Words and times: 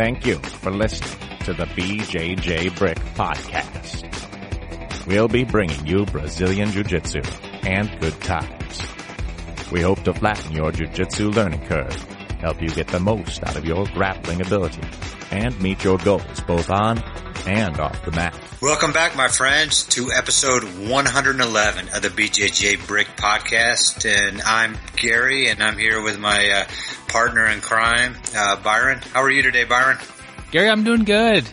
Thank 0.00 0.24
you 0.24 0.38
for 0.38 0.70
listening 0.70 1.38
to 1.40 1.52
the 1.52 1.66
BJJ 1.66 2.74
Brick 2.78 2.96
Podcast. 3.16 4.06
We'll 5.06 5.28
be 5.28 5.44
bringing 5.44 5.86
you 5.86 6.06
Brazilian 6.06 6.70
Jiu-Jitsu 6.70 7.20
and 7.64 8.00
good 8.00 8.18
times. 8.22 8.82
We 9.70 9.82
hope 9.82 10.02
to 10.04 10.14
flatten 10.14 10.52
your 10.52 10.72
Jiu-Jitsu 10.72 11.32
learning 11.32 11.66
curve, 11.66 11.94
help 12.40 12.62
you 12.62 12.70
get 12.70 12.86
the 12.86 12.98
most 12.98 13.44
out 13.44 13.56
of 13.56 13.66
your 13.66 13.84
grappling 13.88 14.40
ability, 14.40 14.80
and 15.32 15.60
meet 15.60 15.84
your 15.84 15.98
goals 15.98 16.40
both 16.46 16.70
on 16.70 16.98
and 17.46 17.78
off 17.78 18.02
the 18.06 18.12
mat. 18.12 18.49
Welcome 18.62 18.92
back, 18.92 19.16
my 19.16 19.28
friends, 19.28 19.84
to 19.84 20.12
episode 20.12 20.64
111 20.64 21.88
of 21.94 22.02
the 22.02 22.10
BJJ 22.10 22.86
Brick 22.86 23.06
Podcast. 23.16 24.04
And 24.04 24.42
I'm 24.42 24.76
Gary, 24.96 25.48
and 25.48 25.62
I'm 25.62 25.78
here 25.78 26.02
with 26.02 26.18
my 26.18 26.50
uh, 26.50 26.64
partner 27.08 27.46
in 27.46 27.62
crime, 27.62 28.16
uh, 28.36 28.56
Byron. 28.56 28.98
How 29.14 29.22
are 29.22 29.30
you 29.30 29.40
today, 29.40 29.64
Byron? 29.64 29.96
Gary, 30.50 30.68
I'm 30.68 30.84
doing 30.84 31.04
good. 31.04 31.48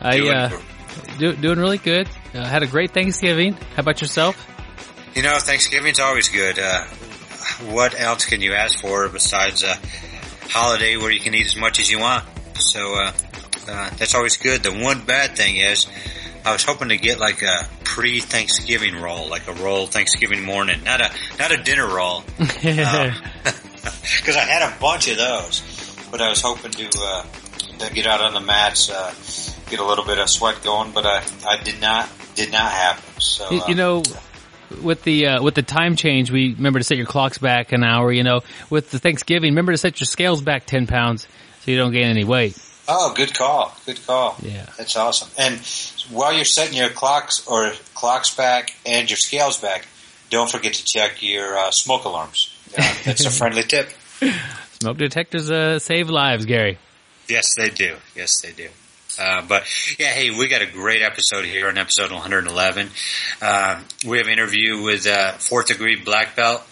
I 0.00 0.16
Doing 0.16 0.34
uh, 0.34 0.60
do, 1.18 1.36
doing 1.36 1.60
really 1.60 1.78
good. 1.78 2.08
Uh, 2.34 2.44
had 2.44 2.64
a 2.64 2.66
great 2.66 2.90
Thanksgiving. 2.90 3.52
How 3.52 3.82
about 3.82 4.00
yourself? 4.00 4.44
You 5.14 5.22
know, 5.22 5.38
Thanksgiving's 5.38 6.00
always 6.00 6.28
good. 6.28 6.58
Uh, 6.58 6.86
what 7.70 7.98
else 8.00 8.24
can 8.26 8.40
you 8.40 8.54
ask 8.54 8.80
for 8.80 9.08
besides 9.08 9.62
a 9.62 9.78
holiday 10.48 10.96
where 10.96 11.12
you 11.12 11.20
can 11.20 11.34
eat 11.34 11.46
as 11.46 11.56
much 11.56 11.78
as 11.78 11.88
you 11.88 12.00
want? 12.00 12.24
So 12.58 12.94
uh, 12.94 13.12
uh, 13.68 13.90
that's 13.90 14.16
always 14.16 14.36
good. 14.36 14.64
The 14.64 14.72
one 14.72 15.04
bad 15.04 15.36
thing 15.36 15.58
is, 15.58 15.86
I 16.44 16.52
was 16.52 16.64
hoping 16.64 16.88
to 16.88 16.96
get 16.96 17.18
like 17.18 17.42
a 17.42 17.66
pre-Thanksgiving 17.84 18.96
roll, 18.96 19.28
like 19.28 19.46
a 19.48 19.52
roll 19.52 19.86
Thanksgiving 19.86 20.44
morning, 20.44 20.82
not 20.84 21.00
a 21.00 21.10
not 21.38 21.50
a 21.52 21.56
dinner 21.62 21.86
roll, 21.86 22.22
because 22.38 24.36
I 24.36 24.40
had 24.44 24.62
a 24.62 24.78
bunch 24.80 25.08
of 25.08 25.16
those. 25.18 25.62
But 26.10 26.22
I 26.22 26.30
was 26.30 26.40
hoping 26.40 26.70
to, 26.70 26.90
uh, 27.02 27.22
to 27.80 27.92
get 27.92 28.06
out 28.06 28.22
on 28.22 28.32
the 28.32 28.40
mats, 28.40 28.88
uh, 28.90 29.12
get 29.70 29.78
a 29.78 29.84
little 29.84 30.04
bit 30.04 30.18
of 30.18 30.30
sweat 30.30 30.62
going, 30.64 30.92
but 30.92 31.04
I, 31.04 31.22
I 31.46 31.62
did 31.62 31.80
not 31.82 32.08
did 32.34 32.50
not 32.50 32.70
happen. 32.72 33.20
So 33.20 33.50
You- 33.50 33.60
uh, 33.62 33.68
you 33.68 33.74
know, 33.74 34.02
with 34.82 35.02
the 35.02 35.26
uh, 35.26 35.42
with 35.42 35.54
the 35.54 35.62
time 35.62 35.96
change, 35.96 36.30
we 36.30 36.54
remember 36.54 36.78
to 36.78 36.84
set 36.84 36.96
your 36.96 37.06
clocks 37.06 37.38
back 37.38 37.72
an 37.72 37.84
hour. 37.84 38.10
You 38.12 38.22
know, 38.22 38.40
with 38.70 38.90
the 38.90 38.98
Thanksgiving, 38.98 39.50
remember 39.50 39.72
to 39.72 39.78
set 39.78 40.00
your 40.00 40.06
scales 40.06 40.40
back 40.40 40.64
ten 40.66 40.86
pounds 40.86 41.26
so 41.60 41.70
you 41.70 41.76
don't 41.76 41.92
gain 41.92 42.06
any 42.06 42.24
weight. 42.24 42.56
Oh, 42.90 43.12
good 43.14 43.34
call. 43.34 43.76
Good 43.84 44.04
call. 44.06 44.36
Yeah. 44.42 44.66
That's 44.78 44.96
awesome. 44.96 45.28
And 45.36 45.60
while 46.10 46.32
you're 46.32 46.46
setting 46.46 46.74
your 46.76 46.88
clocks 46.88 47.46
or 47.46 47.72
clocks 47.94 48.34
back 48.34 48.74
and 48.86 49.10
your 49.10 49.18
scales 49.18 49.58
back, 49.58 49.86
don't 50.30 50.50
forget 50.50 50.72
to 50.74 50.84
check 50.84 51.22
your 51.22 51.56
uh, 51.56 51.70
smoke 51.70 52.04
alarms. 52.04 52.50
Uh, 52.76 52.94
that's 53.04 53.26
a 53.26 53.30
friendly 53.38 53.62
tip. 53.62 53.90
Smoke 54.80 54.96
detectors 54.96 55.50
uh, 55.50 55.78
save 55.78 56.08
lives, 56.08 56.46
Gary. 56.46 56.78
Yes, 57.28 57.54
they 57.56 57.68
do. 57.68 57.96
Yes, 58.16 58.40
they 58.40 58.52
do. 58.52 58.68
Uh, 59.18 59.42
but 59.46 59.64
yeah, 59.98 60.08
hey, 60.12 60.30
we 60.30 60.48
got 60.48 60.62
a 60.62 60.66
great 60.66 61.02
episode 61.02 61.44
here 61.44 61.68
on 61.68 61.76
episode 61.76 62.10
111. 62.10 62.88
Uh, 63.42 63.82
we 64.06 64.16
have 64.18 64.26
an 64.28 64.32
interview 64.32 64.82
with 64.82 65.06
uh, 65.06 65.32
fourth 65.32 65.66
degree 65.66 65.96
black 65.96 66.36
belt 66.36 66.62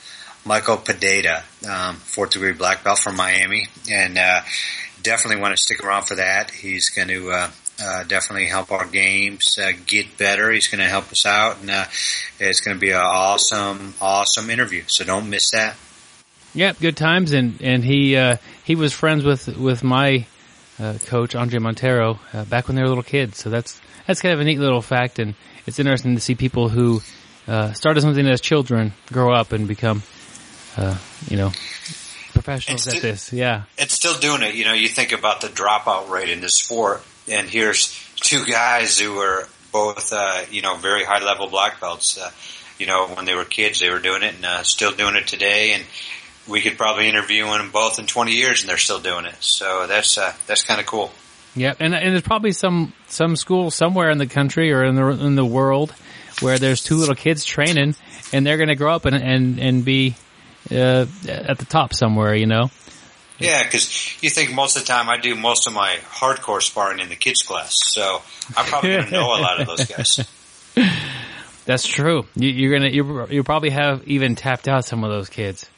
Michael 0.47 0.77
Pereira, 0.77 1.43
um, 1.69 1.97
fourth 1.97 2.31
degree 2.31 2.53
black 2.53 2.85
belt 2.85 3.01
from 3.01 3.17
Miami, 3.17 3.67
and 3.91 4.17
uh, 4.17 4.43
definitely 5.07 5.41
want 5.41 5.57
to 5.57 5.63
stick 5.63 5.83
around 5.85 6.03
for 6.03 6.17
that. 6.17 6.51
He's 6.51 6.91
going 6.91 7.09
to 7.09 7.31
uh, 7.31 7.51
uh, 7.81 8.03
definitely 8.05 8.49
help 8.49 8.73
our 8.73 8.85
games 8.85 9.57
uh, 9.59 9.73
get 9.87 10.19
better. 10.19 10.51
He's 10.51 10.67
going 10.67 10.81
to 10.81 10.89
help 10.89 11.11
us 11.13 11.25
out, 11.25 11.61
and 11.61 11.71
uh, 11.71 11.85
it's 12.41 12.61
going 12.61 12.77
to 12.77 12.81
be 12.81 12.91
an 12.91 13.01
awesome, 13.01 13.95
awesome 14.01 14.51
interview. 14.51 14.83
So 14.89 15.05
don't 15.05 15.31
miss 15.31 15.53
that. 15.53 15.77
Yep, 16.55 16.81
good 16.81 16.97
times, 16.97 17.33
and 17.33 17.61
and 17.63 17.85
he 17.85 18.17
uh, 18.17 18.37
he 18.65 18.75
was 18.75 18.93
friends 18.93 19.25
with 19.25 19.57
with 19.57 19.85
my 19.85 20.27
uh, 20.81 20.95
coach 21.07 21.35
Andre 21.35 21.61
Monteiro 21.61 22.19
back 22.49 22.67
when 22.67 22.77
they 22.77 22.83
were 22.83 22.89
little 22.89 23.05
kids. 23.05 23.39
So 23.39 23.51
that's 23.51 23.81
that's 24.07 24.21
kind 24.21 24.35
of 24.35 24.41
a 24.41 24.45
neat 24.45 24.59
little 24.59 24.83
fact, 24.83 25.19
and 25.19 25.35
it's 25.67 25.79
interesting 25.79 26.15
to 26.15 26.21
see 26.21 26.35
people 26.35 26.69
who 26.69 27.03
started 27.47 28.01
something 28.01 28.27
as 28.27 28.41
children 28.41 28.95
grow 29.13 29.33
up 29.33 29.53
and 29.53 29.69
become, 29.69 30.03
you 31.29 31.37
know, 31.37 31.53
professionals 32.37 32.87
And 32.87 32.97
at 32.97 33.01
sti- 33.01 33.11
this. 33.11 33.33
Yeah, 33.33 33.63
and 33.79 33.91
still 33.91 34.19
doing 34.19 34.43
it. 34.43 34.55
You 34.55 34.65
know, 34.65 34.73
you 34.73 34.89
think 34.89 35.13
about 35.13 35.41
the 35.41 35.49
dropout 35.49 36.09
rate 36.09 36.29
in 36.29 36.41
this 36.41 36.55
sport, 36.55 37.03
and 37.29 37.49
here's 37.49 37.99
two 38.17 38.45
guys 38.45 38.99
who 38.99 39.15
were 39.15 39.47
both, 39.73 40.13
uh, 40.13 40.43
you 40.51 40.63
know, 40.63 40.77
very 40.77 41.05
high 41.05 41.23
level 41.25 41.49
black 41.49 41.81
belts. 41.81 42.19
Uh, 42.19 42.31
you 42.79 42.87
know, 42.87 43.09
when 43.09 43.25
they 43.25 43.35
were 43.35 43.45
kids, 43.45 43.81
they 43.81 43.91
were 43.91 43.99
doing 43.99 44.23
it, 44.23 44.35
and 44.35 44.45
uh, 44.45 44.63
still 44.63 44.93
doing 44.93 45.17
it 45.17 45.27
today. 45.27 45.73
And 45.73 45.85
we 46.47 46.61
could 46.61 46.77
probably 46.77 47.09
interview 47.09 47.45
them 47.47 47.71
both 47.71 47.99
in 47.99 48.07
20 48.07 48.33
years, 48.33 48.61
and 48.63 48.69
they're 48.71 48.77
still 48.79 49.01
doing 49.01 49.25
it. 49.25 49.37
So 49.41 49.87
that's 49.87 50.19
uh, 50.19 50.33
that's 50.47 50.63
kind 50.63 50.81
of 50.81 50.87
cool. 50.87 51.11
Yeah, 51.55 51.75
and 51.81 51.95
and 51.95 52.13
there's 52.13 52.23
probably 52.23 52.53
some 52.53 52.93
some 53.09 53.35
school 53.35 53.71
somewhere 53.71 54.11
in 54.11 54.19
the 54.19 54.27
country 54.27 54.73
or 54.73 54.85
in 54.85 54.95
the 54.95 55.07
in 55.09 55.37
the 55.37 55.45
world 55.45 55.95
where 56.41 56.59
there's 56.59 56.83
two 56.83 56.97
little 56.97 57.15
kids 57.15 57.45
training, 57.45 57.95
and 58.33 58.47
they're 58.47 58.59
going 58.59 58.69
to 58.69 58.77
grow 58.77 58.95
up 58.95 59.07
and 59.07 59.17
and 59.17 59.59
and 59.59 59.85
be 59.85 60.15
uh, 60.71 61.07
at 61.29 61.59
the 61.59 61.67
top 61.69 61.95
somewhere. 61.95 62.35
You 62.35 62.47
know. 62.47 62.71
Yeah, 63.39 63.63
because 63.65 64.23
you 64.23 64.31
think 64.31 64.55
most 64.55 64.77
of 64.77 64.83
the 64.83 64.87
time 64.87 65.11
I 65.11 65.19
do 65.19 65.35
most 65.35 65.67
of 65.67 65.75
my 65.75 65.97
hardcore 66.09 66.63
sparring 66.63 67.01
in 67.01 67.11
the 67.11 67.17
kids 67.17 67.43
class, 67.43 67.75
so 67.75 68.23
I'm 68.57 68.65
probably 68.65 68.91
going 68.91 69.05
to 69.05 69.11
know 69.11 69.27
a 69.27 69.41
lot 69.41 69.61
of 69.61 69.67
those 69.67 69.85
guys. 69.85 70.27
That's 71.67 71.87
true. 71.87 72.25
You, 72.35 72.49
you're 72.49 72.79
gonna 72.79 72.91
you 72.91 73.27
you 73.29 73.43
probably 73.43 73.71
have 73.71 74.07
even 74.07 74.37
tapped 74.37 74.69
out 74.69 74.85
some 74.85 75.05
of 75.05 75.11
those 75.11 75.29
kids. 75.29 75.69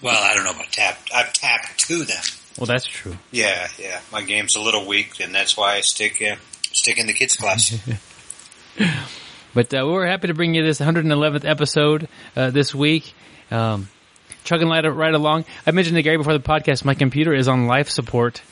Well, 0.00 0.22
I 0.22 0.34
don't 0.34 0.44
know 0.44 0.52
about 0.52 0.70
tap. 0.70 0.98
I've 1.14 1.32
tapped 1.32 1.80
to 1.88 2.04
them. 2.04 2.22
Well, 2.56 2.66
that's 2.66 2.86
true. 2.86 3.16
Yeah, 3.32 3.66
yeah. 3.78 4.00
My 4.12 4.22
game's 4.22 4.56
a 4.56 4.60
little 4.60 4.86
weak, 4.86 5.20
and 5.20 5.34
that's 5.34 5.56
why 5.56 5.74
I 5.74 5.80
stick 5.80 6.22
uh, 6.22 6.36
stick 6.72 6.98
in 6.98 7.06
the 7.06 7.12
kids 7.12 7.36
class. 7.36 7.76
But 9.56 9.72
uh, 9.72 9.86
we're 9.86 10.06
happy 10.06 10.26
to 10.26 10.34
bring 10.34 10.54
you 10.54 10.62
this 10.62 10.80
111th 10.80 11.48
episode 11.48 12.08
uh, 12.36 12.50
this 12.50 12.74
week. 12.74 13.14
Um, 13.50 13.88
chugging 14.46 14.68
right, 14.68 14.84
right 14.84 15.14
along. 15.14 15.44
I 15.66 15.72
mentioned 15.72 15.96
to 15.96 16.02
Gary 16.02 16.16
before 16.16 16.32
the 16.32 16.40
podcast. 16.40 16.84
My 16.84 16.94
computer 16.94 17.34
is 17.34 17.48
on 17.48 17.66
life 17.66 17.90
support. 17.90 18.42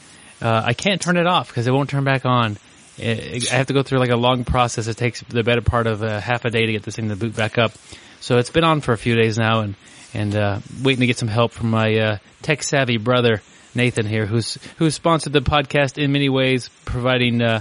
Uh, 0.43 0.63
I 0.65 0.75
can't 0.75 1.01
turn 1.01 1.17
it 1.17 1.27
off 1.27 1.49
because 1.49 1.67
it 1.67 1.73
won't 1.73 1.89
turn 1.89 2.05
back 2.05 2.27
on. 2.27 2.59
I 2.99 3.41
have 3.51 3.67
to 3.69 3.73
go 3.73 3.83
through 3.83 3.99
like 3.99 4.11
a 4.11 4.17
long 4.17 4.45
process. 4.45 4.87
It 4.87 4.97
takes 4.97 5.23
the 5.23 5.43
better 5.43 5.63
part 5.63 5.87
of 5.87 6.03
uh, 6.03 6.21
half 6.21 6.45
a 6.45 6.51
day 6.51 6.67
to 6.67 6.73
get 6.73 6.83
this 6.83 6.97
thing 6.97 7.09
to 7.09 7.17
boot 7.17 7.35
back 7.35 7.59
up. 7.59 7.73
So 8.21 8.39
it's 8.39 8.51
been 8.51 8.65
on 8.65 8.81
for 8.81 8.93
a 8.93 8.99
few 8.99 9.17
days 9.17 9.37
now, 9.39 9.61
and 9.61 9.75
and 10.13 10.35
uh, 10.35 10.61
waiting 10.83 11.01
to 11.01 11.07
get 11.07 11.19
some 11.19 11.29
help 11.29 11.53
from 11.53 11.71
my 11.71 11.95
uh, 11.97 12.19
tech 12.43 12.63
savvy 12.63 12.99
brother 12.99 13.43
Nathan 13.75 14.07
here, 14.07 14.27
who's 14.27 14.59
who's 14.77 14.95
sponsored 14.95 15.33
the 15.33 15.41
podcast 15.41 16.03
in 16.03 16.13
many 16.13 16.29
ways, 16.29 16.71
providing 16.85 17.43
uh, 17.43 17.61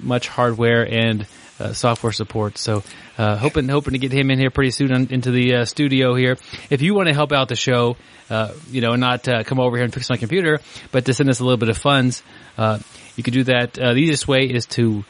much 0.00 0.28
hardware 0.28 0.86
and 0.90 1.26
uh, 1.62 1.72
software 1.72 2.12
support. 2.12 2.58
So 2.58 2.82
uh, 3.18 3.36
hoping 3.36 3.68
hoping 3.68 3.92
to 3.92 3.98
get 3.98 4.12
him 4.12 4.30
in 4.30 4.38
here 4.38 4.50
pretty 4.50 4.70
soon 4.70 4.92
on, 4.92 5.08
into 5.10 5.30
the 5.30 5.56
uh, 5.56 5.64
studio 5.64 6.14
here. 6.14 6.36
If 6.70 6.82
you 6.82 6.94
want 6.94 7.08
to 7.08 7.14
help 7.14 7.32
out 7.32 7.48
the 7.48 7.56
show, 7.56 7.96
uh, 8.30 8.52
you 8.70 8.80
know, 8.80 8.94
not 8.96 9.24
come 9.44 9.60
over 9.60 9.76
here 9.76 9.84
and 9.84 9.92
fix 9.92 10.10
my 10.10 10.16
computer, 10.16 10.60
but 10.90 11.04
to 11.06 11.14
send 11.14 11.28
us 11.28 11.40
a 11.40 11.44
little 11.44 11.58
bit 11.58 11.68
of 11.68 11.78
funds, 11.78 12.22
you 13.16 13.22
could 13.22 13.34
do 13.34 13.44
that. 13.44 13.74
The 13.74 13.94
easiest 13.94 14.26
way 14.26 14.44
is 14.46 14.66
to 14.66 15.04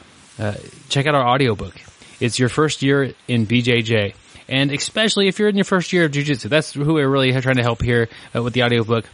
check 0.89 1.07
out 1.07 1.15
our 1.15 1.27
audiobook. 1.27 1.75
It's 2.19 2.39
your 2.39 2.49
first 2.49 2.81
year 2.81 3.13
in 3.27 3.47
BJJ. 3.47 4.15
And 4.47 4.71
especially 4.71 5.27
if 5.27 5.39
you're 5.39 5.49
in 5.49 5.55
your 5.55 5.65
first 5.65 5.93
year 5.93 6.05
of 6.05 6.11
Jiu-Jitsu, 6.11 6.49
that's 6.49 6.73
who 6.73 6.93
we're 6.93 7.09
really 7.09 7.31
trying 7.41 7.55
to 7.55 7.63
help 7.63 7.81
here 7.81 8.09
uh, 8.35 8.43
with 8.43 8.53
the 8.53 8.63
audiobook. 8.63 9.05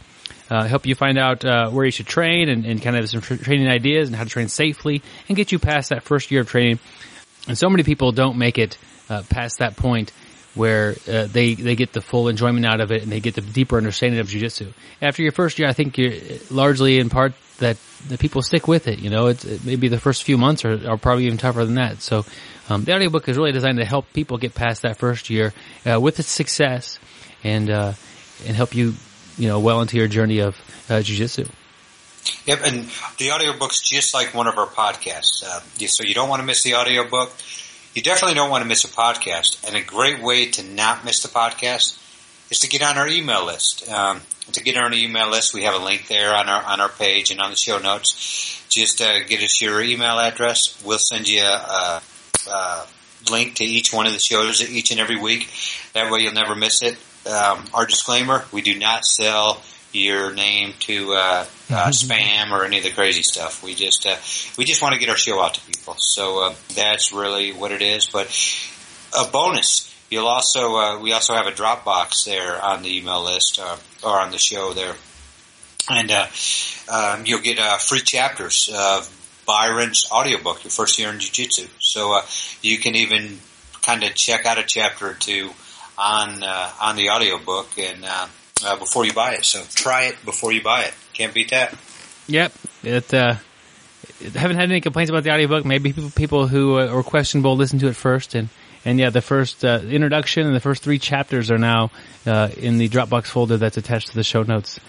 Uh, 0.50 0.64
help 0.64 0.84
you 0.84 0.96
find 0.96 1.16
out 1.16 1.44
uh, 1.44 1.70
where 1.70 1.84
you 1.84 1.92
should 1.92 2.06
train 2.06 2.48
and, 2.48 2.66
and 2.66 2.82
kind 2.82 2.96
of 2.96 3.08
some 3.08 3.20
tr- 3.20 3.36
training 3.36 3.68
ideas 3.68 4.08
and 4.08 4.16
how 4.16 4.24
to 4.24 4.30
train 4.30 4.48
safely 4.48 5.00
and 5.28 5.36
get 5.36 5.52
you 5.52 5.60
past 5.60 5.90
that 5.90 6.02
first 6.02 6.30
year 6.32 6.40
of 6.40 6.48
training. 6.48 6.80
And 7.48 7.56
so 7.56 7.68
many 7.68 7.82
people 7.82 8.12
don't 8.12 8.36
make 8.38 8.58
it 8.58 8.78
uh, 9.08 9.22
past 9.28 9.58
that 9.58 9.76
point 9.76 10.12
where 10.54 10.96
uh, 11.08 11.26
they 11.26 11.54
they 11.54 11.76
get 11.76 11.92
the 11.92 12.00
full 12.00 12.28
enjoyment 12.28 12.66
out 12.66 12.80
of 12.80 12.90
it 12.90 13.02
and 13.02 13.12
they 13.12 13.20
get 13.20 13.34
the 13.34 13.40
deeper 13.40 13.76
understanding 13.76 14.20
of 14.20 14.28
jujitsu. 14.28 14.72
After 15.00 15.22
your 15.22 15.32
first 15.32 15.58
year, 15.58 15.68
I 15.68 15.72
think 15.72 15.96
you're 15.96 16.14
largely 16.50 16.98
in 16.98 17.08
part 17.08 17.34
that 17.58 17.76
the 18.08 18.18
people 18.18 18.42
stick 18.42 18.66
with 18.66 18.88
it. 18.88 18.98
You 18.98 19.10
know, 19.10 19.26
it's 19.26 19.44
it, 19.44 19.64
maybe 19.64 19.88
the 19.88 20.00
first 20.00 20.24
few 20.24 20.36
months 20.36 20.64
are, 20.64 20.88
are 20.88 20.96
probably 20.96 21.26
even 21.26 21.38
tougher 21.38 21.64
than 21.64 21.76
that. 21.76 22.02
So 22.02 22.24
um, 22.68 22.84
the 22.84 22.94
audiobook 22.94 23.28
is 23.28 23.36
really 23.36 23.52
designed 23.52 23.78
to 23.78 23.84
help 23.84 24.12
people 24.12 24.38
get 24.38 24.54
past 24.54 24.82
that 24.82 24.96
first 24.96 25.30
year 25.30 25.52
uh, 25.86 26.00
with 26.00 26.18
its 26.18 26.28
success 26.28 26.98
and 27.44 27.70
uh, 27.70 27.92
and 28.46 28.56
help 28.56 28.74
you 28.74 28.94
you 29.36 29.48
know 29.48 29.60
well 29.60 29.80
into 29.80 29.96
your 29.96 30.08
journey 30.08 30.40
of 30.40 30.56
uh, 30.88 30.94
jujitsu. 30.94 31.48
Yep, 32.46 32.60
and 32.64 32.90
the 33.18 33.32
audiobook's 33.32 33.80
just 33.80 34.14
like 34.14 34.34
one 34.34 34.46
of 34.46 34.58
our 34.58 34.66
podcasts. 34.66 35.42
Uh, 35.44 35.60
so 35.86 36.02
you 36.02 36.14
don't 36.14 36.28
want 36.28 36.40
to 36.40 36.46
miss 36.46 36.62
the 36.62 36.74
audiobook. 36.74 37.32
You 37.94 38.02
definitely 38.02 38.34
don't 38.34 38.50
want 38.50 38.62
to 38.62 38.68
miss 38.68 38.84
a 38.84 38.88
podcast. 38.88 39.66
And 39.66 39.76
a 39.76 39.82
great 39.82 40.22
way 40.22 40.50
to 40.50 40.62
not 40.62 41.04
miss 41.04 41.22
the 41.22 41.28
podcast 41.28 41.98
is 42.50 42.58
to 42.60 42.68
get 42.68 42.82
on 42.82 42.98
our 42.98 43.08
email 43.08 43.46
list. 43.46 43.88
Um, 43.90 44.20
to 44.52 44.62
get 44.62 44.76
on 44.76 44.84
our 44.84 44.92
email 44.92 45.30
list, 45.30 45.54
we 45.54 45.62
have 45.62 45.80
a 45.80 45.84
link 45.84 46.08
there 46.08 46.34
on 46.34 46.48
our 46.48 46.62
on 46.64 46.80
our 46.80 46.88
page 46.88 47.30
and 47.30 47.40
on 47.40 47.50
the 47.50 47.56
show 47.56 47.78
notes. 47.78 48.64
Just 48.68 49.00
uh, 49.00 49.24
get 49.24 49.42
us 49.42 49.60
your 49.60 49.80
email 49.80 50.18
address. 50.18 50.82
We'll 50.84 50.98
send 50.98 51.28
you 51.28 51.42
a, 51.42 52.02
a 52.48 52.86
link 53.30 53.56
to 53.56 53.64
each 53.64 53.92
one 53.92 54.06
of 54.06 54.12
the 54.12 54.18
shows 54.18 54.68
each 54.68 54.90
and 54.90 55.00
every 55.00 55.20
week. 55.20 55.50
That 55.92 56.10
way, 56.10 56.20
you'll 56.20 56.32
never 56.32 56.54
miss 56.54 56.82
it. 56.82 56.96
Um, 57.28 57.64
our 57.74 57.86
disclaimer: 57.86 58.44
we 58.52 58.62
do 58.62 58.78
not 58.78 59.04
sell 59.04 59.62
your 59.92 60.32
name 60.32 60.74
to 60.80 61.12
uh, 61.12 61.44
uh, 61.70 61.88
spam 61.88 62.52
or 62.52 62.64
any 62.64 62.78
of 62.78 62.84
the 62.84 62.90
crazy 62.90 63.22
stuff. 63.22 63.62
We 63.62 63.74
just 63.74 64.06
uh, 64.06 64.16
we 64.56 64.64
just 64.64 64.82
want 64.82 64.94
to 64.94 65.00
get 65.00 65.08
our 65.08 65.16
show 65.16 65.40
out 65.40 65.54
to 65.54 65.60
people. 65.62 65.96
So 65.98 66.46
uh, 66.46 66.54
that's 66.74 67.12
really 67.12 67.52
what 67.52 67.72
it 67.72 67.82
is. 67.82 68.06
But 68.06 68.26
a 69.18 69.30
bonus, 69.30 69.92
you'll 70.10 70.28
also 70.28 70.76
uh, 70.76 70.98
we 71.00 71.12
also 71.12 71.34
have 71.34 71.46
a 71.46 71.52
Dropbox 71.52 72.24
there 72.24 72.62
on 72.62 72.82
the 72.82 72.96
email 72.96 73.24
list 73.24 73.58
uh, 73.60 73.76
or 74.04 74.20
on 74.20 74.30
the 74.30 74.38
show 74.38 74.72
there, 74.72 74.94
and 75.90 76.10
uh, 76.10 76.26
um, 76.92 77.26
you'll 77.26 77.40
get 77.40 77.58
uh, 77.58 77.78
free 77.78 78.00
chapters 78.00 78.70
of 78.72 79.16
Byron's 79.46 80.06
audiobook, 80.12 80.62
your 80.62 80.70
first 80.70 80.98
year 80.98 81.10
in 81.10 81.18
Jiu-Jitsu. 81.18 81.66
So 81.80 82.12
uh, 82.12 82.22
you 82.62 82.78
can 82.78 82.94
even 82.94 83.40
kind 83.82 84.04
of 84.04 84.14
check 84.14 84.46
out 84.46 84.58
a 84.58 84.64
chapter 84.64 85.10
or 85.10 85.14
two 85.14 85.50
on 85.98 86.42
uh, 86.44 86.70
on 86.80 86.96
the 86.96 87.10
audiobook 87.10 87.76
and 87.78 88.04
uh, 88.64 88.76
before 88.76 89.04
you 89.04 89.12
buy 89.12 89.34
it. 89.34 89.44
So 89.44 89.62
try 89.74 90.04
it 90.04 90.24
before 90.24 90.52
you 90.52 90.62
buy 90.62 90.82
it. 90.82 90.94
Can't 91.12 91.34
beat 91.34 91.50
that. 91.50 91.74
Yep. 92.26 92.52
It, 92.82 93.14
uh, 93.14 93.34
haven't 94.34 94.56
had 94.56 94.70
any 94.70 94.80
complaints 94.80 95.10
about 95.10 95.24
the 95.24 95.32
audiobook. 95.32 95.64
Maybe 95.64 95.92
people, 95.92 96.10
people 96.10 96.46
who 96.46 96.78
uh, 96.78 96.88
are 96.88 97.02
questionable 97.02 97.56
listen 97.56 97.78
to 97.80 97.88
it 97.88 97.96
first 97.96 98.34
and, 98.34 98.48
and 98.84 98.98
yeah, 98.98 99.10
the 99.10 99.20
first 99.20 99.64
uh, 99.64 99.80
introduction 99.84 100.46
and 100.46 100.56
the 100.56 100.60
first 100.60 100.82
three 100.82 100.98
chapters 100.98 101.50
are 101.50 101.58
now 101.58 101.90
uh, 102.26 102.48
in 102.56 102.78
the 102.78 102.88
Dropbox 102.88 103.26
folder 103.26 103.58
that's 103.58 103.76
attached 103.76 104.08
to 104.08 104.14
the 104.14 104.24
show 104.24 104.42
notes. 104.42 104.80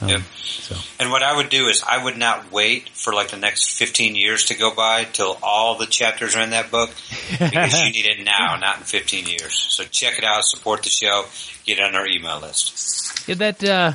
Um, 0.00 0.08
Yep. 0.08 0.20
So 0.44 0.76
And 1.00 1.10
what 1.10 1.22
I 1.22 1.36
would 1.36 1.48
do 1.48 1.66
is 1.68 1.82
I 1.86 2.02
would 2.02 2.16
not 2.16 2.52
wait 2.52 2.88
for 2.90 3.12
like 3.12 3.28
the 3.28 3.36
next 3.36 3.78
15 3.78 4.14
years 4.14 4.44
to 4.46 4.54
go 4.54 4.74
by 4.74 5.04
till 5.04 5.38
all 5.42 5.76
the 5.76 5.86
chapters 5.86 6.36
are 6.36 6.42
in 6.42 6.50
that 6.50 6.70
book 6.70 6.90
because 7.30 7.82
you 7.82 7.90
need 7.92 8.06
it 8.06 8.24
now, 8.24 8.56
not 8.56 8.78
in 8.78 8.84
15 8.84 9.26
years. 9.26 9.66
So 9.70 9.84
check 9.84 10.18
it 10.18 10.24
out, 10.24 10.44
support 10.44 10.82
the 10.82 10.90
show, 10.90 11.24
get 11.64 11.80
on 11.80 11.94
our 11.94 12.06
email 12.06 12.40
list. 12.40 13.28
yeah, 13.28 13.34
that 13.36 13.64
uh, 13.64 13.92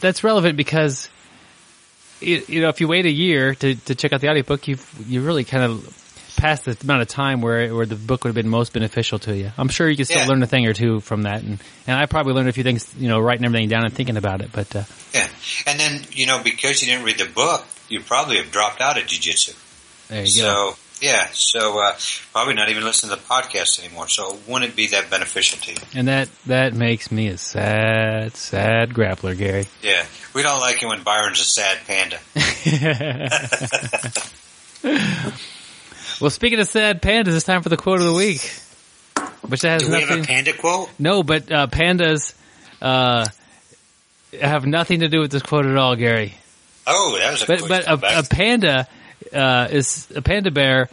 that's 0.00 0.22
relevant 0.22 0.56
because 0.56 1.08
you, 2.20 2.42
you 2.46 2.60
know 2.60 2.68
if 2.68 2.80
you 2.80 2.88
wait 2.88 3.06
a 3.06 3.10
year 3.10 3.54
to, 3.56 3.74
to 3.74 3.94
check 3.94 4.12
out 4.12 4.20
the 4.20 4.28
audiobook, 4.28 4.68
you've 4.68 5.04
you 5.08 5.20
really 5.20 5.44
kind 5.44 5.64
of 5.64 6.03
passed 6.36 6.64
the 6.64 6.76
amount 6.82 7.02
of 7.02 7.08
time 7.08 7.40
where 7.40 7.74
where 7.74 7.86
the 7.86 7.94
book 7.96 8.24
would 8.24 8.28
have 8.28 8.34
been 8.34 8.48
most 8.48 8.72
beneficial 8.72 9.18
to 9.20 9.36
you. 9.36 9.50
I'm 9.56 9.68
sure 9.68 9.88
you 9.88 9.96
can 9.96 10.04
still 10.04 10.18
Yeah. 10.20 10.26
learn 10.28 10.42
a 10.42 10.46
thing 10.46 10.66
or 10.66 10.72
two 10.74 11.00
from 11.00 11.22
that, 11.22 11.42
and 11.42 11.58
and 11.86 11.96
I 11.96 12.06
probably 12.06 12.32
learned 12.34 12.48
a 12.48 12.52
few 12.52 12.64
things, 12.64 12.92
you 12.98 13.08
know, 13.08 13.20
writing 13.20 13.44
everything 13.44 13.68
down 13.68 13.84
and 13.84 13.94
thinking 13.94 14.16
about 14.16 14.40
it. 14.42 14.50
But 14.52 14.74
uh, 14.74 14.82
Yeah. 15.12 15.28
And 15.66 15.78
then, 15.80 16.02
you 16.12 16.26
know, 16.26 16.40
because 16.42 16.82
you 16.82 16.88
didn't 16.88 17.04
read 17.04 17.18
the 17.18 17.26
book, 17.26 17.64
you 17.88 18.00
probably 18.00 18.36
have 18.38 18.50
dropped 18.50 18.80
out 18.80 18.98
of 18.98 19.06
jiu-jitsu. 19.06 19.52
there 20.08 20.24
you 20.24 20.42
go. 20.42 20.76
Yeah, 21.00 21.26
so 21.32 21.78
uh, 21.80 21.96
probably 22.32 22.54
not 22.54 22.70
even 22.70 22.84
listen 22.84 23.10
to 23.10 23.16
the 23.16 23.20
podcast 23.22 23.84
anymore. 23.84 24.08
So 24.08 24.34
it 24.34 24.40
wouldn't 24.48 24.74
be 24.76 24.86
that 24.88 25.10
beneficial 25.10 25.58
to 25.58 25.72
you. 25.72 25.76
And 25.94 26.08
that 26.08 26.28
that 26.46 26.72
makes 26.72 27.10
me 27.10 27.26
a 27.28 27.36
sad, 27.36 28.34
sad 28.36 28.90
grappler, 28.90 29.36
Gary. 29.36 29.66
Yeah. 29.82 30.06
We 30.34 30.42
don't 30.42 30.60
like 30.60 30.82
it 30.82 30.86
when 30.86 31.02
Byron's 31.02 31.40
a 31.40 31.44
sad 31.44 31.78
panda. 31.86 32.18
well, 36.20 36.30
speaking 36.30 36.58
of 36.60 36.68
sad 36.68 37.02
pandas, 37.02 37.34
it's 37.34 37.44
time 37.44 37.62
for 37.62 37.68
the 37.68 37.76
quote 37.76 38.00
of 38.00 38.06
the 38.06 38.12
week. 38.12 38.40
Which 39.48 39.62
has 39.62 39.82
Do 39.82 39.88
we 39.92 40.00
nothing. 40.00 40.08
have 40.08 40.24
a 40.24 40.26
panda 40.26 40.52
quote? 40.54 40.88
no, 40.98 41.22
but 41.22 41.52
uh, 41.52 41.66
pandas 41.66 42.34
uh, 42.80 43.26
have 44.40 44.64
nothing 44.66 45.00
to 45.00 45.08
do 45.08 45.20
with 45.20 45.30
this 45.30 45.42
quote 45.42 45.66
at 45.66 45.76
all, 45.76 45.96
Gary. 45.96 46.34
Oh, 46.86 47.16
that 47.18 47.32
was 47.32 47.42
a 47.42 47.46
But 47.46 47.68
but 47.68 47.86
a, 47.86 48.18
a 48.20 48.22
panda 48.22 48.88
uh, 49.32 49.68
is 49.70 50.10
a 50.14 50.22
panda 50.22 50.50
bear 50.50 50.88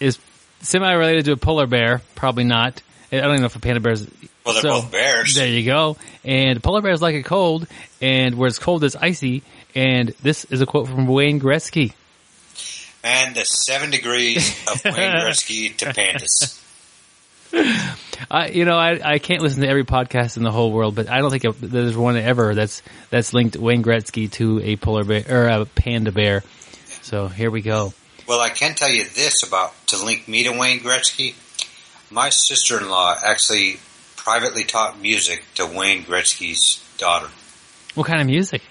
is 0.00 0.18
semi 0.62 0.92
related 0.92 1.26
to 1.26 1.32
a 1.32 1.36
polar 1.36 1.66
bear. 1.66 2.00
Probably 2.16 2.44
not. 2.44 2.82
I 3.12 3.16
don't 3.16 3.30
even 3.30 3.40
know 3.40 3.46
if 3.46 3.56
a 3.56 3.60
panda 3.60 3.80
bear 3.80 3.92
is. 3.92 4.08
Well, 4.44 4.54
they're 4.54 4.62
so, 4.62 4.80
both 4.82 4.90
bears. 4.90 5.34
There 5.36 5.46
you 5.46 5.64
go. 5.64 5.96
And 6.24 6.60
polar 6.62 6.82
bears 6.82 7.00
like 7.00 7.14
it 7.14 7.24
cold, 7.24 7.68
and 8.00 8.36
where 8.36 8.48
it's 8.48 8.58
cold 8.58 8.82
is 8.82 8.96
icy. 8.96 9.42
And 9.76 10.08
this 10.22 10.44
is 10.46 10.60
a 10.60 10.66
quote 10.66 10.88
from 10.88 11.06
Wayne 11.06 11.40
Gretzky. 11.40 11.92
And 13.04 13.34
the 13.34 13.44
seven 13.44 13.90
degrees 13.90 14.64
of 14.68 14.84
Wayne 14.84 14.94
Gretzky 15.12 15.76
to 15.78 15.86
pandas. 15.86 16.58
I, 18.30 18.48
you 18.48 18.64
know, 18.64 18.76
I, 18.76 18.98
I 19.14 19.18
can't 19.18 19.42
listen 19.42 19.62
to 19.62 19.68
every 19.68 19.84
podcast 19.84 20.36
in 20.36 20.42
the 20.42 20.50
whole 20.50 20.72
world, 20.72 20.94
but 20.94 21.10
I 21.10 21.18
don't 21.18 21.30
think 21.30 21.42
there's 21.58 21.96
one 21.96 22.16
ever 22.16 22.54
that's 22.54 22.82
that's 23.10 23.34
linked 23.34 23.56
Wayne 23.56 23.82
Gretzky 23.82 24.30
to 24.32 24.60
a 24.62 24.76
polar 24.76 25.04
bear 25.04 25.24
or 25.28 25.48
a 25.48 25.64
panda 25.66 26.12
bear. 26.12 26.42
So 27.02 27.28
here 27.28 27.50
we 27.50 27.60
go. 27.60 27.92
Well, 28.26 28.40
I 28.40 28.50
can 28.50 28.74
tell 28.74 28.88
you 28.88 29.04
this 29.04 29.46
about 29.46 29.74
to 29.88 30.02
link 30.02 30.28
me 30.28 30.44
to 30.44 30.58
Wayne 30.58 30.80
Gretzky. 30.80 31.34
My 32.10 32.28
sister-in-law 32.30 33.16
actually 33.24 33.80
privately 34.16 34.64
taught 34.64 35.00
music 35.00 35.44
to 35.56 35.66
Wayne 35.66 36.04
Gretzky's 36.04 36.82
daughter. 36.98 37.28
What 37.94 38.06
kind 38.06 38.20
of 38.20 38.26
music? 38.26 38.62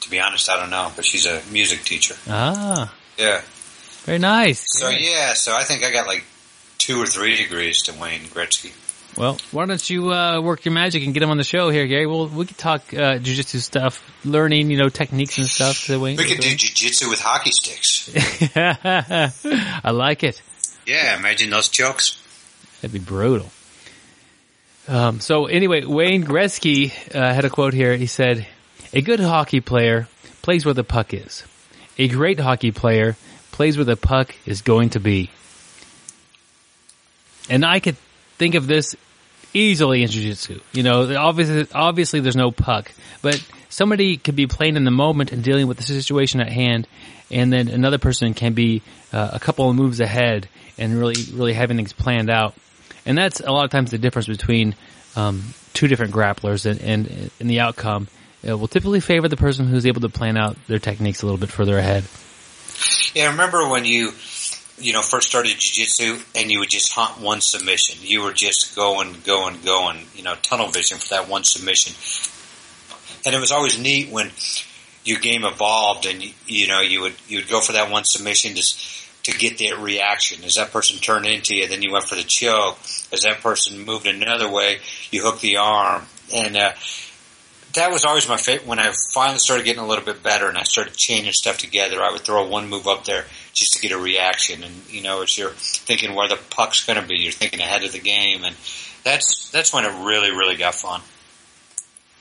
To 0.00 0.10
be 0.10 0.18
honest, 0.18 0.48
I 0.48 0.58
don't 0.58 0.70
know, 0.70 0.90
but 0.96 1.04
she's 1.04 1.26
a 1.26 1.42
music 1.52 1.84
teacher. 1.84 2.14
Ah, 2.26 2.92
Yeah. 3.20 3.42
very 4.04 4.18
nice. 4.18 4.64
So 4.66 4.86
Great. 4.86 5.02
yeah, 5.02 5.34
so 5.34 5.54
I 5.54 5.64
think 5.64 5.84
I 5.84 5.92
got 5.92 6.06
like 6.06 6.24
two 6.78 7.00
or 7.00 7.06
three 7.06 7.36
degrees 7.36 7.82
to 7.82 7.92
Wayne 7.92 8.22
Gretzky. 8.22 8.72
Well, 9.16 9.36
why 9.50 9.66
don't 9.66 9.90
you 9.90 10.12
uh, 10.12 10.40
work 10.40 10.64
your 10.64 10.72
magic 10.72 11.04
and 11.04 11.12
get 11.12 11.22
him 11.22 11.30
on 11.30 11.36
the 11.36 11.44
show 11.44 11.68
here, 11.70 11.86
Gary? 11.86 12.06
Well, 12.06 12.28
we 12.28 12.46
could 12.46 12.56
talk 12.56 12.82
uh, 12.94 13.18
jujitsu 13.18 13.58
stuff, 13.60 14.02
learning, 14.24 14.70
you 14.70 14.78
know, 14.78 14.88
techniques 14.88 15.36
and 15.38 15.46
stuff. 15.46 15.86
To 15.86 15.98
Wayne. 15.98 16.16
We 16.16 16.24
could 16.24 16.40
do 16.40 16.48
jujitsu 16.48 17.10
with 17.10 17.20
hockey 17.20 17.50
sticks. 17.52 18.08
I 18.56 19.90
like 19.90 20.22
it. 20.22 20.40
Yeah, 20.86 21.18
imagine 21.18 21.50
those 21.50 21.68
jokes. 21.68 22.16
That'd 22.80 22.92
be 22.92 22.98
brutal. 22.98 23.50
Um, 24.88 25.20
so 25.20 25.46
anyway, 25.46 25.84
Wayne 25.84 26.24
Gretzky 26.24 26.92
uh, 27.14 27.34
had 27.34 27.44
a 27.44 27.50
quote 27.50 27.74
here. 27.74 27.96
He 27.96 28.06
said, 28.06 28.46
"A 28.92 29.02
good 29.02 29.20
hockey 29.20 29.60
player 29.60 30.08
plays 30.42 30.64
where 30.64 30.74
the 30.74 30.84
puck 30.84 31.12
is. 31.12 31.44
A 32.00 32.08
great 32.08 32.40
hockey 32.40 32.72
player 32.72 33.16
plays 33.52 33.76
where 33.76 33.84
the 33.84 33.96
puck 33.96 34.34
is 34.46 34.62
going 34.62 34.90
to 34.90 35.00
be." 35.00 35.30
And 37.48 37.64
I 37.64 37.80
could 37.80 37.96
think 38.38 38.54
of 38.54 38.66
this 38.66 38.96
easily 39.52 40.02
in 40.02 40.08
jiu-jitsu. 40.08 40.60
You 40.72 40.82
know, 40.82 41.14
obviously, 41.16 41.66
obviously 41.74 42.20
there's 42.20 42.36
no 42.36 42.50
puck, 42.50 42.92
but 43.20 43.44
somebody 43.68 44.16
could 44.16 44.36
be 44.36 44.46
playing 44.46 44.76
in 44.76 44.84
the 44.84 44.90
moment 44.90 45.32
and 45.32 45.44
dealing 45.44 45.66
with 45.66 45.76
the 45.76 45.82
situation 45.82 46.40
at 46.40 46.50
hand, 46.50 46.86
and 47.30 47.52
then 47.52 47.68
another 47.68 47.98
person 47.98 48.34
can 48.34 48.54
be 48.54 48.82
uh, 49.12 49.30
a 49.32 49.40
couple 49.40 49.68
of 49.68 49.76
moves 49.76 50.00
ahead 50.00 50.48
and 50.78 50.98
really, 50.98 51.20
really 51.34 51.52
having 51.52 51.76
things 51.76 51.92
planned 51.92 52.30
out. 52.30 52.54
And 53.04 53.18
that's 53.18 53.40
a 53.40 53.50
lot 53.50 53.64
of 53.64 53.70
times 53.70 53.90
the 53.90 53.98
difference 53.98 54.28
between 54.28 54.74
um, 55.16 55.42
two 55.74 55.88
different 55.88 56.14
grapplers, 56.14 56.64
and, 56.64 56.80
and, 56.80 57.30
and 57.40 57.50
the 57.50 57.60
outcome 57.60 58.08
uh, 58.48 58.56
will 58.56 58.68
typically 58.68 59.00
favor 59.00 59.28
the 59.28 59.36
person 59.36 59.66
who's 59.66 59.86
able 59.86 60.00
to 60.00 60.08
plan 60.08 60.36
out 60.36 60.56
their 60.66 60.78
techniques 60.78 61.22
a 61.22 61.26
little 61.26 61.38
bit 61.38 61.50
further 61.50 61.78
ahead. 61.78 62.04
Yeah, 63.14 63.24
I 63.24 63.30
remember 63.32 63.68
when 63.68 63.84
you, 63.84 64.12
you 64.78 64.92
know, 64.92 65.02
first 65.02 65.28
started 65.28 65.58
jiu-jitsu 65.58 66.18
and 66.34 66.50
you 66.50 66.60
would 66.60 66.70
just 66.70 66.92
hunt 66.92 67.20
one 67.20 67.40
submission. 67.40 67.98
You 68.00 68.22
were 68.22 68.32
just 68.32 68.74
going, 68.74 69.16
going, 69.26 69.60
going, 69.62 70.06
you 70.14 70.22
know, 70.22 70.34
tunnel 70.42 70.68
vision 70.68 70.98
for 70.98 71.08
that 71.08 71.28
one 71.28 71.44
submission. 71.44 71.94
And 73.26 73.34
it 73.34 73.38
was 73.38 73.52
always 73.52 73.78
neat 73.78 74.10
when 74.10 74.30
your 75.04 75.18
game 75.18 75.44
evolved 75.44 76.06
and, 76.06 76.22
you, 76.22 76.32
you 76.46 76.68
know, 76.68 76.80
you 76.80 77.02
would, 77.02 77.14
you 77.28 77.38
would 77.38 77.48
go 77.48 77.60
for 77.60 77.72
that 77.72 77.90
one 77.90 78.04
submission 78.04 78.54
just 78.54 79.24
to 79.24 79.32
get 79.32 79.58
that 79.58 79.78
reaction. 79.78 80.42
As 80.44 80.54
that 80.54 80.70
person 80.70 80.98
turned 80.98 81.26
into 81.26 81.54
you, 81.54 81.68
then 81.68 81.82
you 81.82 81.92
went 81.92 82.06
for 82.06 82.14
the 82.14 82.22
choke. 82.22 82.78
As 83.12 83.22
that 83.22 83.40
person 83.42 83.84
moved 83.84 84.06
another 84.06 84.50
way, 84.50 84.78
you 85.10 85.22
hooked 85.22 85.42
the 85.42 85.58
arm. 85.58 86.06
And, 86.34 86.56
uh, 86.56 86.72
that 87.74 87.90
was 87.90 88.04
always 88.04 88.28
my 88.28 88.36
favorite. 88.36 88.66
When 88.66 88.78
I 88.78 88.92
finally 89.12 89.38
started 89.38 89.64
getting 89.64 89.82
a 89.82 89.86
little 89.86 90.04
bit 90.04 90.22
better 90.22 90.48
and 90.48 90.58
I 90.58 90.62
started 90.62 90.94
changing 90.94 91.32
stuff 91.32 91.58
together, 91.58 92.02
I 92.02 92.10
would 92.10 92.22
throw 92.22 92.46
one 92.46 92.68
move 92.68 92.86
up 92.86 93.04
there 93.04 93.24
just 93.52 93.74
to 93.74 93.80
get 93.80 93.92
a 93.92 93.98
reaction. 93.98 94.62
And 94.64 94.74
you 94.88 95.02
know, 95.02 95.22
as 95.22 95.36
you're 95.36 95.50
thinking 95.50 96.14
where 96.14 96.28
the 96.28 96.38
puck's 96.50 96.84
going 96.84 97.00
to 97.00 97.06
be, 97.06 97.18
you're 97.18 97.32
thinking 97.32 97.60
ahead 97.60 97.84
of 97.84 97.92
the 97.92 98.00
game, 98.00 98.44
and 98.44 98.56
that's 99.04 99.50
that's 99.50 99.72
when 99.72 99.84
it 99.84 100.04
really, 100.04 100.30
really 100.30 100.56
got 100.56 100.74
fun. 100.74 101.00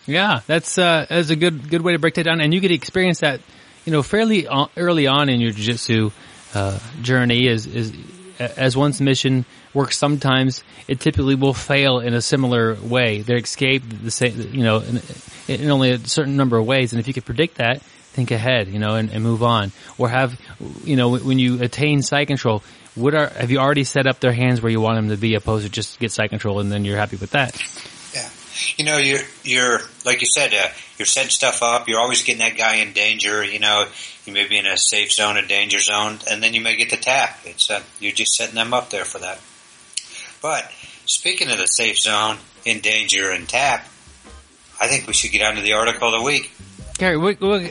Yeah, 0.06 0.42
that's 0.48 0.78
uh, 0.78 1.06
that's 1.10 1.30
a 1.30 1.36
good 1.36 1.70
good 1.70 1.82
way 1.82 1.94
to 1.94 2.00
break 2.00 2.16
that 2.16 2.24
down, 2.24 2.42
and 2.42 2.54
you 2.54 2.60
get 2.60 2.70
to 2.70 2.74
experience 2.74 3.20
that, 3.20 3.42
you 3.86 3.92
know, 3.92 4.02
fairly 4.02 4.48
early 4.76 5.08
on 5.08 5.30
in 5.30 5.40
your 5.40 5.52
jiu-jitsu 5.52 6.12
uh, 6.54 6.80
journey. 7.02 7.48
Is 7.48 7.68
is 7.68 7.94
as 8.40 8.76
one's 8.78 9.02
mission 9.02 9.46
works, 9.74 9.98
sometimes 9.98 10.64
it 10.88 11.00
typically 11.00 11.36
will 11.36 11.54
fail 11.54 12.00
in 12.00 12.14
a 12.14 12.22
similar 12.22 12.76
way. 12.76 13.22
They 13.22 13.36
escape 13.36 13.84
the 13.88 14.12
same, 14.12 14.54
you 14.54 14.64
know, 14.64 14.80
in, 14.80 15.02
in 15.48 15.70
only 15.70 15.92
a 15.92 16.00
certain 16.00 16.38
number 16.38 16.58
of 16.58 16.66
ways, 16.66 16.94
and 16.94 17.00
if 17.00 17.08
you 17.08 17.14
could 17.14 17.26
predict 17.26 17.56
that, 17.56 17.82
think 17.82 18.32
ahead, 18.32 18.68
you 18.68 18.80
know, 18.80 18.96
and, 18.96 19.12
and 19.12 19.24
move 19.24 19.44
on, 19.44 19.72
or 19.98 20.10
have, 20.10 20.40
you 20.84 20.96
know, 20.96 21.18
when 21.18 21.40
you 21.40 21.62
attain 21.62 22.02
side 22.02 22.28
control. 22.28 22.64
What 22.96 23.14
are 23.14 23.30
have 23.30 23.52
you 23.52 23.60
already 23.60 23.84
set 23.84 24.08
up 24.08 24.20
their 24.20 24.34
hands 24.34 24.62
where 24.62 24.72
you 24.72 24.82
want 24.82 24.96
them 24.96 25.10
to 25.10 25.16
be, 25.18 25.36
opposed 25.36 25.64
to 25.64 25.72
just 25.72 26.00
get 26.00 26.12
side 26.12 26.32
control 26.32 26.60
and 26.60 26.72
then 26.72 26.84
you're 26.86 26.98
happy 26.98 27.16
with 27.16 27.32
that? 27.32 27.56
Yeah, 28.14 28.30
you 28.78 28.86
know, 28.86 28.98
you're 28.98 29.22
you're 29.44 29.82
like 30.06 30.22
you 30.22 30.28
said, 30.28 30.54
uh, 30.54 30.70
you're 30.98 31.06
setting 31.06 31.30
stuff 31.30 31.62
up. 31.62 31.88
You're 31.88 32.00
always 32.00 32.24
getting 32.24 32.40
that 32.40 32.58
guy 32.58 32.76
in 32.76 32.94
danger. 32.94 33.44
You 33.44 33.60
know, 33.60 33.86
you 34.26 34.34
may 34.34 34.48
be 34.48 34.58
in 34.58 34.66
a 34.66 34.78
safe 34.78 35.12
zone, 35.12 35.38
a 35.38 35.46
danger 35.46 35.80
zone, 35.80 36.20
and 36.30 36.42
then 36.42 36.54
you 36.54 36.62
may 36.62 36.76
get 36.76 36.90
the 36.90 36.98
tap. 36.98 37.40
It's 37.46 37.70
uh, 37.70 37.82
you're 38.00 38.12
just 38.12 38.34
setting 38.34 38.56
them 38.56 38.74
up 38.74 38.90
there 38.90 39.06
for 39.06 39.20
that. 39.20 39.40
But 40.42 40.72
speaking 41.06 41.52
of 41.52 41.58
the 41.58 41.66
safe 41.66 41.98
zone, 41.98 42.38
in 42.66 42.80
danger, 42.80 43.32
and 43.32 43.48
tap, 43.48 43.86
I 44.80 44.88
think 44.88 45.08
we 45.08 45.14
should 45.14 45.32
get 45.32 45.46
on 45.46 45.56
to 45.56 45.62
the 45.62 45.74
article 45.74 46.14
of 46.14 46.20
the 46.20 46.26
week. 46.26 46.52
Gary, 46.98 47.18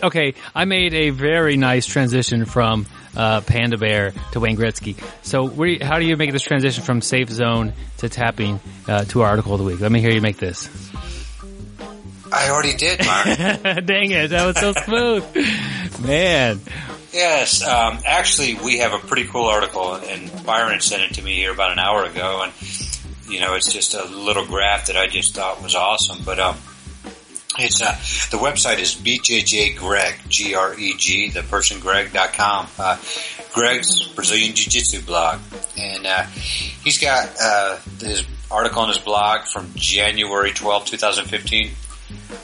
okay, 0.03 0.35
I 0.55 0.65
made 0.65 0.95
a 0.95 1.11
very 1.11 1.57
nice 1.57 1.85
transition 1.85 2.47
from 2.47 2.87
uh, 3.17 3.41
Panda 3.43 3.79
Bear 3.79 4.13
to 4.33 4.41
Wayne 4.41 4.57
Gretzky. 4.57 4.97
So, 5.23 5.47
where, 5.47 5.79
how 5.81 5.99
do 5.99 6.07
you 6.07 6.17
make 6.17 6.33
this 6.33 6.43
transition 6.43 6.83
from 6.85 7.01
safe 7.01 7.31
zone 7.31 7.73
to 7.99 8.09
tapping 8.09 8.61
uh, 8.87 9.05
to 9.07 9.23
our 9.23 9.29
article 9.29 9.53
of 9.55 9.59
the 9.59 9.65
week? 9.65 9.81
Let 9.81 9.93
me 9.93 10.01
hear 10.01 10.13
you 10.13 10.21
make 10.21 10.39
this. 10.39 10.69
I 12.31 12.51
already 12.51 12.75
did, 12.75 13.05
Mark. 13.07 13.25
Dang 13.87 14.11
it, 14.11 14.29
that 14.29 14.47
was 14.47 14.59
so 14.59 14.73
smooth. 14.73 15.25
Man. 16.05 16.61
Yes, 17.13 17.67
um, 17.67 18.01
actually, 18.05 18.55
we 18.55 18.79
have 18.79 18.93
a 18.93 18.99
pretty 18.99 19.25
cool 19.25 19.47
article, 19.47 19.95
and 19.95 20.45
Byron 20.45 20.81
sent 20.81 21.03
it 21.03 21.15
to 21.15 21.23
me 21.23 21.37
here 21.37 21.53
about 21.53 21.73
an 21.73 21.79
hour 21.79 22.05
ago, 22.05 22.43
and 22.43 22.53
you 23.31 23.41
know, 23.41 23.55
it's 23.55 23.73
just 23.73 23.95
a 23.95 24.05
little 24.05 24.45
graph 24.47 24.87
that 24.87 24.97
I 24.97 25.07
just 25.07 25.35
thought 25.35 25.63
was 25.63 25.75
awesome. 25.75 26.19
But 26.25 26.39
um, 26.39 26.57
it's 27.57 27.81
uh, 27.83 27.93
the 28.31 28.43
website 28.43 28.79
is 28.79 28.95
BJJ 28.95 29.77
Greg 29.77 30.17
G 30.29 30.55
R 30.55 30.79
E 30.79 30.95
G 30.97 31.31
the 31.31 31.43
person 31.43 31.81
Greg.com. 31.81 32.69
Uh, 32.79 32.99
Greg's 33.55 34.09
Brazilian 34.09 34.55
Jiu 34.55 34.71
Jitsu 34.71 35.03
blog, 35.03 35.41
and 35.77 36.07
uh, 36.07 36.25
he's 36.25 36.99
got 36.99 37.29
uh, 37.41 37.77
his 38.01 38.25
article 38.51 38.83
on 38.83 38.89
his 38.89 38.99
blog 38.99 39.47
from 39.47 39.71
January 39.75 40.53
12, 40.53 40.85
2015. 40.85 41.71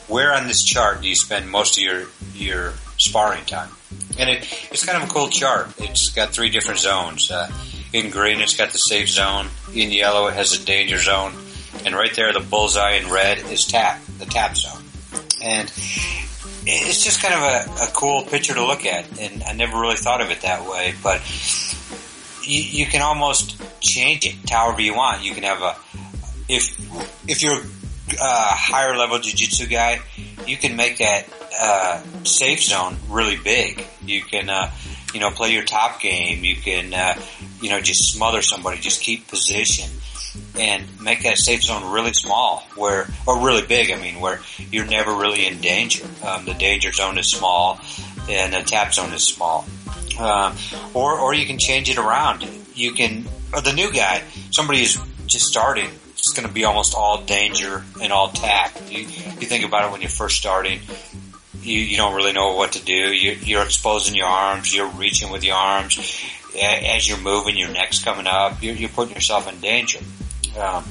Where 0.07 0.33
on 0.33 0.47
this 0.47 0.63
chart 0.63 1.01
do 1.01 1.07
you 1.07 1.15
spend 1.15 1.49
most 1.49 1.77
of 1.77 1.83
your 1.83 2.07
your 2.33 2.73
sparring 2.97 3.45
time? 3.45 3.69
And 4.17 4.29
it, 4.29 4.69
it's 4.71 4.85
kind 4.85 5.01
of 5.01 5.09
a 5.09 5.13
cool 5.13 5.29
chart. 5.29 5.69
It's 5.77 6.09
got 6.09 6.31
three 6.31 6.49
different 6.49 6.79
zones. 6.79 7.29
Uh, 7.29 7.49
in 7.93 8.09
green, 8.09 8.41
it's 8.41 8.57
got 8.57 8.71
the 8.71 8.77
safe 8.77 9.09
zone. 9.09 9.47
In 9.73 9.91
yellow, 9.91 10.27
it 10.27 10.33
has 10.33 10.57
the 10.57 10.65
danger 10.65 10.97
zone. 10.97 11.33
And 11.85 11.95
right 11.95 12.13
there, 12.15 12.33
the 12.33 12.39
bullseye 12.39 12.93
in 12.93 13.09
red 13.09 13.39
is 13.39 13.65
tap, 13.65 14.01
the 14.17 14.25
tap 14.25 14.55
zone. 14.55 14.84
And 15.45 15.71
it's 16.65 17.03
just 17.03 17.21
kind 17.21 17.35
of 17.35 17.41
a, 17.41 17.83
a 17.83 17.87
cool 17.93 18.23
picture 18.23 18.55
to 18.55 18.65
look 18.65 18.85
at. 18.85 19.19
And 19.19 19.43
I 19.43 19.53
never 19.53 19.79
really 19.79 19.95
thought 19.95 20.21
of 20.21 20.31
it 20.31 20.41
that 20.41 20.67
way, 20.67 20.95
but 21.03 21.21
you, 22.41 22.61
you 22.61 22.85
can 22.87 23.01
almost 23.01 23.61
change 23.79 24.25
it 24.25 24.49
however 24.49 24.81
you 24.81 24.95
want. 24.95 25.23
You 25.23 25.33
can 25.35 25.43
have 25.43 25.61
a, 25.61 25.75
if, 26.49 26.75
if 27.29 27.43
you're 27.43 27.59
a 27.59 28.45
higher 28.53 28.97
level 28.97 29.19
jiu-jitsu 29.19 29.67
guy, 29.67 29.99
you 30.47 30.57
can 30.57 30.75
make 30.75 30.97
that 30.97 31.27
uh, 31.61 32.01
safe 32.23 32.63
zone 32.63 32.97
really 33.09 33.37
big. 33.37 33.85
You 34.03 34.23
can, 34.23 34.49
uh, 34.49 34.71
you 35.13 35.19
know, 35.19 35.29
play 35.29 35.53
your 35.53 35.63
top 35.63 36.01
game. 36.01 36.43
You 36.43 36.55
can, 36.55 36.93
uh, 36.93 37.21
you 37.61 37.69
know, 37.69 37.81
just 37.81 38.11
smother 38.11 38.41
somebody, 38.41 38.79
just 38.79 39.01
keep 39.01 39.27
position 39.27 39.89
and 40.57 40.85
make 41.01 41.23
that 41.23 41.37
safe 41.37 41.63
zone 41.63 41.91
really 41.91 42.13
small 42.13 42.59
where, 42.75 43.07
or 43.27 43.39
really 43.45 43.65
big, 43.65 43.91
I 43.91 44.01
mean, 44.01 44.19
where 44.19 44.39
you're 44.71 44.85
never 44.85 45.13
really 45.13 45.45
in 45.45 45.59
danger. 45.59 46.05
Um, 46.25 46.45
the 46.45 46.53
danger 46.53 46.91
zone 46.91 47.17
is 47.17 47.29
small 47.29 47.79
and 48.29 48.53
the 48.53 48.61
tap 48.61 48.93
zone 48.93 49.13
is 49.13 49.23
small. 49.23 49.65
Um, 50.19 50.55
or, 50.93 51.19
or 51.19 51.33
you 51.33 51.45
can 51.45 51.57
change 51.57 51.89
it 51.89 51.97
around. 51.97 52.47
You 52.73 52.93
can, 52.93 53.25
or 53.53 53.61
the 53.61 53.73
new 53.73 53.91
guy, 53.91 54.23
somebody 54.51 54.79
who's 54.79 54.97
just 55.25 55.45
starting, 55.45 55.89
it's 56.13 56.33
going 56.33 56.47
to 56.47 56.53
be 56.53 56.63
almost 56.63 56.95
all 56.95 57.21
danger 57.23 57.83
and 58.01 58.13
all 58.13 58.29
tap. 58.29 58.77
You, 58.89 58.99
you 58.99 59.47
think 59.47 59.65
about 59.65 59.85
it 59.85 59.91
when 59.91 60.01
you're 60.01 60.09
first 60.09 60.37
starting, 60.37 60.79
you, 61.61 61.79
you 61.79 61.97
don't 61.97 62.15
really 62.15 62.33
know 62.33 62.55
what 62.55 62.73
to 62.73 62.83
do. 62.83 62.93
You, 62.93 63.31
you're 63.41 63.63
exposing 63.63 64.15
your 64.15 64.27
arms, 64.27 64.73
you're 64.73 64.89
reaching 64.89 65.31
with 65.31 65.43
your 65.43 65.55
arms. 65.55 65.99
As 66.57 67.07
you're 67.07 67.19
moving, 67.19 67.57
your 67.57 67.69
neck's 67.69 68.01
coming 68.01 68.27
up. 68.27 68.63
You're, 68.63 68.75
you're 68.75 68.89
putting 68.89 69.13
yourself 69.13 69.51
in 69.51 69.59
danger. 69.59 69.99
Um, 70.57 70.85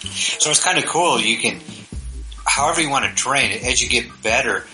so 0.00 0.50
it's 0.50 0.62
kind 0.62 0.78
of 0.78 0.86
cool. 0.86 1.20
You 1.20 1.36
can, 1.38 1.60
however 2.44 2.80
you 2.80 2.90
want 2.90 3.04
to 3.04 3.14
train 3.14 3.52
as 3.64 3.82
you 3.82 3.88
get 3.88 4.22
better, 4.22 4.66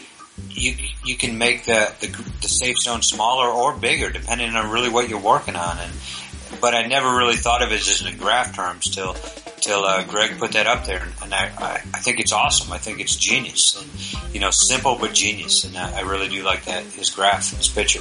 you 0.50 0.74
you 1.04 1.16
can 1.16 1.38
make 1.38 1.64
the, 1.64 1.92
the 2.00 2.08
the 2.42 2.48
safe 2.48 2.78
zone 2.78 3.02
smaller 3.02 3.48
or 3.48 3.76
bigger 3.76 4.10
depending 4.10 4.54
on 4.54 4.70
really 4.70 4.88
what 4.88 5.08
you're 5.08 5.20
working 5.20 5.56
on. 5.56 5.78
And 5.78 5.92
but 6.60 6.74
I 6.74 6.86
never 6.86 7.16
really 7.16 7.36
thought 7.36 7.62
of 7.62 7.72
it 7.72 7.80
as 7.80 8.00
in 8.00 8.08
a 8.08 8.16
graph 8.16 8.54
terms 8.54 8.90
till 8.90 9.16
till 9.64 9.84
uh, 9.84 10.04
Greg 10.04 10.38
put 10.38 10.52
that 10.52 10.66
up 10.66 10.84
there, 10.84 11.06
and 11.22 11.32
I, 11.32 11.50
I 11.58 11.72
I 11.94 11.98
think 11.98 12.20
it's 12.20 12.32
awesome. 12.32 12.72
I 12.72 12.78
think 12.78 13.00
it's 13.00 13.16
genius, 13.16 13.80
and 13.80 14.34
you 14.34 14.40
know, 14.40 14.50
simple 14.50 14.96
but 15.00 15.14
genius, 15.14 15.64
and 15.64 15.76
I, 15.76 15.98
I 15.98 16.00
really 16.02 16.28
do 16.28 16.42
like 16.42 16.66
that 16.66 16.84
his 16.84 17.10
graph, 17.10 17.56
his 17.56 17.68
picture. 17.68 18.00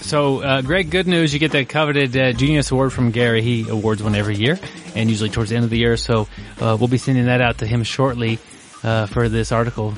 So, 0.00 0.42
uh, 0.42 0.62
Greg, 0.62 0.90
good 0.90 1.06
news. 1.06 1.32
You 1.32 1.38
get 1.38 1.52
that 1.52 1.68
coveted 1.68 2.16
uh, 2.16 2.32
Genius 2.32 2.70
Award 2.70 2.92
from 2.92 3.10
Gary. 3.10 3.42
He 3.42 3.68
awards 3.68 4.02
one 4.02 4.14
every 4.14 4.36
year, 4.36 4.58
and 4.94 5.08
usually 5.08 5.30
towards 5.30 5.50
the 5.50 5.56
end 5.56 5.64
of 5.64 5.70
the 5.70 5.78
year. 5.78 5.96
So, 5.96 6.28
uh, 6.60 6.76
we'll 6.78 6.88
be 6.88 6.98
sending 6.98 7.26
that 7.26 7.40
out 7.40 7.58
to 7.58 7.66
him 7.66 7.82
shortly 7.82 8.38
uh, 8.82 9.06
for 9.06 9.28
this 9.28 9.52
article. 9.52 9.94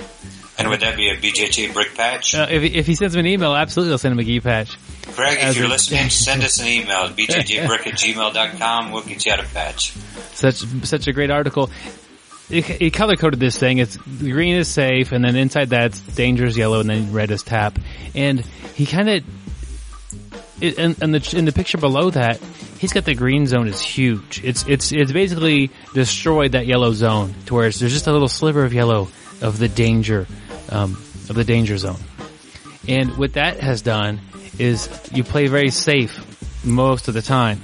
And 0.58 0.68
would 0.68 0.80
that 0.80 0.96
be 0.96 1.08
a 1.08 1.16
BJJ 1.16 1.72
brick 1.72 1.94
patch? 1.94 2.34
Uh, 2.34 2.48
if, 2.50 2.62
if 2.62 2.86
he 2.86 2.96
sends 2.96 3.14
me 3.14 3.20
an 3.20 3.26
email, 3.26 3.54
absolutely, 3.54 3.92
I'll 3.92 3.98
send 3.98 4.12
him 4.12 4.18
a 4.18 4.24
gi 4.24 4.40
patch. 4.40 4.76
Greg, 5.14 5.38
if 5.40 5.56
you're 5.56 5.68
listening, 5.68 6.10
send 6.10 6.42
us 6.42 6.60
an 6.60 6.66
email, 6.66 7.06
at 7.06 7.16
bjjbrick 7.16 7.86
at 7.86 7.94
gmail.com. 7.94 8.92
We'll 8.92 9.02
get 9.02 9.24
you 9.24 9.32
out 9.32 9.40
a 9.40 9.44
patch. 9.44 9.92
Such 10.32 10.56
such 10.84 11.06
a 11.06 11.12
great 11.12 11.30
article. 11.30 11.70
He, 12.48 12.90
color 12.90 13.16
coded 13.16 13.40
this 13.40 13.58
thing. 13.58 13.76
It's 13.76 13.96
green 13.96 14.54
is 14.54 14.68
safe, 14.68 15.12
and 15.12 15.22
then 15.22 15.36
inside 15.36 15.70
that 15.70 15.86
it's 15.86 16.00
danger 16.00 16.46
is 16.46 16.56
yellow, 16.56 16.80
and 16.80 16.88
then 16.88 17.12
red 17.12 17.30
is 17.30 17.42
tap. 17.42 17.78
And 18.14 18.40
he 18.74 18.86
kind 18.86 19.10
of, 19.10 20.62
in, 20.62 20.96
in 21.02 21.12
the 21.12 21.34
in 21.36 21.44
the 21.44 21.52
picture 21.52 21.76
below 21.76 22.08
that, 22.10 22.40
he's 22.78 22.94
got 22.94 23.04
the 23.04 23.14
green 23.14 23.46
zone 23.46 23.68
is 23.68 23.82
huge. 23.82 24.42
It's 24.42 24.66
it's 24.66 24.92
it's 24.92 25.12
basically 25.12 25.70
destroyed 25.92 26.52
that 26.52 26.66
yellow 26.66 26.92
zone 26.92 27.34
to 27.46 27.54
where 27.54 27.66
it's, 27.66 27.80
there's 27.80 27.92
just 27.92 28.06
a 28.06 28.12
little 28.12 28.28
sliver 28.28 28.64
of 28.64 28.72
yellow 28.72 29.08
of 29.42 29.58
the 29.58 29.68
danger 29.68 30.26
um, 30.70 30.92
of 31.28 31.34
the 31.34 31.44
danger 31.44 31.76
zone. 31.76 32.00
And 32.88 33.18
what 33.18 33.34
that 33.34 33.60
has 33.60 33.82
done 33.82 34.20
is 34.58 34.88
you 35.12 35.24
play 35.24 35.46
very 35.46 35.70
safe 35.70 36.64
most 36.64 37.08
of 37.08 37.14
the 37.14 37.22
time, 37.22 37.60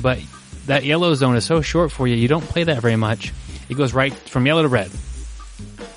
but 0.00 0.18
that 0.66 0.84
yellow 0.84 1.14
zone 1.14 1.36
is 1.36 1.44
so 1.44 1.60
short 1.60 1.92
for 1.92 2.06
you, 2.06 2.16
you 2.16 2.28
don't 2.28 2.44
play 2.44 2.64
that 2.64 2.80
very 2.80 2.96
much. 2.96 3.32
It 3.68 3.74
goes 3.74 3.92
right 3.92 4.12
from 4.12 4.46
yellow 4.46 4.62
to 4.62 4.68
red. 4.68 4.90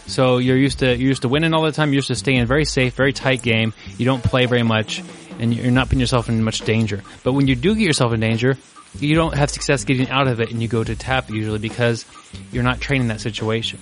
So 0.08 0.38
you're 0.38 0.58
used 0.58 0.80
to 0.80 0.96
you're 0.96 1.10
used 1.10 1.24
to 1.24 1.30
winning 1.30 1.54
all 1.54 1.63
the 1.63 1.72
time. 1.72 1.89
You're 1.89 1.98
used 1.98 2.10
to 2.10 2.15
staying 2.15 2.46
very 2.46 2.65
safe, 2.65 2.94
very 2.94 3.13
tight 3.13 3.42
game. 3.42 3.74
You 3.98 4.06
don't 4.06 4.24
play 4.24 4.46
very 4.46 4.63
much, 4.63 5.04
and 5.39 5.54
you're 5.54 5.72
not 5.72 5.88
putting 5.88 6.00
yourself 6.00 6.30
in 6.30 6.44
much 6.44 6.62
danger. 6.62 7.01
But 7.24 7.34
when 7.34 7.48
you 7.48 7.56
do 7.56 7.75
get 7.75 7.84
yourself 7.84 8.13
in 8.13 8.20
danger, 8.20 8.58
you 9.00 9.15
don't 9.15 9.36
have 9.36 9.50
success 9.50 9.84
getting 9.84 10.10
out 10.10 10.27
of 10.27 10.39
it, 10.39 10.51
and 10.51 10.62
you 10.62 10.68
go 10.68 10.84
to 10.84 10.96
tap 10.96 11.30
usually 11.30 11.60
because 11.60 12.06
you're 12.51 12.63
not 12.63 12.80
training 12.80 13.08
that 13.08 13.20
situation. 13.20 13.80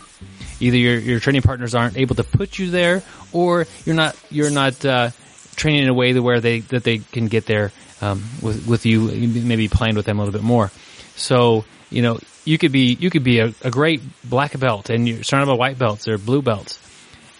Either 0.60 0.78
your 0.78 0.98
your 0.98 1.20
training 1.20 1.42
partners 1.42 1.76
aren't 1.76 1.98
able 1.98 2.16
to 2.16 2.24
put 2.24 2.58
you 2.58 2.70
there, 2.72 3.04
or 3.34 3.68
you're 3.86 3.96
not 3.96 4.18
you're 4.32 4.52
not 4.52 4.84
uh, 4.86 5.10
training 5.56 5.84
in 5.84 5.90
a 5.90 5.94
way 5.94 6.12
that 6.14 6.22
where 6.22 6.40
they 6.40 6.60
that 6.60 6.84
they 6.84 7.00
can 7.00 7.28
get 7.28 7.46
there 7.46 7.72
um, 8.02 8.24
with 8.42 8.68
with 8.68 8.86
you, 8.86 9.02
maybe 9.02 9.68
playing 9.68 9.96
with 9.96 10.06
them 10.06 10.20
a 10.20 10.24
little 10.24 10.38
bit 10.38 10.46
more. 10.46 10.72
So 11.16 11.66
you 11.90 12.02
know 12.02 12.20
you 12.46 12.58
could 12.58 12.72
be 12.72 12.94
you 13.00 13.10
could 13.10 13.24
be 13.24 13.40
a, 13.40 13.54
a 13.62 13.72
great 13.72 14.02
black 14.24 14.58
belt 14.60 14.90
and 14.90 15.08
you're 15.08 15.24
surrounded 15.24 15.52
by 15.52 15.58
white 15.58 15.80
belts 15.80 16.08
or 16.08 16.18
blue 16.18 16.42
belts, 16.42 16.80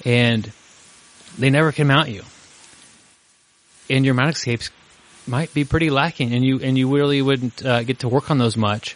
and 0.06 0.52
they 1.38 1.50
never 1.50 1.72
can 1.72 1.88
mount 1.88 2.10
you. 2.10 2.24
And 3.90 4.06
your 4.06 4.14
mount 4.14 4.36
escapes 4.36 4.70
might 5.28 5.54
be 5.54 5.64
pretty 5.66 5.90
lacking, 5.90 6.34
and 6.34 6.44
you 6.44 6.60
and 6.62 6.78
you 6.78 6.94
really 6.94 7.22
wouldn't 7.22 7.66
uh, 7.66 7.84
get 7.84 8.00
to 8.00 8.10
work 8.10 8.32
on 8.32 8.38
those 8.38 8.58
much. 8.58 8.96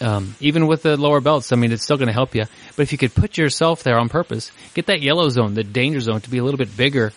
Um, 0.00 0.34
even 0.40 0.66
with 0.66 0.82
the 0.82 0.96
lower 0.96 1.20
belts, 1.20 1.52
I 1.52 1.56
mean, 1.56 1.70
it's 1.70 1.84
still 1.84 1.96
going 1.96 2.08
to 2.08 2.12
help 2.12 2.34
you. 2.34 2.44
But 2.76 2.82
if 2.82 2.90
you 2.90 2.98
could 2.98 3.14
put 3.14 3.38
yourself 3.38 3.84
there 3.84 3.98
on 3.98 4.08
purpose, 4.08 4.50
get 4.74 4.86
that 4.86 5.00
yellow 5.00 5.28
zone, 5.28 5.54
the 5.54 5.62
danger 5.62 6.00
zone, 6.00 6.20
to 6.22 6.30
be 6.30 6.38
a 6.38 6.44
little 6.44 6.58
bit 6.58 6.76
bigger, 6.76 7.12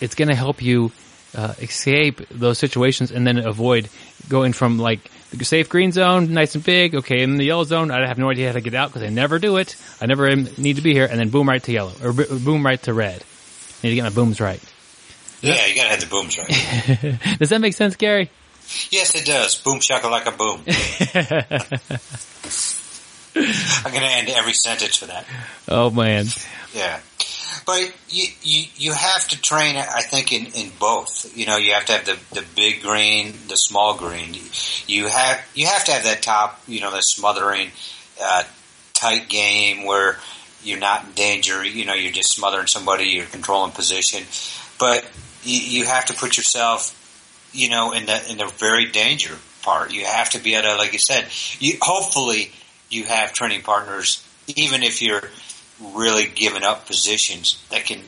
it's 0.00 0.14
going 0.14 0.28
to 0.28 0.34
help 0.34 0.62
you 0.62 0.92
uh, 1.36 1.54
escape 1.60 2.20
those 2.30 2.58
situations 2.58 3.10
and 3.10 3.26
then 3.26 3.38
avoid 3.38 3.88
going 4.28 4.52
from 4.52 4.78
like 4.78 5.00
the 5.32 5.44
safe 5.44 5.68
green 5.68 5.92
zone, 5.92 6.32
nice 6.32 6.54
and 6.54 6.64
big. 6.64 6.94
Okay, 6.94 7.22
in 7.22 7.36
the 7.36 7.44
yellow 7.44 7.64
zone, 7.64 7.90
I 7.90 8.06
have 8.06 8.18
no 8.18 8.30
idea 8.30 8.48
how 8.48 8.52
to 8.54 8.60
get 8.60 8.74
out 8.74 8.90
because 8.90 9.02
I 9.02 9.10
never 9.10 9.38
do 9.38 9.56
it. 9.56 9.76
I 10.00 10.06
never 10.06 10.34
need 10.34 10.76
to 10.76 10.82
be 10.82 10.92
here, 10.94 11.06
and 11.10 11.18
then 11.18 11.30
boom 11.30 11.48
right 11.48 11.62
to 11.64 11.72
yellow 11.72 11.92
or 12.02 12.12
boom 12.12 12.64
right 12.64 12.80
to 12.84 12.94
red. 12.94 13.22
Need 13.82 13.90
to 13.90 13.94
get 13.96 14.04
my 14.04 14.10
booms 14.10 14.40
right. 14.40 14.62
Yeah, 15.42 15.66
you 15.66 15.74
gotta 15.74 15.90
have 15.90 16.00
the 16.00 16.06
booms 16.06 16.38
right. 16.38 16.48
Does 17.38 17.50
that 17.50 17.60
make 17.60 17.74
sense, 17.74 17.96
Gary? 17.96 18.30
yes, 18.90 19.14
it 19.14 19.26
does. 19.26 19.56
Boom 19.56 19.80
shakalaka 19.80 20.36
boom. 20.38 20.62
I'm 23.84 23.92
gonna 23.92 24.06
end 24.06 24.28
every 24.30 24.54
sentence 24.54 25.00
with 25.00 25.10
that. 25.10 25.26
Oh 25.68 25.90
man, 25.90 26.26
Yeah. 26.72 27.00
But 27.66 27.92
you, 28.08 28.28
you, 28.42 28.64
you 28.76 28.92
have 28.92 29.26
to 29.28 29.42
train, 29.42 29.76
I 29.76 30.02
think, 30.02 30.32
in, 30.32 30.46
in 30.54 30.70
both. 30.78 31.36
You 31.36 31.46
know, 31.46 31.56
you 31.56 31.72
have 31.72 31.84
to 31.86 31.92
have 31.94 32.06
the, 32.06 32.16
the 32.32 32.46
big 32.54 32.80
green, 32.80 33.34
the 33.48 33.56
small 33.56 33.96
green. 33.96 34.36
You 34.86 35.08
have, 35.08 35.44
you 35.52 35.66
have 35.66 35.84
to 35.86 35.92
have 35.92 36.04
that 36.04 36.22
top, 36.22 36.62
you 36.68 36.80
know, 36.80 36.92
the 36.92 37.00
smothering, 37.00 37.72
uh, 38.22 38.44
tight 38.94 39.28
game 39.28 39.84
where 39.84 40.16
you're 40.62 40.78
not 40.78 41.06
in 41.06 41.12
danger. 41.12 41.64
You 41.64 41.84
know, 41.84 41.94
you're 41.94 42.12
just 42.12 42.32
smothering 42.32 42.68
somebody, 42.68 43.06
you're 43.06 43.26
controlling 43.26 43.72
position. 43.72 44.22
But 44.78 45.04
you, 45.42 45.80
you 45.80 45.86
have 45.86 46.04
to 46.06 46.14
put 46.14 46.36
yourself, 46.36 47.50
you 47.52 47.68
know, 47.68 47.90
in 47.90 48.06
the, 48.06 48.30
in 48.30 48.38
the 48.38 48.46
very 48.58 48.86
danger 48.86 49.34
part. 49.62 49.92
You 49.92 50.04
have 50.04 50.30
to 50.30 50.38
be 50.38 50.54
able 50.54 50.68
to, 50.68 50.76
like 50.76 50.92
you 50.92 51.00
said, 51.00 51.26
you, 51.58 51.78
hopefully 51.82 52.52
you 52.90 53.02
have 53.04 53.32
training 53.32 53.62
partners, 53.62 54.24
even 54.46 54.84
if 54.84 55.02
you're, 55.02 55.22
really 55.80 56.26
giving 56.26 56.62
up 56.62 56.86
positions 56.86 57.64
that 57.70 57.84
can 57.84 58.00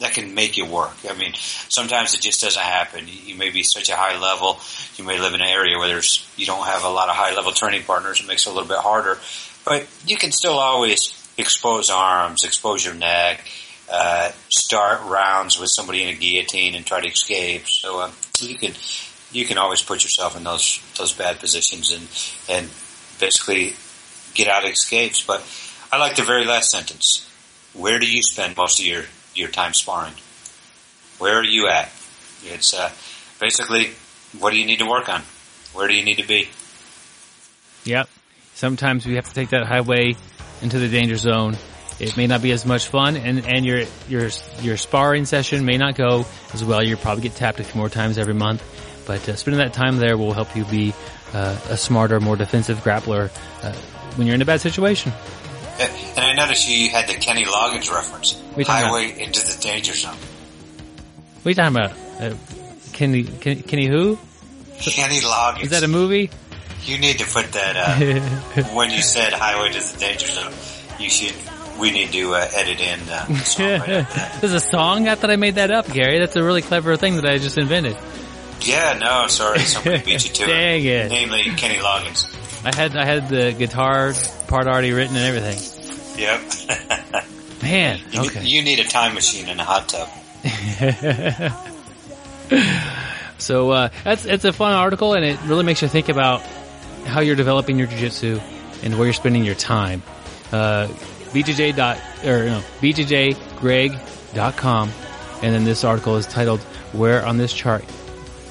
that 0.00 0.12
can 0.12 0.34
make 0.34 0.56
you 0.56 0.66
work. 0.66 0.96
I 1.08 1.14
mean, 1.14 1.34
sometimes 1.34 2.14
it 2.14 2.20
just 2.20 2.40
doesn't 2.40 2.60
happen. 2.60 3.04
You 3.06 3.36
may 3.36 3.50
be 3.50 3.62
such 3.62 3.88
a 3.90 3.94
high 3.94 4.18
level. 4.18 4.58
You 4.96 5.04
may 5.04 5.20
live 5.20 5.34
in 5.34 5.40
an 5.40 5.46
area 5.46 5.78
where 5.78 5.88
there's 5.88 6.28
you 6.36 6.46
don't 6.46 6.66
have 6.66 6.84
a 6.84 6.88
lot 6.88 7.08
of 7.08 7.14
high 7.14 7.34
level 7.34 7.52
training 7.52 7.84
partners. 7.84 8.20
It 8.20 8.26
makes 8.26 8.46
it 8.46 8.50
a 8.50 8.52
little 8.52 8.68
bit 8.68 8.78
harder, 8.78 9.18
but 9.64 9.86
you 10.06 10.16
can 10.16 10.32
still 10.32 10.58
always 10.58 11.12
expose 11.36 11.90
arms, 11.90 12.44
expose 12.44 12.84
your 12.84 12.94
neck, 12.94 13.44
uh, 13.90 14.32
start 14.48 15.02
rounds 15.04 15.58
with 15.58 15.70
somebody 15.70 16.02
in 16.02 16.08
a 16.08 16.14
guillotine 16.14 16.74
and 16.74 16.84
try 16.84 17.00
to 17.00 17.08
escape. 17.08 17.66
So 17.66 18.00
um, 18.00 18.12
you 18.40 18.56
can 18.56 18.72
you 19.30 19.44
can 19.44 19.58
always 19.58 19.82
put 19.82 20.02
yourself 20.02 20.36
in 20.36 20.44
those 20.44 20.80
those 20.96 21.12
bad 21.12 21.38
positions 21.38 21.92
and 21.92 22.08
and 22.48 22.70
basically 23.20 23.74
get 24.34 24.48
out 24.48 24.64
of 24.64 24.70
escapes. 24.70 25.22
But 25.24 25.40
I 25.94 25.96
like 25.96 26.16
the 26.16 26.24
very 26.24 26.44
last 26.44 26.72
sentence. 26.72 27.24
Where 27.72 28.00
do 28.00 28.10
you 28.10 28.20
spend 28.20 28.56
most 28.56 28.80
of 28.80 28.84
your 28.84 29.04
your 29.36 29.48
time 29.48 29.72
sparring? 29.74 30.14
Where 31.18 31.38
are 31.38 31.44
you 31.44 31.68
at? 31.68 31.84
It's 32.42 32.74
uh, 32.74 32.90
basically 33.38 33.92
what 34.36 34.50
do 34.50 34.56
you 34.56 34.66
need 34.66 34.80
to 34.80 34.86
work 34.86 35.08
on? 35.08 35.22
Where 35.72 35.86
do 35.86 35.94
you 35.94 36.04
need 36.04 36.16
to 36.16 36.26
be? 36.26 36.48
Yep. 37.84 38.08
Sometimes 38.54 39.06
we 39.06 39.14
have 39.14 39.28
to 39.28 39.34
take 39.34 39.50
that 39.50 39.68
highway 39.68 40.16
into 40.62 40.80
the 40.80 40.88
danger 40.88 41.14
zone. 41.14 41.56
It 42.00 42.16
may 42.16 42.26
not 42.26 42.42
be 42.42 42.50
as 42.50 42.66
much 42.66 42.88
fun, 42.88 43.16
and, 43.16 43.46
and 43.46 43.64
your 43.64 43.84
your 44.08 44.30
your 44.62 44.76
sparring 44.76 45.26
session 45.26 45.64
may 45.64 45.78
not 45.78 45.94
go 45.94 46.26
as 46.52 46.64
well. 46.64 46.82
You'll 46.82 46.98
probably 46.98 47.22
get 47.22 47.36
tapped 47.36 47.60
a 47.60 47.62
few 47.62 47.78
more 47.78 47.88
times 47.88 48.18
every 48.18 48.34
month, 48.34 48.64
but 49.06 49.28
uh, 49.28 49.36
spending 49.36 49.62
that 49.62 49.74
time 49.74 49.98
there 49.98 50.16
will 50.16 50.32
help 50.32 50.56
you 50.56 50.64
be 50.64 50.92
uh, 51.32 51.56
a 51.68 51.76
smarter, 51.76 52.18
more 52.18 52.34
defensive 52.34 52.78
grappler 52.78 53.30
uh, 53.62 53.72
when 54.16 54.26
you're 54.26 54.34
in 54.34 54.42
a 54.42 54.44
bad 54.44 54.60
situation. 54.60 55.12
And 55.78 56.18
I 56.18 56.32
noticed 56.34 56.68
you 56.68 56.88
had 56.90 57.08
the 57.08 57.14
Kenny 57.14 57.44
Loggins 57.44 57.90
reference. 57.90 58.40
Highway 58.66 59.10
about? 59.12 59.20
into 59.22 59.40
the 59.44 59.58
danger 59.60 59.92
zone. 59.92 60.14
What 61.42 61.46
are 61.46 61.50
you 61.50 61.54
talking 61.54 61.76
about? 61.76 61.92
Uh, 62.20 62.36
Kenny, 62.92 63.24
Kenny, 63.24 63.62
Kenny 63.62 63.86
who? 63.86 64.18
Kenny 64.80 65.20
Loggins. 65.20 65.62
Is 65.64 65.70
that 65.70 65.82
a 65.82 65.88
movie? 65.88 66.30
You 66.84 66.98
need 66.98 67.18
to 67.18 67.26
put 67.26 67.52
that, 67.52 67.76
uh, 67.76 68.62
when 68.74 68.90
you 68.90 69.00
said 69.02 69.32
highway 69.32 69.72
to 69.72 69.80
the 69.80 69.98
danger 69.98 70.26
zone, 70.26 70.52
you 70.98 71.08
should, 71.08 71.34
we 71.80 71.90
need 71.90 72.12
to 72.12 72.34
uh, 72.34 72.46
edit 72.54 72.80
in 72.80 73.00
uh, 73.08 73.26
right 73.58 74.40
There's 74.40 74.52
a 74.52 74.60
song? 74.60 75.08
I 75.08 75.14
thought 75.14 75.30
I 75.30 75.36
made 75.36 75.54
that 75.54 75.70
up, 75.70 75.90
Gary. 75.90 76.18
That's 76.18 76.36
a 76.36 76.42
really 76.44 76.62
clever 76.62 76.96
thing 76.96 77.16
that 77.16 77.24
I 77.26 77.38
just 77.38 77.56
invented. 77.58 77.96
Yeah, 78.60 78.98
no, 78.98 79.26
sorry, 79.28 79.60
somebody 79.60 80.04
beat 80.04 80.24
you 80.24 80.34
to 80.34 80.46
Dang 80.46 80.84
it. 80.84 80.86
it. 80.86 81.10
Namely, 81.10 81.42
Kenny 81.56 81.76
Loggins. 81.80 82.30
I 82.64 82.74
had 82.74 82.96
I 82.96 83.04
had 83.04 83.28
the 83.28 83.52
guitar 83.52 84.14
part 84.48 84.66
already 84.66 84.92
written 84.92 85.16
and 85.16 85.36
everything. 85.36 86.18
Yep. 86.18 86.40
Man, 87.62 88.00
you, 88.10 88.20
okay. 88.22 88.44
You 88.44 88.62
need 88.62 88.78
a 88.78 88.84
time 88.84 89.14
machine 89.14 89.48
and 89.48 89.60
a 89.60 89.64
hot 89.64 89.88
tub. 89.88 90.08
so 93.38 93.70
uh, 93.70 93.88
that's 94.02 94.24
it's 94.24 94.44
a 94.44 94.52
fun 94.52 94.74
article, 94.74 95.14
and 95.14 95.24
it 95.24 95.40
really 95.44 95.62
makes 95.64 95.82
you 95.82 95.88
think 95.88 96.08
about 96.08 96.42
how 97.06 97.20
you're 97.20 97.36
developing 97.36 97.78
your 97.78 97.86
jiu-jitsu 97.86 98.40
and 98.82 98.96
where 98.96 99.06
you're 99.06 99.14
spending 99.14 99.44
your 99.44 99.54
time. 99.54 100.02
Uh, 100.52 100.88
BJJ 101.32 101.76
dot 101.76 101.98
or 102.24 102.44
no 102.44 102.60
BJJGreg.com, 102.80 104.90
and 105.42 105.54
then 105.54 105.64
this 105.64 105.84
article 105.84 106.16
is 106.16 106.26
titled 106.26 106.60
"Where 106.92 107.24
on 107.26 107.38
this 107.38 107.52
chart 107.52 107.84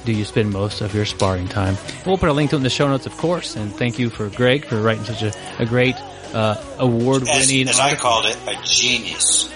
do 0.05 0.12
you 0.13 0.25
spend 0.25 0.51
most 0.51 0.81
of 0.81 0.93
your 0.93 1.05
sparring 1.05 1.48
time? 1.48 1.77
we'll 2.05 2.17
put 2.17 2.29
a 2.29 2.33
link 2.33 2.50
to 2.51 2.55
it 2.55 2.60
in 2.60 2.63
the 2.63 2.69
show 2.69 2.88
notes, 2.88 3.05
of 3.05 3.15
course. 3.17 3.55
And 3.55 3.74
thank 3.74 4.00
you 4.00 4.10
for 4.10 4.29
Greg 4.29 4.65
for 4.65 4.81
writing 4.81 5.03
such 5.05 5.24
a, 5.24 5.33
a 5.62 5.65
great 5.65 5.95
uh, 6.33 6.62
award-winning. 6.79 7.67
As, 7.67 7.75
as 7.75 7.79
I 7.79 7.95
called 7.95 8.25
it, 8.25 8.38
a 8.48 8.55
genius 8.63 9.50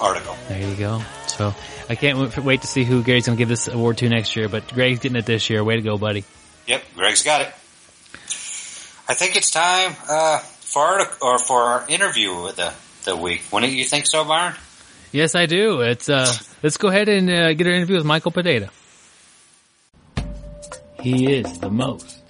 article. 0.00 0.36
There 0.48 0.68
you 0.68 0.76
go. 0.76 1.00
So 1.26 1.54
I 1.88 1.94
can't 1.96 2.36
wait 2.38 2.62
to 2.62 2.66
see 2.66 2.84
who 2.84 3.02
Gary's 3.02 3.26
going 3.26 3.36
to 3.36 3.40
give 3.40 3.48
this 3.48 3.68
award 3.68 3.98
to 3.98 4.08
next 4.08 4.36
year. 4.36 4.48
But 4.48 4.68
Greg's 4.68 5.00
getting 5.00 5.16
it 5.16 5.26
this 5.26 5.50
year. 5.50 5.62
Way 5.64 5.76
to 5.76 5.82
go, 5.82 5.98
buddy. 5.98 6.24
Yep, 6.66 6.82
Greg's 6.94 7.22
got 7.22 7.42
it. 7.42 7.48
I 9.06 9.14
think 9.14 9.36
it's 9.36 9.50
time 9.50 9.94
uh, 10.08 10.38
for 10.38 10.82
our 10.82 11.08
or 11.20 11.38
for 11.38 11.60
our 11.60 11.84
interview 11.88 12.42
with 12.42 12.56
the 12.56 12.72
the 13.04 13.16
week. 13.16 13.42
Wouldn't 13.52 13.72
you 13.72 13.84
think 13.84 14.06
so, 14.06 14.24
Byron? 14.24 14.54
Yes, 15.12 15.34
I 15.34 15.46
do. 15.46 15.80
It's 15.80 16.08
uh, 16.08 16.32
let's 16.62 16.76
go 16.78 16.88
ahead 16.88 17.08
and 17.08 17.30
uh, 17.30 17.52
get 17.52 17.66
our 17.66 17.72
interview 17.72 17.96
with 17.96 18.06
Michael 18.06 18.32
Pereira. 18.32 18.70
He 21.04 21.30
is 21.34 21.58
the 21.58 21.68
most 21.68 22.22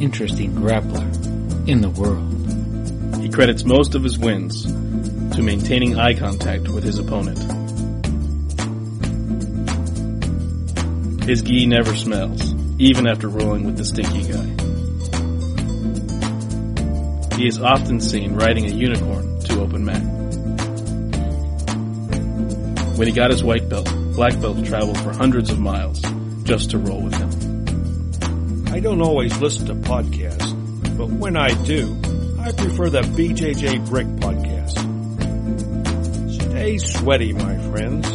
interesting 0.00 0.52
grappler 0.54 1.68
in 1.68 1.82
the 1.82 1.90
world. 1.90 3.20
He 3.22 3.28
credits 3.28 3.64
most 3.64 3.94
of 3.94 4.02
his 4.02 4.18
wins 4.18 4.64
to 5.34 5.42
maintaining 5.42 5.98
eye 5.98 6.14
contact 6.14 6.66
with 6.68 6.82
his 6.82 6.98
opponent. 6.98 7.38
His 11.24 11.42
gi 11.42 11.66
never 11.66 11.94
smells, 11.94 12.54
even 12.78 13.06
after 13.06 13.28
rolling 13.28 13.66
with 13.66 13.76
the 13.76 13.84
stinky 13.84 14.22
guy. 14.32 14.48
He 17.36 17.46
is 17.46 17.60
often 17.60 18.00
seen 18.00 18.34
riding 18.34 18.64
a 18.64 18.72
unicorn 18.74 19.40
to 19.40 19.60
open 19.60 19.84
mat. 19.84 20.02
When 22.96 23.06
he 23.06 23.12
got 23.12 23.30
his 23.30 23.44
white 23.44 23.68
belt, 23.68 23.92
black 24.14 24.40
belts 24.40 24.66
traveled 24.66 24.96
for 25.00 25.12
hundreds 25.12 25.50
of 25.50 25.58
miles 25.58 26.00
just 26.44 26.70
to 26.70 26.78
roll 26.78 27.02
with 27.02 27.12
him. 27.12 27.39
I 28.72 28.78
don't 28.78 29.02
always 29.02 29.36
listen 29.40 29.66
to 29.66 29.74
podcasts, 29.74 30.96
but 30.96 31.08
when 31.10 31.36
I 31.36 31.48
do, 31.64 32.00
I 32.38 32.52
prefer 32.52 32.88
the 32.88 33.02
BJJ 33.02 33.88
Brick 33.88 34.06
podcast. 34.06 34.78
Stay 36.32 36.78
sweaty, 36.78 37.32
my 37.32 37.58
friends. 37.70 38.06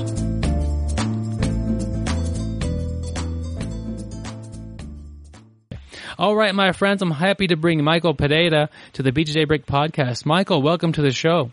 All 6.17 6.35
right, 6.37 6.55
my 6.55 6.71
friends, 6.71 7.01
I'm 7.01 7.11
happy 7.11 7.47
to 7.47 7.57
bring 7.57 7.83
Michael 7.83 8.13
Pereira 8.13 8.69
to 8.93 9.03
the 9.03 9.11
BJJ 9.11 9.49
Brick 9.49 9.65
podcast. 9.65 10.25
Michael, 10.25 10.61
welcome 10.61 10.93
to 10.93 11.01
the 11.01 11.11
show. 11.11 11.51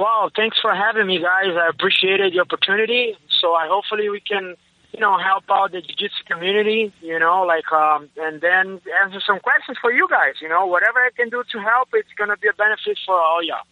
Wow, 0.00 0.30
thanks 0.34 0.58
for 0.60 0.74
having 0.74 1.06
me, 1.06 1.20
guys. 1.20 1.56
I 1.56 1.68
appreciated 1.68 2.32
the 2.34 2.40
opportunity. 2.40 3.16
So 3.40 3.52
I 3.52 3.68
hopefully 3.68 4.08
we 4.08 4.20
can 4.20 4.56
you 4.94 5.00
know, 5.00 5.18
help 5.18 5.42
out 5.50 5.72
the 5.72 5.80
jiu-jitsu 5.80 6.22
community, 6.30 6.92
you 7.00 7.18
know, 7.18 7.42
like, 7.42 7.70
um, 7.72 8.08
and 8.16 8.40
then 8.40 8.80
answer 9.02 9.20
some 9.26 9.40
questions 9.40 9.76
for 9.80 9.92
you 9.92 10.06
guys, 10.08 10.34
you 10.40 10.48
know, 10.48 10.66
whatever 10.66 11.00
I 11.00 11.10
can 11.16 11.30
do 11.30 11.42
to 11.50 11.58
help, 11.58 11.88
it's 11.94 12.08
going 12.16 12.30
to 12.30 12.36
be 12.36 12.46
a 12.46 12.52
benefit 12.52 12.96
for 13.04 13.16
all 13.16 13.42
y'all. 13.42 13.66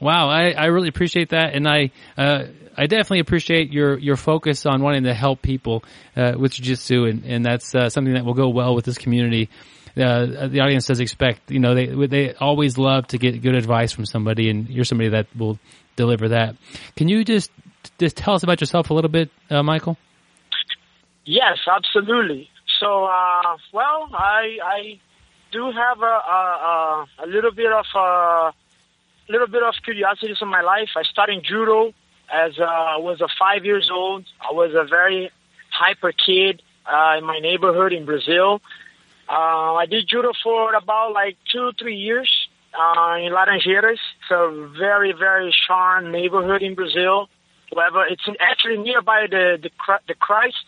Wow, 0.00 0.28
I, 0.28 0.50
I 0.50 0.66
really 0.66 0.88
appreciate 0.88 1.30
that, 1.30 1.54
and 1.54 1.66
I 1.66 1.90
uh, 2.16 2.44
I 2.76 2.86
definitely 2.86 3.20
appreciate 3.20 3.70
your 3.70 3.98
your 3.98 4.16
focus 4.16 4.64
on 4.64 4.82
wanting 4.82 5.04
to 5.04 5.14
help 5.14 5.42
people 5.42 5.82
uh, 6.16 6.32
with 6.38 6.52
jiu-jitsu, 6.52 7.04
and, 7.04 7.24
and 7.24 7.44
that's 7.44 7.74
uh, 7.74 7.88
something 7.90 8.14
that 8.14 8.24
will 8.24 8.34
go 8.34 8.48
well 8.48 8.74
with 8.74 8.84
this 8.84 8.98
community. 8.98 9.48
Uh, 9.96 10.46
the 10.46 10.60
audience 10.60 10.86
does 10.86 11.00
expect, 11.00 11.50
you 11.50 11.58
know, 11.58 11.74
they 11.74 11.86
they 12.06 12.34
always 12.34 12.78
love 12.78 13.06
to 13.08 13.18
get 13.18 13.42
good 13.42 13.54
advice 13.54 13.92
from 13.92 14.06
somebody, 14.06 14.48
and 14.48 14.68
you're 14.68 14.84
somebody 14.84 15.10
that 15.10 15.26
will 15.36 15.58
deliver 15.96 16.28
that. 16.28 16.56
Can 16.96 17.08
you 17.08 17.24
just 17.24 17.50
just 17.98 18.16
tell 18.16 18.34
us 18.34 18.42
about 18.42 18.60
yourself 18.60 18.90
a 18.90 18.94
little 18.94 19.10
bit, 19.10 19.30
uh, 19.50 19.62
Michael? 19.62 19.98
Yes, 21.24 21.58
absolutely. 21.70 22.48
So, 22.80 23.04
uh, 23.04 23.56
well, 23.72 24.08
I 24.12 24.58
I 24.62 25.00
do 25.52 25.70
have 25.70 26.00
a 26.00 26.04
a, 26.04 27.06
a 27.24 27.26
little 27.26 27.52
bit 27.52 27.72
of 27.72 27.86
a 27.94 27.98
uh, 27.98 28.52
little 29.28 29.46
bit 29.46 29.62
of 29.62 29.74
curiosity 29.84 30.34
in 30.40 30.48
my 30.48 30.62
life. 30.62 30.90
I 30.96 31.02
started 31.02 31.44
judo 31.44 31.92
as 32.32 32.58
uh, 32.58 32.64
I 32.64 32.96
was 32.98 33.20
a 33.20 33.28
five 33.38 33.64
years 33.64 33.90
old. 33.92 34.24
I 34.40 34.52
was 34.52 34.72
a 34.74 34.84
very 34.84 35.30
hyper 35.70 36.12
kid 36.12 36.62
uh, 36.86 37.16
in 37.18 37.24
my 37.24 37.38
neighborhood 37.38 37.92
in 37.92 38.06
Brazil. 38.06 38.60
Uh, 39.28 39.74
I 39.74 39.86
did 39.86 40.08
judo 40.08 40.32
for 40.42 40.74
about 40.74 41.12
like 41.12 41.36
two 41.52 41.72
three 41.78 41.96
years 41.96 42.30
uh, 42.74 43.16
in 43.20 43.32
Laranjeiras. 43.32 44.00
It's 44.20 44.30
a 44.30 44.70
very 44.78 45.12
very 45.12 45.54
charming 45.66 46.12
neighborhood 46.12 46.62
in 46.62 46.74
Brazil. 46.74 47.28
However, 47.72 48.06
it's 48.06 48.26
actually 48.40 48.78
nearby 48.78 49.26
the 49.30 49.58
the, 49.62 49.70
the 50.08 50.14
Christ 50.14 50.64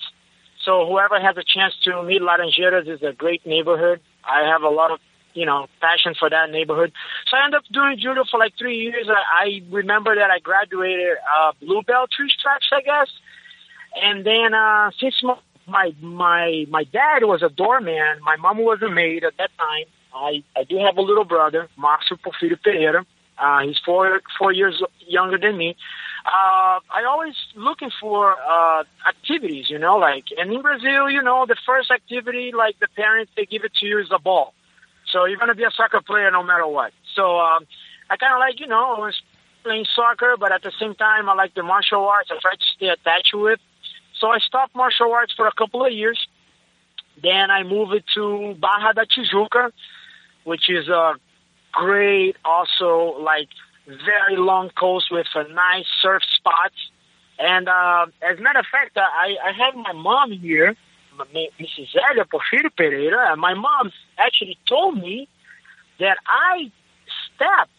so 0.64 0.86
whoever 0.86 1.20
has 1.20 1.36
a 1.36 1.44
chance 1.44 1.74
to 1.84 2.02
meet 2.02 2.22
Laranjeiras 2.22 2.88
is 2.88 3.02
a 3.02 3.12
great 3.12 3.44
neighborhood. 3.46 4.00
I 4.24 4.48
have 4.48 4.62
a 4.62 4.68
lot 4.68 4.90
of, 4.92 5.00
you 5.34 5.46
know, 5.46 5.66
passion 5.80 6.14
for 6.18 6.30
that 6.30 6.50
neighborhood. 6.50 6.92
So 7.28 7.36
I 7.36 7.44
ended 7.44 7.58
up 7.58 7.64
doing 7.72 7.98
judo 7.98 8.24
for 8.30 8.38
like 8.38 8.54
three 8.58 8.78
years. 8.78 9.08
I, 9.08 9.44
I 9.44 9.62
remember 9.70 10.14
that 10.14 10.30
I 10.30 10.38
graduated 10.38 11.16
uh, 11.36 11.52
blue 11.60 11.82
belt 11.82 12.10
three 12.16 12.30
stripes, 12.30 12.70
I 12.72 12.82
guess. 12.82 13.08
And 14.00 14.24
then 14.24 14.54
uh, 14.54 14.90
since 15.00 15.20
my, 15.22 15.36
my 15.66 15.94
my 16.00 16.66
my 16.70 16.84
dad 16.84 17.24
was 17.24 17.42
a 17.42 17.48
doorman, 17.48 18.20
my 18.22 18.36
mom 18.36 18.58
was 18.58 18.80
a 18.82 18.88
maid 18.88 19.24
at 19.24 19.36
that 19.38 19.50
time. 19.58 19.86
I 20.14 20.42
I 20.56 20.64
do 20.64 20.78
have 20.78 20.96
a 20.96 21.02
little 21.02 21.24
brother, 21.24 21.68
Marcio 21.78 22.16
Porfirio 22.18 22.62
Pereira. 22.62 23.04
Uh, 23.36 23.60
he's 23.62 23.78
four 23.84 24.20
four 24.38 24.52
years 24.52 24.82
younger 25.06 25.38
than 25.38 25.56
me 25.56 25.76
uh, 26.24 26.78
I 26.90 27.04
always 27.08 27.34
looking 27.56 27.90
for 28.00 28.36
uh, 28.38 28.84
activities, 29.08 29.68
you 29.68 29.78
know, 29.78 29.96
like, 29.96 30.24
and 30.36 30.52
in 30.52 30.62
Brazil, 30.62 31.10
you 31.10 31.22
know, 31.22 31.46
the 31.46 31.56
first 31.66 31.90
activity, 31.90 32.52
like 32.56 32.78
the 32.78 32.86
parents, 32.94 33.32
they 33.36 33.44
give 33.44 33.64
it 33.64 33.74
to 33.74 33.86
you 33.86 33.98
is 33.98 34.08
a 34.12 34.18
ball. 34.18 34.54
So 35.10 35.24
you're 35.24 35.38
going 35.38 35.48
to 35.48 35.56
be 35.56 35.64
a 35.64 35.70
soccer 35.70 36.00
player 36.00 36.30
no 36.30 36.44
matter 36.44 36.66
what. 36.66 36.92
So 37.16 37.38
um, 37.40 37.66
I 38.08 38.16
kind 38.16 38.34
of 38.34 38.38
like, 38.38 38.60
you 38.60 38.68
know, 38.68 38.94
I 38.96 39.00
was 39.00 39.20
playing 39.64 39.86
soccer, 39.94 40.36
but 40.38 40.52
at 40.52 40.62
the 40.62 40.72
same 40.78 40.94
time, 40.94 41.28
I 41.28 41.34
like 41.34 41.54
the 41.54 41.62
martial 41.64 42.04
arts. 42.06 42.30
I 42.30 42.38
try 42.40 42.54
to 42.54 42.66
stay 42.76 42.88
attached 42.88 43.34
with. 43.34 43.58
So 44.20 44.28
I 44.28 44.38
stopped 44.38 44.76
martial 44.76 45.12
arts 45.12 45.34
for 45.36 45.48
a 45.48 45.52
couple 45.52 45.84
of 45.84 45.92
years. 45.92 46.24
Then 47.20 47.50
I 47.50 47.64
moved 47.64 48.04
to 48.14 48.54
Barra 48.60 48.94
da 48.94 49.02
Tijuca, 49.04 49.72
which 50.44 50.70
is 50.70 50.88
a 50.88 51.14
great, 51.72 52.36
also 52.44 53.18
like 53.20 53.48
very 53.86 54.36
long 54.36 54.70
coast 54.70 55.06
with 55.10 55.26
a 55.34 55.48
nice 55.52 55.86
surf 56.00 56.22
spot. 56.36 56.72
And 57.38 57.68
uh, 57.68 58.06
as 58.22 58.38
a 58.38 58.42
matter 58.42 58.60
of 58.60 58.66
fact, 58.70 58.96
I, 58.96 59.36
I 59.44 59.52
have 59.52 59.74
my 59.74 59.92
mom 59.92 60.32
here, 60.32 60.76
Mrs. 61.18 61.88
Zélia 61.92 62.24
Porfírio 62.24 62.70
Pereira. 62.76 63.36
My 63.36 63.54
mom 63.54 63.90
actually 64.18 64.58
told 64.68 64.98
me 64.98 65.28
that 65.98 66.18
I 66.26 66.70
stepped 67.34 67.70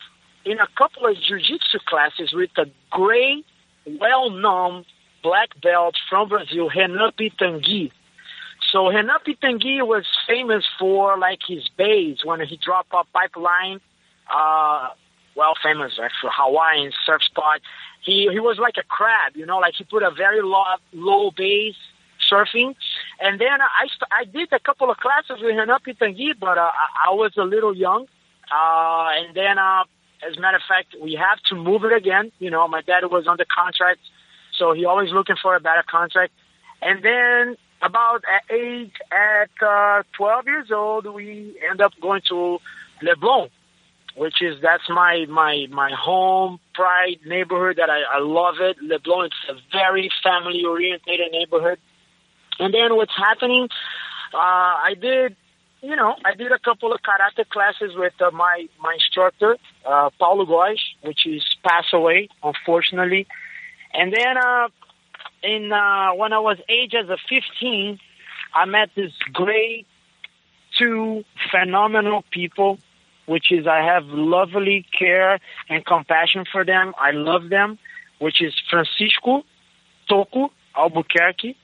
in 0.46 0.60
a 0.60 0.68
couple 0.78 1.06
of 1.08 1.16
jiu-jitsu 1.16 1.80
classes 1.86 2.34
with 2.34 2.52
a 2.58 2.66
great, 2.92 3.46
well-known 3.86 4.86
black 5.22 5.50
belt 5.62 5.96
from 6.10 6.30
Brazil, 6.30 6.70
Renan 6.76 7.12
Pitangui. 7.18 7.92
So 8.72 8.90
Renan 8.90 9.20
Pitangui 9.26 9.86
was 9.86 10.06
famous 10.28 10.66
for 10.78 11.18
like 11.18 11.40
his 11.48 11.68
bays 11.78 12.20
when 12.24 12.42
he 12.42 12.58
dropped 12.58 12.92
a 12.94 13.04
pipeline, 13.14 13.80
uh, 14.34 14.90
well 15.36 15.54
famous 15.62 15.94
for 15.96 16.30
Hawaiian 16.32 16.92
surf 17.06 17.24
spot. 17.24 17.62
He 18.02 18.30
he 18.32 18.40
was 18.40 18.58
like 18.60 18.76
a 18.78 18.84
crab, 18.84 19.36
you 19.36 19.46
know, 19.46 19.60
like 19.60 19.76
he 19.78 19.84
put 19.84 20.04
a 20.04 20.12
very 20.12 20.42
low 20.42 20.64
low 20.94 21.32
base 21.32 21.76
surfing. 22.32 22.76
And 23.20 23.40
then 23.40 23.62
I 23.62 23.88
st- 23.88 24.12
I 24.12 24.26
did 24.26 24.52
a 24.52 24.60
couple 24.60 24.90
of 24.90 24.98
classes 24.98 25.42
with 25.42 25.56
Renan 25.56 25.80
Pitangui, 25.86 26.34
but 26.40 26.58
uh, 26.58 26.62
I, 26.62 27.10
I 27.10 27.14
was 27.14 27.34
a 27.38 27.44
little 27.44 27.76
young. 27.76 28.08
Uh, 28.52 29.08
and 29.18 29.36
then, 29.36 29.58
uh, 29.58 29.84
as 30.28 30.38
a 30.38 30.42
matter 30.42 30.58
of 30.58 30.64
fact, 30.68 30.96
we 31.02 31.14
have 31.14 31.40
to 31.50 31.56
move 31.56 31.84
it 31.86 31.94
again. 31.94 32.32
You 32.40 32.50
know, 32.50 32.68
my 32.68 32.82
dad 32.82 33.04
was 33.10 33.28
under 33.28 33.46
contract, 33.46 34.00
so 34.58 34.74
he 34.74 34.86
always 34.86 35.12
looking 35.12 35.36
for 35.42 35.56
a 35.56 35.60
better 35.60 35.84
contract. 35.90 36.34
And 36.82 37.04
then 37.04 37.56
about 37.82 38.24
at 38.34 38.54
age 38.54 38.92
at 39.12 39.50
uh, 39.66 40.04
12 40.18 40.46
years 40.46 40.72
old, 40.72 41.06
we 41.14 41.58
end 41.70 41.82
up 41.82 41.94
going 42.02 42.22
to 42.30 42.60
Leblon, 43.02 43.50
which 44.16 44.42
is 44.42 44.62
that's 44.62 44.88
my 44.90 45.26
my 45.30 45.68
my 45.70 45.92
home 45.92 46.60
pride 46.74 47.20
neighborhood 47.26 47.78
that 47.78 47.90
I, 47.90 48.18
I 48.18 48.20
love 48.20 48.56
it. 48.60 48.78
Leblon, 48.82 49.28
it's 49.28 49.36
a 49.50 49.56
very 49.72 50.10
family 50.24 50.64
oriented 50.66 51.20
neighborhood. 51.32 51.80
And 52.60 52.74
then 52.74 52.96
what's 52.96 53.16
happening? 53.16 53.68
Uh, 54.34 54.38
I 54.38 54.96
did, 55.00 55.36
you 55.82 55.96
know, 55.96 56.16
I 56.24 56.36
did 56.36 56.52
a 56.52 56.60
couple 56.60 56.94
of 56.94 57.02
karate 57.02 57.48
classes 57.50 57.96
with 57.96 58.14
uh, 58.22 58.32
my 58.32 58.68
my 58.80 58.94
instructor, 58.94 59.58
uh, 59.86 60.10
Paulo 60.20 60.46
Góes, 60.46 60.80
which 61.02 61.26
is 61.26 61.44
passed 61.64 61.94
away 61.94 62.30
unfortunately. 62.44 63.28
And 63.94 64.14
then 64.14 64.38
uh, 64.38 64.70
in 65.44 65.72
uh, 65.72 66.12
when 66.14 66.34
I 66.34 66.40
was 66.40 66.58
age 66.70 66.94
as 66.96 67.10
a 67.10 67.18
15, 67.30 68.00
I 68.54 68.66
met 68.66 68.90
this 68.96 69.12
great 69.32 69.88
two 70.78 71.24
phenomenal 71.52 72.24
people, 72.32 72.80
which 73.26 73.52
is 73.52 73.68
I 73.68 73.84
have 73.86 74.04
lovely 74.06 74.86
care 74.98 75.40
and 75.70 75.86
compassion 75.86 76.46
for 76.52 76.66
them. 76.66 76.94
I 77.00 77.12
love 77.12 77.50
them, 77.50 77.78
which 78.20 78.42
is 78.42 78.54
Francisco 78.70 79.44
Toco 80.10 80.50
Albuquerque 80.78 81.56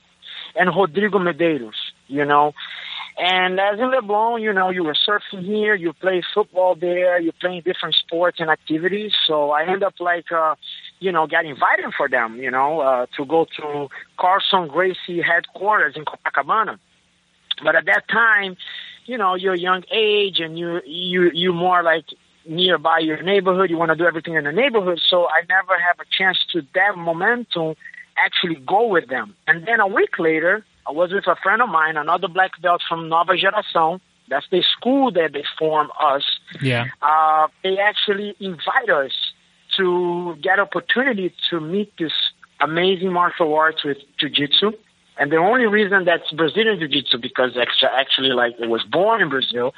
and 0.56 0.70
Rodrigo 0.74 1.18
Medeiros, 1.18 1.78
you 2.08 2.24
know. 2.24 2.52
And 3.18 3.60
as 3.60 3.78
in 3.78 3.90
Leblon, 3.90 4.40
you 4.40 4.52
know, 4.52 4.70
you 4.70 4.82
were 4.82 4.94
surfing 4.94 5.44
here, 5.44 5.74
you 5.74 5.92
play 5.92 6.22
football 6.32 6.74
there, 6.74 7.20
you 7.20 7.32
playing 7.32 7.62
different 7.64 7.94
sports 7.94 8.38
and 8.40 8.48
activities. 8.48 9.12
So 9.26 9.50
I 9.50 9.70
end 9.70 9.82
up 9.82 9.94
like, 10.00 10.32
uh, 10.32 10.54
you 11.00 11.12
know, 11.12 11.26
get 11.26 11.44
invited 11.44 11.92
for 11.96 12.08
them, 12.08 12.38
you 12.38 12.50
know, 12.50 12.80
uh, 12.80 13.06
to 13.16 13.26
go 13.26 13.46
to 13.58 13.88
Carlson 14.18 14.68
Gracie 14.68 15.20
headquarters 15.20 15.96
in 15.96 16.04
Copacabana. 16.04 16.78
But 17.62 17.76
at 17.76 17.84
that 17.86 18.04
time, 18.08 18.56
you 19.10 19.18
know, 19.18 19.34
you're 19.34 19.56
young 19.56 19.82
age 19.90 20.38
and 20.38 20.58
you, 20.58 20.80
you, 20.86 21.30
you 21.34 21.52
more 21.52 21.82
like 21.82 22.04
nearby 22.46 23.00
your 23.00 23.20
neighborhood. 23.22 23.68
You 23.68 23.76
want 23.76 23.90
to 23.90 23.96
do 23.96 24.06
everything 24.06 24.34
in 24.34 24.44
the 24.44 24.52
neighborhood. 24.52 25.00
So 25.10 25.26
I 25.26 25.40
never 25.48 25.76
have 25.78 25.98
a 25.98 26.06
chance 26.16 26.38
to 26.52 26.62
that 26.74 26.96
momentum 26.96 27.74
actually 28.16 28.54
go 28.54 28.86
with 28.86 29.08
them. 29.08 29.34
And 29.48 29.66
then 29.66 29.80
a 29.80 29.88
week 29.88 30.18
later, 30.18 30.64
I 30.86 30.92
was 30.92 31.12
with 31.12 31.26
a 31.26 31.36
friend 31.42 31.60
of 31.60 31.68
mine, 31.68 31.96
another 31.96 32.28
black 32.28 32.52
belt 32.62 32.82
from 32.88 33.08
Nova 33.08 33.32
Geração. 33.32 34.00
That's 34.28 34.46
the 34.50 34.62
school 34.62 35.10
that 35.12 35.32
they 35.32 35.44
form 35.58 35.90
us. 36.00 36.24
Yeah. 36.62 36.86
Uh, 37.02 37.48
they 37.64 37.78
actually 37.78 38.36
invite 38.38 38.90
us 38.90 39.12
to 39.76 40.36
get 40.40 40.60
opportunity 40.60 41.34
to 41.50 41.60
meet 41.60 41.92
this 41.98 42.12
amazing 42.60 43.12
martial 43.12 43.54
arts 43.54 43.82
with 43.84 43.98
jiu-jitsu. 44.18 44.72
And 45.20 45.30
the 45.30 45.36
only 45.36 45.66
reason 45.66 46.06
that's 46.06 46.30
Brazilian 46.32 46.78
Jiu-Jitsu 46.78 47.18
because 47.18 47.54
actually 47.54 48.30
like 48.30 48.54
it 48.58 48.70
was 48.70 48.82
born 48.84 49.20
in 49.20 49.28
Brazil. 49.28 49.74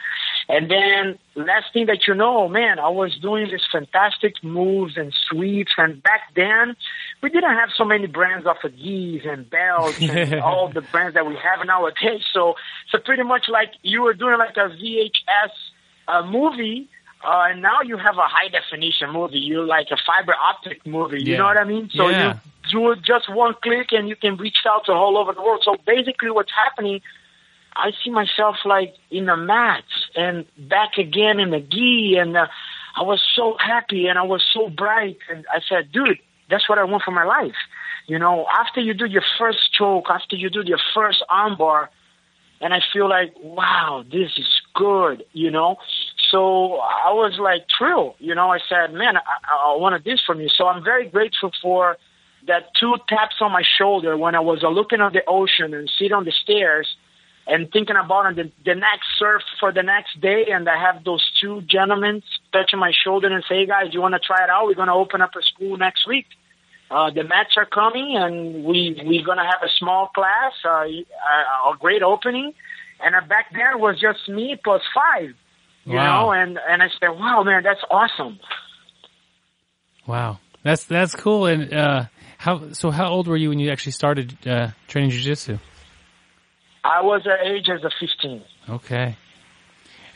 And 0.49 0.71
then 0.71 1.19
last 1.35 1.73
thing 1.73 1.87
that 1.87 2.07
you 2.07 2.15
know, 2.15 2.49
man, 2.49 2.79
I 2.79 2.89
was 2.91 3.19
doing 3.21 3.49
these 3.51 3.67
fantastic 3.73 4.35
moves 4.45 4.97
and 4.97 5.13
sweeps. 5.29 5.73
And 5.77 6.01
back 6.01 6.21
then 6.37 6.77
we 7.25 7.29
didn't 7.29 7.57
have 7.57 7.71
so 7.77 7.85
many 7.85 8.07
brands 8.07 8.47
of 8.47 8.57
gis 8.63 9.23
and 9.27 9.51
belts 9.51 10.01
and 10.01 10.35
all 10.41 10.69
the 10.69 10.81
brands 10.81 11.15
that 11.15 11.27
we 11.27 11.35
have 11.35 11.67
nowadays. 11.67 12.23
So, 12.33 12.55
so 12.91 12.99
pretty 12.99 13.25
much 13.25 13.47
like 13.49 13.73
you 13.83 14.03
were 14.03 14.15
doing 14.15 14.39
like 14.39 14.57
a 14.57 14.69
VHS 14.69 15.51
uh, 16.07 16.23
movie 16.25 16.89
uh, 17.25 17.47
and 17.51 17.63
now 17.63 17.81
you 17.85 17.97
have 17.97 18.17
a 18.19 18.27
high 18.29 18.49
definition 18.49 19.11
movie. 19.13 19.39
You 19.39 19.65
like 19.65 19.89
a 19.91 19.97
fiber 20.07 20.35
optic 20.35 20.85
movie. 20.87 21.21
You 21.21 21.33
Yeah. 21.33 21.37
know 21.39 21.45
what 21.45 21.57
I 21.57 21.65
mean? 21.65 21.91
So 21.97 22.09
Yeah. 22.09 22.35
you 22.71 22.95
do 22.95 23.01
just 23.01 23.29
one 23.29 23.55
click 23.63 23.93
and 23.93 24.09
you 24.09 24.17
can 24.17 24.37
reach 24.37 24.59
out 24.67 24.87
to 24.87 24.93
all 24.93 25.17
over 25.19 25.33
the 25.33 25.43
world. 25.43 25.63
So 25.65 25.77
basically, 25.87 26.31
what's 26.31 26.53
happening? 26.53 27.01
I 27.77 27.93
see 28.03 28.11
myself 28.11 28.57
like 28.65 28.95
in 29.11 29.27
the 29.27 29.37
mats 29.37 30.11
and 30.15 30.47
back 30.59 30.99
again 30.99 31.41
in 31.41 31.51
the 31.51 31.61
gi, 31.61 32.17
and 32.19 32.37
uh, 32.37 32.47
I 32.97 33.03
was 33.03 33.23
so 33.35 33.57
happy 33.59 34.07
and 34.09 34.19
I 34.19 34.23
was 34.23 34.45
so 34.53 34.69
bright. 34.69 35.19
And 35.31 35.47
I 35.53 35.61
said, 35.67 35.91
dude, 35.93 36.19
that's 36.51 36.69
what 36.69 36.79
I 36.79 36.85
want 36.85 37.03
for 37.05 37.13
my 37.13 37.25
life. 37.25 37.57
You 38.07 38.19
know, 38.19 38.47
after 38.59 38.81
you 38.81 38.95
do 38.95 39.07
your 39.07 39.25
first 39.39 39.73
choke, 39.73 40.07
after 40.11 40.37
you 40.37 40.51
do 40.51 40.63
your 40.65 40.81
first 40.95 41.23
armbar, 41.31 41.89
and 42.61 42.73
I 42.73 42.81
feel 42.93 43.09
like, 43.09 43.35
wow, 43.43 44.05
this 44.11 44.39
is 44.39 44.61
good, 44.75 45.25
you 45.33 45.51
know. 45.51 45.79
So 46.33 46.77
I 46.77 47.13
was 47.13 47.39
like 47.39 47.67
thrilled, 47.77 48.15
you 48.19 48.35
know. 48.35 48.49
I 48.49 48.59
said, 48.67 48.95
man, 48.95 49.19
I, 49.19 49.21
I 49.53 49.77
wanted 49.77 50.03
this 50.03 50.21
from 50.27 50.41
you. 50.41 50.49
So 50.49 50.67
I'm 50.67 50.83
very 50.83 51.07
grateful 51.07 51.53
for 51.61 51.99
that 52.47 52.75
two 52.81 52.95
taps 53.07 53.37
on 53.41 53.53
my 53.53 53.63
shoulder 53.79 54.17
when 54.17 54.35
I 54.35 54.41
was 54.41 54.65
uh, 54.65 54.69
looking 54.69 55.03
at 55.03 55.13
the 55.13 55.23
ocean 55.29 55.75
and 55.75 55.91
sitting 55.99 56.15
on 56.15 56.25
the 56.25 56.33
stairs 56.33 56.89
and 57.47 57.71
thinking 57.71 57.97
about 57.97 58.35
the, 58.35 58.51
the 58.65 58.75
next 58.75 59.09
surf 59.19 59.43
for 59.61 59.73
the 59.73 59.83
next 59.83 60.21
day. 60.23 60.47
And 60.51 60.67
I 60.69 60.79
have 60.81 61.05
those 61.05 61.23
two 61.39 61.61
gentlemen 61.63 62.23
touching 62.51 62.79
my 62.79 62.93
shoulder 63.05 63.29
and 63.29 63.45
say, 63.47 63.61
hey 63.61 63.67
guys, 63.67 63.93
you 63.93 64.01
want 64.01 64.15
to 64.15 64.21
try 64.21 64.43
it 64.43 64.49
out? 64.49 64.67
We're 64.67 64.75
going 64.75 64.89
to 64.89 64.95
open 64.95 65.21
up 65.21 65.37
a 65.37 65.43
school 65.43 65.77
next 65.77 66.09
week. 66.09 66.27
Uh, 66.91 67.11
the 67.11 67.25
mats 67.25 67.55
are 67.59 67.67
coming 67.67 68.17
and 68.17 68.65
we, 68.65 68.99
we're 69.05 69.25
going 69.25 69.39
to 69.39 69.45
have 69.45 69.63
a 69.63 69.71
small 69.79 70.09
class, 70.09 70.53
uh, 70.65 70.85
a, 70.87 71.73
a 71.73 71.77
great 71.79 72.03
opening. 72.03 72.55
And 73.05 73.15
uh, 73.15 73.21
back 73.29 73.53
then 73.53 73.75
it 73.75 73.81
was 73.81 74.01
just 74.01 74.29
me 74.29 74.57
plus 74.63 74.83
five, 74.95 75.35
you 75.85 75.95
Wow. 75.97 76.25
know, 76.27 76.31
and, 76.33 76.59
and 76.69 76.83
I 76.83 76.89
said, 77.01 77.09
wow, 77.09 77.43
man, 77.43 77.63
that's 77.63 77.81
awesome. 77.91 78.39
Wow. 80.07 80.39
That's 80.63 80.85
that's 80.85 81.15
cool. 81.17 81.47
And 81.47 81.73
uh, 81.75 82.05
how 82.39 82.73
so? 82.73 82.91
How 82.93 83.09
old 83.09 83.27
were 83.27 83.37
you 83.37 83.49
when 83.49 83.59
you 83.59 83.71
actually 83.73 83.93
started 83.93 84.37
uh, 84.47 84.69
training 84.87 85.11
jujitsu? 85.11 85.59
I 86.85 87.03
was 87.03 87.27
at 87.27 87.45
age 87.47 87.69
as 87.69 87.83
a 87.83 87.91
15. 88.01 88.43
Okay. 88.69 89.17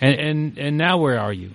And 0.00 0.14
and 0.20 0.58
and 0.58 0.76
now 0.78 0.98
where 0.98 1.18
are 1.18 1.32
you? 1.32 1.50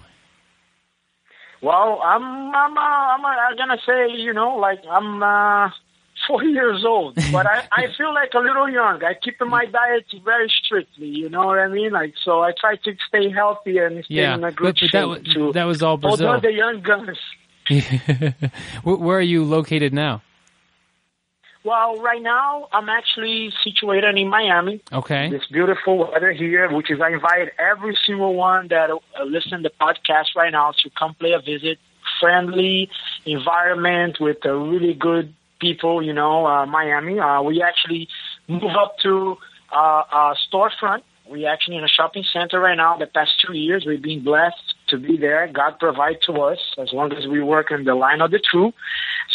Well, 1.61 2.01
I'm, 2.03 2.23
I'm, 2.55 2.75
uh, 2.77 2.81
I'm, 2.81 3.23
uh, 3.23 3.27
I'm 3.27 3.55
gonna 3.55 3.77
say, 3.85 4.11
you 4.17 4.33
know, 4.33 4.55
like 4.57 4.79
I'm, 4.89 5.21
uh, 5.21 5.69
40 6.27 6.47
years 6.59 6.83
old, 6.85 7.15
but 7.31 7.45
I, 7.45 7.67
I 7.71 7.87
feel 7.97 8.13
like 8.13 8.33
a 8.33 8.39
little 8.39 8.69
young. 8.69 9.03
I 9.03 9.13
keep 9.13 9.39
my 9.41 9.65
diet 9.65 10.05
very 10.23 10.49
strictly, 10.63 11.07
you 11.07 11.29
know 11.29 11.45
what 11.47 11.59
I 11.59 11.67
mean? 11.67 11.91
Like, 11.91 12.13
so 12.23 12.41
I 12.41 12.51
try 12.57 12.75
to 12.77 12.95
stay 13.07 13.29
healthy 13.29 13.77
and 13.77 14.03
stay 14.05 14.15
Yeah, 14.15 14.35
in 14.35 14.43
a 14.43 14.51
good 14.51 14.65
but 14.75 14.77
shape 14.77 14.91
that 14.93 15.07
was 15.07 15.23
to 15.33 15.51
that 15.53 15.63
was 15.65 15.81
all 15.81 15.99
although 16.03 16.39
Brazil. 16.39 16.41
the 16.41 16.53
young 16.53 16.81
guns. 16.81 17.17
where, 18.83 18.95
where 18.95 19.17
are 19.17 19.21
you 19.21 19.43
located 19.43 19.93
now? 19.93 20.21
Well, 21.63 21.97
right 22.01 22.21
now 22.21 22.67
I'm 22.73 22.89
actually 22.89 23.53
situated 23.63 24.17
in 24.17 24.27
Miami. 24.29 24.81
Okay. 24.91 25.29
This 25.29 25.45
beautiful 25.51 25.99
weather 26.11 26.31
here, 26.31 26.71
which 26.73 26.89
is 26.89 26.99
I 26.99 27.09
invite 27.11 27.49
every 27.59 27.95
single 28.05 28.33
one 28.33 28.67
that 28.69 28.89
uh, 28.89 29.23
listen 29.25 29.61
to 29.63 29.69
the 29.69 29.73
podcast 29.79 30.35
right 30.35 30.51
now 30.51 30.71
to 30.83 30.89
come 30.97 31.13
play 31.13 31.33
a 31.33 31.39
visit. 31.39 31.77
Friendly 32.19 32.89
environment 33.25 34.17
with 34.19 34.43
a 34.45 34.55
really 34.55 34.93
good 34.95 35.33
people, 35.61 36.03
you 36.03 36.11
know, 36.11 36.45
uh, 36.45 36.65
Miami. 36.65 37.19
Uh, 37.19 37.41
we 37.43 37.61
actually 37.61 38.09
move 38.47 38.75
up 38.77 38.97
to 39.03 39.37
uh, 39.71 40.03
uh, 40.11 40.33
storefront. 40.51 41.03
We 41.29 41.45
actually 41.45 41.77
in 41.77 41.83
a 41.85 41.87
shopping 41.87 42.25
center 42.33 42.59
right 42.59 42.75
now. 42.75 42.97
The 42.97 43.05
past 43.05 43.31
two 43.45 43.53
years, 43.53 43.85
we've 43.87 44.01
been 44.01 44.23
blessed 44.23 44.75
to 44.89 44.97
be 44.97 45.15
there. 45.17 45.47
God 45.47 45.79
provide 45.79 46.17
to 46.25 46.33
us 46.41 46.59
as 46.77 46.89
long 46.91 47.13
as 47.13 47.25
we 47.27 47.41
work 47.41 47.71
in 47.71 47.85
the 47.85 47.95
line 47.95 48.19
of 48.19 48.31
the 48.31 48.39
truth. 48.39 48.73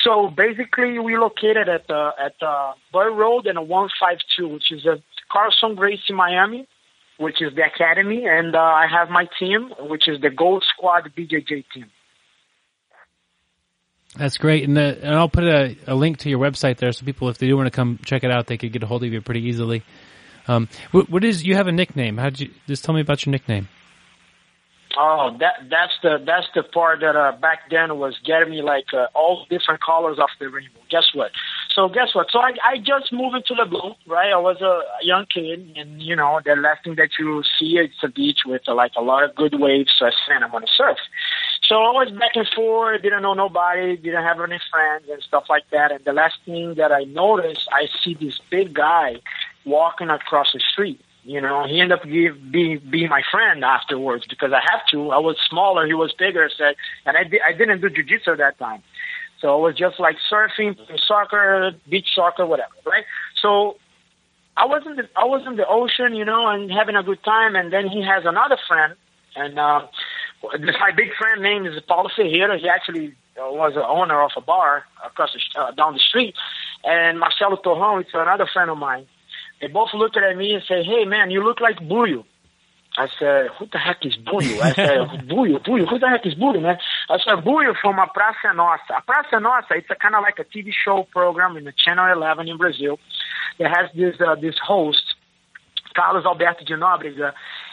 So 0.04 0.28
basically, 0.28 0.98
we 0.98 1.16
located 1.16 1.68
at 1.70 1.88
uh, 1.88 2.12
at 2.22 2.34
uh, 2.42 2.72
Bird 2.92 3.14
Road 3.14 3.46
and 3.46 3.56
a 3.56 3.62
152, 3.62 4.48
which 4.48 4.70
is 4.70 4.84
a 4.84 5.02
Carlson 5.32 5.74
Gracie 5.74 6.12
Miami, 6.12 6.66
which 7.18 7.40
is 7.40 7.54
the 7.54 7.62
academy, 7.64 8.26
and 8.26 8.54
uh, 8.54 8.58
I 8.58 8.86
have 8.90 9.08
my 9.08 9.26
team, 9.38 9.72
which 9.80 10.06
is 10.06 10.20
the 10.20 10.30
Ghost 10.30 10.66
Squad 10.76 11.10
BJJ 11.16 11.64
team. 11.72 11.86
That's 14.18 14.38
great, 14.38 14.64
and, 14.64 14.76
the, 14.76 14.98
and 15.02 15.14
I'll 15.14 15.28
put 15.28 15.44
a, 15.44 15.76
a, 15.86 15.94
link 15.94 16.18
to 16.18 16.30
your 16.30 16.38
website 16.38 16.78
there, 16.78 16.90
so 16.92 17.04
people, 17.04 17.28
if 17.28 17.36
they 17.36 17.46
do 17.46 17.56
want 17.56 17.66
to 17.66 17.70
come 17.70 17.98
check 18.04 18.24
it 18.24 18.30
out, 18.30 18.46
they 18.46 18.56
could 18.56 18.72
get 18.72 18.82
a 18.82 18.86
hold 18.86 19.04
of 19.04 19.12
you 19.12 19.20
pretty 19.20 19.42
easily. 19.42 19.82
Um, 20.48 20.68
what, 20.90 21.10
what 21.10 21.24
is 21.24 21.44
you 21.44 21.54
have 21.56 21.66
a 21.66 21.72
nickname? 21.72 22.16
How 22.16 22.30
did 22.30 22.40
you 22.40 22.50
just 22.66 22.84
tell 22.84 22.94
me 22.94 23.02
about 23.02 23.26
your 23.26 23.32
nickname? 23.32 23.68
Oh, 24.98 25.36
that 25.40 25.68
that's 25.68 25.92
the 26.02 26.22
that's 26.24 26.46
the 26.54 26.62
part 26.62 27.00
that 27.00 27.16
uh, 27.16 27.32
back 27.32 27.68
then 27.70 27.98
was 27.98 28.14
getting 28.24 28.50
me 28.50 28.62
like 28.62 28.86
uh, 28.94 29.08
all 29.14 29.44
different 29.50 29.82
colors 29.84 30.16
of 30.18 30.30
the 30.40 30.48
rainbow. 30.48 30.80
Guess 30.88 31.10
what? 31.12 31.32
So 31.74 31.88
guess 31.88 32.14
what? 32.14 32.28
So 32.30 32.38
I 32.38 32.52
I 32.64 32.78
just 32.78 33.12
moved 33.12 33.36
into 33.36 33.54
the 33.54 33.68
blue, 33.68 33.92
right? 34.06 34.32
I 34.32 34.38
was 34.38 34.56
a 34.62 35.04
young 35.04 35.26
kid, 35.32 35.76
and 35.76 36.00
you 36.00 36.16
know 36.16 36.40
the 36.42 36.56
last 36.56 36.84
thing 36.84 36.94
that 36.96 37.10
you 37.18 37.42
see 37.58 37.76
it's 37.76 38.02
a 38.02 38.08
beach 38.08 38.40
with 38.46 38.62
uh, 38.66 38.74
like 38.74 38.92
a 38.96 39.02
lot 39.02 39.22
of 39.22 39.34
good 39.34 39.60
waves. 39.60 39.92
So 39.98 40.06
I 40.06 40.12
said 40.26 40.42
I'm 40.42 40.50
gonna 40.50 40.66
surf. 40.74 40.96
So 41.68 41.76
I 41.76 41.90
was 41.90 42.10
back 42.12 42.36
and 42.36 42.46
forth, 42.54 43.02
didn't 43.02 43.22
know 43.22 43.34
nobody, 43.34 43.96
didn't 43.96 44.22
have 44.22 44.40
any 44.40 44.58
friends 44.70 45.06
and 45.10 45.22
stuff 45.22 45.44
like 45.48 45.68
that. 45.70 45.90
And 45.90 46.04
the 46.04 46.12
last 46.12 46.36
thing 46.44 46.74
that 46.74 46.92
I 46.92 47.04
noticed, 47.04 47.68
I 47.72 47.88
see 48.02 48.14
this 48.14 48.40
big 48.50 48.72
guy 48.74 49.16
walking 49.64 50.10
across 50.10 50.52
the 50.52 50.60
street 50.60 51.00
you 51.26 51.40
know, 51.40 51.66
he 51.66 51.80
ended 51.80 51.98
up 51.98 52.04
give, 52.04 52.36
being 52.52 52.80
being 52.88 53.08
my 53.08 53.22
friend 53.32 53.64
afterwards 53.64 54.24
because 54.28 54.52
I 54.52 54.60
have 54.70 54.86
to. 54.92 55.10
I 55.10 55.18
was 55.18 55.36
smaller, 55.50 55.84
he 55.84 55.92
was 55.92 56.12
bigger, 56.16 56.48
said, 56.56 56.76
and 57.04 57.16
I 57.16 57.24
di- 57.24 57.40
I 57.46 57.52
didn't 57.52 57.80
do 57.80 57.90
jujitsu 57.90 58.28
at 58.28 58.38
that 58.38 58.58
time, 58.60 58.80
so 59.40 59.58
it 59.58 59.60
was 59.60 59.74
just 59.74 59.98
like 59.98 60.18
surfing, 60.30 60.78
soccer, 61.04 61.72
beach 61.88 62.06
soccer, 62.14 62.46
whatever, 62.46 62.70
right? 62.84 63.04
So 63.42 63.76
I 64.56 64.66
was 64.66 64.84
in 64.86 64.94
the 64.94 65.08
I 65.16 65.24
was 65.24 65.44
in 65.48 65.56
the 65.56 65.66
ocean, 65.66 66.14
you 66.14 66.24
know, 66.24 66.46
and 66.46 66.70
having 66.70 66.94
a 66.94 67.02
good 67.02 67.24
time, 67.24 67.56
and 67.56 67.72
then 67.72 67.88
he 67.88 68.02
has 68.02 68.24
another 68.24 68.56
friend, 68.68 68.94
and 69.34 69.58
uh, 69.58 69.80
my 70.42 70.92
big 70.96 71.14
friend 71.18 71.42
name 71.42 71.66
is 71.66 71.80
Paulo 71.88 72.08
Ferreira. 72.14 72.58
He 72.58 72.68
actually 72.68 73.14
uh, 73.36 73.50
was 73.52 73.74
the 73.74 73.86
owner 73.86 74.22
of 74.22 74.30
a 74.36 74.40
bar 74.40 74.84
across 75.04 75.30
the, 75.32 75.60
uh, 75.60 75.70
down 75.72 75.94
the 75.94 76.00
street, 76.00 76.34
and 76.84 77.18
Marcelo 77.18 77.56
Torrão, 77.56 78.00
it's 78.00 78.10
another 78.14 78.48
friend 78.52 78.70
of 78.70 78.78
mine 78.78 79.06
they 79.60 79.68
both 79.68 79.90
looked 79.94 80.16
at 80.16 80.36
me 80.36 80.54
and 80.54 80.62
say, 80.68 80.82
"Hey, 80.82 81.04
man, 81.04 81.30
you 81.30 81.42
look 81.42 81.60
like 81.60 81.78
Buiu." 81.78 82.24
I 82.98 83.08
said, 83.18 83.48
"Who 83.58 83.66
the 83.66 83.78
heck 83.78 84.04
is 84.04 84.16
Buiu?" 84.16 84.60
I 84.60 84.72
said, 84.72 84.98
"Buiu, 85.28 85.58
Buiu. 85.64 85.88
Who 85.88 85.98
the 85.98 86.08
heck 86.08 86.26
is 86.26 86.34
Buiu, 86.34 86.60
man?" 86.60 86.78
I 87.08 87.18
said, 87.18 87.44
"Buiu 87.44 87.74
from 87.80 87.98
a 87.98 88.06
Praça 88.06 88.54
Nossa. 88.54 88.94
A 88.98 89.02
Praça 89.02 89.40
Nossa, 89.40 89.74
it's 89.74 89.90
a 89.90 89.94
kind 89.94 90.14
of 90.14 90.22
like 90.22 90.38
a 90.38 90.44
TV 90.44 90.72
show 90.72 91.06
program 91.10 91.56
in 91.56 91.64
the 91.64 91.72
Channel 91.72 92.12
11 92.12 92.48
in 92.48 92.56
Brazil. 92.56 92.98
It 93.58 93.68
has 93.68 93.90
this 93.94 94.20
uh, 94.20 94.34
this 94.34 94.56
host, 94.58 95.14
Carlos 95.94 96.26
Alberto 96.26 96.64
de 96.64 96.76
Nóbrega, 96.76 97.32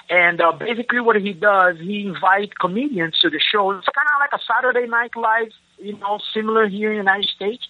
and 0.09 0.41
uh, 0.41 0.51
basically 0.51 0.99
what 0.99 1.15
he 1.15 1.33
does, 1.33 1.77
he 1.79 2.05
invites 2.07 2.53
comedians 2.59 3.19
to 3.21 3.29
the 3.29 3.39
show. 3.39 3.71
It's 3.71 3.87
kind 3.87 4.07
of 4.13 4.19
like 4.19 4.33
a 4.33 4.43
Saturday 4.43 4.87
Night 4.87 5.11
Live, 5.15 5.51
you 5.77 5.97
know, 5.97 6.19
similar 6.33 6.67
here 6.67 6.91
in 6.91 6.97
the 6.97 7.03
United 7.03 7.29
States." 7.29 7.67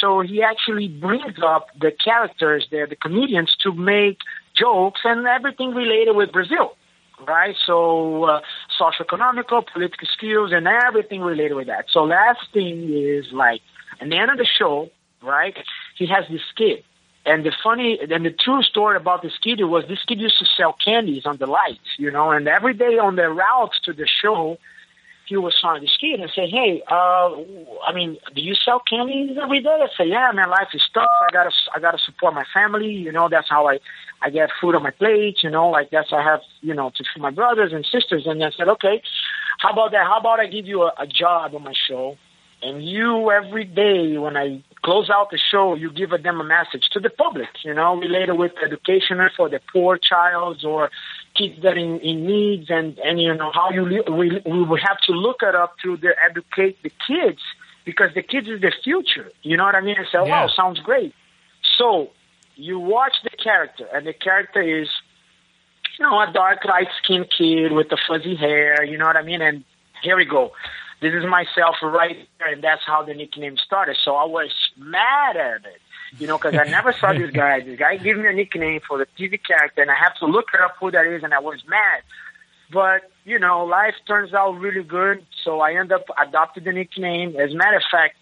So 0.00 0.20
he 0.20 0.42
actually 0.42 0.88
brings 0.88 1.36
up 1.42 1.68
the 1.80 1.92
characters 1.92 2.66
there, 2.70 2.86
the 2.86 2.96
comedians, 2.96 3.56
to 3.62 3.72
make 3.72 4.18
jokes 4.54 5.00
and 5.04 5.26
everything 5.26 5.70
related 5.72 6.16
with 6.16 6.32
Brazil, 6.32 6.76
right? 7.26 7.54
So 7.64 8.24
uh, 8.24 8.40
socio-economical, 8.76 9.64
political 9.72 10.08
skills, 10.12 10.50
and 10.52 10.66
everything 10.66 11.20
related 11.20 11.54
with 11.54 11.68
that. 11.68 11.86
So 11.90 12.04
last 12.04 12.40
thing 12.52 12.90
is 12.92 13.26
like, 13.32 13.60
at 14.00 14.08
the 14.08 14.16
end 14.16 14.30
of 14.30 14.38
the 14.38 14.46
show, 14.46 14.90
right? 15.22 15.56
He 15.96 16.06
has 16.06 16.24
this 16.30 16.42
kid. 16.56 16.82
And 17.26 17.44
the 17.44 17.52
funny, 17.62 17.98
and 18.00 18.24
the 18.24 18.30
true 18.30 18.62
story 18.62 18.96
about 18.96 19.22
this 19.22 19.36
kid 19.42 19.62
was 19.64 19.84
this 19.88 20.02
kid 20.04 20.20
used 20.20 20.38
to 20.40 20.44
sell 20.44 20.76
candies 20.84 21.24
on 21.24 21.38
the 21.38 21.46
lights, 21.46 21.96
you 21.96 22.10
know, 22.10 22.30
and 22.30 22.46
every 22.46 22.74
day 22.74 22.98
on 22.98 23.16
the 23.16 23.30
routes 23.30 23.80
to 23.84 23.94
the 23.94 24.06
show, 24.06 24.58
he 25.26 25.36
was 25.38 25.58
trying 25.58 25.80
to 25.80 25.88
ski 25.88 26.14
and 26.14 26.30
say, 26.34 26.48
"Hey, 26.48 26.82
uh, 26.90 27.30
I 27.86 27.92
mean, 27.94 28.18
do 28.34 28.42
you 28.42 28.54
sell 28.54 28.80
candies 28.80 29.38
every 29.40 29.60
day?" 29.60 29.78
I 29.82 29.88
say, 29.96 30.06
"Yeah, 30.06 30.30
man, 30.32 30.50
life 30.50 30.68
is 30.74 30.86
tough. 30.92 31.06
I 31.22 31.32
gotta, 31.32 31.50
I 31.74 31.80
gotta 31.80 31.98
support 31.98 32.34
my 32.34 32.44
family. 32.52 32.90
You 32.90 33.10
know, 33.10 33.28
that's 33.30 33.48
how 33.48 33.66
I, 33.68 33.80
I 34.20 34.28
get 34.30 34.50
food 34.60 34.74
on 34.74 34.82
my 34.82 34.90
plate. 34.90 35.42
You 35.42 35.50
know, 35.50 35.70
like 35.70 35.88
that's 35.90 36.12
I 36.12 36.22
have, 36.22 36.40
you 36.60 36.74
know, 36.74 36.90
to 36.90 37.04
feed 37.04 37.22
my 37.22 37.30
brothers 37.30 37.72
and 37.72 37.86
sisters." 37.86 38.26
And 38.26 38.44
I 38.44 38.50
said, 38.50 38.68
"Okay, 38.68 39.02
how 39.58 39.70
about 39.70 39.92
that? 39.92 40.06
How 40.06 40.18
about 40.18 40.40
I 40.40 40.46
give 40.46 40.66
you 40.66 40.82
a, 40.82 40.92
a 40.98 41.06
job 41.06 41.54
on 41.54 41.62
my 41.62 41.74
show, 41.88 42.18
and 42.64 42.82
you 42.82 43.30
every 43.30 43.64
day 43.64 44.16
when 44.16 44.36
I 44.38 44.62
close 44.82 45.10
out 45.10 45.30
the 45.30 45.38
show, 45.38 45.74
you 45.74 45.90
give 45.92 46.10
them 46.10 46.40
a 46.40 46.44
message 46.44 46.88
to 46.92 47.00
the 47.00 47.10
public, 47.10 47.48
you 47.62 47.74
know, 47.74 47.96
related 47.96 48.34
with 48.34 48.52
education 48.64 49.20
for 49.36 49.50
the 49.50 49.60
poor 49.70 49.98
child 49.98 50.64
or 50.64 50.90
kids 51.34 51.62
that 51.62 51.76
in, 51.76 52.00
in 52.00 52.26
needs 52.26 52.70
and, 52.70 52.98
and, 53.00 53.20
you 53.20 53.34
know, 53.34 53.50
how 53.52 53.70
you, 53.70 54.02
we, 54.10 54.40
we 54.46 54.80
have 54.80 54.98
to 55.06 55.12
look 55.12 55.42
it 55.42 55.54
up 55.54 55.74
to 55.82 55.98
the, 55.98 56.14
educate 56.24 56.82
the 56.82 56.90
kids 57.06 57.40
because 57.84 58.14
the 58.14 58.22
kids 58.22 58.48
is 58.48 58.62
the 58.62 58.72
future. 58.82 59.30
You 59.42 59.58
know 59.58 59.64
what 59.64 59.74
I 59.74 59.82
mean? 59.82 59.96
I 59.98 60.04
say, 60.04 60.18
oh, 60.18 60.24
yeah. 60.24 60.44
wow, 60.44 60.48
sounds 60.48 60.80
great. 60.80 61.14
So 61.76 62.10
you 62.56 62.78
watch 62.78 63.16
the 63.24 63.30
character 63.30 63.86
and 63.92 64.06
the 64.06 64.14
character 64.14 64.62
is, 64.62 64.88
you 65.98 66.06
know, 66.06 66.18
a 66.18 66.32
dark 66.32 66.64
light 66.64 66.88
skinned 67.02 67.30
kid 67.36 67.72
with 67.72 67.90
the 67.90 67.98
fuzzy 68.08 68.36
hair, 68.36 68.82
you 68.84 68.96
know 68.96 69.04
what 69.04 69.16
I 69.16 69.22
mean? 69.22 69.42
And 69.42 69.64
here 70.02 70.16
we 70.16 70.24
go 70.24 70.52
this 71.04 71.12
is 71.12 71.24
myself 71.26 71.76
right 71.82 72.16
there, 72.38 72.52
and 72.52 72.64
that's 72.64 72.82
how 72.86 73.02
the 73.02 73.12
nickname 73.12 73.58
started. 73.58 73.96
So 74.02 74.16
I 74.16 74.24
was 74.24 74.50
mad 74.78 75.36
at 75.36 75.66
it, 75.66 75.80
you 76.18 76.26
know, 76.26 76.38
because 76.38 76.54
I 76.54 76.64
never 76.64 76.92
saw 76.92 77.12
this 77.12 77.30
guy. 77.42 77.60
This 77.60 77.78
guy 77.78 77.98
gave 77.98 78.16
me 78.16 78.26
a 78.26 78.32
nickname 78.32 78.80
for 78.88 78.96
the 78.96 79.06
TV 79.18 79.38
character, 79.46 79.82
and 79.82 79.90
I 79.90 79.94
have 79.94 80.14
to 80.16 80.26
look 80.26 80.46
it 80.54 80.60
up 80.60 80.76
who 80.80 80.90
that 80.90 81.06
is, 81.06 81.22
and 81.22 81.34
I 81.34 81.40
was 81.40 81.62
mad. 81.68 82.02
But 82.72 83.10
you 83.24 83.38
know, 83.38 83.64
life 83.64 83.94
turns 84.06 84.32
out 84.32 84.52
really 84.52 84.82
good, 84.82 85.26
so 85.44 85.60
I 85.60 85.74
end 85.74 85.92
up 85.92 86.06
adopting 86.20 86.64
the 86.64 86.72
nickname. 86.72 87.36
As 87.36 87.52
a 87.52 87.56
matter 87.56 87.76
of 87.76 87.82
fact, 87.90 88.16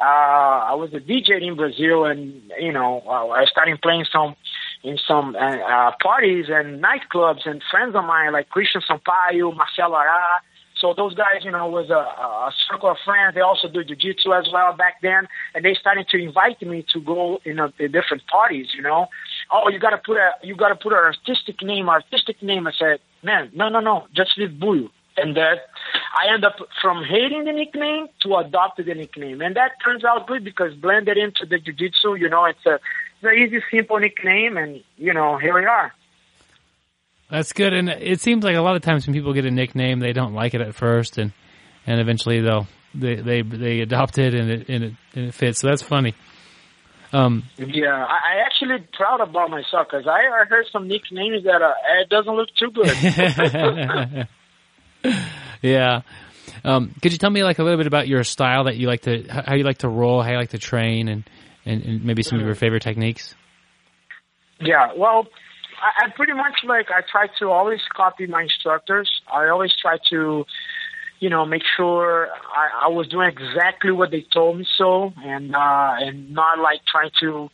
uh, 0.00 0.70
I 0.70 0.74
was 0.74 0.94
a 0.94 1.00
DJ 1.00 1.42
in 1.42 1.56
Brazil, 1.56 2.04
and 2.04 2.52
you 2.60 2.72
know, 2.72 3.02
uh, 3.06 3.28
I 3.28 3.44
started 3.46 3.82
playing 3.82 4.06
some 4.12 4.36
in 4.84 4.98
some 5.06 5.34
uh, 5.34 5.38
uh, 5.38 5.92
parties 6.00 6.46
and 6.48 6.82
nightclubs, 6.82 7.44
and 7.44 7.60
friends 7.70 7.96
of 7.96 8.04
mine 8.04 8.32
like 8.32 8.48
Christian 8.50 8.82
Sampaio, 8.88 9.54
Marcelo 9.54 9.96
Ara, 9.96 10.42
so 10.80 10.94
those 10.94 11.14
guys, 11.14 11.44
you 11.44 11.50
know, 11.50 11.68
was 11.68 11.90
a, 11.90 11.94
a 11.94 12.52
circle 12.68 12.90
of 12.90 12.96
friends. 13.04 13.34
They 13.34 13.40
also 13.40 13.68
do 13.68 13.84
jiu-jitsu 13.84 14.32
as 14.32 14.48
well 14.52 14.72
back 14.74 15.02
then, 15.02 15.28
and 15.54 15.64
they 15.64 15.74
started 15.74 16.08
to 16.08 16.16
invite 16.18 16.62
me 16.62 16.84
to 16.92 17.00
go 17.00 17.40
in 17.44 17.60
uh, 17.60 17.68
a, 17.78 17.84
a 17.84 17.88
different 17.88 18.26
parties. 18.26 18.68
You 18.74 18.82
know, 18.82 19.08
oh, 19.50 19.68
you 19.68 19.78
got 19.78 19.90
to 19.90 19.98
put 19.98 20.16
a 20.16 20.30
you 20.42 20.56
got 20.56 20.68
to 20.68 20.76
put 20.76 20.92
an 20.92 20.98
artistic 20.98 21.62
name, 21.62 21.88
artistic 21.88 22.42
name. 22.42 22.66
I 22.66 22.72
said, 22.72 23.00
man, 23.22 23.50
no, 23.54 23.68
no, 23.68 23.80
no, 23.80 24.06
just 24.14 24.38
leave 24.38 24.50
Buiu. 24.50 24.88
And 25.16 25.36
that 25.36 25.58
I 26.16 26.32
end 26.32 26.44
up 26.44 26.56
from 26.80 27.04
hating 27.04 27.44
the 27.44 27.52
nickname 27.52 28.06
to 28.22 28.36
adopting 28.36 28.86
the 28.86 28.94
nickname, 28.94 29.42
and 29.42 29.54
that 29.56 29.72
turns 29.84 30.04
out 30.04 30.26
good 30.26 30.44
because 30.44 30.72
blended 30.74 31.18
into 31.18 31.44
the 31.44 31.58
jiu-jitsu, 31.58 32.14
you 32.14 32.28
know, 32.28 32.44
it's 32.46 32.64
a 32.64 32.74
it's 32.74 33.22
very 33.22 33.44
easy, 33.44 33.62
simple 33.70 33.98
nickname, 33.98 34.56
and 34.56 34.82
you 34.96 35.12
know, 35.12 35.36
here 35.36 35.54
we 35.54 35.66
are. 35.66 35.92
That's 37.30 37.52
good, 37.52 37.72
and 37.72 37.88
it 37.88 38.20
seems 38.20 38.42
like 38.44 38.56
a 38.56 38.60
lot 38.60 38.76
of 38.76 38.82
times 38.82 39.06
when 39.06 39.14
people 39.14 39.32
get 39.32 39.44
a 39.44 39.50
nickname, 39.50 40.00
they 40.00 40.12
don't 40.12 40.34
like 40.34 40.54
it 40.54 40.60
at 40.60 40.74
first, 40.74 41.16
and 41.18 41.32
and 41.86 42.00
eventually 42.00 42.40
they'll 42.40 42.66
they 42.94 43.16
they 43.16 43.42
they 43.42 43.80
adopt 43.80 44.18
it 44.18 44.34
and 44.34 44.50
it 44.50 44.68
and 44.68 44.84
it, 44.84 44.94
and 45.14 45.24
it 45.26 45.34
fits. 45.34 45.60
So 45.60 45.68
that's 45.68 45.82
funny. 45.82 46.14
Um, 47.12 47.44
yeah, 47.56 48.04
I, 48.04 48.36
I 48.36 48.44
actually 48.46 48.86
proud 48.92 49.20
about 49.20 49.50
myself 49.50 49.88
because 49.90 50.06
I, 50.06 50.28
I 50.28 50.44
heard 50.44 50.66
some 50.72 50.86
nicknames 50.86 51.44
that 51.44 51.60
uh, 51.60 51.74
it 52.00 52.08
doesn't 52.08 52.32
look 52.32 52.48
too 52.56 52.70
good. 52.70 54.28
yeah. 55.62 56.02
Um, 56.62 56.94
could 57.02 57.12
you 57.12 57.18
tell 57.18 57.30
me 57.30 57.42
like 57.42 57.58
a 57.58 57.64
little 57.64 57.78
bit 57.78 57.86
about 57.86 58.06
your 58.06 58.22
style 58.22 58.64
that 58.64 58.76
you 58.76 58.86
like 58.86 59.02
to, 59.02 59.24
how 59.28 59.54
you 59.54 59.64
like 59.64 59.78
to 59.78 59.88
roll, 59.88 60.22
how 60.22 60.30
you 60.30 60.36
like 60.36 60.50
to 60.50 60.58
train, 60.58 61.08
and 61.08 61.28
and, 61.64 61.82
and 61.82 62.04
maybe 62.04 62.22
some 62.22 62.38
of 62.38 62.46
your 62.46 62.54
favorite 62.54 62.82
techniques? 62.82 63.34
Yeah, 64.60 64.92
well, 64.96 65.26
I, 65.80 66.04
I 66.04 66.10
pretty 66.10 66.32
much 66.32 66.58
like 66.64 66.90
I 66.90 67.00
try 67.10 67.26
to 67.38 67.50
always 67.50 67.80
copy 67.94 68.26
my 68.26 68.42
instructors. 68.42 69.22
I 69.32 69.48
always 69.48 69.72
try 69.80 69.98
to, 70.10 70.44
you 71.20 71.30
know, 71.30 71.44
make 71.44 71.62
sure 71.76 72.28
I, 72.54 72.86
I 72.86 72.88
was 72.88 73.08
doing 73.08 73.28
exactly 73.28 73.92
what 73.92 74.10
they 74.10 74.24
told 74.32 74.58
me 74.58 74.66
so, 74.76 75.12
and 75.24 75.54
uh, 75.54 75.94
and 75.98 76.30
not 76.32 76.58
like 76.58 76.80
trying 76.86 77.10
to, 77.20 77.50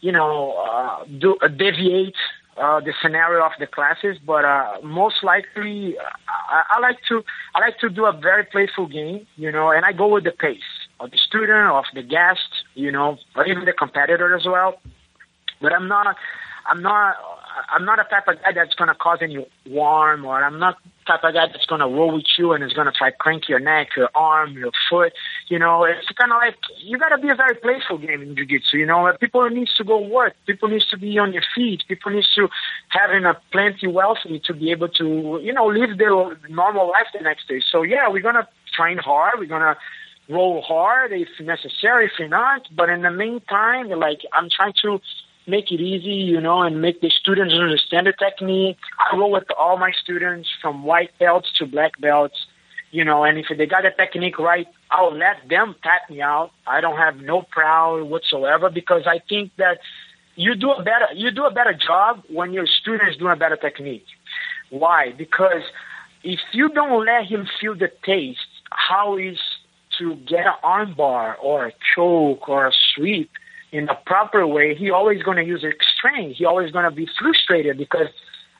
you 0.00 0.12
know, 0.12 0.52
uh, 0.52 1.04
do 1.18 1.36
uh, 1.42 1.48
deviate 1.48 2.16
uh, 2.56 2.80
the 2.80 2.92
scenario 3.00 3.44
of 3.44 3.52
the 3.58 3.66
classes, 3.66 4.18
but 4.26 4.44
uh, 4.44 4.76
most 4.82 5.24
likely 5.24 5.96
I, 6.28 6.62
I 6.76 6.80
like 6.80 6.98
to 7.08 7.24
I 7.54 7.60
like 7.60 7.78
to 7.78 7.88
do 7.88 8.04
a 8.06 8.12
very 8.12 8.44
playful 8.44 8.86
game, 8.86 9.26
you 9.36 9.50
know, 9.50 9.70
and 9.70 9.84
I 9.84 9.92
go 9.92 10.08
with 10.08 10.24
the 10.24 10.32
pace 10.32 10.60
of 11.00 11.10
the 11.10 11.16
student, 11.16 11.70
of 11.70 11.84
the 11.94 12.02
guest, 12.02 12.48
you 12.74 12.92
know, 12.92 13.18
or 13.34 13.46
even 13.46 13.64
the 13.64 13.72
competitor 13.72 14.36
as 14.36 14.44
well. 14.44 14.80
But 15.60 15.72
I'm 15.72 15.88
not 15.88 16.16
I'm 16.66 16.82
not 16.82 17.16
I'm 17.68 17.84
not 17.84 17.98
a 17.98 18.04
type 18.04 18.28
of 18.28 18.36
guy 18.42 18.52
that's 18.54 18.74
gonna 18.74 18.94
cause 18.94 19.18
any 19.20 19.46
harm, 19.72 20.24
or 20.24 20.42
I'm 20.42 20.58
not 20.58 20.78
type 21.06 21.24
of 21.24 21.34
guy 21.34 21.46
that's 21.46 21.66
gonna 21.66 21.88
roll 21.88 22.14
with 22.14 22.26
you 22.38 22.52
and 22.52 22.62
is 22.62 22.72
gonna 22.72 22.92
try 22.92 23.10
crank 23.10 23.48
your 23.48 23.58
neck, 23.58 23.88
your 23.96 24.10
arm, 24.14 24.52
your 24.52 24.70
foot. 24.88 25.12
You 25.48 25.58
know, 25.58 25.84
it's 25.84 26.08
kind 26.10 26.32
of 26.32 26.38
like 26.38 26.56
you 26.78 26.98
gotta 26.98 27.18
be 27.18 27.28
a 27.28 27.34
very 27.34 27.54
playful 27.56 27.98
game 27.98 28.22
in 28.22 28.36
jiu-jitsu. 28.36 28.78
You 28.78 28.86
know, 28.86 29.12
people 29.18 29.48
needs 29.50 29.74
to 29.76 29.84
go 29.84 30.00
work. 30.00 30.34
People 30.46 30.68
needs 30.68 30.88
to 30.90 30.96
be 30.96 31.18
on 31.18 31.32
your 31.32 31.42
feet. 31.54 31.84
People 31.88 32.12
needs 32.12 32.32
to 32.34 32.48
having 32.88 33.24
a 33.24 33.34
plenty 33.50 33.86
wealthy 33.86 34.40
to 34.46 34.54
be 34.54 34.70
able 34.70 34.88
to, 34.88 35.40
you 35.42 35.52
know, 35.52 35.66
live 35.66 35.98
their 35.98 36.12
normal 36.48 36.88
life 36.88 37.06
the 37.12 37.20
next 37.20 37.48
day. 37.48 37.60
So 37.70 37.82
yeah, 37.82 38.08
we're 38.08 38.22
gonna 38.22 38.48
train 38.74 38.98
hard. 38.98 39.38
We're 39.38 39.46
gonna 39.46 39.76
roll 40.28 40.62
hard 40.62 41.12
if 41.12 41.28
necessary, 41.40 42.06
if 42.06 42.30
not. 42.30 42.68
But 42.74 42.88
in 42.88 43.02
the 43.02 43.10
meantime, 43.10 43.88
like 43.90 44.20
I'm 44.32 44.48
trying 44.48 44.74
to 44.82 45.00
make 45.46 45.70
it 45.72 45.80
easy, 45.80 46.10
you 46.10 46.40
know, 46.40 46.62
and 46.62 46.80
make 46.80 47.00
the 47.00 47.10
students 47.10 47.54
understand 47.54 48.06
the 48.06 48.12
technique. 48.12 48.78
I 49.12 49.16
with 49.16 49.44
all 49.58 49.78
my 49.78 49.92
students 49.92 50.48
from 50.60 50.84
white 50.84 51.10
belts 51.18 51.48
to 51.58 51.66
black 51.66 52.00
belts, 52.00 52.46
you 52.90 53.04
know, 53.04 53.24
and 53.24 53.38
if 53.38 53.46
they 53.56 53.66
got 53.66 53.82
the 53.82 53.90
technique 53.90 54.38
right, 54.38 54.66
I'll 54.90 55.16
let 55.16 55.48
them 55.48 55.74
tap 55.82 56.10
me 56.10 56.20
out. 56.20 56.50
I 56.66 56.80
don't 56.80 56.98
have 56.98 57.16
no 57.16 57.42
proud 57.42 58.04
whatsoever 58.04 58.70
because 58.70 59.02
I 59.06 59.20
think 59.28 59.52
that 59.56 59.78
you 60.34 60.54
do 60.54 60.70
a 60.70 60.82
better 60.82 61.06
you 61.14 61.30
do 61.30 61.44
a 61.44 61.50
better 61.50 61.74
job 61.74 62.22
when 62.28 62.52
your 62.52 62.66
students 62.66 63.18
do 63.18 63.28
a 63.28 63.36
better 63.36 63.56
technique. 63.56 64.06
Why? 64.70 65.12
Because 65.16 65.62
if 66.22 66.40
you 66.52 66.68
don't 66.68 67.04
let 67.04 67.26
him 67.26 67.48
feel 67.60 67.74
the 67.74 67.90
taste, 68.04 68.40
how 68.70 69.18
is 69.18 69.38
to 69.98 70.14
get 70.26 70.46
an 70.46 70.54
armbar 70.64 71.34
or 71.42 71.66
a 71.66 71.72
choke 71.94 72.48
or 72.48 72.66
a 72.66 72.72
sweep 72.94 73.30
in 73.72 73.86
the 73.86 73.96
proper 74.06 74.46
way, 74.46 74.74
he 74.74 74.90
always 74.90 75.22
going 75.22 75.38
to 75.38 75.44
use 75.44 75.64
strength. 75.96 76.36
He 76.36 76.44
always 76.44 76.70
going 76.70 76.84
to 76.84 76.90
be 76.90 77.08
frustrated 77.18 77.78
because 77.78 78.08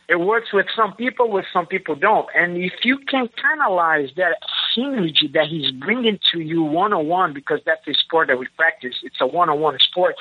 it 0.09 0.16
works 0.16 0.53
with 0.53 0.66
some 0.75 0.94
people, 0.94 1.31
with 1.31 1.44
some 1.53 1.66
people 1.66 1.94
don't. 1.94 2.27
And 2.35 2.57
if 2.57 2.72
you 2.83 2.98
can 2.98 3.29
canalize 3.40 4.11
that 4.16 4.38
synergy 4.77 5.33
that 5.35 5.46
he's 5.46 5.70
bringing 5.70 6.18
to 6.33 6.40
you 6.40 6.62
one 6.62 6.92
on 6.92 7.07
one, 7.07 7.35
because 7.35 7.61
that's 7.64 7.85
the 7.87 7.94
sport 7.94 8.29
that 8.29 8.38
we 8.38 8.46
practice, 8.57 8.96
it's 9.03 9.20
a 9.20 9.27
one 9.27 9.51
on 9.51 9.61
one 9.61 9.79
sport. 9.79 10.16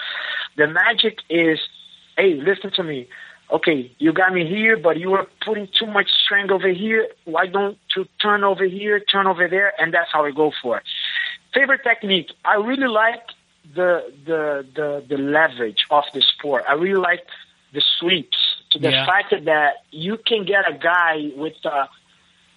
The 0.58 0.68
magic 0.68 1.20
is, 1.30 1.60
hey, 2.18 2.36
listen 2.36 2.72
to 2.76 2.84
me. 2.84 3.08
Okay, 3.52 3.92
you 3.98 4.14
got 4.14 4.34
me 4.34 4.48
here, 4.48 4.78
but 4.78 4.98
you 4.98 5.10
were 5.10 5.28
putting 5.44 5.68
too 5.78 5.88
much 5.88 6.10
strength 6.24 6.52
over 6.52 6.70
here. 6.70 7.10
Why 7.26 7.48
don't 7.48 7.78
you 7.96 8.06
turn 8.22 8.46
over 8.46 8.64
here, 8.64 9.02
turn 9.02 9.28
over 9.28 9.48
there? 9.48 9.74
And 9.78 9.94
that's 9.94 10.10
how 10.12 10.24
we 10.24 10.32
go 10.34 10.52
for 10.62 10.78
it. 10.78 10.84
Favorite 11.54 11.82
technique. 11.84 12.32
I 12.46 12.56
really 12.56 12.88
like 12.88 13.24
the 13.76 14.12
the 14.26 14.66
the 14.76 15.04
the 15.08 15.18
leverage 15.18 15.86
of 15.90 16.04
the 16.14 16.22
sport. 16.22 16.64
I 16.68 16.74
really 16.74 17.00
like 17.02 17.26
the 17.74 17.82
sweeps 18.00 18.38
to 18.72 18.80
the 18.80 18.92
Yeah. 18.92 19.06
fact 19.06 19.34
that 19.46 19.84
you 19.92 20.18
can 20.18 20.46
get 20.46 20.70
a 20.70 20.74
guy 20.78 21.32
with 21.36 21.54
uh, 21.66 21.88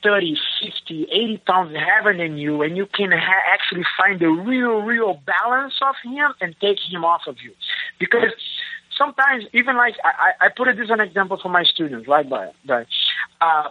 30, 0.03 0.37
50, 0.61 1.05
80 1.11 1.39
pounds 1.39 1.75
heavier 1.77 2.17
than 2.17 2.37
you, 2.37 2.63
and 2.63 2.77
you 2.77 2.87
can 2.87 3.11
ha- 3.13 3.43
actually 3.53 3.85
find 3.97 4.21
the 4.21 4.29
real, 4.29 4.83
real 4.83 5.15
balance 5.25 5.75
of 5.81 5.95
him 6.05 6.35
and 6.41 6.55
take 6.61 6.79
him 6.81 7.05
off 7.05 7.23
of 7.27 7.37
you. 7.43 7.53
Because 7.99 8.33
sometimes, 8.99 9.45
even 9.53 9.77
like, 9.77 9.97
I, 10.05 10.33
I 10.47 10.49
put 10.51 10.69
it 10.69 10.79
as 10.79 10.91
an 10.91 11.01
example 11.01 11.39
for 11.41 11.49
my 11.49 11.63
students, 11.65 12.07
right, 12.07 12.29
but, 12.29 12.55
but 12.67 12.87
uh, 13.41 13.71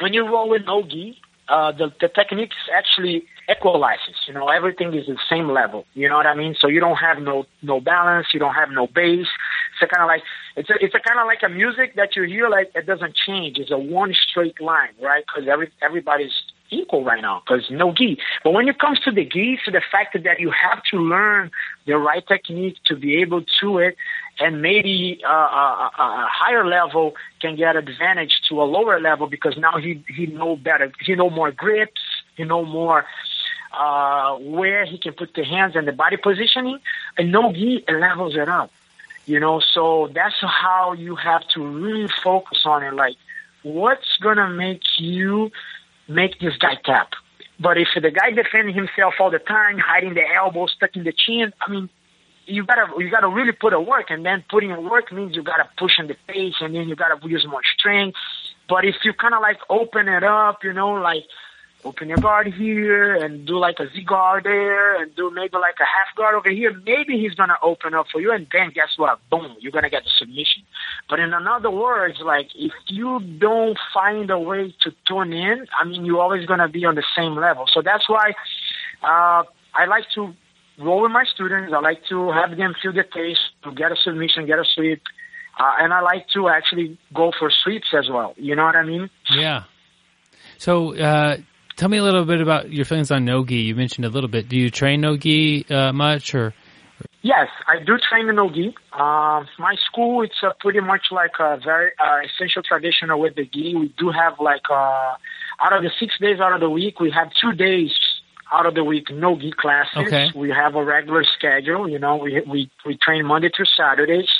when 0.00 0.14
you 0.14 0.26
roll 0.26 0.48
with 0.48 0.64
no 0.64 0.82
gi, 0.82 1.20
uh, 1.52 1.70
the, 1.70 1.92
the 2.00 2.08
techniques 2.08 2.56
actually 2.74 3.24
equalizes. 3.48 4.16
You 4.26 4.32
know, 4.32 4.48
everything 4.48 4.94
is 4.94 5.06
the 5.06 5.18
same 5.28 5.50
level. 5.50 5.84
You 5.92 6.08
know 6.08 6.16
what 6.16 6.26
I 6.26 6.34
mean? 6.34 6.56
So 6.58 6.66
you 6.66 6.80
don't 6.80 6.96
have 6.96 7.18
no 7.18 7.44
no 7.62 7.78
balance. 7.80 8.28
You 8.32 8.40
don't 8.40 8.54
have 8.54 8.70
no 8.70 8.86
bass. 8.86 9.26
It's 9.80 9.92
kind 9.92 10.02
of 10.02 10.08
like 10.08 10.22
it's 10.56 10.70
a, 10.70 10.74
it's 10.80 10.94
a 10.94 11.00
kind 11.00 11.20
of 11.20 11.26
like 11.26 11.42
a 11.44 11.50
music 11.50 11.94
that 11.96 12.16
you 12.16 12.22
hear 12.22 12.48
like 12.48 12.70
it 12.74 12.86
doesn't 12.86 13.14
change. 13.14 13.58
It's 13.58 13.70
a 13.70 13.78
one 13.78 14.14
straight 14.14 14.60
line, 14.60 14.94
right? 15.02 15.24
Because 15.26 15.48
every 15.48 15.70
everybody's 15.82 16.32
equal 16.72 17.04
right 17.04 17.22
now 17.22 17.42
because 17.44 17.70
no 17.70 17.92
gi. 17.92 18.18
But 18.42 18.52
when 18.52 18.68
it 18.68 18.78
comes 18.78 18.98
to 19.00 19.10
the 19.10 19.24
gi, 19.24 19.58
to 19.64 19.70
the 19.70 19.82
fact 19.92 20.16
that 20.22 20.40
you 20.40 20.50
have 20.50 20.82
to 20.90 20.96
learn 20.96 21.50
the 21.86 21.96
right 21.98 22.26
technique 22.26 22.78
to 22.86 22.96
be 22.96 23.16
able 23.16 23.44
to 23.60 23.78
it, 23.78 23.96
and 24.40 24.62
maybe 24.62 25.20
uh, 25.24 25.30
a, 25.30 25.90
a 25.98 26.02
a 26.02 26.28
higher 26.30 26.66
level 26.66 27.14
can 27.40 27.56
get 27.56 27.76
advantage 27.76 28.42
to 28.48 28.62
a 28.62 28.64
lower 28.64 29.00
level 29.00 29.26
because 29.26 29.56
now 29.56 29.76
he 29.78 30.02
he 30.08 30.26
know 30.26 30.56
better. 30.56 30.90
He 31.00 31.14
know 31.14 31.30
more 31.30 31.52
grips. 31.52 32.00
He 32.36 32.44
know 32.44 32.64
more 32.64 33.04
uh, 33.72 34.36
where 34.36 34.84
he 34.84 34.98
can 34.98 35.12
put 35.12 35.34
the 35.34 35.44
hands 35.44 35.76
and 35.76 35.86
the 35.86 35.92
body 35.92 36.16
positioning. 36.16 36.78
And 37.18 37.32
no 37.32 37.52
gi 37.52 37.84
levels 37.88 38.36
it 38.36 38.48
up. 38.48 38.70
You 39.26 39.38
know, 39.38 39.60
so 39.60 40.10
that's 40.12 40.40
how 40.40 40.94
you 40.94 41.14
have 41.14 41.46
to 41.48 41.64
really 41.64 42.08
focus 42.08 42.62
on 42.64 42.82
it. 42.82 42.92
Like, 42.94 43.16
what's 43.62 44.16
gonna 44.16 44.48
make 44.48 44.82
you 44.98 45.52
make 46.14 46.38
this 46.40 46.56
guy 46.58 46.74
tap? 46.84 47.10
But 47.60 47.78
if 47.78 47.88
the 47.94 48.10
guy 48.10 48.30
defending 48.30 48.74
himself 48.74 49.14
all 49.20 49.30
the 49.30 49.38
time, 49.38 49.78
hiding 49.78 50.14
the 50.14 50.22
elbow, 50.34 50.66
stuck 50.66 50.96
in 50.96 51.04
the 51.04 51.12
chin, 51.12 51.52
I 51.60 51.70
mean, 51.70 51.88
you 52.46 52.64
gotta 52.64 52.86
you 52.98 53.10
gotta 53.10 53.28
really 53.28 53.52
put 53.52 53.72
a 53.72 53.80
work, 53.80 54.06
and 54.10 54.26
then 54.26 54.44
putting 54.50 54.70
in 54.70 54.88
work 54.88 55.12
means 55.12 55.36
you 55.36 55.42
gotta 55.42 55.68
push 55.78 55.92
in 55.98 56.08
the 56.08 56.16
face, 56.26 56.54
and 56.60 56.74
then 56.74 56.88
you 56.88 56.96
gotta 56.96 57.16
use 57.26 57.46
more 57.48 57.62
strength. 57.78 58.16
But 58.68 58.84
if 58.84 58.96
you 59.04 59.12
kind 59.12 59.34
of 59.34 59.42
like 59.42 59.58
open 59.70 60.08
it 60.08 60.24
up, 60.24 60.64
you 60.64 60.72
know, 60.72 60.92
like 60.92 61.24
open 61.84 62.08
your 62.08 62.18
guard 62.18 62.46
here 62.46 63.14
and 63.14 63.46
do 63.46 63.58
like 63.58 63.78
a 63.80 63.90
Z 63.90 64.04
guard 64.04 64.44
there 64.44 65.02
and 65.02 65.14
do 65.16 65.30
maybe 65.30 65.54
like 65.54 65.74
a 65.80 65.84
half 65.84 66.14
guard 66.16 66.34
over 66.34 66.50
here, 66.50 66.72
maybe 66.84 67.18
he's 67.18 67.34
gonna 67.34 67.56
open 67.62 67.94
up 67.94 68.06
for 68.12 68.20
you, 68.20 68.32
and 68.32 68.46
then 68.52 68.70
guess 68.74 68.90
what? 68.96 69.18
Boom, 69.30 69.56
you're 69.60 69.72
gonna 69.72 69.90
get 69.90 70.04
the 70.04 70.10
submission. 70.16 70.62
But 71.08 71.20
in 71.20 71.32
other 71.34 71.70
words, 71.70 72.20
like 72.24 72.48
if 72.54 72.72
you 72.88 73.20
don't 73.20 73.78
find 73.92 74.30
a 74.30 74.38
way 74.38 74.74
to 74.82 74.92
tune 75.06 75.32
in, 75.32 75.66
I 75.78 75.84
mean, 75.84 76.04
you're 76.04 76.20
always 76.20 76.46
gonna 76.46 76.68
be 76.68 76.84
on 76.84 76.94
the 76.94 77.04
same 77.16 77.34
level. 77.36 77.66
So 77.72 77.82
that's 77.82 78.08
why 78.08 78.32
uh, 79.02 79.42
I 79.74 79.86
like 79.86 80.04
to 80.14 80.34
roll 80.78 81.02
with 81.02 81.12
my 81.12 81.24
students. 81.24 81.72
I 81.74 81.80
like 81.80 82.04
to 82.08 82.30
have 82.30 82.56
them 82.56 82.74
feel 82.80 82.92
the 82.92 83.04
taste, 83.04 83.40
to 83.64 83.72
get 83.72 83.92
a 83.92 83.96
submission, 83.96 84.46
get 84.46 84.58
a 84.58 84.64
sweep. 84.64 85.02
Uh, 85.58 85.72
and 85.80 85.92
I 85.92 86.00
like 86.00 86.28
to 86.30 86.48
actually 86.48 86.98
go 87.12 87.30
for 87.38 87.50
sweeps 87.50 87.88
as 87.92 88.08
well. 88.08 88.32
You 88.36 88.56
know 88.56 88.64
what 88.64 88.76
I 88.76 88.84
mean? 88.84 89.10
Yeah. 89.30 89.64
So, 90.56 90.96
uh, 90.96 91.36
tell 91.82 91.88
me 91.88 91.98
a 91.98 92.02
little 92.04 92.24
bit 92.24 92.40
about 92.40 92.70
your 92.70 92.84
feelings 92.84 93.10
on 93.10 93.24
no-gi. 93.24 93.56
You 93.56 93.74
mentioned 93.74 94.04
a 94.04 94.08
little 94.08 94.28
bit. 94.30 94.48
Do 94.48 94.56
you 94.56 94.70
train 94.70 95.00
no-gi 95.00 95.66
uh, 95.68 95.92
much, 95.92 96.32
or 96.32 96.54
Yes, 97.22 97.48
I 97.66 97.82
do 97.84 97.98
train 98.08 98.28
in 98.28 98.36
Nogi. 98.36 98.74
Uh, 98.92 99.44
my 99.58 99.74
school, 99.86 100.22
it's 100.22 100.40
uh, 100.42 100.50
pretty 100.60 100.80
much 100.80 101.02
like 101.10 101.32
a 101.40 101.56
very 101.56 101.90
uh, 101.98 102.18
essential 102.24 102.62
traditional 102.62 103.20
with 103.20 103.34
the 103.36 103.44
gi. 103.44 103.74
We 103.76 103.94
do 103.96 104.10
have 104.10 104.34
like, 104.40 104.62
uh, 104.70 105.14
out 105.60 105.72
of 105.72 105.82
the 105.82 105.90
six 106.00 106.18
days 106.20 106.40
out 106.40 106.52
of 106.52 106.60
the 106.60 106.70
week, 106.70 107.00
we 107.00 107.10
have 107.10 107.30
two 107.40 107.52
days 107.52 107.90
out 108.52 108.66
of 108.66 108.74
the 108.74 108.84
week 108.84 109.10
no 109.10 109.36
gi 109.36 109.52
classes. 109.52 109.96
Okay. 109.96 110.30
We 110.34 110.50
have 110.50 110.74
a 110.74 110.84
regular 110.84 111.24
schedule. 111.24 111.88
You 111.88 111.98
know, 111.98 112.16
we 112.16 112.40
we 112.46 112.70
we 112.84 112.98
train 112.98 113.24
Monday 113.24 113.50
through 113.54 113.66
Saturdays. 113.76 114.30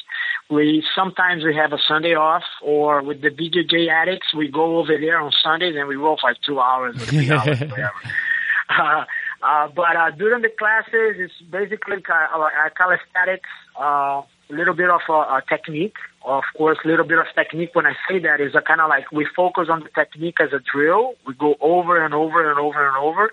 We 0.52 0.84
sometimes 0.94 1.44
we 1.44 1.54
have 1.56 1.72
a 1.72 1.78
Sunday 1.88 2.14
off, 2.14 2.42
or 2.62 3.02
with 3.02 3.22
the 3.22 3.30
BJJ 3.30 3.88
addicts, 3.88 4.34
we 4.34 4.48
go 4.48 4.78
over 4.78 4.98
there 4.98 5.18
on 5.18 5.32
Sundays 5.42 5.74
and 5.76 5.88
we 5.88 5.96
roll 5.96 6.18
for 6.20 6.30
like 6.30 6.40
two 6.44 6.60
hours 6.60 6.94
or 6.96 7.06
three 7.06 7.30
hours, 7.30 7.60
whatever. 7.70 7.92
Uh, 8.68 9.04
uh, 9.42 9.68
but 9.74 9.96
uh, 9.96 10.10
during 10.10 10.42
the 10.42 10.48
classes, 10.48 11.16
it's 11.18 11.34
basically 11.50 12.00
ca- 12.00 12.28
uh, 12.34 12.38
uh, 12.38 12.68
calisthenics, 12.76 13.48
uh, 13.80 14.22
a 14.22 14.26
little 14.50 14.74
bit 14.74 14.90
of 14.90 15.00
a 15.08 15.42
technique. 15.48 15.96
Of 16.24 16.44
course, 16.56 16.78
a 16.84 16.88
little 16.88 17.06
bit 17.06 17.18
of 17.18 17.26
technique. 17.34 17.70
When 17.72 17.86
I 17.86 17.94
say 18.08 18.20
that, 18.20 18.40
is 18.40 18.54
a 18.54 18.60
kind 18.60 18.80
of 18.80 18.88
like 18.88 19.10
we 19.10 19.26
focus 19.34 19.68
on 19.68 19.80
the 19.80 19.88
technique 19.88 20.36
as 20.40 20.52
a 20.52 20.60
drill. 20.60 21.14
We 21.26 21.34
go 21.34 21.56
over 21.60 22.04
and 22.04 22.14
over 22.14 22.48
and 22.48 22.60
over 22.60 22.86
and 22.86 22.96
over, 22.96 23.30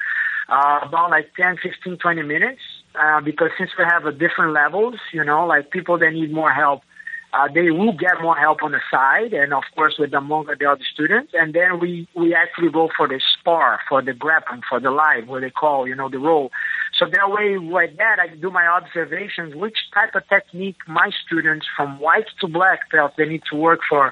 uh, 0.47 0.79
about 0.87 1.11
like 1.11 1.35
10, 1.35 1.57
15, 1.61 1.97
20 1.97 2.21
minutes. 2.23 2.61
Uh, 2.95 3.21
because 3.21 3.51
since 3.57 3.69
we 3.77 3.83
have 3.83 4.05
a 4.05 4.11
different 4.11 4.53
levels, 4.53 4.95
you 5.13 5.23
know, 5.23 5.45
like 5.45 5.69
people 5.69 5.99
that 5.99 6.11
need 6.11 6.33
more 6.33 6.51
help, 6.51 6.81
uh, 7.31 7.47
they 7.53 7.69
will 7.69 7.93
get 7.93 8.21
more 8.21 8.35
help 8.35 8.63
on 8.63 8.71
the 8.71 8.81
side, 8.89 9.33
and 9.33 9.53
of 9.53 9.63
course 9.75 9.95
with 9.99 10.13
among 10.13 10.47
the 10.59 10.65
other 10.65 10.83
students. 10.93 11.31
And 11.35 11.53
then 11.53 11.79
we 11.79 12.07
we 12.15 12.33
actually 12.33 12.71
go 12.71 12.89
for 12.95 13.07
the 13.07 13.21
spar, 13.33 13.79
for 13.87 14.01
the 14.01 14.13
grappling, 14.13 14.63
for 14.67 14.79
the 14.79 14.89
live, 14.89 15.27
what 15.27 15.41
they 15.41 15.51
call, 15.51 15.87
you 15.87 15.95
know, 15.95 16.09
the 16.09 16.17
roll. 16.17 16.51
So 16.97 17.05
that 17.05 17.31
way, 17.31 17.57
like 17.57 17.97
that, 17.97 18.19
I 18.19 18.27
do 18.27 18.49
my 18.49 18.65
observations, 18.65 19.53
which 19.55 19.77
type 19.93 20.15
of 20.15 20.27
technique 20.27 20.77
my 20.87 21.11
students 21.25 21.67
from 21.75 21.99
white 21.99 22.25
to 22.41 22.47
black 22.47 22.89
belt 22.91 23.13
they 23.15 23.25
need 23.25 23.43
to 23.51 23.55
work 23.55 23.81
for, 23.87 24.11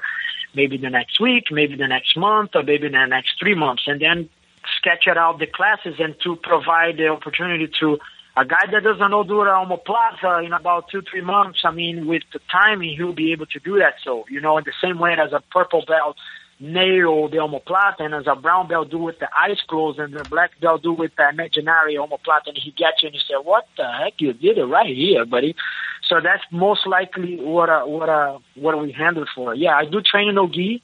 maybe 0.54 0.76
the 0.76 0.90
next 0.90 1.18
week, 1.18 1.46
maybe 1.50 1.74
the 1.74 1.88
next 1.88 2.16
month, 2.16 2.50
or 2.54 2.62
maybe 2.62 2.88
the 2.88 3.06
next 3.06 3.38
three 3.40 3.54
months, 3.54 3.82
and 3.88 4.00
then 4.00 4.28
sketch 4.76 5.06
it 5.06 5.16
out 5.16 5.38
the 5.38 5.46
classes 5.46 5.96
and 5.98 6.14
to 6.22 6.36
provide 6.36 6.98
the 6.98 7.08
opportunity 7.08 7.68
to 7.80 7.98
a 8.38 8.44
guy 8.44 8.70
that 8.70 8.84
doesn't 8.84 9.10
know 9.10 9.24
do 9.24 9.40
a 9.40 9.46
omoplata 9.46 10.44
in 10.44 10.52
about 10.52 10.88
two, 10.90 11.02
three 11.10 11.22
months, 11.22 11.60
I 11.64 11.72
mean, 11.72 12.06
with 12.06 12.22
the 12.32 12.40
timing, 12.50 12.96
he'll 12.96 13.12
be 13.12 13.32
able 13.32 13.46
to 13.46 13.58
do 13.58 13.78
that. 13.78 13.94
So, 14.04 14.24
you 14.30 14.40
know, 14.40 14.58
in 14.58 14.64
the 14.64 14.72
same 14.82 14.98
way 14.98 15.12
as 15.14 15.32
a 15.32 15.42
purple 15.50 15.84
belt 15.86 16.16
nail 16.60 17.28
the 17.28 17.36
omoplata, 17.36 18.00
and 18.00 18.14
as 18.14 18.26
a 18.26 18.34
brown 18.34 18.68
belt 18.68 18.90
do 18.90 18.98
with 18.98 19.18
the 19.18 19.28
eyes 19.36 19.58
closed, 19.68 19.98
and 19.98 20.12
the 20.14 20.24
black 20.24 20.50
belt 20.60 20.82
do 20.82 20.92
with 20.92 21.12
the 21.16 21.28
imaginary 21.28 21.94
omoplata, 21.94 22.48
and 22.48 22.58
he 22.58 22.70
gets 22.70 23.02
you 23.02 23.08
and 23.08 23.14
you 23.14 23.20
say, 23.20 23.34
"What 23.42 23.66
the 23.76 23.90
heck? 23.90 24.14
You 24.18 24.32
did 24.32 24.58
it 24.58 24.64
right 24.64 24.94
here, 24.94 25.24
buddy." 25.24 25.54
So 26.08 26.20
that's 26.22 26.42
most 26.50 26.86
likely 26.86 27.36
what 27.40 27.68
uh, 27.68 27.84
what 27.84 28.08
uh, 28.08 28.38
what 28.54 28.80
we 28.80 28.92
handle 28.92 29.26
for. 29.34 29.54
Yeah, 29.54 29.76
I 29.76 29.84
do 29.84 30.00
train 30.00 30.28
in 30.28 30.36
Ogi. 30.36 30.80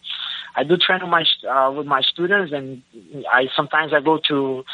I 0.57 0.63
do 0.63 0.77
train 0.77 1.01
with 1.03 1.11
my 1.11 1.25
uh, 1.49 1.73
with 1.73 1.87
my 1.87 2.03
students, 2.03 2.53
and 2.53 2.83
I 3.31 3.49
sometimes 3.57 3.93
I 3.93 4.01
go 4.01 4.21
to 4.29 4.65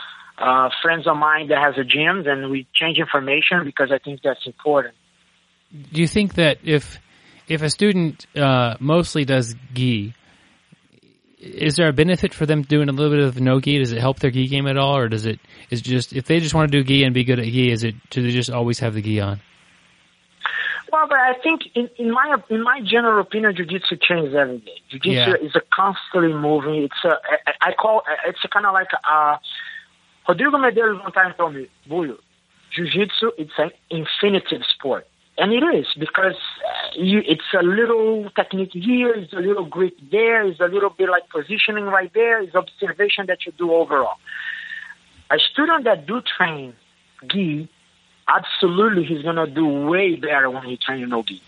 uh, 0.40 0.70
friends 0.82 1.06
of 1.06 1.16
mine 1.16 1.48
that 1.48 1.58
has 1.58 1.74
a 1.78 1.84
gym, 1.84 2.24
and 2.26 2.50
we 2.50 2.66
change 2.74 2.98
information 2.98 3.64
because 3.64 3.90
I 3.92 3.98
think 3.98 4.20
that's 4.22 4.46
important. 4.46 4.94
Do 5.92 6.00
you 6.00 6.08
think 6.08 6.34
that 6.34 6.58
if 6.64 6.98
if 7.46 7.62
a 7.62 7.70
student 7.70 8.26
uh, 8.36 8.74
mostly 8.80 9.24
does 9.24 9.54
gi, 9.74 10.14
is 11.38 11.76
there 11.76 11.88
a 11.88 11.92
benefit 11.92 12.34
for 12.34 12.46
them 12.46 12.62
doing 12.62 12.88
a 12.88 12.92
little 12.92 13.10
bit 13.16 13.24
of 13.24 13.40
no 13.40 13.60
gi? 13.60 13.78
Does 13.78 13.92
it 13.92 14.00
help 14.00 14.18
their 14.18 14.30
gi 14.30 14.48
game 14.48 14.66
at 14.66 14.76
all, 14.76 14.96
or 14.96 15.08
does 15.08 15.26
it 15.26 15.38
is 15.70 15.80
just 15.82 16.12
if 16.12 16.24
they 16.26 16.40
just 16.40 16.54
want 16.54 16.72
to 16.72 16.78
do 16.78 16.84
gi 16.84 17.04
and 17.04 17.14
be 17.14 17.24
good 17.24 17.38
at 17.38 17.44
gi, 17.46 17.70
is 17.70 17.84
it 17.84 17.94
do 18.10 18.22
they 18.22 18.30
just 18.30 18.50
always 18.50 18.78
have 18.80 18.94
the 18.94 19.02
gi 19.02 19.20
on? 19.20 19.40
Well, 20.92 21.06
but 21.08 21.18
I 21.18 21.34
think 21.40 21.62
in, 21.76 21.88
in 21.98 22.10
my 22.10 22.36
in 22.48 22.64
my 22.64 22.80
general 22.84 23.20
opinion, 23.20 23.54
jiu-jitsu 23.54 23.96
changes 24.02 24.34
every 24.34 24.58
day. 24.58 24.80
Jiu-jitsu 24.90 25.10
Yeah. 25.12 25.34
is 25.46 25.54
a 25.54 25.60
constantly 25.72 26.32
moving. 26.34 26.82
It's 26.82 27.04
a 27.04 27.14
I 27.62 27.70
I 27.70 27.72
call 27.74 28.02
it's 28.26 28.40
a 28.44 28.48
kind 28.48 28.66
of 28.66 28.72
like 28.72 28.88
a. 28.92 29.38
Rodrigo 30.30 30.58
Medeiros 30.58 31.02
one 31.02 31.10
time 31.10 31.34
told 31.36 31.56
me, 31.56 31.66
Buiu, 31.88 32.16
jiu-jitsu 32.72 33.32
it's 33.36 33.50
an 33.58 33.72
infinitive 33.90 34.62
sport. 34.64 35.04
And 35.36 35.52
it 35.52 35.64
is 35.74 35.86
because 35.98 36.34
uh, 36.34 36.90
you, 36.94 37.20
it's 37.26 37.50
a 37.52 37.64
little 37.64 38.30
technique 38.36 38.70
here, 38.72 39.12
it's 39.12 39.32
a 39.32 39.40
little 39.40 39.64
grip 39.64 39.96
there, 40.12 40.46
it's 40.46 40.60
a 40.60 40.68
little 40.68 40.90
bit 40.90 41.08
like 41.10 41.28
positioning 41.30 41.86
right 41.86 42.12
there, 42.14 42.40
it's 42.40 42.54
observation 42.54 43.26
that 43.26 43.44
you 43.44 43.50
do 43.58 43.72
overall. 43.72 44.18
A 45.32 45.38
student 45.40 45.82
that 45.82 46.06
do 46.06 46.20
train 46.20 46.74
gi, 47.28 47.68
absolutely 48.28 49.02
he's 49.02 49.22
gonna 49.22 49.48
do 49.48 49.66
way 49.66 50.14
better 50.14 50.48
when 50.48 50.62
he 50.62 50.76
train 50.76 51.08
no 51.08 51.24
gi. 51.24 51.42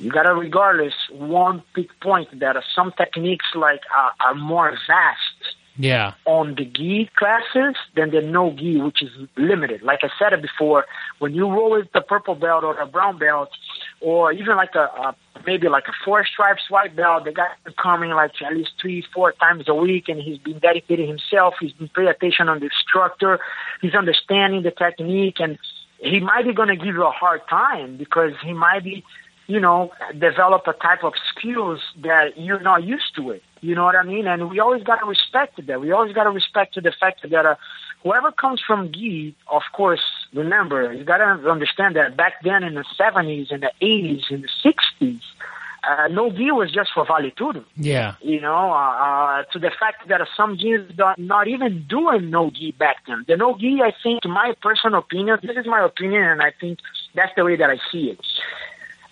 You 0.00 0.10
gotta 0.10 0.34
regardless 0.34 0.94
one 1.10 1.62
big 1.74 1.88
point 2.02 2.40
that 2.40 2.56
some 2.76 2.92
techniques 2.92 3.46
like 3.54 3.80
uh, 3.96 4.10
are 4.20 4.34
more 4.34 4.76
vast 4.86 5.41
Yeah, 5.76 6.12
on 6.26 6.54
the 6.56 6.64
gi 6.66 7.10
classes 7.16 7.76
than 7.96 8.10
the 8.10 8.20
no 8.20 8.52
gi, 8.52 8.80
which 8.80 9.02
is 9.02 9.10
limited. 9.36 9.82
Like 9.82 10.00
I 10.02 10.10
said 10.18 10.34
it 10.34 10.42
before, 10.42 10.84
when 11.18 11.34
you 11.34 11.48
roll 11.48 11.70
with 11.70 11.90
the 11.92 12.02
purple 12.02 12.34
belt 12.34 12.62
or 12.62 12.74
the 12.74 12.84
brown 12.84 13.18
belt, 13.18 13.48
or 14.00 14.32
even 14.32 14.56
like 14.56 14.74
a, 14.74 14.84
a 14.84 15.16
maybe 15.46 15.68
like 15.68 15.88
a 15.88 15.92
four 16.04 16.26
stripes 16.26 16.68
white 16.68 16.94
belt, 16.94 17.24
the 17.24 17.32
guy 17.32 17.48
coming 17.82 18.10
like 18.10 18.32
at 18.44 18.54
least 18.54 18.72
three, 18.80 19.02
four 19.14 19.32
times 19.32 19.64
a 19.66 19.74
week, 19.74 20.08
and 20.08 20.20
he's 20.20 20.38
been 20.38 20.58
dedicating 20.58 21.08
himself. 21.08 21.54
He's 21.58 21.72
been 21.72 21.88
paying 21.88 22.08
attention 22.08 22.48
on 22.48 22.60
the 22.60 22.66
instructor. 22.66 23.40
He's 23.80 23.94
understanding 23.94 24.62
the 24.62 24.72
technique, 24.72 25.40
and 25.40 25.58
he 25.98 26.20
might 26.20 26.44
be 26.44 26.52
going 26.52 26.68
to 26.68 26.76
give 26.76 26.94
you 26.94 27.04
a 27.04 27.10
hard 27.10 27.40
time 27.48 27.96
because 27.96 28.32
he 28.44 28.52
might 28.52 28.84
be 28.84 29.04
you 29.46 29.60
know, 29.60 29.92
develop 30.18 30.66
a 30.66 30.72
type 30.72 31.04
of 31.04 31.14
skills 31.34 31.80
that 32.02 32.38
you're 32.38 32.60
not 32.60 32.84
used 32.84 33.14
to 33.16 33.30
it. 33.30 33.42
You 33.62 33.76
know 33.76 33.84
what 33.84 33.94
I 33.94 34.02
mean? 34.02 34.26
And 34.26 34.50
we 34.50 34.58
always 34.58 34.82
got 34.82 34.96
to 34.96 35.06
respect 35.06 35.64
that. 35.64 35.80
We 35.80 35.92
always 35.92 36.12
got 36.12 36.24
to 36.24 36.30
respect 36.30 36.74
the 36.74 36.92
fact 36.98 37.22
that 37.22 37.46
uh, 37.46 37.54
whoever 38.02 38.32
comes 38.32 38.60
from 38.66 38.92
gi, 38.92 39.36
of 39.48 39.62
course, 39.72 40.02
remember, 40.34 40.92
you 40.92 41.04
got 41.04 41.18
to 41.18 41.48
understand 41.48 41.94
that 41.94 42.16
back 42.16 42.42
then 42.42 42.64
in 42.64 42.74
the 42.74 42.84
70s, 42.98 43.52
in 43.52 43.60
the 43.60 43.70
80s, 43.80 44.30
in 44.32 44.42
the 44.42 44.48
60s, 44.64 45.20
uh, 45.84 46.08
no 46.08 46.30
gi 46.30 46.50
was 46.50 46.72
just 46.72 46.90
for 46.94 47.04
vale 47.04 47.30
tudo 47.32 47.64
yeah, 47.76 48.14
you 48.20 48.40
know, 48.40 48.72
uh, 48.72 48.94
uh, 49.06 49.42
to 49.52 49.58
the 49.58 49.70
fact 49.80 50.08
that 50.08 50.20
some 50.36 50.56
gyms 50.56 50.98
are 51.00 51.16
not 51.18 51.48
even 51.48 51.84
doing 51.88 52.30
no 52.30 52.50
gi 52.50 52.72
back 52.72 52.98
then. 53.06 53.24
The 53.26 53.36
no 53.36 53.56
gi, 53.58 53.80
I 53.82 53.92
think, 54.02 54.24
in 54.24 54.30
my 54.30 54.54
personal 54.60 55.00
opinion, 55.00 55.38
this 55.42 55.56
is 55.56 55.66
my 55.66 55.84
opinion, 55.84 56.22
and 56.22 56.42
I 56.42 56.52
think 56.60 56.78
that's 57.14 57.32
the 57.36 57.44
way 57.44 57.56
that 57.56 57.70
I 57.70 57.78
see 57.90 58.10
it. 58.10 58.20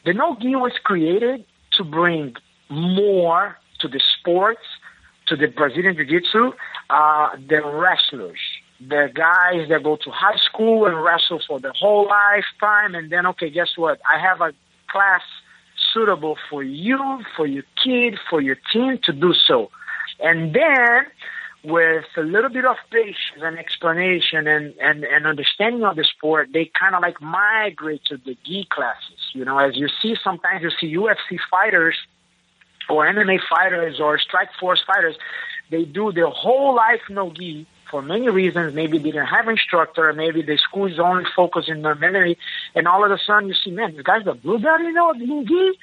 The 0.05 0.15
no 0.15 0.37
gi 0.41 0.55
was 0.57 0.73
created 0.83 1.45
to 1.73 1.85
bring 1.85 2.37
more 2.69 3.57
to 3.81 3.89
the 3.89 4.01
sports, 4.19 4.63
to 5.27 5.37
the 5.37 5.47
Brazilian 5.47 5.97
Jiu-Jitsu, 5.97 6.53
uh, 6.91 7.37
the 7.49 7.63
wrestlers, 7.65 8.41
the 8.81 9.11
guys 9.15 9.69
that 9.69 9.83
go 9.83 9.97
to 9.97 10.11
high 10.11 10.39
school 10.39 10.87
and 10.87 11.03
wrestle 11.03 11.41
for 11.47 11.61
the 11.61 11.73
whole 11.73 12.07
lifetime, 12.07 12.95
and 12.95 13.11
then, 13.11 13.27
okay, 13.27 13.51
guess 13.51 13.77
what? 13.77 14.01
I 14.11 14.19
have 14.19 14.41
a 14.41 14.53
class 14.89 15.23
suitable 15.93 16.37
for 16.49 16.63
you, 16.63 17.23
for 17.37 17.47
your 17.47 17.65
kid, 17.83 18.19
for 18.29 18.41
your 18.41 18.57
team 18.73 18.99
to 19.05 19.13
do 19.13 19.35
so. 19.35 19.71
And 20.19 20.55
then, 20.55 21.07
with 21.63 22.07
a 22.17 22.23
little 22.23 22.51
bit 22.51 22.65
of 22.65 22.77
patience 22.91 23.43
and 23.43 23.59
explanation 23.59 24.47
and, 24.47 24.75
and, 24.81 25.05
and 25.05 25.27
understanding 25.27 25.85
of 25.85 25.97
the 25.97 26.05
sport, 26.05 26.51
they 26.53 26.71
kind 26.79 26.95
of 26.95 27.03
like 27.03 27.21
migrate 27.21 28.05
to 28.07 28.17
the 28.17 28.37
gi 28.45 28.67
classes. 28.71 29.21
You 29.35 29.45
know, 29.45 29.59
as 29.59 29.77
you 29.77 29.89
see, 30.03 30.17
sometimes 30.23 30.63
you 30.63 30.71
see 30.81 30.95
UFC 30.95 31.39
fighters 31.51 31.97
or 32.91 33.07
MMA 33.07 33.41
fighters 33.49 34.01
or 34.01 34.19
strike 34.19 34.51
force 34.59 34.83
fighters, 34.87 35.17
they 35.71 35.85
do 35.85 36.13
their 36.13 36.29
whole 36.29 36.75
life 36.75 37.01
no 37.09 37.31
gi 37.31 37.67
for 37.91 38.03
many 38.03 38.29
reasons. 38.29 38.75
Maybe 38.75 38.99
they 38.99 39.11
didn't 39.11 39.27
have 39.27 39.49
instructor, 39.49 40.13
maybe 40.13 40.43
the 40.43 40.57
school 40.57 40.87
is 40.87 40.99
only 40.99 41.25
focused 41.35 41.69
in 41.69 41.83
their 41.83 41.95
memory, 41.95 42.39
and 42.75 42.87
all 42.87 43.05
of 43.05 43.11
a 43.11 43.19
sudden 43.19 43.49
you 43.49 43.55
see, 43.55 43.71
man, 43.71 43.93
these 43.93 44.03
guys 44.03 44.27
are 44.27 44.35
blue 44.35 44.59
belt, 44.59 44.81
you 44.81 44.93
know, 44.93 45.13
in 45.13 45.47
gi. 45.47 45.79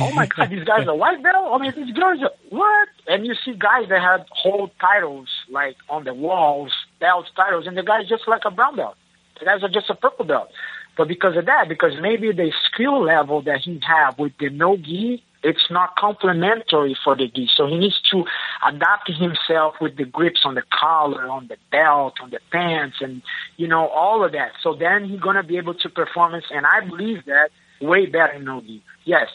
Oh 0.00 0.12
my 0.12 0.26
god, 0.26 0.50
these 0.50 0.64
guys 0.64 0.86
are 0.86 0.94
white 0.94 1.22
belt. 1.22 1.36
Oh, 1.38 1.54
I 1.54 1.58
mean, 1.58 1.72
these 1.76 1.94
girls 1.94 2.22
are 2.22 2.32
what? 2.50 2.88
And 3.06 3.26
you 3.26 3.34
see 3.44 3.54
guys 3.54 3.88
that 3.88 4.00
have 4.00 4.26
whole 4.30 4.70
titles 4.80 5.28
like 5.50 5.76
on 5.88 6.04
the 6.04 6.14
walls, 6.14 6.72
belts, 7.00 7.30
titles, 7.34 7.66
and 7.66 7.76
the 7.76 7.82
guy's 7.82 8.08
just 8.08 8.28
like 8.28 8.42
a 8.44 8.50
brown 8.50 8.76
belt. 8.76 8.96
The 9.38 9.44
guys 9.44 9.62
are 9.62 9.68
just 9.68 9.90
a 9.90 9.94
purple 9.94 10.24
belt. 10.24 10.50
But 10.96 11.06
because 11.06 11.36
of 11.36 11.46
that, 11.46 11.68
because 11.68 11.92
maybe 12.00 12.32
the 12.32 12.52
skill 12.66 13.00
level 13.04 13.40
that 13.42 13.60
he 13.60 13.80
have 13.86 14.18
with 14.18 14.32
the 14.38 14.50
no 14.50 14.76
gi, 14.76 15.22
it's 15.42 15.70
not 15.70 15.96
complementary 15.96 16.96
for 17.02 17.16
the 17.16 17.28
gi. 17.28 17.48
So 17.54 17.66
he 17.66 17.76
needs 17.76 18.00
to 18.10 18.24
adapt 18.66 19.10
himself 19.10 19.76
with 19.80 19.96
the 19.96 20.04
grips 20.04 20.40
on 20.44 20.54
the 20.54 20.62
collar, 20.70 21.28
on 21.28 21.48
the 21.48 21.56
belt, 21.70 22.14
on 22.20 22.30
the 22.30 22.40
pants, 22.50 22.96
and 23.00 23.22
you 23.56 23.68
know 23.68 23.88
all 23.88 24.24
of 24.24 24.32
that. 24.32 24.52
So 24.62 24.74
then 24.74 25.08
he's 25.08 25.20
gonna 25.20 25.42
be 25.42 25.56
able 25.56 25.74
to 25.74 25.88
performance, 25.88 26.46
and 26.50 26.66
I 26.66 26.80
believe 26.80 27.24
that 27.26 27.50
way 27.80 28.06
better 28.06 28.32
in 28.32 28.44
no 28.44 28.60
gi. 28.60 28.82
Yes, 29.04 29.28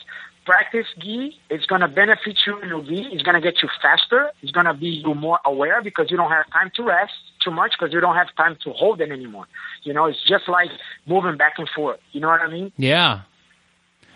practice 0.45 0.88
gi. 0.99 1.38
It's 1.49 1.66
gonna 1.66 1.88
benefit 1.88 2.39
you 2.45 2.60
in 2.60 2.70
no 2.70 2.82
gi. 2.84 3.10
It's 3.12 3.24
gonna 3.24 3.41
get 3.41 3.62
you 3.64 3.70
faster. 3.82 4.32
It's 4.41 4.51
gonna 4.51 4.74
be 4.74 4.88
you 4.88 5.14
more 5.16 5.39
aware 5.45 5.82
because 5.82 6.12
you 6.12 6.18
don't 6.18 6.32
have 6.32 6.49
time 6.51 6.72
to 6.76 6.84
rest 6.84 7.14
too 7.43 7.51
much 7.51 7.74
because 7.78 7.93
you 7.93 7.99
don't 7.99 8.16
have 8.16 8.34
time 8.36 8.58
to 8.64 8.72
hold 8.72 9.01
it 9.01 9.12
anymore. 9.12 9.47
You 9.84 9.93
know, 9.93 10.06
it's 10.06 10.24
just 10.24 10.47
like 10.47 10.70
moving 11.06 11.38
back 11.38 11.54
and 11.58 11.70
forth. 11.70 11.99
You 12.12 12.22
know 12.22 12.28
what 12.28 12.41
I 12.41 12.49
mean? 12.49 12.72
yeah. 12.78 13.22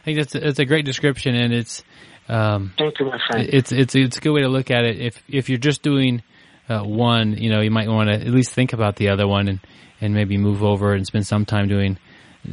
I 0.07 0.13
think 0.13 0.19
that's 0.19 0.35
a, 0.35 0.39
that's 0.39 0.59
a 0.59 0.65
great 0.65 0.85
description, 0.85 1.35
and 1.35 1.53
it's 1.53 1.83
um, 2.29 2.71
Thank 2.77 2.97
you, 2.97 3.07
my 3.07 3.19
friend. 3.29 3.49
it's 3.51 3.73
it's 3.73 3.93
it's 3.93 4.15
a 4.15 4.21
good 4.21 4.31
way 4.31 4.39
to 4.39 4.47
look 4.47 4.71
at 4.71 4.85
it. 4.85 5.01
If 5.01 5.21
if 5.27 5.49
you're 5.49 5.57
just 5.57 5.81
doing 5.81 6.23
uh, 6.69 6.79
one, 6.83 7.33
you 7.33 7.49
know, 7.49 7.59
you 7.59 7.71
might 7.71 7.89
want 7.89 8.07
to 8.07 8.13
at 8.15 8.27
least 8.27 8.53
think 8.53 8.71
about 8.71 8.95
the 8.95 9.09
other 9.09 9.27
one 9.27 9.49
and 9.49 9.59
and 9.99 10.13
maybe 10.13 10.37
move 10.37 10.63
over 10.63 10.93
and 10.93 11.05
spend 11.05 11.27
some 11.27 11.43
time 11.43 11.67
doing. 11.67 11.97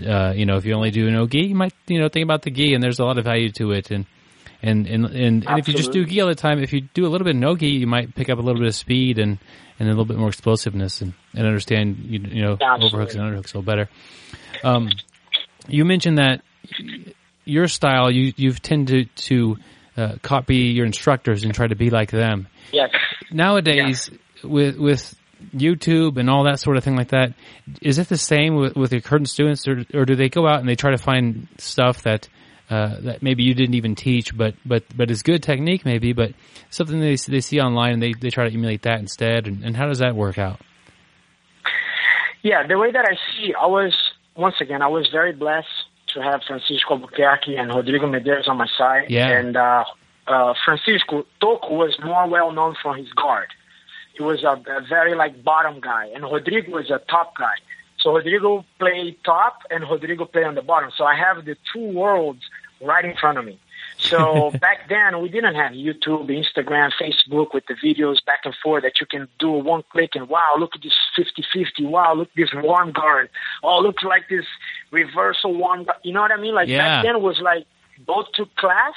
Uh, 0.04 0.32
you 0.34 0.46
know, 0.46 0.56
if 0.56 0.64
you 0.64 0.74
only 0.74 0.90
do 0.90 1.06
an 1.06 1.28
gi, 1.28 1.46
you 1.46 1.54
might 1.54 1.72
you 1.86 2.00
know 2.00 2.08
think 2.08 2.24
about 2.24 2.42
the 2.42 2.50
gi, 2.50 2.74
and 2.74 2.82
there's 2.82 2.98
a 2.98 3.04
lot 3.04 3.18
of 3.18 3.24
value 3.24 3.52
to 3.52 3.70
it. 3.70 3.92
And 3.92 4.06
and 4.60 4.88
and 4.88 5.04
and, 5.04 5.46
and 5.46 5.58
if 5.60 5.68
you 5.68 5.74
just 5.74 5.92
do 5.92 6.04
gi 6.04 6.22
all 6.22 6.26
the 6.26 6.34
time, 6.34 6.58
if 6.60 6.72
you 6.72 6.80
do 6.80 7.06
a 7.06 7.08
little 7.08 7.24
bit 7.24 7.36
of 7.36 7.40
no 7.40 7.54
gi, 7.54 7.68
you 7.68 7.86
might 7.86 8.16
pick 8.16 8.28
up 8.30 8.38
a 8.38 8.42
little 8.42 8.58
bit 8.58 8.66
of 8.66 8.74
speed 8.74 9.20
and 9.20 9.38
and 9.78 9.88
a 9.88 9.92
little 9.92 10.06
bit 10.06 10.16
more 10.16 10.28
explosiveness 10.28 11.02
and 11.02 11.14
and 11.34 11.46
understand 11.46 11.98
you, 11.98 12.18
you 12.18 12.42
know 12.42 12.56
Absolutely. 12.60 12.86
overhooks 12.86 13.14
and 13.14 13.22
underhooks 13.22 13.54
a 13.54 13.58
little 13.58 13.62
better. 13.62 13.88
Um, 14.64 14.90
you 15.68 15.84
mentioned 15.84 16.18
that 16.18 16.42
your 17.44 17.68
style, 17.68 18.10
you 18.10 18.32
you've 18.36 18.62
tended 18.62 19.14
to 19.16 19.56
uh, 19.96 20.16
copy 20.22 20.56
your 20.56 20.86
instructors 20.86 21.44
and 21.44 21.54
try 21.54 21.66
to 21.66 21.76
be 21.76 21.90
like 21.90 22.10
them. 22.10 22.48
yes. 22.72 22.90
Nowadays, 23.30 24.10
with 24.42 24.76
with 24.76 25.14
YouTube 25.54 26.16
and 26.16 26.30
all 26.30 26.44
that 26.44 26.60
sort 26.60 26.76
of 26.76 26.84
thing 26.84 26.96
like 26.96 27.08
that, 27.08 27.34
is 27.82 27.98
it 27.98 28.08
the 28.08 28.16
same 28.16 28.56
with, 28.56 28.76
with 28.76 28.92
your 28.92 29.00
current 29.00 29.28
students, 29.28 29.66
or 29.68 29.84
or 29.94 30.04
do 30.04 30.14
they 30.14 30.28
go 30.28 30.46
out 30.46 30.60
and 30.60 30.68
they 30.68 30.76
try 30.76 30.90
to 30.90 30.98
find 30.98 31.48
stuff 31.58 32.02
that 32.02 32.28
uh, 32.70 33.00
that 33.00 33.22
maybe 33.22 33.42
you 33.42 33.54
didn't 33.54 33.74
even 33.74 33.94
teach, 33.94 34.36
but 34.36 34.54
but 34.64 34.84
but 34.96 35.10
is 35.10 35.22
good 35.22 35.42
technique 35.42 35.84
maybe, 35.84 36.12
but 36.12 36.32
something 36.70 37.00
they 37.00 37.16
they 37.16 37.40
see 37.40 37.60
online 37.60 37.94
and 37.94 38.02
they 38.02 38.14
they 38.14 38.30
try 38.30 38.48
to 38.48 38.54
emulate 38.54 38.82
that 38.82 39.00
instead, 39.00 39.46
and, 39.46 39.64
and 39.64 39.76
how 39.76 39.86
does 39.86 39.98
that 39.98 40.14
work 40.14 40.38
out? 40.38 40.60
Yeah, 42.42 42.66
the 42.66 42.78
way 42.78 42.92
that 42.92 43.06
I 43.08 43.14
see, 43.36 43.54
I 43.54 43.66
was 43.66 43.94
once 44.36 44.56
again, 44.60 44.82
I 44.82 44.88
was 44.88 45.08
very 45.10 45.32
blessed 45.32 45.66
to 46.14 46.22
have 46.22 46.42
Francisco 46.46 46.94
Albuquerque 46.94 47.56
and 47.56 47.74
Rodrigo 47.74 48.06
Medeiros 48.06 48.48
on 48.48 48.56
my 48.56 48.68
side. 48.78 49.10
Yeah. 49.10 49.28
And 49.28 49.56
uh, 49.56 49.84
uh, 50.26 50.54
Francisco 50.64 51.26
Toco 51.40 51.70
was 51.72 51.98
more 52.02 52.28
well 52.28 52.52
known 52.52 52.74
for 52.82 52.96
his 52.96 53.12
guard. 53.12 53.48
He 54.16 54.22
was 54.22 54.44
a, 54.44 54.52
a 54.70 54.80
very 54.88 55.14
like 55.14 55.42
bottom 55.42 55.80
guy, 55.80 56.06
and 56.14 56.24
Rodrigo 56.24 56.72
was 56.72 56.90
a 56.90 57.00
top 57.10 57.36
guy. 57.36 57.54
So 57.98 58.14
Rodrigo 58.14 58.64
played 58.78 59.16
top, 59.24 59.60
and 59.70 59.84
Rodrigo 59.84 60.24
played 60.24 60.44
on 60.44 60.54
the 60.54 60.62
bottom. 60.62 60.90
So 60.96 61.04
I 61.04 61.16
have 61.16 61.44
the 61.44 61.56
two 61.72 61.92
worlds 61.92 62.42
right 62.80 63.04
in 63.04 63.16
front 63.16 63.38
of 63.38 63.44
me. 63.44 63.58
So 63.98 64.50
back 64.60 64.88
then 64.88 65.20
we 65.20 65.28
didn't 65.28 65.54
have 65.54 65.72
YouTube, 65.72 66.28
Instagram, 66.28 66.90
Facebook 67.00 67.54
with 67.54 67.64
the 67.66 67.74
videos 67.74 68.24
back 68.24 68.40
and 68.44 68.54
forth 68.62 68.82
that 68.82 69.00
you 69.00 69.06
can 69.06 69.28
do 69.38 69.50
one 69.50 69.82
click 69.90 70.10
and 70.14 70.28
wow, 70.28 70.56
look 70.58 70.72
at 70.74 70.82
this 70.82 70.96
50-50. 71.18 71.88
Wow, 71.88 72.14
look 72.14 72.28
at 72.28 72.36
this 72.36 72.62
worm 72.62 72.92
guard. 72.92 73.30
Oh, 73.62 73.80
looks 73.80 74.02
like 74.02 74.28
this 74.28 74.46
reversal 74.94 75.52
one. 75.54 75.86
You 76.02 76.12
know 76.14 76.22
what 76.22 76.32
I 76.32 76.36
mean? 76.44 76.54
Like 76.54 76.68
Yeah. 76.68 76.78
back 76.78 77.04
then 77.04 77.16
it 77.16 77.22
was 77.30 77.38
like 77.40 77.66
go 78.06 78.24
to 78.36 78.42
class, 78.56 78.94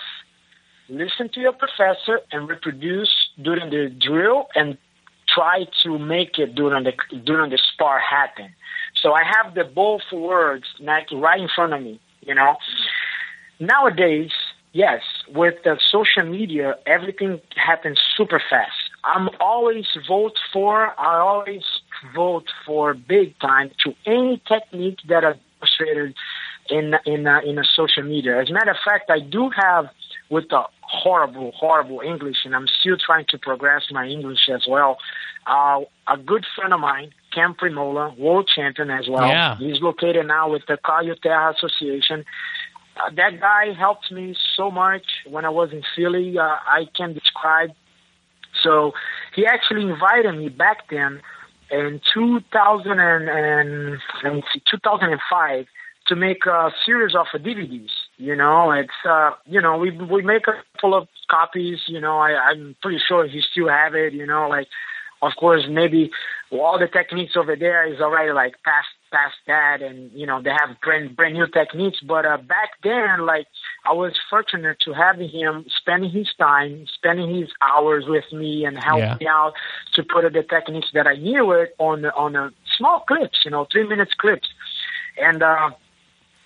listen 0.89 1.29
to 1.33 1.39
your 1.39 1.53
professor, 1.53 2.15
and 2.31 2.47
reproduce 2.47 3.13
during 3.41 3.69
the 3.69 3.89
drill 3.89 4.47
and 4.55 4.77
try 5.27 5.65
to 5.83 5.99
make 5.99 6.39
it 6.39 6.55
during 6.55 6.83
the 6.87 6.93
during 7.29 7.49
the 7.51 7.59
spar 7.73 7.99
happen. 7.99 8.49
So 9.01 9.13
I 9.13 9.23
have 9.35 9.53
the 9.55 9.63
both 9.63 10.05
words 10.11 10.65
like 10.79 11.07
right 11.11 11.39
in 11.39 11.49
front 11.55 11.73
of 11.73 11.81
me. 11.81 11.99
You 12.21 12.35
know, 12.35 12.57
nowadays, 13.59 14.31
yes, 14.73 15.01
with 15.33 15.55
the 15.63 15.77
social 15.91 16.23
media, 16.23 16.75
everything 16.85 17.39
happens 17.55 17.99
super 18.15 18.41
fast. 18.49 18.77
I'm 19.03 19.29
always 19.39 19.85
vote 20.07 20.37
for. 20.51 20.93
I 20.99 21.19
always 21.19 21.63
vote 22.15 22.47
for 22.65 22.93
big 22.93 23.37
time 23.39 23.71
to 23.83 23.93
any 24.05 24.41
technique 24.47 24.99
that 25.07 25.23
are 25.23 25.35
demonstrated 25.59 26.15
in 26.69 26.93
in 27.05 27.27
uh, 27.27 27.39
in 27.45 27.57
a 27.57 27.63
social 27.75 28.03
media. 28.03 28.39
As 28.41 28.49
a 28.49 28.53
matter 28.53 28.71
of 28.71 28.77
fact, 28.83 29.09
I 29.09 29.19
do 29.19 29.49
have 29.55 29.85
with 30.29 30.49
the 30.49 30.63
horrible, 30.81 31.51
horrible 31.55 32.01
English, 32.01 32.37
and 32.45 32.55
I'm 32.55 32.67
still 32.79 32.97
trying 32.97 33.25
to 33.29 33.37
progress 33.37 33.83
my 33.91 34.05
English 34.05 34.49
as 34.53 34.65
well. 34.67 34.97
Uh, 35.45 35.81
a 36.07 36.17
good 36.17 36.45
friend 36.55 36.73
of 36.73 36.79
mine, 36.79 37.11
Cam 37.33 37.53
Primola, 37.53 38.17
world 38.17 38.49
champion 38.53 38.89
as 38.89 39.07
well. 39.09 39.27
Yeah. 39.27 39.57
He's 39.57 39.81
located 39.81 40.27
now 40.27 40.49
with 40.49 40.63
the 40.67 40.77
Caio 40.77 41.15
Terra 41.21 41.53
Association. 41.53 42.25
Uh, 42.97 43.09
that 43.15 43.39
guy 43.39 43.73
helped 43.77 44.11
me 44.11 44.35
so 44.55 44.69
much 44.69 45.05
when 45.25 45.45
I 45.45 45.49
was 45.49 45.71
in 45.71 45.83
Philly. 45.95 46.37
Uh, 46.37 46.43
I 46.43 46.87
can 46.95 47.13
describe. 47.13 47.71
So 48.63 48.93
he 49.35 49.45
actually 49.45 49.83
invited 49.83 50.33
me 50.33 50.49
back 50.49 50.89
then 50.89 51.21
in 51.71 52.01
2000 52.13 52.91
and, 52.91 53.29
and 53.29 53.97
let 54.23 54.33
me 54.33 54.43
see, 54.53 54.61
2005 54.69 55.65
to 56.07 56.15
make 56.15 56.45
a 56.45 56.71
series 56.85 57.15
of 57.15 57.27
DVDs. 57.33 57.91
You 58.17 58.35
know, 58.35 58.71
it's 58.71 58.89
uh, 59.07 59.31
you 59.45 59.61
know 59.61 59.77
we 59.77 59.91
we 59.91 60.21
make 60.21 60.47
a 60.47 60.53
couple 60.73 60.95
of 60.95 61.07
copies. 61.29 61.79
You 61.87 61.99
know, 61.99 62.17
I, 62.17 62.31
I'm 62.31 62.75
pretty 62.81 62.99
sure 63.05 63.27
he 63.27 63.41
still 63.41 63.69
have 63.69 63.93
it. 63.93 64.13
You 64.13 64.25
know, 64.25 64.47
like 64.47 64.67
of 65.21 65.31
course 65.39 65.63
maybe 65.69 66.11
all 66.51 66.79
the 66.79 66.87
techniques 66.87 67.33
over 67.35 67.55
there 67.55 67.91
is 67.91 67.99
already 67.99 68.31
like 68.31 68.55
past 68.63 68.87
past 69.11 69.35
that, 69.47 69.81
and 69.81 70.11
you 70.13 70.25
know 70.25 70.41
they 70.41 70.49
have 70.51 70.79
brand 70.81 71.15
brand 71.15 71.33
new 71.33 71.47
techniques. 71.47 71.99
But 72.01 72.25
uh, 72.25 72.37
back 72.37 72.71
then, 72.83 73.25
like 73.25 73.47
I 73.85 73.93
was 73.93 74.13
fortunate 74.29 74.77
to 74.85 74.93
have 74.93 75.17
him 75.19 75.65
spending 75.79 76.09
his 76.11 76.27
time, 76.39 76.85
spending 76.93 77.35
his 77.35 77.49
hours 77.61 78.05
with 78.07 78.25
me, 78.31 78.65
and 78.65 78.77
help 78.77 78.99
Yeah. 78.99 79.17
me 79.19 79.27
out 79.27 79.53
to 79.95 80.03
put 80.03 80.31
the 80.31 80.43
techniques 80.43 80.87
that 80.93 81.07
I 81.07 81.15
knew 81.15 81.51
it 81.51 81.75
on 81.79 82.05
on 82.05 82.35
a 82.35 82.51
small 82.77 83.01
clips, 83.01 83.39
you 83.45 83.51
know, 83.51 83.65
three 83.71 83.87
minutes 83.87 84.13
clips, 84.17 84.47
and. 85.21 85.41
uh 85.43 85.71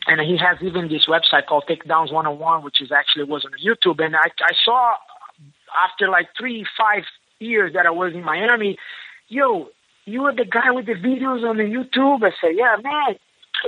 and 0.07 0.19
he 0.19 0.35
has 0.35 0.57
even 0.63 0.89
this 0.89 1.05
website 1.05 1.45
called 1.45 1.65
Takedowns 1.69 2.11
101, 2.11 2.63
which 2.63 2.81
is 2.81 2.91
actually 2.91 3.23
was 3.23 3.45
on 3.45 3.51
YouTube. 3.63 4.03
And 4.03 4.15
I, 4.15 4.29
I 4.41 4.51
saw 4.65 4.93
after 5.85 6.09
like 6.09 6.29
three, 6.35 6.65
five 6.75 7.03
years 7.37 7.73
that 7.73 7.85
I 7.85 7.91
was 7.91 8.13
in 8.13 8.23
Miami, 8.23 8.77
yo, 9.27 9.69
you 10.05 10.21
were 10.23 10.33
the 10.33 10.45
guy 10.45 10.71
with 10.71 10.85
the 10.85 10.93
videos 10.93 11.47
on 11.47 11.57
the 11.57 11.63
YouTube. 11.63 12.23
I 12.23 12.31
said, 12.41 12.55
yeah, 12.55 12.75
man, 12.81 13.17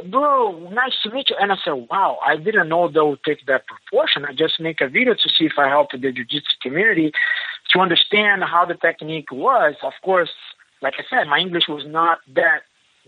bro, 0.09 0.69
nice 0.69 0.93
to 1.03 1.11
meet 1.11 1.29
you. 1.29 1.35
And 1.39 1.51
I 1.51 1.55
said, 1.63 1.87
wow, 1.89 2.17
I 2.25 2.37
didn't 2.37 2.69
know 2.69 2.87
they 2.87 2.99
would 2.99 3.23
take 3.23 3.45
that 3.45 3.65
proportion. 3.67 4.25
I 4.25 4.33
just 4.33 4.59
make 4.59 4.81
a 4.81 4.87
video 4.87 5.13
to 5.13 5.29
see 5.29 5.45
if 5.45 5.53
I 5.57 5.67
help 5.67 5.91
the 5.91 5.97
jiu-jitsu 5.97 6.57
community 6.61 7.11
to 7.71 7.79
understand 7.79 8.43
how 8.43 8.65
the 8.65 8.75
technique 8.75 9.31
was. 9.31 9.75
Of 9.83 9.93
course, 10.03 10.31
like 10.81 10.95
I 10.97 11.03
said, 11.09 11.27
my 11.27 11.39
English 11.39 11.67
was 11.67 11.83
not 11.85 12.19
that 12.35 12.61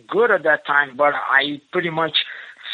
good 0.08 0.32
at 0.32 0.44
that 0.44 0.66
time, 0.66 0.96
but 0.96 1.14
I 1.14 1.62
pretty 1.72 1.90
much 1.90 2.18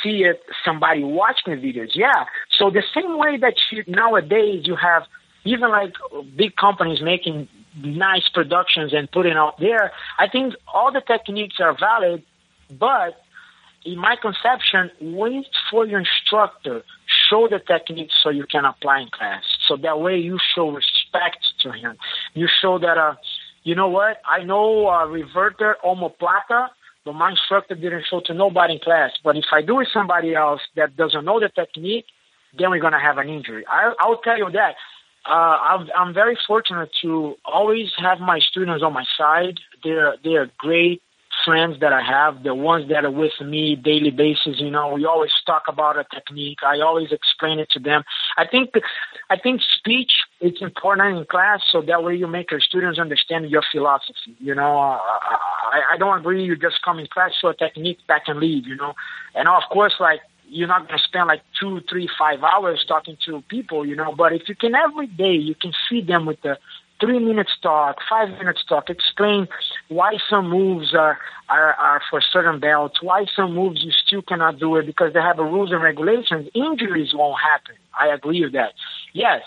see 0.01 0.23
it 0.23 0.41
somebody 0.65 1.03
watching 1.03 1.53
the 1.53 1.61
videos. 1.61 1.91
Yeah. 1.93 2.25
So 2.57 2.69
the 2.69 2.83
same 2.93 3.17
way 3.17 3.37
that 3.37 3.55
you, 3.71 3.83
nowadays 3.87 4.65
you 4.65 4.75
have 4.75 5.03
even 5.43 5.69
like 5.69 5.93
big 6.35 6.55
companies 6.55 7.01
making 7.01 7.47
nice 7.75 8.27
productions 8.29 8.93
and 8.93 9.11
putting 9.11 9.33
out 9.33 9.59
there, 9.59 9.91
I 10.19 10.27
think 10.27 10.55
all 10.73 10.91
the 10.91 11.01
techniques 11.01 11.55
are 11.59 11.75
valid, 11.77 12.23
but 12.69 13.21
in 13.83 13.97
my 13.97 14.15
conception, 14.15 14.91
wait 15.01 15.47
for 15.69 15.85
your 15.85 15.99
instructor, 15.99 16.83
show 17.29 17.47
the 17.47 17.59
technique 17.59 18.11
so 18.21 18.29
you 18.29 18.45
can 18.45 18.65
apply 18.65 19.01
in 19.01 19.09
class. 19.09 19.43
So 19.67 19.75
that 19.77 19.99
way 19.99 20.17
you 20.17 20.37
show 20.53 20.69
respect 20.69 21.45
to 21.61 21.71
him. 21.71 21.97
You 22.33 22.47
show 22.61 22.77
that, 22.79 22.97
uh, 22.97 23.15
you 23.63 23.73
know 23.73 23.87
what? 23.87 24.21
I 24.25 24.43
know 24.43 24.87
uh, 24.87 25.05
reverter 25.05 25.77
omoplata, 25.83 26.69
but 27.03 27.13
my 27.13 27.31
instructor 27.31 27.73
didn't 27.73 28.05
show 28.09 28.21
to 28.25 28.33
nobody 28.33 28.73
in 28.73 28.79
class. 28.79 29.11
But 29.23 29.35
if 29.35 29.45
I 29.51 29.61
do 29.63 29.77
with 29.77 29.87
somebody 29.91 30.35
else 30.35 30.61
that 30.75 30.95
doesn't 30.95 31.25
know 31.25 31.39
the 31.39 31.49
technique, 31.49 32.05
then 32.57 32.69
we're 32.69 32.81
going 32.81 32.93
to 32.93 32.99
have 32.99 33.17
an 33.17 33.29
injury. 33.29 33.65
I, 33.67 33.93
I'll 33.99 34.17
tell 34.17 34.37
you 34.37 34.51
that. 34.51 34.75
Uh, 35.25 35.33
I'm, 35.33 35.89
I'm 35.95 36.13
very 36.13 36.37
fortunate 36.47 36.89
to 37.03 37.35
always 37.45 37.91
have 37.97 38.19
my 38.19 38.39
students 38.39 38.83
on 38.83 38.93
my 38.93 39.05
side. 39.17 39.59
They're, 39.83 40.15
they're 40.23 40.49
great 40.57 41.01
friends 41.45 41.79
that 41.79 41.93
I 41.93 42.01
have, 42.01 42.43
the 42.43 42.53
ones 42.53 42.89
that 42.89 43.05
are 43.05 43.11
with 43.11 43.39
me 43.41 43.75
daily 43.75 44.11
basis, 44.11 44.59
you 44.59 44.69
know, 44.69 44.93
we 44.93 45.05
always 45.05 45.31
talk 45.45 45.63
about 45.67 45.97
a 45.97 46.05
technique. 46.13 46.59
I 46.63 46.81
always 46.81 47.11
explain 47.11 47.59
it 47.59 47.69
to 47.71 47.79
them. 47.79 48.03
I 48.37 48.45
think, 48.45 48.71
I 49.29 49.37
think 49.37 49.61
speech 49.61 50.11
is 50.39 50.61
important 50.61 51.17
in 51.17 51.25
class 51.25 51.61
so 51.71 51.81
that 51.81 52.03
way 52.03 52.15
you 52.15 52.27
make 52.27 52.51
your 52.51 52.59
students 52.59 52.99
understand 52.99 53.49
your 53.49 53.63
philosophy. 53.71 54.35
You 54.39 54.55
know, 54.55 54.77
uh, 54.77 54.99
I, 55.71 55.81
I 55.93 55.97
don't 55.97 56.19
agree 56.19 56.43
you 56.43 56.55
just 56.55 56.81
come 56.83 56.99
in 56.99 57.07
class, 57.07 57.31
show 57.39 57.49
a 57.49 57.55
technique, 57.55 57.99
back 58.07 58.23
and 58.27 58.39
leave, 58.39 58.67
you 58.67 58.75
know. 58.75 58.93
And 59.33 59.47
of 59.47 59.63
course, 59.71 59.93
like, 59.99 60.21
you're 60.51 60.67
not 60.67 60.87
going 60.87 60.97
to 60.97 61.03
spend 61.03 61.27
like 61.27 61.41
two, 61.59 61.81
three, 61.89 62.09
five 62.19 62.43
hours 62.43 62.83
talking 62.85 63.17
to 63.25 63.41
people, 63.47 63.85
you 63.85 63.95
know, 63.95 64.13
but 64.15 64.33
if 64.33 64.49
you 64.49 64.55
can 64.55 64.75
every 64.75 65.07
day, 65.07 65.33
you 65.33 65.55
can 65.55 65.71
feed 65.89 66.07
them 66.07 66.25
with 66.25 66.41
the 66.41 66.57
three 66.99 67.19
minutes 67.19 67.51
talk, 67.63 67.97
five 68.09 68.29
minutes 68.29 68.63
talk, 68.67 68.89
explain 68.89 69.47
why 69.87 70.17
some 70.29 70.49
moves 70.49 70.93
are, 70.93 71.17
are, 71.49 71.73
are 71.73 72.01
for 72.09 72.21
certain 72.21 72.59
belts, 72.59 73.01
why 73.01 73.25
some 73.33 73.55
moves 73.55 73.81
you 73.83 73.91
still 73.91 74.21
cannot 74.21 74.59
do 74.59 74.75
it 74.75 74.85
because 74.85 75.13
they 75.13 75.21
have 75.21 75.37
rules 75.37 75.71
and 75.71 75.81
regulations. 75.81 76.49
Injuries 76.53 77.13
won't 77.13 77.39
happen. 77.41 77.75
I 77.99 78.13
agree 78.13 78.43
with 78.43 78.53
that. 78.53 78.73
Yes, 79.13 79.41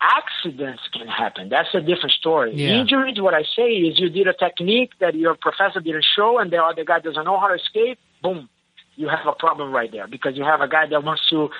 accidents 0.00 0.82
can 0.92 1.08
happen. 1.08 1.48
That's 1.48 1.74
a 1.74 1.80
different 1.80 2.12
story. 2.12 2.54
Yeah. 2.54 2.80
Injuries, 2.80 3.20
what 3.20 3.34
I 3.34 3.42
say 3.42 3.70
is 3.72 3.98
you 3.98 4.10
did 4.10 4.28
a 4.28 4.32
technique 4.32 4.92
that 5.00 5.16
your 5.16 5.34
professor 5.34 5.80
didn't 5.80 6.06
show 6.16 6.38
and 6.38 6.52
the 6.52 6.62
other 6.62 6.84
guy 6.84 7.00
doesn't 7.00 7.24
know 7.24 7.38
how 7.40 7.48
to 7.48 7.54
escape, 7.54 7.98
boom, 8.22 8.48
you 8.96 9.08
have 9.08 9.26
a 9.26 9.32
problem 9.32 9.72
right 9.72 9.90
there 9.92 10.06
because 10.06 10.36
you 10.36 10.44
have 10.44 10.60
a 10.60 10.68
guy 10.68 10.86
that 10.86 11.04
wants 11.04 11.28
to 11.30 11.50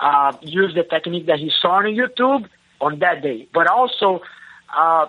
uh, 0.00 0.32
use 0.42 0.74
the 0.74 0.82
technique 0.82 1.26
that 1.26 1.38
he 1.38 1.50
saw 1.60 1.78
on 1.78 1.84
YouTube 1.84 2.48
on 2.80 2.98
that 2.98 3.22
day. 3.22 3.48
But 3.52 3.66
also, 3.66 4.20
uh, 4.76 5.06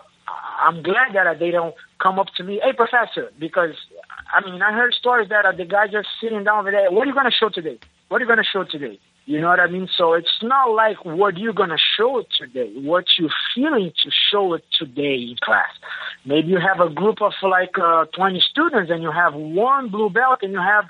I'm 0.63 0.81
glad 0.83 1.13
that 1.13 1.39
they 1.39 1.51
don't 1.51 1.75
come 1.99 2.19
up 2.19 2.27
to 2.37 2.43
me, 2.43 2.61
hey, 2.63 2.73
professor, 2.73 3.31
because 3.39 3.75
I 4.33 4.49
mean, 4.49 4.61
I 4.61 4.71
heard 4.71 4.93
stories 4.93 5.29
that 5.29 5.45
uh, 5.45 5.51
the 5.51 5.65
guy 5.65 5.87
just 5.87 6.07
sitting 6.21 6.43
down 6.43 6.59
over 6.59 6.71
there, 6.71 6.91
what 6.91 7.03
are 7.03 7.07
you 7.07 7.13
going 7.13 7.29
to 7.29 7.31
show 7.31 7.49
today? 7.49 7.79
What 8.07 8.17
are 8.17 8.25
you 8.25 8.27
going 8.27 8.43
to 8.43 8.49
show 8.49 8.63
today? 8.63 8.99
You 9.25 9.39
know 9.39 9.47
what 9.49 9.59
I 9.59 9.67
mean? 9.67 9.87
So 9.95 10.13
it's 10.13 10.41
not 10.41 10.71
like 10.71 11.05
what 11.05 11.37
you're 11.37 11.53
going 11.53 11.69
to 11.69 11.77
show 11.77 12.23
today, 12.37 12.73
what 12.75 13.05
you're 13.17 13.29
feeling 13.53 13.91
to 14.03 14.09
show 14.11 14.53
it 14.55 14.63
today 14.77 15.15
in 15.15 15.35
class. 15.41 15.69
Maybe 16.25 16.49
you 16.49 16.59
have 16.59 16.79
a 16.79 16.89
group 16.89 17.21
of 17.21 17.33
like 17.43 17.77
uh, 17.77 18.05
20 18.15 18.39
students 18.41 18.91
and 18.91 19.03
you 19.03 19.11
have 19.11 19.33
one 19.33 19.89
blue 19.89 20.09
belt 20.09 20.39
and 20.41 20.51
you 20.51 20.59
have 20.59 20.85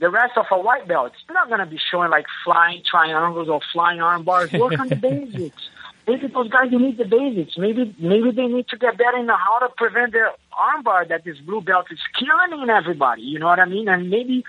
the 0.00 0.10
rest 0.10 0.36
of 0.36 0.46
a 0.50 0.58
white 0.58 0.86
belt. 0.86 1.12
It's 1.14 1.34
not 1.34 1.48
going 1.48 1.60
to 1.60 1.66
be 1.66 1.78
showing 1.90 2.10
like 2.10 2.26
flying 2.44 2.82
triangles 2.84 3.48
or 3.48 3.60
flying 3.72 4.00
arm 4.00 4.24
bars. 4.24 4.52
Work 4.52 4.78
on 4.78 4.88
the 4.88 4.96
basics. 4.96 5.70
Maybe 6.06 6.28
those 6.28 6.48
guys 6.48 6.70
they 6.70 6.76
need 6.76 6.98
the 6.98 7.04
basics. 7.04 7.58
Maybe 7.58 7.94
maybe 7.98 8.30
they 8.30 8.46
need 8.46 8.68
to 8.68 8.76
get 8.76 8.96
better 8.96 9.18
in 9.18 9.28
how 9.28 9.58
to 9.60 9.68
prevent 9.76 10.12
their 10.12 10.30
armbar 10.52 11.08
that 11.08 11.24
this 11.24 11.38
blue 11.38 11.60
belt 11.60 11.86
is 11.90 11.98
killing 12.18 12.70
everybody. 12.70 13.22
You 13.22 13.40
know 13.40 13.46
what 13.46 13.58
I 13.58 13.64
mean? 13.64 13.88
And 13.88 14.08
maybe 14.08 14.44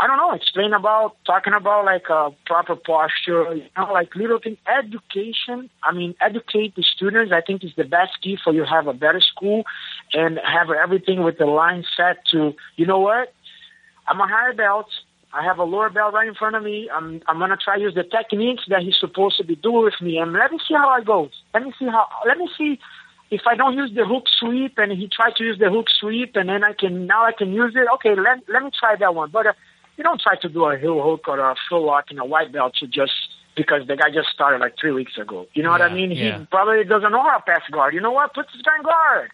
I 0.00 0.06
don't 0.06 0.16
know, 0.16 0.32
explain 0.32 0.72
about 0.72 1.16
talking 1.26 1.52
about 1.52 1.84
like 1.84 2.08
a 2.08 2.30
proper 2.46 2.76
posture, 2.76 3.54
you 3.54 3.64
know, 3.76 3.92
like 3.92 4.14
little 4.14 4.38
thing 4.38 4.56
education. 4.68 5.68
I 5.82 5.92
mean, 5.92 6.14
educate 6.20 6.76
the 6.76 6.84
students. 6.84 7.32
I 7.32 7.40
think 7.40 7.64
is 7.64 7.72
the 7.76 7.84
best 7.84 8.20
key 8.22 8.38
for 8.42 8.52
you 8.52 8.60
to 8.60 8.68
have 8.68 8.86
a 8.86 8.92
better 8.92 9.20
school 9.20 9.64
and 10.12 10.38
have 10.44 10.70
everything 10.70 11.24
with 11.24 11.38
the 11.38 11.46
line 11.46 11.84
set 11.96 12.24
to. 12.26 12.54
You 12.76 12.86
know 12.86 13.00
what? 13.00 13.32
I'm 14.08 14.20
a 14.20 14.26
higher 14.26 14.52
belt. 14.52 14.86
I 15.32 15.44
have 15.44 15.58
a 15.58 15.64
lower 15.64 15.90
belt 15.90 16.14
right 16.14 16.26
in 16.26 16.34
front 16.34 16.56
of 16.56 16.62
me. 16.62 16.88
I'm 16.92 17.20
I'm 17.26 17.38
gonna 17.38 17.58
try 17.62 17.76
to 17.76 17.82
use 17.82 17.94
the 17.94 18.04
techniques 18.04 18.64
that 18.68 18.80
he's 18.80 18.96
supposed 18.98 19.36
to 19.36 19.44
be 19.44 19.56
doing 19.56 19.84
with 19.84 20.00
me, 20.00 20.16
and 20.18 20.32
let 20.32 20.50
me 20.50 20.58
see 20.66 20.74
how 20.74 20.96
it 20.96 21.04
goes. 21.04 21.30
Let 21.52 21.64
me 21.64 21.72
see 21.78 21.86
how. 21.86 22.06
Let 22.26 22.38
me 22.38 22.48
see 22.56 22.78
if 23.30 23.42
I 23.46 23.54
don't 23.54 23.74
use 23.76 23.92
the 23.94 24.06
hook 24.06 24.24
sweep, 24.40 24.78
and 24.78 24.90
he 24.92 25.06
tried 25.08 25.36
to 25.36 25.44
use 25.44 25.58
the 25.58 25.70
hook 25.70 25.86
sweep, 25.90 26.34
and 26.34 26.48
then 26.48 26.64
I 26.64 26.72
can 26.72 27.06
now 27.06 27.24
I 27.24 27.32
can 27.32 27.52
use 27.52 27.74
it. 27.76 27.86
Okay, 27.96 28.14
let 28.14 28.48
let 28.48 28.62
me 28.62 28.70
try 28.78 28.96
that 28.96 29.14
one. 29.14 29.30
But 29.30 29.48
uh, 29.48 29.52
you 29.98 30.04
don't 30.04 30.20
try 30.20 30.36
to 30.36 30.48
do 30.48 30.64
a 30.64 30.78
heel 30.78 31.02
hook 31.02 31.28
or 31.28 31.38
a 31.38 31.54
foot 31.68 31.80
lock 31.80 32.10
in 32.10 32.18
a 32.18 32.24
white 32.24 32.50
belt 32.50 32.74
to 32.80 32.86
just 32.86 33.12
because 33.54 33.86
the 33.86 33.96
guy 33.96 34.10
just 34.10 34.28
started 34.30 34.60
like 34.60 34.74
three 34.80 34.92
weeks 34.92 35.18
ago. 35.18 35.46
You 35.52 35.62
know 35.62 35.70
what 35.70 35.82
I 35.82 35.92
mean? 35.92 36.12
yeah. 36.12 36.38
He 36.38 36.46
probably 36.46 36.84
doesn't 36.84 37.10
know 37.10 37.22
how 37.22 37.38
to 37.38 37.42
pass 37.42 37.62
guard. 37.70 37.92
You 37.92 38.00
know 38.00 38.12
what? 38.12 38.32
Put 38.32 38.46
this 38.52 38.62
guy 38.62 38.76
in 38.78 38.84
guard. 38.84 39.30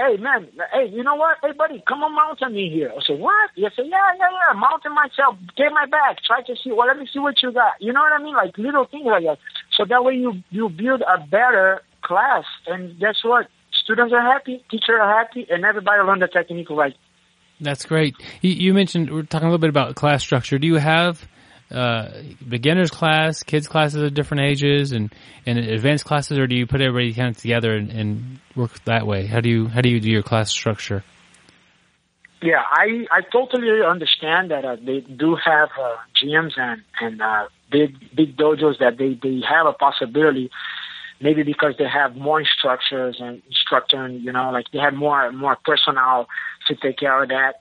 Hey 0.00 0.16
man, 0.16 0.48
hey, 0.72 0.88
you 0.88 1.02
know 1.04 1.14
what? 1.14 1.36
Hey 1.42 1.52
buddy, 1.52 1.82
come 1.86 2.02
on 2.02 2.14
mount 2.14 2.42
on 2.42 2.54
me 2.54 2.70
here. 2.70 2.90
I 2.90 3.02
said, 3.06 3.20
What? 3.20 3.50
You 3.54 3.68
say, 3.76 3.82
Yeah, 3.84 3.98
yeah, 4.18 4.30
yeah, 4.32 4.58
mounting 4.58 4.94
myself, 4.94 5.36
get 5.56 5.72
my 5.72 5.84
back, 5.84 6.22
try 6.24 6.40
to 6.42 6.56
see 6.56 6.72
well 6.72 6.86
let 6.86 6.98
me 6.98 7.06
see 7.12 7.18
what 7.18 7.42
you 7.42 7.52
got. 7.52 7.74
You 7.80 7.92
know 7.92 8.00
what 8.00 8.18
I 8.18 8.22
mean? 8.22 8.34
Like 8.34 8.56
little 8.56 8.86
things 8.86 9.04
like 9.04 9.24
that. 9.24 9.38
So 9.76 9.84
that 9.84 10.02
way 10.02 10.14
you 10.14 10.42
you 10.48 10.70
build 10.70 11.02
a 11.02 11.18
better 11.26 11.82
class 12.02 12.44
and 12.66 12.98
guess 12.98 13.16
what? 13.22 13.48
Students 13.84 14.14
are 14.14 14.22
happy, 14.22 14.64
teachers 14.70 14.96
are 15.00 15.18
happy, 15.18 15.46
and 15.50 15.64
everybody 15.64 16.02
learn 16.02 16.20
the 16.20 16.28
technique 16.28 16.70
right. 16.70 16.94
That's 17.60 17.84
great. 17.84 18.14
You, 18.40 18.52
you 18.52 18.74
mentioned 18.74 19.10
we're 19.10 19.22
talking 19.22 19.48
a 19.48 19.50
little 19.50 19.60
bit 19.60 19.70
about 19.70 19.94
class 19.96 20.22
structure. 20.22 20.58
Do 20.58 20.66
you 20.66 20.76
have 20.76 21.28
uh, 21.70 22.08
beginners 22.46 22.90
class, 22.90 23.42
kids 23.42 23.68
classes 23.68 24.02
at 24.02 24.14
different 24.14 24.44
ages, 24.44 24.92
and 24.92 25.12
and 25.46 25.58
advanced 25.58 26.04
classes, 26.04 26.38
or 26.38 26.46
do 26.46 26.56
you 26.56 26.66
put 26.66 26.80
everybody 26.80 27.14
kind 27.14 27.28
of 27.28 27.36
together 27.36 27.74
and, 27.74 27.90
and 27.90 28.40
work 28.56 28.82
that 28.84 29.06
way? 29.06 29.26
How 29.26 29.40
do 29.40 29.48
you 29.48 29.68
how 29.68 29.80
do 29.80 29.88
you 29.88 30.00
do 30.00 30.10
your 30.10 30.22
class 30.22 30.50
structure? 30.50 31.04
Yeah, 32.42 32.62
I 32.70 33.06
I 33.10 33.20
totally 33.30 33.82
understand 33.86 34.50
that 34.50 34.64
uh, 34.64 34.76
they 34.76 35.00
do 35.00 35.36
have 35.36 35.68
uh, 35.80 35.96
gyms 36.22 36.58
and 36.58 36.82
and 37.00 37.20
uh, 37.20 37.48
big 37.70 37.94
big 38.14 38.36
dojos 38.36 38.78
that 38.78 38.96
they 38.98 39.18
they 39.22 39.42
have 39.48 39.66
a 39.66 39.72
possibility, 39.72 40.50
maybe 41.20 41.42
because 41.42 41.74
they 41.78 41.88
have 41.88 42.16
more 42.16 42.40
instructors 42.40 43.18
and 43.20 43.42
instructor 43.46 44.04
and 44.04 44.24
you 44.24 44.32
know 44.32 44.50
like 44.50 44.66
they 44.72 44.78
have 44.78 44.94
more 44.94 45.30
more 45.32 45.56
personnel 45.64 46.28
to 46.66 46.74
take 46.74 46.98
care 46.98 47.22
of 47.22 47.28
that. 47.28 47.60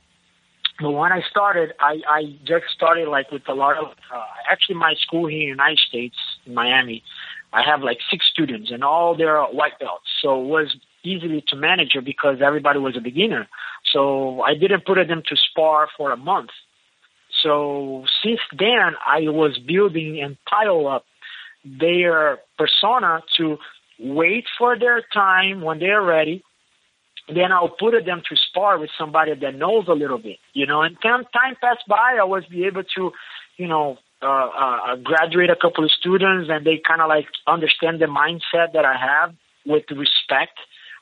But 0.82 0.92
when 0.92 1.12
I 1.12 1.22
started, 1.30 1.74
I 1.80 2.02
I 2.08 2.22
just 2.46 2.66
started 2.74 3.08
like 3.10 3.32
with 3.32 3.48
a 3.48 3.54
lot 3.54 3.78
of 3.78 3.88
uh, 4.14 4.24
actually 4.50 4.76
my 4.76 4.94
school 4.96 5.28
here 5.28 5.42
in 5.42 5.46
the 5.46 5.64
United 5.64 5.80
States 5.80 6.16
in 6.46 6.54
Miami, 6.54 7.04
I 7.52 7.64
have 7.64 7.82
like 7.82 8.00
six 8.10 8.26
students 8.32 8.72
and 8.72 8.84
all 8.84 9.16
they're 9.16 9.42
white 9.44 9.78
belts, 9.80 10.08
so 10.22 10.42
it 10.42 10.48
was 10.48 10.76
easily 11.04 11.44
to 11.48 11.56
manage 11.56 11.96
because 12.04 12.38
everybody 12.42 12.80
was 12.80 12.96
a 12.98 13.02
beginner. 13.02 13.48
So 13.92 14.42
I 14.42 14.54
didn't 14.54 14.86
put 14.86 14.96
them 15.08 15.24
to 15.28 15.36
spar 15.36 15.88
for 15.98 16.12
a 16.12 16.18
month. 16.18 16.50
So 17.44 18.06
since 18.24 18.40
then, 18.58 18.96
I 19.06 19.22
was 19.30 19.58
building 19.58 20.22
and 20.22 20.38
pile 20.46 20.88
up 20.88 21.06
their 21.64 22.40
persona 22.58 23.22
to 23.38 23.58
wait 24.00 24.46
for 24.58 24.78
their 24.78 25.02
time 25.14 25.62
when 25.62 25.80
they're 25.80 26.02
ready. 26.02 26.44
Then 27.34 27.52
I'll 27.52 27.70
put 27.70 27.94
them 28.06 28.22
to 28.30 28.36
spar 28.36 28.80
with 28.80 28.90
somebody 28.98 29.36
that 29.36 29.56
knows 29.56 29.86
a 29.88 29.94
little 29.94 30.18
bit, 30.18 30.38
you 30.54 30.66
know. 30.66 30.82
And 30.82 31.00
time 31.02 31.26
time 31.34 31.56
passed 31.62 31.88
by, 31.88 32.18
I 32.20 32.24
was 32.24 32.46
be 32.46 32.66
able 32.66 32.84
to, 32.96 33.12
you 33.58 33.68
know, 33.68 33.98
uh, 34.22 34.26
uh, 34.26 34.96
graduate 34.98 35.50
a 35.50 35.56
couple 35.56 35.84
of 35.84 35.92
students, 35.92 36.50
and 36.52 36.66
they 36.66 36.82
kind 36.86 37.02
of 37.02 37.10
like 37.10 37.28
understand 37.48 38.02
the 38.02 38.06
mindset 38.06 38.74
that 38.74 38.86
I 38.86 38.96
have 38.98 39.36
with 39.66 39.86
respect 39.92 40.58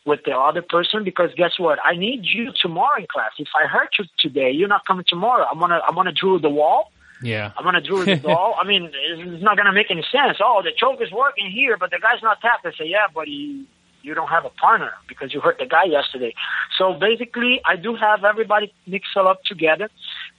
with 0.06 0.22
the 0.26 0.32
other 0.32 0.62
person 0.62 1.04
because 1.04 1.30
guess 1.36 1.60
what? 1.60 1.80
I 1.84 1.96
need 1.96 2.22
you 2.24 2.52
tomorrow 2.62 3.00
in 3.00 3.08
class. 3.12 3.32
If 3.38 3.50
I 3.56 3.68
hurt 3.68 3.90
you 4.00 4.06
today, 4.20 4.52
you're 4.52 4.70
not 4.70 4.86
coming 4.86 5.06
tomorrow. 5.08 5.46
I'm 5.52 5.60
gonna 5.60 5.82
I'm 5.88 5.96
gonna 5.96 6.14
drill 6.14 6.40
the 6.40 6.50
wall. 6.50 6.92
Yeah. 7.22 7.52
I'm 7.58 7.64
gonna 7.64 7.82
drill 7.82 8.06
the 8.06 8.16
ball. 8.24 8.56
I 8.60 8.66
mean, 8.66 8.92
it's 8.94 9.44
not 9.44 9.58
gonna 9.58 9.74
make 9.74 9.92
any 9.92 10.06
sense. 10.12 10.38
Oh, 10.44 10.62
the 10.64 10.72
choke 10.76 11.02
is 11.02 11.12
working 11.12 11.52
here, 11.52 11.78
but 11.78 11.92
the 11.92 12.00
guy's 12.00 12.24
not 12.24 12.40
tapped. 12.42 12.66
I 12.66 12.72
say, 12.72 12.86
yeah, 12.86 13.08
but 13.14 13.28
you 13.28 13.66
you 14.02 14.14
don't 14.14 14.30
have 14.30 14.46
a 14.46 14.50
partner 14.50 14.92
because 15.08 15.34
you 15.34 15.42
hurt 15.42 15.58
the 15.60 15.66
guy 15.66 15.86
yesterday. 15.86 16.34
So 16.78 16.94
basically, 16.94 17.62
I 17.66 17.76
do 17.76 17.96
have 17.96 18.24
everybody 18.24 18.74
mix 18.86 19.08
it 19.16 19.26
up 19.26 19.44
together, 19.44 19.90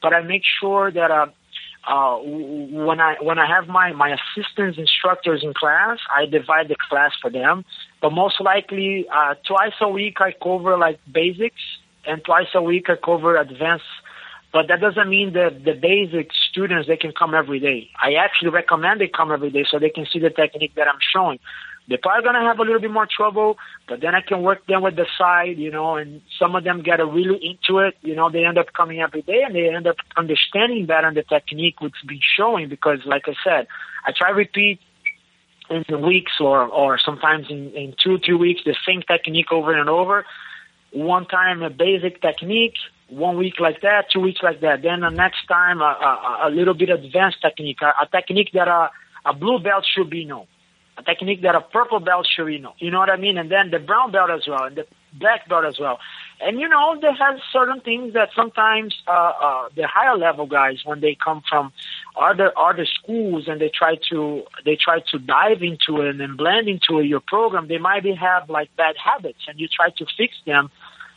but 0.03 0.13
I 0.13 0.23
make 0.23 0.43
sure 0.61 0.91
that 0.91 1.11
uh, 1.11 1.27
uh, 1.87 2.19
when 2.19 3.01
I 3.01 3.17
when 3.21 3.39
I 3.39 3.47
have 3.47 3.69
my 3.69 3.93
my 3.93 4.17
assistants 4.19 4.79
instructors 4.79 5.43
in 5.43 5.55
class, 5.55 5.99
I 6.15 6.27
divide 6.27 6.69
the 6.69 6.77
class 6.89 7.13
for 7.21 7.31
them. 7.31 7.65
But 8.01 8.11
most 8.13 8.41
likely, 8.41 9.07
uh, 9.13 9.35
twice 9.47 9.73
a 9.81 9.89
week 9.89 10.21
I 10.21 10.33
cover 10.33 10.77
like 10.77 11.01
basics, 11.11 11.63
and 12.07 12.23
twice 12.25 12.49
a 12.55 12.63
week 12.63 12.87
I 12.89 12.97
cover 12.97 13.37
advanced. 13.37 13.85
But 14.53 14.69
that 14.69 14.81
doesn't 14.81 15.09
mean 15.09 15.35
that 15.35 15.65
the 15.65 15.75
basic 15.75 16.31
students 16.51 16.89
they 16.89 16.97
can 16.97 17.13
come 17.13 17.35
every 17.35 17.61
day. 17.61 17.91
I 18.03 18.15
actually 18.15 18.51
recommend 18.51 19.01
they 19.01 19.09
come 19.09 19.31
every 19.31 19.51
day 19.51 19.65
so 19.69 19.79
they 19.79 19.91
can 19.91 20.07
see 20.07 20.19
the 20.19 20.31
technique 20.31 20.75
that 20.77 20.89
I'm 20.89 21.01
showing. 21.13 21.39
They're 21.89 21.99
probably 21.99 22.24
gonna 22.24 22.47
have 22.47 22.59
a 22.59 22.62
little 22.62 22.80
bit 22.80 22.91
more 22.91 23.09
trouble, 23.11 23.57
but 23.89 24.01
then 24.03 24.14
I 24.14 24.20
can 24.20 24.43
work 24.43 24.66
them 24.66 24.82
with 24.82 24.97
the 24.97 25.07
side, 25.16 25.57
you 25.57 25.70
know, 25.70 25.97
and 25.97 26.20
some 26.39 26.55
of 26.55 26.62
them 26.62 26.82
get 26.82 26.99
really 26.99 27.39
into 27.43 27.80
it, 27.80 27.97
you 28.03 28.14
know, 28.14 28.30
they 28.30 28.45
end 28.45 28.59
up 28.59 28.74
coming 28.74 29.01
every 29.01 29.22
day 29.22 29.43
and 29.45 29.55
they 29.55 29.74
end 29.74 29.86
up 29.86 29.97
understanding 30.14 30.84
better 30.84 31.11
the 31.12 31.22
technique 31.22 31.80
which 31.80 31.95
been 32.07 32.20
showing 32.36 32.68
because 32.68 32.99
like 33.07 33.22
I 33.26 33.32
said, 33.43 33.68
I 34.07 34.12
try 34.12 34.28
repeat 34.30 34.80
in 35.70 35.84
the 35.89 35.99
weeks 35.99 36.32
or 36.41 36.66
or 36.66 36.99
sometimes 36.99 37.47
in, 37.49 37.70
in 37.72 37.95
two, 38.03 38.18
three 38.18 38.34
weeks 38.34 38.61
the 38.66 38.76
same 38.86 39.01
technique 39.03 39.51
over 39.51 39.72
and 39.72 39.89
over. 39.89 40.26
One 40.93 41.24
time 41.26 41.62
a 41.62 41.70
basic 41.70 42.20
technique, 42.20 42.74
one 43.09 43.39
week 43.39 43.61
like 43.61 43.80
that, 43.80 44.11
two 44.12 44.20
weeks 44.20 44.41
like 44.43 44.61
that. 44.61 44.82
Then 44.82 45.01
the 45.01 45.11
next 45.11 45.47
time 45.47 45.80
a, 45.80 45.84
a, 45.84 46.49
a 46.49 46.51
little 46.51 46.74
bit 46.74 46.91
advanced 46.91 47.41
technique, 47.41 47.80
a, 47.80 47.93
a 48.03 48.07
technique 48.11 48.51
that 48.53 48.68
a, 48.68 48.91
a 49.24 49.32
blue 49.32 49.59
belt 49.59 49.86
should 49.95 50.11
be 50.11 50.26
know 50.26 50.47
a 50.99 51.03
technique 51.03 51.42
that 51.42 51.55
a 51.55 51.61
purple 51.61 52.01
belt 52.01 52.26
should 52.26 52.49
know. 52.61 52.74
You 52.78 52.90
know 52.90 52.99
what 52.99 53.11
I 53.11 53.16
mean? 53.16 53.38
And 53.38 53.51
then 53.51 53.70
the 53.70 53.78
brown 53.78 54.11
belt 54.11 54.30
as 54.30 54.46
well, 54.46 54.64
and 54.64 54.76
the 54.76 54.86
black 55.12 55.49
belt 55.49 55.64
as 55.64 55.78
well. 55.78 55.99
And 56.40 56.61
you 56.61 56.68
know, 56.68 56.99
there 57.01 57.12
has 57.12 57.40
certain 57.53 57.80
things 57.80 58.14
that 58.14 58.30
sometimes 58.34 58.94
uh, 59.07 59.11
uh, 59.11 59.68
the 59.74 59.86
higher 59.86 60.16
level 60.16 60.46
guys, 60.46 60.80
when 60.84 61.01
they 61.01 61.14
come 61.14 61.42
from 61.49 61.72
other 62.20 62.53
other 62.59 62.86
schools 62.86 63.44
and 63.46 63.61
they 63.61 63.70
try 63.72 63.96
to 64.11 64.44
they 64.64 64.76
try 64.76 65.01
to 65.12 65.18
dive 65.18 65.62
into 65.62 66.03
it 66.03 66.20
and 66.20 66.36
blend 66.36 66.68
into 66.68 67.01
your 67.01 67.20
program, 67.20 67.68
they 67.68 67.78
might 67.78 68.03
be 68.03 68.14
have 68.14 68.51
like 68.51 68.74
bad 68.76 68.96
habits, 69.03 69.40
and 69.46 69.59
you 69.61 69.68
try 69.68 69.90
to 69.90 70.07
fix 70.16 70.34
them, 70.46 70.70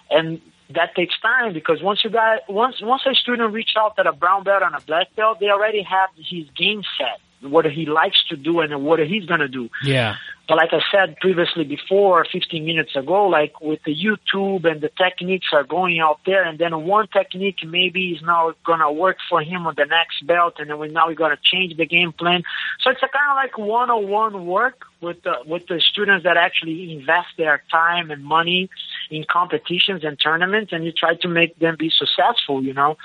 and 0.09 0.41
that 0.69 0.95
takes 0.95 1.19
time 1.19 1.53
because 1.53 1.81
once 1.81 2.03
you 2.03 2.09
got 2.09 2.47
once 2.49 2.81
once 2.81 3.01
a 3.05 3.15
student 3.15 3.51
reach 3.51 3.71
out 3.77 3.97
at 3.97 4.07
a 4.07 4.13
brown 4.13 4.43
belt 4.43 4.61
and 4.63 4.75
a 4.75 4.81
black 4.81 5.13
belt, 5.15 5.39
they 5.39 5.49
already 5.49 5.81
have 5.81 6.09
his 6.17 6.45
game 6.55 6.83
set 6.97 7.19
what 7.41 7.65
he 7.65 7.85
likes 7.85 8.17
to 8.29 8.35
do 8.35 8.59
and 8.59 8.83
what 8.83 8.99
he's 8.99 9.25
going 9.25 9.39
to 9.39 9.47
do. 9.47 9.69
Yeah. 9.83 10.15
But 10.47 10.57
like 10.57 10.73
I 10.73 10.81
said 10.91 11.17
previously 11.17 11.63
before, 11.63 12.25
15 12.29 12.65
minutes 12.65 12.95
ago, 12.95 13.27
like 13.27 13.61
with 13.61 13.79
the 13.85 13.95
YouTube 13.95 14.69
and 14.69 14.81
the 14.81 14.89
techniques 14.89 15.47
are 15.53 15.63
going 15.63 15.99
out 15.99 16.19
there, 16.25 16.43
and 16.43 16.59
then 16.59 16.85
one 16.85 17.07
technique 17.07 17.57
maybe 17.65 18.09
is 18.09 18.21
now 18.21 18.53
going 18.65 18.79
to 18.79 18.91
work 18.91 19.17
for 19.29 19.41
him 19.41 19.65
on 19.65 19.75
the 19.77 19.85
next 19.85 20.25
belt, 20.27 20.55
and 20.59 20.69
then 20.69 20.77
we 20.77 20.89
now 20.89 21.11
going 21.13 21.31
to 21.31 21.41
change 21.41 21.77
the 21.77 21.85
game 21.85 22.11
plan. 22.11 22.43
So 22.81 22.89
it's 22.89 23.01
a 23.01 23.07
kind 23.07 23.29
of 23.29 23.35
like 23.35 23.57
one-on-one 23.57 24.45
work 24.45 24.85
with 24.99 25.23
the 25.23 25.35
with 25.45 25.67
the 25.67 25.79
students 25.79 26.25
that 26.25 26.37
actually 26.37 26.93
invest 26.93 27.29
their 27.37 27.63
time 27.71 28.11
and 28.11 28.23
money 28.23 28.69
in 29.11 29.25
competitions 29.29 30.03
and 30.03 30.19
tournaments, 30.19 30.71
and 30.71 30.83
you 30.85 30.91
try 30.91 31.15
to 31.15 31.27
make 31.27 31.59
them 31.59 31.75
be 31.77 31.91
successful. 31.91 32.63
You 32.63 32.73
know 32.73 32.97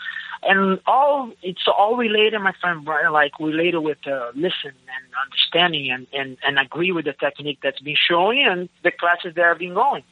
and 0.43 0.81
all 0.87 1.33
it's 1.43 1.67
all 1.67 1.97
related, 1.97 2.39
my 2.41 2.53
friend 2.61 2.85
Brian, 2.85 3.13
like 3.13 3.39
related 3.41 3.79
with 3.79 3.99
uh, 4.07 4.31
listen 4.35 4.73
and 4.73 5.05
understanding 5.25 5.91
and, 5.91 6.07
and, 6.13 6.37
and 6.47 6.59
agree 6.59 6.93
with 6.93 7.05
the 7.05 7.13
technique 7.13 7.59
that's 7.63 7.81
been 7.81 7.97
showing 7.97 8.45
and 8.47 8.69
the 8.83 8.91
classes 8.91 9.35
that 9.35 9.45
have 9.45 9.59
been 9.59 9.75
going. 9.75 10.03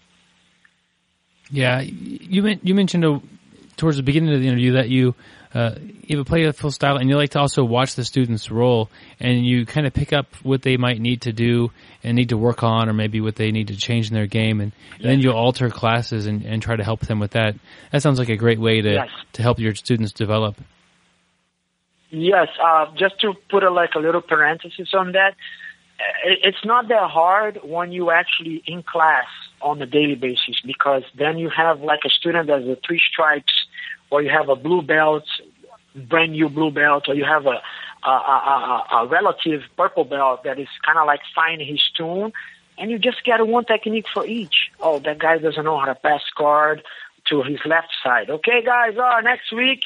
Yeah, 1.50 1.80
you 1.80 2.58
you 2.62 2.74
mentioned 2.74 3.04
uh, 3.04 3.20
towards 3.76 3.96
the 3.96 4.02
beginning 4.02 4.34
of 4.34 4.40
the 4.40 4.46
interview 4.48 4.72
that 4.72 4.88
you 4.88 5.14
uh, 5.54 5.76
you 6.02 6.18
have 6.18 6.26
a 6.26 6.28
playful 6.28 6.72
style 6.72 6.96
and 6.96 7.08
you 7.08 7.16
like 7.16 7.30
to 7.30 7.38
also 7.38 7.62
watch 7.62 7.94
the 7.94 8.04
students 8.04 8.50
roll 8.50 8.90
and 9.20 9.46
you 9.46 9.64
kind 9.64 9.86
of 9.86 9.94
pick 9.94 10.12
up 10.12 10.26
what 10.42 10.62
they 10.62 10.76
might 10.76 11.00
need 11.00 11.20
to 11.22 11.32
do 11.32 11.70
and 12.02 12.16
need 12.16 12.30
to 12.30 12.36
work 12.36 12.64
on 12.64 12.88
or 12.88 12.92
maybe 12.92 13.20
what 13.20 13.36
they 13.36 13.52
need 13.52 13.68
to 13.68 13.76
change 13.76 14.08
in 14.08 14.14
their 14.14 14.26
game 14.26 14.60
and, 14.60 14.72
and 14.96 15.04
then 15.04 15.20
you 15.20 15.30
alter 15.30 15.70
classes 15.70 16.26
and, 16.26 16.44
and 16.44 16.60
try 16.60 16.74
to 16.74 16.82
help 16.82 17.00
them 17.02 17.20
with 17.20 17.30
that. 17.32 17.54
That 17.92 18.02
sounds 18.02 18.18
like 18.18 18.30
a 18.30 18.36
great 18.36 18.58
way 18.58 18.80
to, 18.80 18.94
Yes. 18.94 19.08
to 19.34 19.42
help 19.42 19.60
your 19.60 19.76
students 19.76 20.12
develop. 20.12 20.56
Yes, 22.10 22.48
uh, 22.62 22.86
just 22.96 23.20
to 23.20 23.34
put 23.48 23.62
a, 23.62 23.70
like 23.70 23.94
a 23.94 23.98
little 23.98 24.22
parenthesis 24.22 24.88
on 24.92 25.12
that, 25.12 25.34
it's 26.24 26.64
not 26.64 26.88
that 26.88 27.10
hard 27.10 27.60
when 27.62 27.92
you 27.92 28.10
actually 28.10 28.62
in 28.66 28.82
class 28.82 29.26
on 29.62 29.80
a 29.80 29.86
daily 29.86 30.14
basis 30.14 30.60
because 30.64 31.02
then 31.16 31.38
you 31.38 31.48
have 31.48 31.80
like 31.80 32.00
a 32.04 32.10
student 32.10 32.48
that's 32.48 32.64
a 32.64 32.76
three 32.86 33.00
stripes 33.12 33.66
or 34.10 34.22
you 34.22 34.30
have 34.30 34.48
a 34.48 34.56
blue 34.56 34.82
belt, 34.82 35.24
brand 35.94 36.32
new 36.32 36.48
blue 36.48 36.70
belt, 36.70 37.08
or 37.08 37.14
you 37.14 37.24
have 37.24 37.46
a 37.46 37.62
a, 38.04 38.10
a, 38.10 38.84
a, 38.92 39.06
relative 39.06 39.62
purple 39.78 40.04
belt 40.04 40.44
that 40.44 40.58
is 40.58 40.68
kind 40.84 40.98
of 40.98 41.06
like 41.06 41.20
finding 41.34 41.66
his 41.66 41.80
tune, 41.96 42.34
and 42.76 42.90
you 42.90 42.98
just 42.98 43.24
get 43.24 43.46
one 43.46 43.64
technique 43.64 44.04
for 44.12 44.26
each. 44.26 44.70
Oh, 44.78 44.98
that 44.98 45.18
guy 45.18 45.38
doesn't 45.38 45.64
know 45.64 45.78
how 45.78 45.86
to 45.86 45.94
pass 45.94 46.20
guard 46.36 46.82
to 47.30 47.42
his 47.42 47.60
left 47.64 47.92
side. 48.02 48.28
Okay, 48.28 48.62
guys, 48.62 48.98
uh, 48.98 49.20
next 49.22 49.52
week 49.52 49.80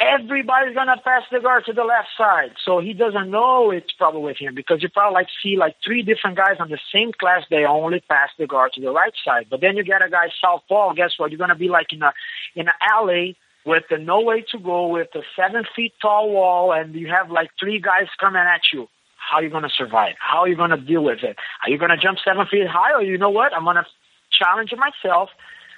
everybody's 0.00 0.74
gonna 0.74 1.00
pass 1.04 1.22
the 1.30 1.40
guard 1.40 1.64
to 1.66 1.72
the 1.72 1.84
left 1.84 2.08
side. 2.16 2.52
So 2.64 2.80
he 2.80 2.94
doesn't 2.94 3.30
know 3.30 3.70
it's 3.70 3.92
probably 3.92 4.22
with 4.22 4.38
him 4.38 4.54
because 4.54 4.82
you 4.82 4.88
probably 4.88 5.14
like 5.14 5.28
see 5.42 5.56
like 5.56 5.76
three 5.84 6.02
different 6.02 6.36
guys 6.36 6.56
on 6.58 6.70
the 6.70 6.78
same 6.92 7.12
class, 7.12 7.44
they 7.50 7.64
only 7.64 8.00
pass 8.00 8.30
the 8.38 8.46
guard 8.46 8.72
to 8.74 8.80
the 8.80 8.90
right 8.90 9.12
side. 9.24 9.46
But 9.50 9.60
then 9.60 9.76
you 9.76 9.84
get 9.84 10.02
a 10.02 10.08
guy 10.08 10.28
southpaw, 10.40 10.94
guess 10.94 11.12
what? 11.18 11.30
You're 11.30 11.38
gonna 11.38 11.54
be 11.54 11.68
like 11.68 11.92
in 11.92 12.02
a 12.02 12.12
in 12.56 12.66
an 12.68 12.74
alley 12.80 13.36
with 13.66 13.84
the 13.90 13.98
no 13.98 14.20
way 14.22 14.42
to 14.50 14.58
go 14.58 14.86
with 14.88 15.08
a 15.14 15.22
seven 15.36 15.64
feet 15.76 15.92
tall 16.00 16.30
wall 16.30 16.72
and 16.72 16.94
you 16.94 17.08
have 17.08 17.30
like 17.30 17.50
three 17.60 17.78
guys 17.78 18.08
coming 18.18 18.40
at 18.40 18.62
you. 18.72 18.88
how 19.18 19.36
are 19.36 19.42
you 19.42 19.50
to 19.50 19.68
survive? 19.68 20.14
How 20.18 20.40
are 20.40 20.48
you 20.48 20.56
to 20.56 20.76
deal 20.78 21.04
with 21.04 21.22
it? 21.22 21.36
Are 21.62 21.70
you 21.70 21.78
to 21.78 21.96
jump 21.98 22.18
seven 22.24 22.46
feet 22.50 22.66
high, 22.66 22.94
or 22.94 23.02
you 23.02 23.18
know 23.18 23.30
what? 23.30 23.52
I'm 23.52 23.64
to 23.66 23.84
challenge 24.32 24.72
myself. 24.76 25.28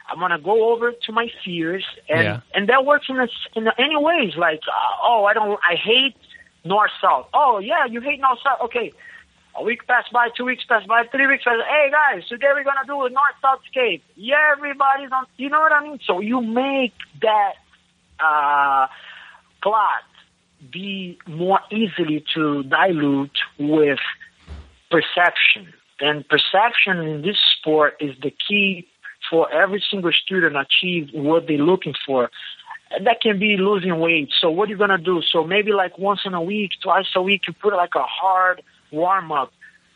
I'm 0.08 0.18
going 0.18 0.30
to 0.32 0.38
go 0.38 0.72
over 0.72 0.92
to 0.92 1.12
my 1.12 1.28
fears, 1.44 1.84
and 2.08 2.22
Yeah. 2.24 2.40
and 2.54 2.68
that 2.68 2.84
works 2.84 3.06
in 3.08 3.18
a, 3.18 3.28
in 3.54 3.68
any 3.78 3.96
ways. 3.96 4.34
Like, 4.36 4.60
uh, 4.68 4.96
oh, 5.02 5.24
I 5.24 5.32
don't, 5.32 5.58
I 5.68 5.76
hate 5.76 6.16
north 6.64 6.90
south. 7.00 7.26
Oh 7.34 7.58
yeah, 7.58 7.86
you 7.86 8.00
hate 8.00 8.20
north 8.20 8.38
south. 8.44 8.60
Okay. 8.62 8.92
A 9.54 9.62
week 9.62 9.86
passed 9.86 10.10
by, 10.12 10.28
two 10.34 10.44
weeks 10.46 10.64
passed 10.64 10.86
by, 10.88 11.04
three 11.10 11.26
weeks 11.26 11.44
passed 11.44 11.58
by. 11.58 11.66
Hey 11.68 11.90
guys, 11.90 12.26
today 12.28 12.46
we're 12.54 12.64
gonna 12.64 12.86
do 12.86 13.04
a 13.04 13.10
north 13.10 13.34
south 13.42 13.60
skate. 13.70 14.02
Yeah, 14.16 14.36
everybody's 14.56 15.12
on. 15.12 15.26
You 15.36 15.50
know 15.50 15.60
what 15.60 15.72
I 15.72 15.82
mean? 15.82 15.98
So 16.06 16.20
you 16.20 16.40
make 16.40 16.94
that 17.20 17.52
uh, 18.18 18.86
plot 19.62 20.04
be 20.72 21.18
more 21.26 21.60
easily 21.70 22.24
to 22.34 22.62
dilute 22.62 23.38
with 23.58 23.98
perception. 24.90 25.72
And 26.00 26.26
perception 26.28 26.98
in 26.98 27.22
this 27.22 27.38
sport 27.58 27.96
is 28.00 28.16
the 28.22 28.32
key 28.48 28.88
for 29.32 29.50
every 29.50 29.82
single 29.90 30.12
student 30.12 30.54
achieve 30.56 31.08
what 31.14 31.46
they're 31.46 31.56
looking 31.56 31.94
for. 32.04 32.30
That 33.02 33.22
can 33.22 33.38
be 33.38 33.56
losing 33.56 33.98
weight. 33.98 34.28
So 34.38 34.50
what 34.50 34.68
are 34.68 34.72
you 34.72 34.76
gonna 34.76 34.98
do? 34.98 35.22
So 35.22 35.42
maybe 35.42 35.72
like 35.72 35.98
once 35.98 36.20
in 36.26 36.34
a 36.34 36.42
week, 36.42 36.72
twice 36.82 37.06
a 37.16 37.22
week, 37.22 37.40
you 37.48 37.54
put 37.54 37.72
like 37.72 37.94
a 37.96 38.02
hard 38.02 38.62
warm 38.90 39.32
up. 39.32 39.50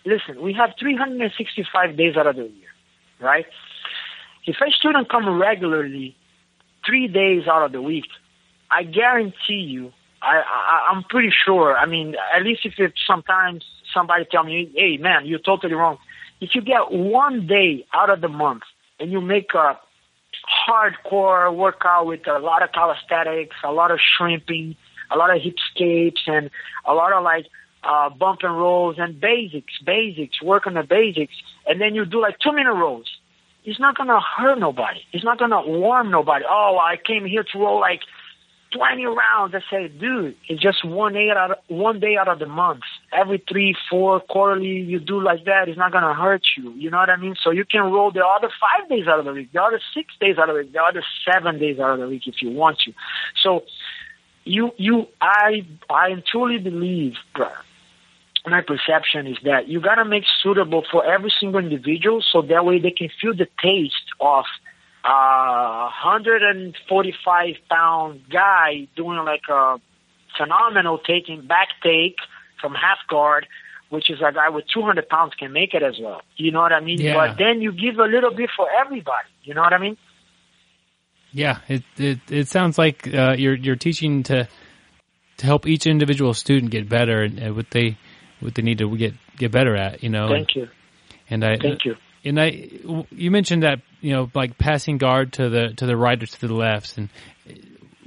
Listen, 0.07 0.41
we 0.41 0.55
have 0.55 0.71
365 0.81 1.97
days 1.99 2.17
out 2.17 2.27
of 2.27 2.37
the 2.37 2.45
year, 2.45 2.73
right? 3.21 3.45
If 4.47 4.57
a 4.67 4.71
student 4.71 5.11
come 5.11 5.39
regularly 5.39 6.17
three 6.87 7.07
days 7.07 7.47
out 7.47 7.63
of 7.63 7.73
the 7.73 7.83
week, 7.83 8.07
I 8.71 8.85
guarantee 8.85 9.67
you, 9.75 9.93
I, 10.23 10.39
I 10.39 10.89
I'm 10.93 11.03
pretty 11.03 11.31
sure. 11.45 11.77
I 11.77 11.85
mean, 11.85 12.17
at 12.35 12.43
least 12.43 12.65
if 12.65 12.75
it's 12.79 13.01
sometimes 13.07 13.65
somebody 13.93 14.25
tell 14.31 14.45
me, 14.45 14.71
"Hey, 14.75 14.97
man, 14.97 15.27
you're 15.27 15.41
totally 15.41 15.75
wrong." 15.75 15.99
If 16.41 16.55
you 16.55 16.63
get 16.63 16.91
one 16.91 17.47
day 17.47 17.85
out 17.93 18.09
of 18.09 18.23
the 18.23 18.29
month 18.29 18.63
and 18.99 19.13
you 19.13 19.21
make 19.21 19.55
a 19.55 19.79
hardcore 20.69 21.55
workout 21.55 22.07
with 22.07 22.27
a 22.27 22.39
lot 22.39 22.63
of 22.63 22.73
calisthenics, 22.73 23.57
a 23.65 23.73
lot 23.73 23.91
of 23.91 23.99
shrimping, 24.01 24.77
a 25.11 25.17
lot 25.17 25.35
of 25.35 25.43
hip 25.43 25.55
hipscapes, 25.79 26.27
and 26.27 26.51
a 26.85 26.95
lot 26.95 27.13
of 27.13 27.23
like 27.23 27.47
uh, 27.85 28.11
bump 28.11 28.41
and 28.43 28.57
rolls 28.57 28.97
and 28.99 29.21
basics, 29.21 29.73
basics, 29.85 30.43
work 30.43 30.67
on 30.67 30.75
the 30.75 30.83
basics, 30.83 31.35
and 31.67 31.81
then 31.81 31.95
you 31.95 32.05
do 32.05 32.21
like 32.21 32.39
two 32.39 32.53
minute 32.53 32.73
rolls. 32.75 33.09
It's 33.65 33.81
not 33.81 33.97
gonna 33.97 34.21
hurt 34.21 34.59
nobody. 34.59 35.01
It's 35.13 35.25
not 35.25 35.39
gonna 35.39 35.67
warm 35.67 36.11
nobody. 36.11 36.45
Oh, 36.49 36.79
I 36.81 36.97
came 36.97 37.25
here 37.25 37.45
to 37.53 37.59
roll 37.59 37.81
like 37.81 38.01
20 38.73 39.05
rounds. 39.07 39.55
I 39.55 39.61
say, 39.71 39.89
dude, 39.89 40.37
it's 40.49 40.63
just 40.63 40.85
one 40.85 41.15
day 41.15 41.31
out 41.31 41.51
of, 41.53 41.59
one 41.69 41.99
day 42.01 42.17
out 42.17 42.29
of 42.29 42.39
the 42.39 42.47
month. 42.47 42.83
Every 43.13 43.43
three, 43.49 43.75
four, 43.89 44.21
quarterly, 44.21 44.81
you 44.81 44.99
do 44.99 45.23
like 45.23 45.45
that. 45.45 45.69
It's 45.69 45.79
not 45.79 45.93
gonna 45.93 46.15
hurt 46.15 46.43
you. 46.57 46.73
You 46.73 46.91
know 46.91 46.99
what 46.99 47.11
I 47.11 47.17
mean? 47.17 47.37
So 47.43 47.51
you 47.51 47.65
can 47.65 47.83
roll 47.83 48.11
the 48.11 48.25
other 48.25 48.51
five 48.61 48.89
days 48.89 49.07
out 49.07 49.19
of 49.19 49.25
the 49.25 49.33
week, 49.33 49.53
the 49.53 49.63
other 49.63 49.81
six 49.95 50.13
days 50.21 50.39
out 50.39 50.49
of 50.49 50.57
the 50.57 50.63
week, 50.63 50.73
the 50.73 50.83
other 50.83 51.03
seven 51.31 51.59
days 51.59 51.79
out 51.79 51.95
of 51.95 52.01
the 52.01 52.09
week 52.09 52.27
if 52.27 52.43
you 52.43 52.51
want 52.51 52.79
to. 52.81 52.93
So 53.43 53.65
you, 54.45 54.73
you, 54.77 55.07
I, 55.21 55.67
I 55.89 56.23
truly 56.31 56.59
believe, 56.59 57.15
bruh, 57.35 57.51
my 58.47 58.61
perception 58.61 59.27
is 59.27 59.37
that 59.45 59.69
you 59.69 59.81
gotta 59.81 60.05
make 60.05 60.25
suitable 60.43 60.85
for 60.91 61.05
every 61.05 61.33
single 61.41 61.61
individual 61.61 62.23
so 62.23 62.43
that 62.43 62.65
way 62.65 62.79
they 62.79 62.93
can 62.93 63.09
feel 63.21 63.35
the 63.35 63.49
taste 63.61 63.95
of 64.21 64.45
a 65.05 65.91
145 66.03 67.55
pound 67.69 68.23
guy 68.31 68.89
doing 68.97 69.19
like 69.25 69.43
a 69.49 69.81
phenomenal 70.37 70.99
taking 70.99 71.47
back 71.47 71.69
take 71.83 72.17
from 72.61 72.75
half 72.75 72.99
guard, 73.09 73.47
which 73.91 74.11
is 74.11 74.19
a 74.21 74.33
guy 74.33 74.49
with 74.49 74.65
200 74.73 75.09
pounds 75.09 75.35
can 75.39 75.53
make 75.53 75.75
it 75.75 75.83
as 75.83 75.95
well. 76.01 76.23
You 76.37 76.51
know 76.53 76.61
what 76.61 76.73
I 76.73 76.81
mean? 76.81 77.01
Yeah. 77.01 77.15
But 77.15 77.39
then 77.39 77.61
you 77.61 77.73
give 77.73 77.99
a 77.99 78.05
little 78.07 78.35
bit 78.35 78.51
for 78.57 78.67
everybody. 78.81 79.29
You 79.43 79.55
know 79.55 79.63
what 79.63 79.73
I 79.73 79.79
mean? 79.79 79.97
Yeah, 81.33 81.59
it 81.69 81.83
it 81.99 82.19
it 82.31 82.49
sounds 82.49 82.79
like 82.79 83.13
uh, 83.13 83.35
you're 83.37 83.55
you're 83.57 83.77
teaching 83.77 84.23
to 84.25 84.49
to 85.39 85.47
help 85.47 85.67
each 85.67 85.87
individual 85.87 86.33
student 86.33 86.71
get 86.73 86.89
better 86.89 87.23
and, 87.23 87.39
and 87.39 87.57
what 87.57 87.71
they 87.71 87.99
what 88.41 88.55
they 88.55 88.63
need 88.63 88.79
to 88.79 88.97
get 88.97 89.15
get 89.37 89.53
better 89.53 89.77
at. 89.77 90.03
You 90.03 90.09
know, 90.09 90.29
Thank 90.29 90.55
you. 90.57 90.69
and 91.29 91.45
I 91.45 91.59
Thank 91.59 91.85
you. 91.85 91.97
and 92.25 92.41
I 92.41 92.71
you 93.11 93.31
mentioned 93.31 93.65
that 93.65 93.81
you 94.01 94.13
know 94.15 94.31
like 94.35 94.57
passing 94.57 94.97
guard 94.99 95.35
to 95.35 95.51
the 95.51 95.75
to 95.77 95.85
the 95.85 95.97
right 95.97 96.23
or 96.23 96.27
to 96.27 96.47
the 96.47 96.55
left, 96.55 96.97
and 96.97 97.11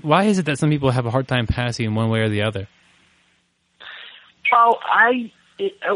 why 0.02 0.24
is 0.24 0.39
it 0.39 0.45
that 0.45 0.58
some 0.58 0.70
people 0.70 0.89
have 0.89 1.06
a 1.06 1.12
hard 1.12 1.28
time 1.28 1.45
passing 1.45 1.86
in 1.86 1.93
one 1.95 2.10
way 2.10 2.22
or 2.22 2.30
the 2.30 2.41
other? 2.43 2.68
Well, 4.52 4.80
I 4.84 5.32
uh, 5.60 5.93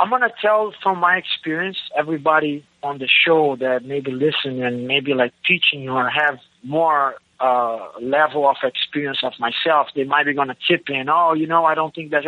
I'm 0.00 0.10
gonna 0.10 0.32
tell 0.40 0.72
from 0.82 0.98
my 0.98 1.16
experience, 1.16 1.78
everybody 1.96 2.64
on 2.82 2.98
the 2.98 3.08
show 3.08 3.56
that 3.60 3.84
maybe 3.84 4.10
listen 4.10 4.62
and 4.62 4.86
maybe 4.86 5.12
like 5.14 5.32
teaching 5.46 5.88
or 5.88 6.08
have 6.08 6.38
more 6.62 7.16
uh, 7.40 7.88
level 8.00 8.48
of 8.48 8.56
experience 8.62 9.18
of 9.22 9.32
myself, 9.38 9.88
they 9.94 10.04
might 10.04 10.24
be 10.24 10.34
gonna 10.34 10.56
tip 10.68 10.88
in. 10.88 11.08
Oh, 11.08 11.34
you 11.34 11.46
know, 11.46 11.64
I 11.64 11.74
don't 11.74 11.94
think 11.94 12.10
that's. 12.10 12.26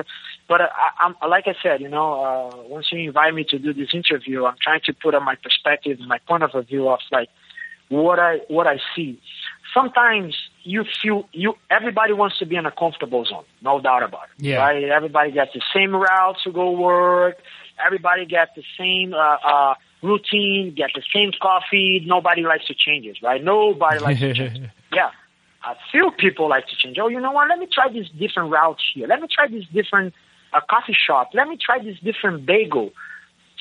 But 0.49 0.61
uh, 0.61 0.69
I, 0.75 1.07
I'm 1.07 1.15
like 1.29 1.45
I 1.47 1.55
said, 1.63 1.81
you 1.81 1.89
know, 1.89 2.23
uh, 2.23 2.63
once 2.69 2.89
you 2.93 2.99
invite 2.99 3.35
me 3.35 3.45
to 3.45 3.59
do 3.59 3.73
this 3.73 3.89
interview, 3.95 4.45
I'm 4.45 4.57
trying 4.61 4.81
to 4.87 4.93
put 4.93 5.15
on 5.15 5.25
my 5.25 5.37
perspective, 5.37 5.99
my 6.01 6.19
point 6.27 6.43
of 6.43 6.67
view 6.67 6.89
of 6.89 7.01
like 7.11 7.29
what 7.89 8.19
I 8.19 8.39
what 8.49 8.67
I 8.67 8.79
see. 8.95 9.21
Sometimes 9.75 10.37
you 10.65 10.85
feel 11.03 11.29
you 11.33 11.55
everybody 11.71 12.13
wants 12.13 12.39
to 12.39 12.47
be 12.47 12.57
in 12.57 12.67
a 12.67 12.71
comfortable 12.71 13.25
zone, 13.25 13.45
no 13.63 13.81
doubt 13.81 14.03
about 14.03 14.25
it. 14.25 14.45
Yeah. 14.45 14.57
Right? 14.57 14.85
Everybody 14.85 15.33
gets 15.33 15.53
the 15.53 15.63
same 15.75 15.95
route 15.95 16.37
to 16.45 16.53
go 16.53 16.71
work. 16.71 17.39
Everybody 17.85 18.27
gets 18.27 18.53
the 18.55 18.63
same 18.79 19.15
uh, 19.15 19.37
uh, 19.45 19.75
routine, 20.03 20.75
get 20.75 20.91
the 20.95 21.03
same 21.15 21.33
coffee. 21.41 22.03
Nobody 22.07 22.43
likes 22.43 22.67
to 22.67 22.75
change 22.75 23.07
it, 23.07 23.19
right? 23.23 23.43
Nobody 23.43 23.99
likes 23.99 24.21
to 24.21 24.35
change. 24.35 24.61
Yeah. 24.95 25.11
A 25.65 25.75
few 25.91 26.11
people 26.19 26.51
like 26.51 26.67
to 26.67 26.77
change. 26.77 26.99
Oh, 27.01 27.09
you 27.09 27.19
know 27.19 27.33
what? 27.33 27.49
Let 27.49 27.59
me 27.59 27.67
try 27.73 27.91
this 27.91 28.09
different 28.11 28.51
route 28.51 28.79
here. 28.93 29.07
Let 29.07 29.23
me 29.23 29.29
try 29.33 29.47
this 29.47 29.65
different 29.73 30.13
uh, 30.53 30.61
coffee 30.69 30.93
shop. 30.93 31.31
Let 31.33 31.49
me 31.49 31.57
try 31.57 31.79
this 31.79 31.99
different 32.01 32.45
bagel 32.45 32.93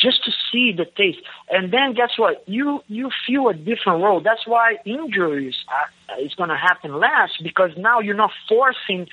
just 0.01 0.23
to 0.25 0.31
see 0.51 0.73
the 0.75 0.85
taste. 0.85 1.19
And 1.49 1.71
then 1.71 1.93
guess 1.93 2.11
what? 2.17 2.43
You 2.47 2.83
you 2.87 3.09
feel 3.27 3.47
a 3.49 3.53
different 3.53 4.03
role. 4.03 4.21
That's 4.21 4.45
why 4.47 4.77
injuries 4.85 5.55
are, 5.67 6.19
is 6.19 6.33
going 6.33 6.49
to 6.49 6.57
happen 6.57 6.99
less 6.99 7.31
because 7.41 7.71
now 7.77 7.99
you're 7.99 8.15
not 8.15 8.31
forcing 8.49 9.07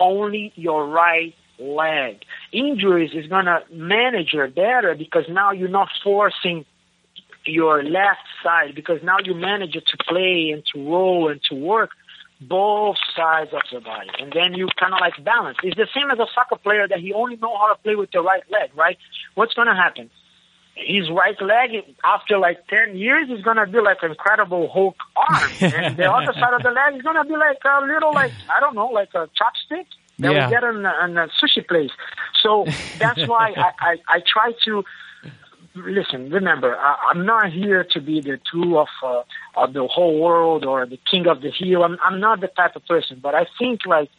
only 0.00 0.52
your 0.56 0.86
right 0.86 1.34
leg. 1.58 2.22
Injuries 2.52 3.12
is 3.14 3.28
going 3.28 3.46
to 3.46 3.62
manage 3.70 4.34
better 4.54 4.94
because 4.94 5.24
now 5.28 5.52
you're 5.52 5.68
not 5.68 5.88
forcing 6.02 6.64
your 7.46 7.84
left 7.84 8.26
side 8.42 8.74
because 8.74 9.00
now 9.02 9.16
you 9.24 9.34
manage 9.34 9.76
it 9.76 9.84
to 9.86 9.96
play 10.08 10.50
and 10.52 10.64
to 10.74 10.90
roll 10.90 11.28
and 11.30 11.40
to 11.48 11.54
work 11.54 11.90
both 12.40 12.96
sides 13.16 13.50
of 13.52 13.62
the 13.72 13.80
body. 13.80 14.10
And 14.20 14.32
then 14.32 14.54
you 14.54 14.68
kind 14.78 14.92
of 14.92 15.00
like 15.00 15.22
balance. 15.24 15.58
It's 15.62 15.76
the 15.76 15.88
same 15.94 16.10
as 16.10 16.18
a 16.18 16.26
soccer 16.34 16.56
player 16.56 16.86
that 16.88 16.98
he 17.00 17.12
only 17.12 17.36
know 17.36 17.56
how 17.56 17.72
to 17.72 17.78
play 17.82 17.94
with 17.96 18.10
the 18.12 18.20
right 18.20 18.42
leg, 18.50 18.70
right? 18.76 18.98
What's 19.34 19.54
going 19.54 19.68
to 19.68 19.74
happen? 19.74 20.10
His 20.74 21.08
right 21.08 21.40
leg, 21.40 21.70
after 22.04 22.36
like 22.38 22.66
10 22.68 22.96
years, 22.98 23.30
is 23.30 23.42
going 23.42 23.56
to 23.56 23.66
be 23.66 23.80
like 23.80 23.98
an 24.02 24.10
incredible 24.10 24.68
Hulk 24.70 24.96
arm. 25.16 25.50
and 25.60 25.96
the 25.96 26.04
other 26.04 26.34
side 26.34 26.52
of 26.52 26.62
the 26.62 26.70
leg 26.70 26.96
is 26.96 27.02
going 27.02 27.16
to 27.16 27.24
be 27.24 27.36
like 27.36 27.58
a 27.64 27.80
little, 27.86 28.12
like, 28.12 28.32
I 28.54 28.60
don't 28.60 28.74
know, 28.74 28.88
like 28.88 29.08
a 29.14 29.28
chopstick 29.32 29.86
that 30.18 30.32
Yeah. 30.32 30.46
we 30.46 30.50
get 30.52 30.62
in 30.64 30.84
a, 30.84 31.04
in 31.06 31.16
a 31.16 31.28
sushi 31.40 31.66
place. 31.66 31.90
So 32.42 32.66
that's 33.00 33.26
why 33.26 33.54
I, 33.56 33.70
I, 33.80 33.96
I 34.08 34.20
try 34.30 34.52
to 34.66 34.84
listen, 35.76 36.30
remember, 36.30 36.76
I, 36.76 36.96
I'm 37.10 37.26
not 37.26 37.52
here 37.52 37.84
to 37.92 38.00
be 38.00 38.20
the 38.20 38.38
tool 38.50 38.78
of 38.80 38.88
uh, 39.02 39.22
of 39.56 39.72
the 39.72 39.86
whole 39.86 40.20
world 40.20 40.64
or 40.64 40.86
the 40.86 40.98
king 41.10 41.26
of 41.26 41.42
the 41.42 41.50
hill. 41.50 41.84
I'm 41.84 41.98
I'm 42.02 42.20
not 42.20 42.40
the 42.40 42.48
type 42.48 42.76
of 42.76 42.86
person. 42.86 43.20
But 43.22 43.34
I 43.34 43.46
think 43.58 43.80
like 43.86 44.10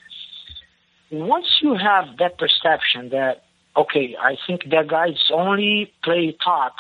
once 1.12 1.48
you 1.62 1.76
have 1.76 2.18
that 2.20 2.38
perception 2.38 3.10
that 3.10 3.44
okay, 3.76 4.16
I 4.20 4.38
think 4.46 4.70
that 4.72 4.88
guy's 4.88 5.30
only 5.32 5.92
play 6.04 6.36
top. 6.44 6.76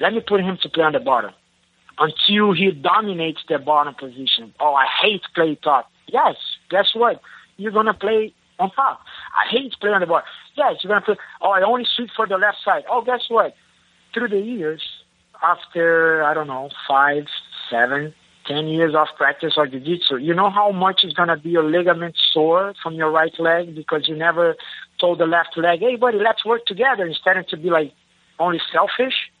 Let 0.00 0.12
me 0.12 0.20
put 0.20 0.40
him 0.40 0.58
to 0.62 0.68
play 0.68 0.84
on 0.84 0.92
the 0.92 1.00
bottom 1.00 1.32
until 1.98 2.52
he 2.52 2.70
dominates 2.70 3.40
the 3.48 3.58
bottom 3.58 3.94
position. 3.94 4.54
Oh, 4.58 4.74
I 4.74 4.86
hate 5.02 5.22
play 5.34 5.56
top. 5.62 5.90
Yes, 6.08 6.36
guess 6.70 6.90
what? 6.94 7.20
You're 7.56 7.72
gonna 7.72 7.94
play 7.94 8.34
on 8.58 8.70
top. 8.72 9.00
I 9.34 9.50
hate 9.50 9.74
play 9.80 9.90
on 9.90 10.00
the 10.00 10.06
bottom. 10.06 10.28
Yes, 10.56 10.76
you're 10.82 10.88
gonna 10.88 11.04
play. 11.04 11.16
Oh, 11.40 11.50
I 11.50 11.62
only 11.62 11.86
shoot 11.96 12.10
for 12.16 12.26
the 12.26 12.36
left 12.36 12.58
side. 12.64 12.84
Oh, 12.90 13.02
guess 13.02 13.22
what? 13.28 13.54
Through 14.12 14.28
the 14.28 14.40
years, 14.40 14.82
after 15.42 16.22
I 16.22 16.34
don't 16.34 16.46
know 16.46 16.70
five, 16.86 17.26
seven, 17.70 18.14
ten 18.46 18.68
years 18.68 18.94
of 18.94 19.08
practice 19.16 19.54
or 19.56 19.66
jiu-jitsu, 19.66 20.16
you 20.16 20.34
know 20.34 20.50
how 20.50 20.70
much 20.70 21.04
is 21.04 21.12
gonna 21.12 21.36
be 21.36 21.50
your 21.50 21.64
ligament 21.64 22.16
sore 22.32 22.74
from 22.82 22.94
your 22.94 23.10
right 23.10 23.38
leg 23.38 23.74
because 23.74 24.08
you 24.08 24.16
never 24.16 24.56
told 25.00 25.18
the 25.18 25.26
left 25.26 25.56
leg, 25.56 25.80
"Hey, 25.80 25.96
buddy, 25.96 26.18
let's 26.18 26.44
work 26.44 26.66
together," 26.66 27.04
instead 27.04 27.36
of 27.36 27.46
to 27.48 27.56
be 27.56 27.70
like 27.70 27.92
only 28.38 28.60
selfish. 28.70 29.31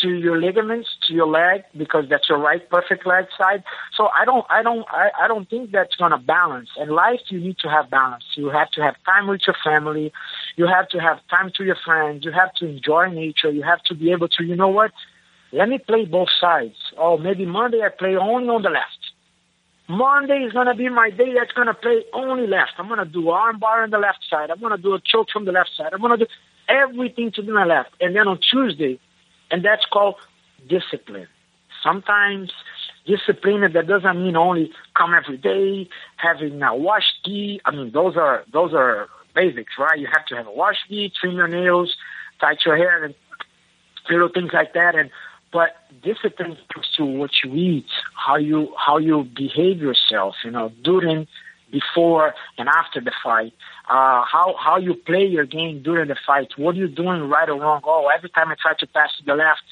To 0.00 0.08
your 0.08 0.40
ligaments, 0.40 0.88
to 1.06 1.12
your 1.12 1.26
leg, 1.26 1.62
because 1.76 2.04
that's 2.08 2.28
your 2.28 2.38
right 2.38 2.68
perfect 2.70 3.06
leg 3.06 3.26
side. 3.36 3.62
So 3.96 4.08
I 4.14 4.24
don't, 4.24 4.46
I 4.50 4.62
don't, 4.62 4.86
I, 4.90 5.10
I 5.22 5.28
don't 5.28 5.48
think 5.48 5.72
that's 5.72 5.96
going 5.96 6.12
to 6.12 6.18
balance. 6.18 6.70
In 6.80 6.88
life, 6.90 7.20
you 7.28 7.40
need 7.40 7.58
to 7.58 7.68
have 7.68 7.90
balance. 7.90 8.24
You 8.36 8.48
have 8.50 8.70
to 8.72 8.82
have 8.82 8.94
time 9.04 9.28
with 9.28 9.42
your 9.46 9.56
family. 9.62 10.12
You 10.56 10.66
have 10.66 10.88
to 10.90 10.98
have 10.98 11.18
time 11.28 11.52
to 11.56 11.64
your 11.64 11.76
friends. 11.84 12.24
You 12.24 12.32
have 12.32 12.54
to 12.54 12.66
enjoy 12.66 13.10
nature. 13.10 13.50
You 13.50 13.62
have 13.62 13.82
to 13.84 13.94
be 13.94 14.12
able 14.12 14.28
to, 14.28 14.44
you 14.44 14.56
know 14.56 14.68
what? 14.68 14.92
Let 15.52 15.68
me 15.68 15.78
play 15.78 16.04
both 16.04 16.28
sides. 16.40 16.76
Oh, 16.98 17.16
maybe 17.16 17.46
Monday 17.46 17.80
I 17.82 17.88
play 17.88 18.16
only 18.16 18.48
on 18.48 18.62
the 18.62 18.70
left. 18.70 18.98
Monday 19.88 20.44
is 20.44 20.52
going 20.52 20.66
to 20.66 20.74
be 20.74 20.90
my 20.90 21.08
day 21.08 21.32
that's 21.34 21.52
going 21.52 21.66
to 21.66 21.74
play 21.74 22.04
only 22.12 22.46
left. 22.46 22.72
I'm 22.76 22.88
going 22.88 22.98
to 22.98 23.06
do 23.06 23.30
arm 23.30 23.58
bar 23.58 23.82
on 23.82 23.90
the 23.90 23.98
left 23.98 24.18
side. 24.28 24.50
I'm 24.50 24.60
going 24.60 24.76
to 24.76 24.82
do 24.82 24.92
a 24.94 25.00
choke 25.00 25.28
from 25.32 25.46
the 25.46 25.52
left 25.52 25.70
side. 25.76 25.94
I'm 25.94 26.00
going 26.00 26.18
to 26.18 26.26
do 26.26 26.30
everything 26.68 27.32
to 27.32 27.42
my 27.42 27.64
left. 27.64 27.90
And 27.98 28.14
then 28.14 28.28
on 28.28 28.38
Tuesday, 28.38 29.00
and 29.50 29.64
that's 29.64 29.86
called 29.86 30.16
discipline. 30.68 31.28
Sometimes 31.82 32.52
discipline 33.06 33.72
that 33.72 33.86
doesn't 33.86 34.22
mean 34.22 34.36
only 34.36 34.72
come 34.94 35.14
every 35.14 35.38
day, 35.38 35.88
having 36.16 36.62
a 36.62 36.74
wash 36.74 37.12
gi. 37.24 37.60
I 37.64 37.70
mean, 37.70 37.92
those 37.92 38.16
are 38.16 38.44
those 38.52 38.74
are 38.74 39.08
basics, 39.34 39.72
right? 39.78 39.98
You 39.98 40.08
have 40.12 40.26
to 40.26 40.36
have 40.36 40.46
a 40.46 40.52
wash 40.52 40.78
gi, 40.88 41.12
trim 41.18 41.36
your 41.36 41.48
nails, 41.48 41.96
tight 42.40 42.58
your 42.66 42.76
hair, 42.76 43.04
and 43.04 43.14
little 44.10 44.28
things 44.28 44.50
like 44.52 44.74
that. 44.74 44.94
And 44.94 45.10
but 45.52 45.76
discipline 46.02 46.56
comes 46.72 46.88
to 46.96 47.04
what 47.04 47.30
you 47.42 47.54
eat, 47.54 47.86
how 48.14 48.36
you 48.36 48.74
how 48.76 48.98
you 48.98 49.24
behave 49.24 49.80
yourself, 49.80 50.34
you 50.44 50.50
know, 50.50 50.72
during, 50.82 51.26
before, 51.70 52.34
and 52.56 52.68
after 52.68 53.00
the 53.00 53.12
fight. 53.22 53.52
Uh, 53.88 54.24
how 54.24 54.54
how 54.58 54.76
you 54.76 54.94
play 54.94 55.24
your 55.24 55.44
game 55.44 55.82
during 55.82 56.08
the 56.08 56.16
fight. 56.26 56.48
What 56.56 56.74
are 56.74 56.78
you 56.78 56.88
doing 56.88 57.28
right 57.28 57.48
or 57.48 57.60
wrong? 57.60 57.80
Oh, 57.84 58.08
every 58.14 58.30
time 58.30 58.48
I 58.48 58.56
try 58.60 58.74
to 58.78 58.86
pass 58.86 59.10
to 59.18 59.24
the 59.24 59.34
left, 59.34 59.62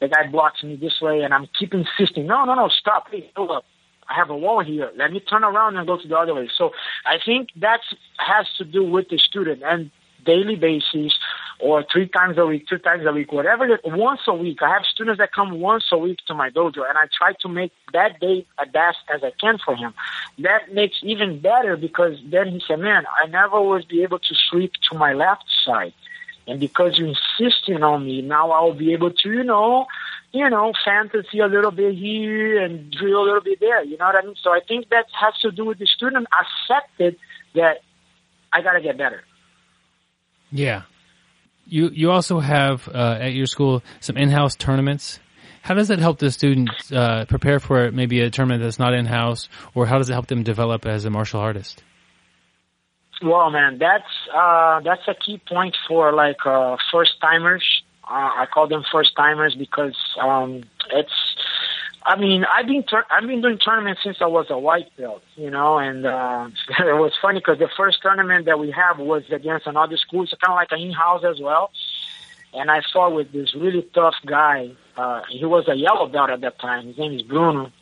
the 0.00 0.08
guy 0.08 0.26
blocks 0.30 0.62
me 0.62 0.76
this 0.76 1.00
way, 1.00 1.20
and 1.22 1.32
I'm 1.32 1.48
keep 1.58 1.72
insisting. 1.74 2.26
No, 2.26 2.44
no, 2.44 2.54
no, 2.54 2.68
stop. 2.68 3.08
Hey, 3.10 3.30
up. 3.36 3.64
I 4.08 4.14
have 4.14 4.30
a 4.30 4.36
wall 4.36 4.62
here. 4.62 4.90
Let 4.96 5.12
me 5.12 5.20
turn 5.20 5.44
around 5.44 5.76
and 5.76 5.86
go 5.86 5.96
to 5.96 6.06
the 6.06 6.16
other 6.16 6.34
way. 6.34 6.50
So 6.54 6.72
I 7.06 7.16
think 7.24 7.48
that 7.56 7.80
has 8.18 8.46
to 8.58 8.64
do 8.64 8.84
with 8.84 9.08
the 9.08 9.18
student 9.18 9.62
and 9.64 9.90
daily 10.24 10.56
basis 10.56 11.12
or 11.60 11.84
three 11.90 12.08
times 12.08 12.36
a 12.38 12.46
week, 12.46 12.66
two 12.68 12.78
times 12.78 13.06
a 13.06 13.12
week, 13.12 13.32
whatever, 13.32 13.78
once 13.84 14.20
a 14.26 14.34
week. 14.34 14.62
I 14.62 14.70
have 14.70 14.84
students 14.84 15.18
that 15.18 15.32
come 15.32 15.60
once 15.60 15.84
a 15.92 15.98
week 15.98 16.18
to 16.26 16.34
my 16.34 16.50
dojo 16.50 16.88
and 16.88 16.98
I 16.98 17.06
try 17.16 17.32
to 17.40 17.48
make 17.48 17.72
that 17.92 18.20
day 18.20 18.46
as 18.58 18.68
best 18.72 18.98
as 19.12 19.22
I 19.22 19.32
can 19.40 19.58
for 19.64 19.76
him. 19.76 19.94
That 20.40 20.72
makes 20.72 20.96
even 21.02 21.40
better 21.40 21.76
because 21.76 22.18
then 22.26 22.48
he 22.48 22.62
said, 22.66 22.80
man, 22.80 23.04
I 23.22 23.28
never 23.28 23.60
was 23.60 23.84
be 23.84 24.02
able 24.02 24.18
to 24.18 24.34
sweep 24.50 24.72
to 24.90 24.98
my 24.98 25.12
left 25.12 25.44
side. 25.64 25.94
And 26.46 26.60
because 26.60 26.98
you're 26.98 27.08
insisting 27.08 27.82
on 27.82 28.04
me, 28.04 28.20
now 28.20 28.50
I'll 28.50 28.74
be 28.74 28.92
able 28.92 29.12
to, 29.12 29.30
you 29.30 29.44
know, 29.44 29.86
you 30.32 30.50
know, 30.50 30.72
fantasy 30.84 31.38
a 31.38 31.46
little 31.46 31.70
bit 31.70 31.94
here 31.94 32.60
and 32.60 32.90
drill 32.90 33.22
a 33.22 33.24
little 33.24 33.40
bit 33.40 33.60
there. 33.60 33.82
You 33.84 33.96
know 33.96 34.06
what 34.06 34.16
I 34.16 34.26
mean? 34.26 34.34
So 34.42 34.50
I 34.50 34.60
think 34.66 34.88
that 34.90 35.06
has 35.12 35.38
to 35.40 35.52
do 35.52 35.64
with 35.64 35.78
the 35.78 35.86
student 35.86 36.26
accepted 36.38 37.16
that 37.54 37.78
I 38.52 38.60
got 38.60 38.72
to 38.72 38.80
get 38.80 38.98
better. 38.98 39.22
Yeah. 40.54 40.82
You 41.66 41.90
you 41.92 42.12
also 42.12 42.38
have 42.38 42.88
uh, 42.88 43.18
at 43.20 43.32
your 43.32 43.46
school 43.46 43.82
some 44.00 44.16
in-house 44.16 44.54
tournaments. 44.54 45.18
How 45.62 45.74
does 45.74 45.88
that 45.88 45.98
help 45.98 46.18
the 46.18 46.30
students 46.30 46.92
uh, 46.92 47.24
prepare 47.26 47.58
for 47.58 47.90
maybe 47.90 48.20
a 48.20 48.30
tournament 48.30 48.62
that's 48.62 48.78
not 48.78 48.94
in-house, 48.94 49.48
or 49.74 49.86
how 49.86 49.98
does 49.98 50.10
it 50.10 50.12
help 50.12 50.26
them 50.26 50.42
develop 50.44 50.86
as 50.86 51.06
a 51.06 51.10
martial 51.10 51.40
artist? 51.40 51.82
Well, 53.22 53.50
man, 53.50 53.78
that's 53.78 54.12
uh, 54.32 54.80
that's 54.80 55.02
a 55.08 55.14
key 55.14 55.40
point 55.48 55.74
for 55.88 56.12
like 56.12 56.46
uh, 56.46 56.76
first 56.92 57.12
timers. 57.20 57.64
Uh, 58.04 58.42
I 58.42 58.46
call 58.52 58.68
them 58.68 58.84
first 58.92 59.16
timers 59.16 59.56
because 59.58 59.96
um, 60.20 60.62
it's 60.92 61.33
I 62.06 62.16
mean, 62.16 62.44
I've 62.44 62.66
been 62.66 62.82
tur- 62.82 63.06
I've 63.10 63.26
been 63.26 63.40
doing 63.40 63.58
tournaments 63.58 64.02
since 64.04 64.18
I 64.20 64.26
was 64.26 64.46
a 64.50 64.58
white 64.58 64.94
belt, 64.96 65.22
you 65.36 65.50
know, 65.50 65.78
and 65.78 66.04
uh, 66.04 66.48
it 66.80 66.98
was 66.98 67.12
funny 67.20 67.40
because 67.40 67.58
the 67.58 67.70
first 67.76 68.02
tournament 68.02 68.44
that 68.46 68.58
we 68.58 68.70
have 68.72 68.98
was 68.98 69.22
against 69.30 69.66
another 69.66 69.96
school. 69.96 70.24
It's 70.24 70.32
kind 70.32 70.52
of 70.52 70.56
like 70.56 70.72
an 70.72 70.80
in-house 70.80 71.24
as 71.24 71.40
well, 71.40 71.70
and 72.52 72.70
I 72.70 72.82
fought 72.92 73.14
with 73.14 73.32
this 73.32 73.54
really 73.54 73.88
tough 73.94 74.16
guy. 74.26 74.70
Uh, 74.96 75.22
he 75.30 75.44
was 75.46 75.66
a 75.66 75.74
yellow 75.74 76.06
belt 76.06 76.30
at 76.30 76.42
that 76.42 76.60
time. 76.60 76.88
His 76.88 76.98
name 76.98 77.14
is 77.14 77.22
Bruno, 77.22 77.72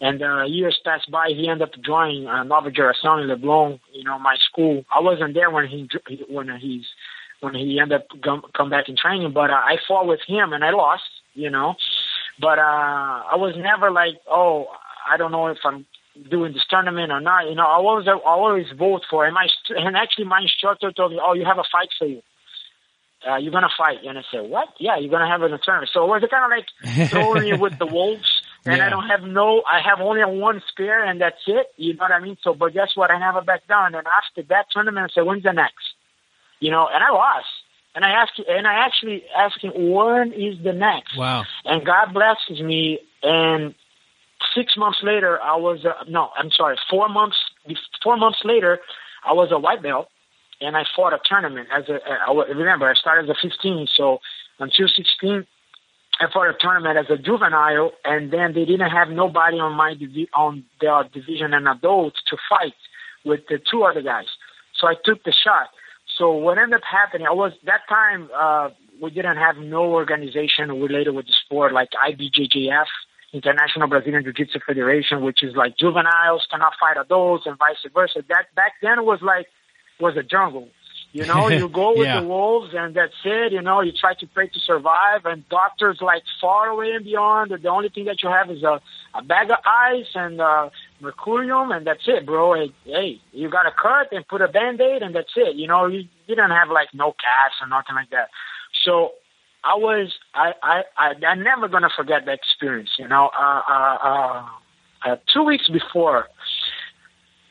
and 0.00 0.22
uh, 0.22 0.44
years 0.44 0.78
passed 0.84 1.10
by. 1.10 1.30
He 1.30 1.48
ended 1.48 1.68
up 1.68 1.74
joining 1.82 2.28
uh, 2.28 2.44
Nova 2.44 2.70
Geração 2.70 3.22
in 3.22 3.28
Leblon, 3.28 3.80
you 3.92 4.04
know, 4.04 4.20
my 4.20 4.36
school. 4.36 4.84
I 4.94 5.00
wasn't 5.00 5.34
there 5.34 5.50
when 5.50 5.66
he 5.66 5.88
when 6.28 6.48
he's 6.60 6.86
when 7.40 7.54
he 7.54 7.80
ended 7.80 8.02
up 8.02 8.06
come, 8.22 8.42
come 8.56 8.70
back 8.70 8.88
in 8.88 8.96
training, 8.96 9.32
but 9.32 9.50
uh, 9.50 9.54
I 9.54 9.78
fought 9.86 10.06
with 10.06 10.20
him 10.26 10.52
and 10.52 10.64
I 10.64 10.70
lost, 10.70 11.02
you 11.34 11.50
know. 11.50 11.74
But 12.40 12.58
uh, 12.58 12.62
I 12.62 13.36
was 13.36 13.54
never 13.56 13.90
like, 13.90 14.14
oh, 14.28 14.66
I 15.08 15.16
don't 15.16 15.32
know 15.32 15.48
if 15.48 15.58
I'm 15.64 15.86
doing 16.30 16.52
this 16.52 16.64
tournament 16.68 17.12
or 17.12 17.20
not. 17.20 17.48
You 17.48 17.54
know, 17.54 17.64
I 17.64 17.76
always 17.76 18.06
I 18.08 18.12
always 18.12 18.66
vote 18.76 19.02
for. 19.08 19.24
And 19.24 19.34
my 19.34 19.46
and 19.70 19.96
actually 19.96 20.24
my 20.24 20.40
instructor 20.42 20.92
told 20.92 21.12
me, 21.12 21.20
oh, 21.22 21.34
you 21.34 21.44
have 21.44 21.58
a 21.58 21.64
fight 21.70 21.88
for 21.98 22.06
you. 22.06 22.22
Uh, 23.26 23.36
you're 23.36 23.52
gonna 23.52 23.70
fight, 23.78 24.04
and 24.04 24.18
I 24.18 24.22
said, 24.30 24.42
"What? 24.50 24.68
Yeah, 24.78 24.98
you're 24.98 25.10
gonna 25.10 25.30
have 25.30 25.40
a 25.40 25.48
tournament." 25.56 25.90
So 25.94 26.04
it 26.04 26.08
was 26.08 26.28
kind 26.30 26.44
of 26.44 26.50
like 26.52 27.08
throwing 27.10 27.42
me 27.42 27.56
with 27.56 27.78
the 27.78 27.86
wolves, 27.86 28.42
and 28.66 28.76
yeah. 28.76 28.86
I 28.86 28.90
don't 28.90 29.08
have 29.08 29.22
no, 29.22 29.62
I 29.66 29.80
have 29.80 30.00
only 30.00 30.22
one 30.22 30.62
spear, 30.68 31.02
and 31.02 31.22
that's 31.22 31.40
it. 31.46 31.68
You 31.78 31.94
know 31.94 32.04
what 32.04 32.12
I 32.12 32.20
mean? 32.20 32.36
So, 32.42 32.52
but 32.52 32.74
guess 32.74 32.90
what? 32.94 33.10
I 33.10 33.18
never 33.18 33.40
back 33.40 33.66
down. 33.66 33.94
And 33.94 34.06
after 34.06 34.42
that 34.50 34.66
tournament, 34.70 35.10
I 35.10 35.14
said, 35.14 35.24
"When's 35.24 35.42
the 35.42 35.52
next?" 35.52 35.94
You 36.60 36.70
know, 36.70 36.86
and 36.86 37.02
I 37.02 37.10
lost. 37.12 37.48
And 37.94 38.04
I 38.04 38.10
asked, 38.10 38.40
and 38.48 38.66
I 38.66 38.74
actually 38.74 39.24
asked 39.36 39.62
him, 39.62 39.72
when 39.92 40.32
is 40.32 40.62
the 40.62 40.72
next? 40.72 41.16
Wow. 41.16 41.44
And 41.64 41.84
God 41.86 42.12
blesses 42.12 42.60
me. 42.60 42.98
And 43.22 43.74
six 44.54 44.76
months 44.76 44.98
later, 45.02 45.40
I 45.40 45.56
was, 45.56 45.84
uh, 45.84 45.92
no, 46.08 46.30
I'm 46.36 46.50
sorry, 46.50 46.76
four 46.90 47.08
months, 47.08 47.36
four 48.02 48.16
months 48.16 48.40
later, 48.44 48.80
I 49.24 49.32
was 49.32 49.50
a 49.52 49.58
white 49.58 49.82
belt 49.82 50.08
and 50.60 50.76
I 50.76 50.84
fought 50.94 51.12
a 51.12 51.20
tournament 51.24 51.68
as 51.72 51.88
a, 51.88 52.00
I 52.06 52.32
remember 52.48 52.88
I 52.88 52.94
started 52.94 53.30
as 53.30 53.36
a 53.36 53.48
15. 53.48 53.86
So 53.94 54.18
until 54.58 54.88
16, 54.88 55.46
I 56.20 56.26
fought 56.32 56.48
a 56.48 56.54
tournament 56.58 56.98
as 56.98 57.06
a 57.10 57.20
juvenile 57.20 57.92
and 58.04 58.32
then 58.32 58.54
they 58.54 58.64
didn't 58.64 58.90
have 58.90 59.08
nobody 59.08 59.58
on 59.58 59.72
my, 59.74 59.94
divi- 59.94 60.28
on 60.34 60.64
their 60.80 61.04
division 61.04 61.54
and 61.54 61.68
adults 61.68 62.18
to 62.28 62.36
fight 62.48 62.74
with 63.24 63.40
the 63.48 63.58
two 63.70 63.84
other 63.84 64.02
guys. 64.02 64.26
So 64.74 64.86
I 64.88 64.94
took 65.04 65.22
the 65.24 65.32
shot 65.32 65.68
so 66.18 66.32
what 66.32 66.58
ended 66.58 66.74
up 66.74 66.82
happening, 66.90 67.26
I 67.26 67.32
was 67.32 67.52
that 67.64 67.80
time 67.88 68.28
uh, 68.36 68.70
we 69.00 69.10
didn't 69.10 69.36
have 69.36 69.56
no 69.56 69.84
organization 69.84 70.68
related 70.70 71.14
with 71.14 71.26
the 71.26 71.32
sport 71.44 71.72
like 71.72 71.88
IBJJF, 72.08 72.86
International 73.32 73.88
Brazilian 73.88 74.22
Jiu-Jitsu 74.22 74.60
Federation, 74.66 75.22
which 75.22 75.42
is 75.42 75.56
like 75.56 75.76
juveniles 75.76 76.46
cannot 76.50 76.74
fight 76.78 76.96
adults 77.00 77.46
and 77.46 77.58
vice 77.58 77.76
versa. 77.92 78.22
That 78.28 78.54
back 78.54 78.74
then 78.82 79.04
was 79.04 79.20
like 79.22 79.46
was 80.00 80.16
a 80.16 80.22
jungle. 80.22 80.68
You 81.12 81.26
know, 81.26 81.48
you 81.48 81.68
go 81.68 81.90
with 81.96 82.06
Yeah. 82.06 82.20
the 82.20 82.26
wolves 82.26 82.74
and 82.74 82.94
that's 82.94 83.14
it. 83.24 83.52
You 83.52 83.62
know, 83.62 83.80
you 83.80 83.92
try 83.92 84.14
to 84.14 84.26
pray 84.26 84.48
to 84.48 84.60
survive 84.60 85.24
and 85.24 85.48
doctors 85.48 85.98
like 86.00 86.22
far 86.40 86.68
away 86.68 86.92
and 86.92 87.04
beyond. 87.04 87.52
The 87.52 87.68
only 87.68 87.88
thing 87.88 88.04
that 88.06 88.22
you 88.22 88.28
have 88.28 88.50
is 88.50 88.62
a, 88.62 88.80
a 89.14 89.22
bag 89.22 89.50
of 89.50 89.58
ice 89.64 90.10
and 90.14 90.40
uh, 90.40 90.70
mercurium 91.04 91.76
and 91.76 91.86
that's 91.86 92.06
it, 92.06 92.26
bro. 92.26 92.54
Hey, 92.54 92.72
hey, 92.84 93.20
you 93.32 93.50
got 93.50 93.66
a 93.66 93.70
cut 93.70 94.12
and 94.12 94.26
put 94.26 94.40
a 94.40 94.48
band-aid 94.48 95.02
and 95.02 95.14
that's 95.14 95.32
it. 95.36 95.56
You 95.56 95.68
know, 95.68 95.86
you 95.86 96.04
didn't 96.26 96.50
have 96.50 96.70
like 96.70 96.88
no 96.94 97.12
cast 97.12 97.54
or 97.60 97.68
nothing 97.68 97.94
like 97.94 98.10
that. 98.10 98.28
So 98.84 99.12
I 99.62 99.76
was, 99.76 100.12
I, 100.34 100.52
I, 100.62 100.82
I, 100.96 101.26
I'm 101.26 101.42
never 101.42 101.68
going 101.68 101.82
to 101.82 101.90
forget 101.94 102.26
that 102.26 102.34
experience, 102.34 102.90
you 102.98 103.08
know, 103.08 103.30
uh, 103.38 103.62
uh, 103.68 103.98
uh, 104.02 104.46
uh, 105.06 105.16
two 105.32 105.44
weeks 105.44 105.68
before 105.68 106.26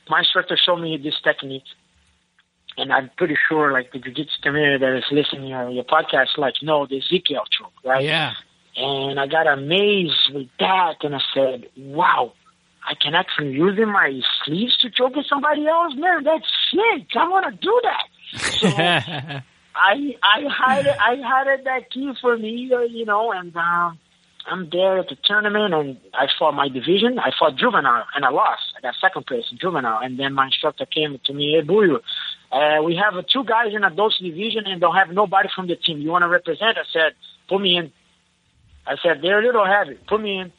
my 0.09 0.19
instructor 0.19 0.57
showed 0.57 0.81
me 0.81 0.97
this 0.97 1.15
technique 1.23 1.63
and 2.77 2.91
I'm 2.91 3.09
pretty 3.17 3.35
sure 3.47 3.71
like 3.71 3.91
the 3.91 3.99
jiu-jitsu 3.99 4.41
community 4.41 4.83
that 4.83 4.97
is 4.97 5.03
listening 5.11 5.51
to 5.51 5.71
your 5.71 5.83
podcast, 5.83 6.37
like, 6.37 6.55
no, 6.61 6.85
the 6.85 6.97
Ezekiel 6.99 7.43
choke, 7.51 7.73
right? 7.85 8.03
Yeah. 8.03 8.33
And 8.75 9.19
I 9.19 9.27
got 9.27 9.45
amazed 9.47 10.31
with 10.33 10.47
that, 10.59 10.95
and 11.03 11.15
I 11.15 11.21
said, 11.33 11.67
"Wow, 11.77 12.33
I 12.87 12.95
can 12.95 13.15
actually 13.15 13.51
use 13.51 13.77
in 13.77 13.89
my 13.89 14.21
sleeves 14.43 14.77
to 14.77 14.89
choke 14.89 15.15
with 15.15 15.25
somebody 15.27 15.65
else, 15.67 15.93
man. 15.95 16.23
That's 16.23 16.45
sick. 16.71 17.07
I 17.15 17.27
want 17.27 17.45
to 17.45 17.59
do 17.59 17.81
that." 17.83 18.07
So 18.59 18.67
I 19.75 20.15
I 20.23 20.43
hired 20.49 20.87
I 20.87 21.21
hired 21.23 21.65
that 21.65 21.89
key 21.91 22.13
for 22.21 22.37
me, 22.37 22.71
uh, 22.73 22.81
you 22.81 23.05
know, 23.05 23.31
and 23.31 23.55
um, 23.55 23.99
I'm 24.45 24.69
there 24.69 24.99
at 24.99 25.09
the 25.09 25.17
tournament, 25.23 25.73
and 25.73 25.97
I 26.13 26.27
fought 26.37 26.53
my 26.53 26.67
division. 26.67 27.19
I 27.19 27.31
fought 27.37 27.55
juvenile, 27.55 28.05
and 28.15 28.25
I 28.25 28.29
lost. 28.29 28.63
I 28.77 28.81
got 28.81 28.95
second 28.99 29.25
place 29.25 29.45
in 29.51 29.57
juvenile, 29.57 29.99
and 30.03 30.19
then 30.19 30.33
my 30.33 30.45
instructor 30.45 30.85
came 30.85 31.19
to 31.25 31.33
me, 31.33 31.53
"Hey, 31.53 31.65
Buiu, 31.65 31.99
uh, 32.51 32.83
we 32.83 32.95
have 32.95 33.15
uh, 33.15 33.23
two 33.31 33.43
guys 33.43 33.73
in 33.73 33.83
adults 33.83 34.19
division, 34.19 34.65
and 34.65 34.81
don't 34.81 34.95
have 34.95 35.09
nobody 35.09 35.49
from 35.55 35.67
the 35.67 35.75
team. 35.75 35.99
You 35.99 36.11
want 36.11 36.23
to 36.23 36.29
represent?" 36.29 36.77
I 36.77 36.83
said, 36.91 37.13
"Put 37.47 37.61
me 37.61 37.77
in." 37.77 37.91
I 38.85 38.95
said, 39.01 39.21
they're 39.21 39.39
a 39.39 39.45
little 39.45 39.65
heavy. 39.65 39.97
Put 40.07 40.21
me 40.21 40.39
in. 40.39 40.51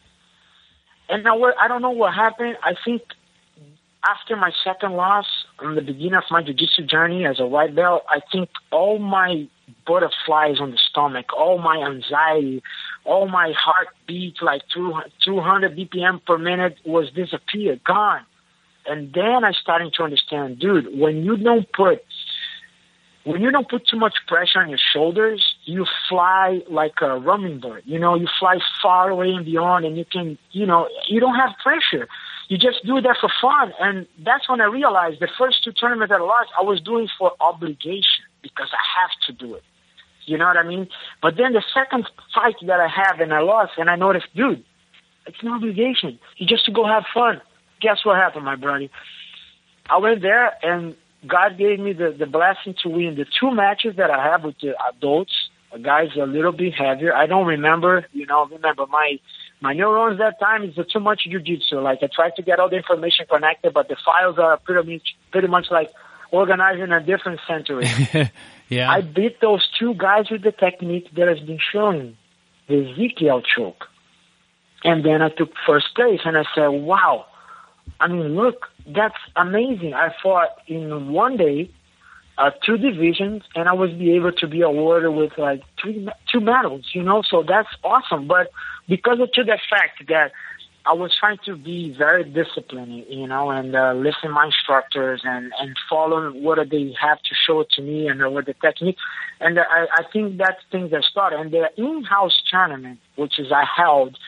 And 1.08 1.24
now 1.24 1.42
I 1.60 1.68
don't 1.68 1.82
know 1.82 1.90
what 1.90 2.14
happened. 2.14 2.56
I 2.62 2.74
think 2.84 3.02
after 4.06 4.36
my 4.36 4.52
second 4.62 4.92
loss, 4.92 5.26
in 5.62 5.74
the 5.74 5.80
beginning 5.80 6.14
of 6.14 6.24
my 6.30 6.42
jiu-jitsu 6.42 6.84
journey 6.86 7.24
as 7.24 7.40
a 7.40 7.46
white 7.46 7.74
belt, 7.74 8.02
I 8.08 8.20
think 8.30 8.50
all 8.70 8.98
my 8.98 9.48
butterflies 9.86 10.60
on 10.60 10.70
the 10.70 10.78
stomach, 10.78 11.26
all 11.36 11.58
my 11.58 11.76
anxiety 11.78 12.62
all 13.04 13.28
my 13.28 13.52
heartbeat, 13.56 14.42
like 14.42 14.62
200 14.72 15.76
BPM 15.76 16.24
per 16.24 16.38
minute, 16.38 16.76
was 16.84 17.10
disappeared, 17.10 17.84
gone. 17.84 18.22
And 18.86 19.12
then 19.14 19.44
I 19.44 19.52
started 19.52 19.94
to 19.94 20.02
understand, 20.02 20.58
dude, 20.58 20.98
when 20.98 21.24
you 21.24 21.36
don't 21.36 21.70
put 21.72 22.04
when 23.24 23.40
you 23.40 23.50
don't 23.50 23.68
put 23.68 23.86
too 23.86 23.98
much 23.98 24.14
pressure 24.26 24.60
on 24.60 24.68
your 24.68 24.78
shoulders, 24.78 25.56
you 25.64 25.86
fly 26.08 26.60
like 26.68 27.00
a 27.00 27.18
hummingbird. 27.20 27.82
You 27.86 27.98
know, 27.98 28.14
you 28.14 28.28
fly 28.38 28.58
far 28.82 29.10
away 29.10 29.30
and 29.30 29.44
beyond, 29.44 29.86
and 29.86 29.96
you 29.96 30.04
can, 30.04 30.38
you 30.52 30.66
know, 30.66 30.88
you 31.08 31.20
don't 31.20 31.34
have 31.34 31.50
pressure. 31.62 32.06
You 32.48 32.58
just 32.58 32.84
do 32.84 33.00
that 33.00 33.16
for 33.20 33.30
fun. 33.40 33.72
And 33.80 34.06
that's 34.22 34.48
when 34.48 34.60
I 34.60 34.66
realized 34.66 35.20
the 35.20 35.28
first 35.38 35.64
two 35.64 35.72
tournaments 35.72 36.10
that 36.10 36.20
I 36.20 36.24
lost, 36.24 36.50
I 36.58 36.62
was 36.62 36.80
doing 36.80 37.08
for 37.18 37.32
obligation 37.40 38.24
because 38.42 38.68
I 38.72 39.00
have 39.00 39.10
to 39.26 39.32
do 39.32 39.54
it. 39.54 39.62
You 40.26 40.36
know 40.36 40.46
what 40.46 40.58
I 40.58 40.62
mean? 40.62 40.88
But 41.22 41.36
then 41.36 41.54
the 41.54 41.62
second 41.72 42.06
fight 42.34 42.56
that 42.66 42.80
I 42.80 42.88
have 42.88 43.20
and 43.20 43.32
I 43.32 43.40
lost, 43.40 43.72
and 43.78 43.88
I 43.88 43.96
noticed, 43.96 44.26
dude, 44.34 44.62
it's 45.26 45.42
an 45.42 45.48
obligation. 45.48 46.18
You 46.36 46.46
just 46.46 46.66
to 46.66 46.72
go 46.72 46.86
have 46.86 47.04
fun. 47.12 47.40
Guess 47.80 48.04
what 48.04 48.16
happened, 48.16 48.44
my 48.44 48.56
buddy? 48.56 48.90
I 49.88 49.98
went 49.98 50.22
there 50.22 50.52
and 50.62 50.94
God 51.26 51.58
gave 51.58 51.78
me 51.80 51.92
the, 51.92 52.14
the 52.16 52.26
blessing 52.26 52.74
to 52.82 52.88
win 52.88 53.16
the 53.16 53.26
two 53.40 53.54
matches 53.54 53.96
that 53.96 54.10
I 54.10 54.22
have 54.22 54.44
with 54.44 54.56
the 54.60 54.74
adults. 54.94 55.32
Guys 55.82 56.10
a 56.16 56.24
little 56.24 56.52
bit 56.52 56.72
heavier. 56.72 57.12
I 57.12 57.26
don't 57.26 57.46
remember, 57.46 58.06
you 58.12 58.26
know, 58.26 58.46
remember 58.46 58.86
my 58.86 59.18
my 59.60 59.72
neurons 59.72 60.18
that 60.18 60.38
time 60.38 60.62
is 60.62 60.76
too 60.92 61.00
much 61.00 61.22
jujitsu. 61.28 61.82
Like 61.82 61.98
I 62.00 62.06
tried 62.14 62.36
to 62.36 62.42
get 62.42 62.60
all 62.60 62.70
the 62.70 62.76
information 62.76 63.26
connected, 63.28 63.74
but 63.74 63.88
the 63.88 63.96
files 64.04 64.38
are 64.38 64.56
pretty 64.58 64.92
much 64.92 65.16
pretty 65.32 65.48
much 65.48 65.66
like 65.72 65.90
organized 66.30 66.80
in 66.80 66.92
a 66.92 67.00
different 67.00 67.40
century. 67.48 67.86
yeah. 68.68 68.90
I 68.90 69.00
beat 69.00 69.40
those 69.40 69.66
two 69.78 69.94
guys 69.94 70.30
with 70.30 70.42
the 70.42 70.52
technique 70.52 71.08
that 71.16 71.28
has 71.28 71.40
been 71.40 71.58
shown, 71.72 72.16
the 72.68 72.92
Ezekiel 72.92 73.42
choke. 73.42 73.86
And 74.84 75.04
then 75.04 75.22
I 75.22 75.30
took 75.30 75.50
first 75.66 75.94
place 75.94 76.20
and 76.24 76.36
I 76.36 76.44
said, 76.54 76.68
wow, 76.68 77.26
I 78.00 78.08
mean, 78.08 78.34
look, 78.34 78.66
that's 78.86 79.16
amazing. 79.36 79.94
I 79.94 80.12
fought 80.22 80.50
in 80.66 81.12
one 81.12 81.36
day, 81.36 81.70
uh, 82.36 82.50
two 82.66 82.76
divisions, 82.76 83.44
and 83.54 83.68
I 83.68 83.72
was 83.72 83.90
be 83.92 84.12
able 84.16 84.32
to 84.32 84.46
be 84.48 84.62
awarded 84.62 85.14
with 85.14 85.32
like 85.38 85.62
three, 85.80 86.08
two 86.30 86.40
medals, 86.40 86.90
you 86.92 87.02
know, 87.02 87.22
so 87.22 87.44
that's 87.46 87.68
awesome. 87.84 88.26
But 88.26 88.50
because 88.88 89.20
of 89.20 89.30
to 89.32 89.44
the 89.44 89.58
fact 89.70 90.08
that 90.08 90.32
I 90.86 90.92
was 90.92 91.16
trying 91.18 91.38
to 91.46 91.56
be 91.56 91.94
very 91.96 92.24
disciplined, 92.24 93.06
you 93.08 93.26
know, 93.26 93.50
and 93.50 93.74
uh, 93.74 93.94
listen 93.94 94.30
my 94.30 94.46
instructors 94.46 95.22
and 95.24 95.50
and 95.58 95.74
follow 95.88 96.30
what 96.32 96.58
they 96.70 96.94
have 97.00 97.18
to 97.22 97.34
show 97.46 97.64
to 97.70 97.82
me 97.82 98.06
and 98.06 98.22
uh, 98.22 98.28
what 98.28 98.44
the 98.44 98.54
technique. 98.54 98.98
And 99.40 99.58
uh, 99.58 99.62
I, 99.70 99.86
I 99.94 100.02
think 100.12 100.36
that's 100.36 100.60
things 100.70 100.90
that 100.90 101.04
started. 101.04 101.40
And 101.40 101.52
the 101.52 101.70
in-house 101.78 102.42
tournament, 102.50 102.98
which 103.16 103.38
is 103.38 103.50
I 103.50 103.64
held 103.64 104.18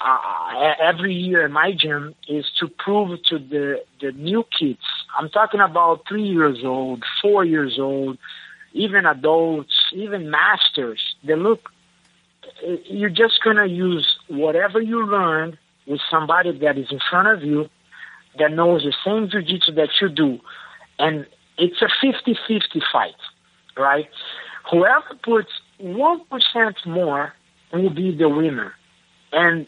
uh, 0.00 0.74
every 0.80 1.14
year 1.14 1.46
in 1.46 1.52
my 1.52 1.72
gym 1.72 2.14
is 2.28 2.46
to 2.60 2.68
prove 2.68 3.22
to 3.24 3.38
the, 3.38 3.82
the 4.00 4.12
new 4.12 4.44
kids, 4.58 4.80
I'm 5.18 5.28
talking 5.30 5.60
about 5.60 6.06
three 6.08 6.28
years 6.28 6.58
old, 6.64 7.02
four 7.22 7.44
years 7.44 7.78
old, 7.78 8.18
even 8.72 9.06
adults, 9.06 9.74
even 9.92 10.30
masters, 10.30 11.00
they 11.24 11.34
look, 11.34 11.70
you're 12.84 13.10
just 13.10 13.42
going 13.42 13.56
to 13.56 13.66
use 13.66 14.18
whatever 14.28 14.80
you 14.80 15.06
learned 15.06 15.58
with 15.86 16.00
somebody 16.10 16.56
that 16.58 16.76
is 16.76 16.90
in 16.90 17.00
front 17.10 17.28
of 17.28 17.42
you 17.42 17.68
that 18.38 18.52
knows 18.52 18.82
the 18.82 18.94
same 19.04 19.30
jiu-jitsu 19.30 19.72
that 19.72 19.88
you 20.00 20.08
do. 20.08 20.40
And 20.98 21.26
it's 21.58 21.80
a 21.80 21.88
50-50 22.04 22.82
fight, 22.92 23.14
right? 23.76 24.08
Whoever 24.70 25.14
puts 25.22 25.50
1% 25.80 26.86
more 26.86 27.32
will 27.72 27.90
be 27.90 28.14
the 28.14 28.28
winner. 28.28 28.74
And 29.32 29.66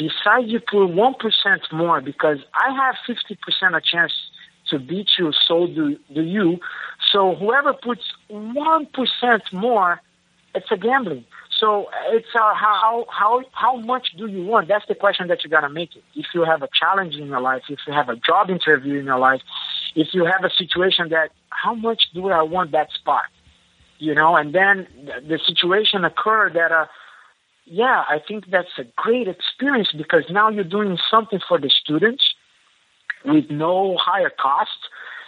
besides 0.00 0.46
you 0.46 0.60
put 0.60 0.86
1% 0.86 1.72
more 1.72 2.00
because 2.00 2.38
I 2.54 2.68
have 2.74 2.94
50% 3.06 3.76
a 3.76 3.80
chance 3.80 4.12
to 4.70 4.78
beat 4.78 5.10
you, 5.18 5.32
so 5.46 5.66
do, 5.66 5.98
do 6.14 6.22
you. 6.22 6.58
So 7.12 7.34
whoever 7.34 7.72
puts 7.74 8.02
1% 8.30 9.52
more, 9.52 10.00
it's 10.54 10.70
a 10.70 10.76
gambling. 10.76 11.24
So 11.58 11.90
it's 12.08 12.34
uh, 12.34 12.54
how 12.54 13.04
how 13.10 13.42
how 13.52 13.76
much 13.76 14.14
do 14.16 14.26
you 14.26 14.46
want? 14.46 14.68
That's 14.68 14.86
the 14.88 14.94
question 14.94 15.28
that 15.28 15.44
you 15.44 15.50
gotta 15.50 15.68
make 15.68 15.94
it. 15.94 16.02
If 16.14 16.26
you 16.32 16.42
have 16.44 16.62
a 16.62 16.68
challenge 16.72 17.16
in 17.16 17.26
your 17.26 17.40
life, 17.40 17.62
if 17.68 17.80
you 17.86 17.92
have 17.92 18.08
a 18.08 18.16
job 18.16 18.48
interview 18.48 18.98
in 18.98 19.04
your 19.04 19.18
life, 19.18 19.42
if 19.94 20.08
you 20.14 20.24
have 20.24 20.42
a 20.42 20.50
situation 20.56 21.10
that 21.10 21.30
how 21.50 21.74
much 21.74 22.04
do 22.14 22.30
I 22.30 22.42
want 22.42 22.72
that 22.72 22.90
spot, 22.92 23.24
you 23.98 24.14
know? 24.14 24.36
And 24.36 24.54
then 24.54 24.86
the 25.28 25.38
situation 25.46 26.04
occurred 26.04 26.54
that 26.54 26.72
uh, 26.72 26.86
yeah, 27.64 28.04
I 28.08 28.20
think 28.26 28.50
that's 28.50 28.78
a 28.78 28.84
great 28.96 29.28
experience 29.28 29.92
because 29.96 30.24
now 30.30 30.48
you're 30.48 30.64
doing 30.64 30.98
something 31.10 31.40
for 31.46 31.58
the 31.58 31.70
students 31.70 32.34
with 33.24 33.50
no 33.50 33.96
higher 33.96 34.30
cost 34.30 34.70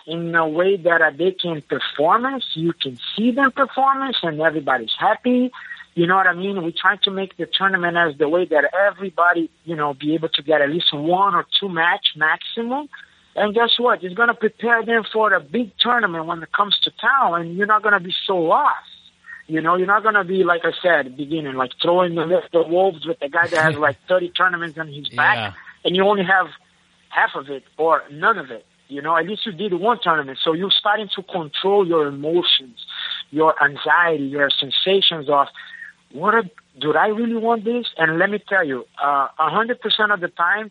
in 0.06 0.34
a 0.34 0.48
way 0.48 0.76
that 0.76 1.00
uh, 1.00 1.10
they 1.16 1.32
can 1.32 1.62
performance. 1.62 2.44
You 2.54 2.72
can 2.72 2.98
see 3.16 3.30
them 3.30 3.52
performance 3.52 4.16
and 4.22 4.40
everybody's 4.40 4.94
happy. 4.98 5.52
You 5.94 6.06
know 6.06 6.16
what 6.16 6.26
I 6.26 6.32
mean? 6.32 6.62
We 6.64 6.72
try 6.72 6.96
to 7.04 7.10
make 7.10 7.36
the 7.36 7.46
tournament 7.46 7.96
as 7.96 8.16
the 8.18 8.28
way 8.28 8.46
that 8.46 8.64
everybody, 8.74 9.50
you 9.64 9.76
know, 9.76 9.94
be 9.94 10.14
able 10.14 10.30
to 10.30 10.42
get 10.42 10.62
at 10.62 10.70
least 10.70 10.92
one 10.92 11.34
or 11.34 11.46
two 11.60 11.68
match 11.68 12.14
maximum. 12.16 12.88
And 13.36 13.54
guess 13.54 13.78
what? 13.78 14.02
It's 14.02 14.14
going 14.14 14.28
to 14.28 14.34
prepare 14.34 14.84
them 14.84 15.04
for 15.10 15.32
a 15.32 15.40
big 15.40 15.72
tournament 15.78 16.26
when 16.26 16.42
it 16.42 16.52
comes 16.52 16.78
to 16.80 16.90
town 16.90 17.40
and 17.40 17.56
you're 17.56 17.66
not 17.66 17.82
going 17.82 17.94
to 17.94 18.00
be 18.00 18.14
so 18.26 18.36
lost. 18.36 18.88
You 19.48 19.60
know, 19.60 19.76
you're 19.76 19.86
not 19.86 20.02
gonna 20.02 20.24
be 20.24 20.44
like 20.44 20.62
I 20.64 20.72
said, 20.82 21.16
beginning 21.16 21.54
like 21.54 21.72
throwing 21.82 22.14
the, 22.14 22.42
the 22.52 22.62
wolves 22.62 23.04
with 23.06 23.18
the 23.20 23.28
guy 23.28 23.46
that 23.48 23.58
has 23.62 23.74
like 23.76 23.96
30 24.08 24.30
tournaments 24.30 24.78
on 24.78 24.88
his 24.88 25.08
back, 25.08 25.36
Yeah. 25.36 25.52
and 25.84 25.96
you 25.96 26.04
only 26.04 26.24
have 26.24 26.46
half 27.08 27.30
of 27.34 27.50
it 27.50 27.64
or 27.76 28.02
none 28.10 28.38
of 28.38 28.50
it. 28.50 28.64
You 28.88 29.02
know, 29.02 29.16
at 29.16 29.26
least 29.26 29.46
you 29.46 29.52
did 29.52 29.72
one 29.74 29.98
tournament, 30.02 30.38
so 30.42 30.52
you're 30.52 30.70
starting 30.70 31.08
to 31.16 31.22
control 31.22 31.86
your 31.86 32.06
emotions, 32.08 32.76
your 33.30 33.54
anxiety, 33.62 34.24
your 34.24 34.50
sensations 34.50 35.28
of 35.30 35.48
what 36.12 36.34
a, 36.34 36.50
do 36.78 36.94
I 36.94 37.06
really 37.08 37.36
want 37.36 37.64
this? 37.64 37.86
And 37.96 38.18
let 38.18 38.28
me 38.30 38.38
tell 38.46 38.64
you, 38.66 38.84
uh, 39.02 39.28
a 39.38 39.50
hundred 39.50 39.80
percent 39.80 40.12
of 40.12 40.20
the 40.20 40.28
time, 40.28 40.70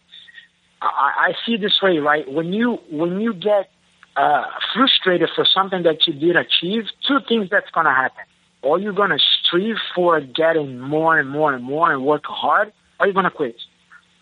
I, 0.82 1.30
I 1.30 1.34
see 1.46 1.58
this 1.58 1.80
way, 1.82 1.98
right? 1.98 2.32
When 2.32 2.54
you 2.54 2.80
when 2.90 3.20
you 3.22 3.34
get 3.34 3.70
uh, 4.16 4.46
frustrated 4.74 5.30
for 5.36 5.46
something 5.46 5.84
that 5.84 6.06
you 6.08 6.14
did 6.14 6.36
achieve, 6.36 6.86
two 7.08 7.20
things 7.28 7.50
that's 7.50 7.70
gonna 7.72 7.94
happen 7.94 8.24
or 8.62 8.80
you're 8.80 8.94
going 8.94 9.10
to 9.10 9.20
strive 9.20 9.78
for 9.96 10.22
getting 10.22 10.80
more 10.80 11.20
and 11.20 11.30
more 11.30 11.54
and 11.54 11.64
more 11.64 11.92
and 11.92 12.06
work 12.06 12.24
hard, 12.26 12.72
or 13.00 13.08
you're 13.08 13.14
going 13.14 13.26
to 13.26 13.32
quit. 13.32 13.56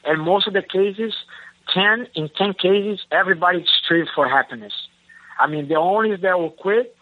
And 0.05 0.21
most 0.21 0.47
of 0.47 0.53
the 0.53 0.61
cases, 0.61 1.13
10, 1.73 2.07
in 2.15 2.29
10 2.29 2.53
cases, 2.53 3.05
everybody 3.11 3.65
strive 3.83 4.07
for 4.15 4.27
happiness. 4.27 4.73
I 5.39 5.47
mean, 5.47 5.67
the 5.67 5.75
only 5.75 6.15
that 6.15 6.39
will 6.39 6.51
quit 6.51 6.95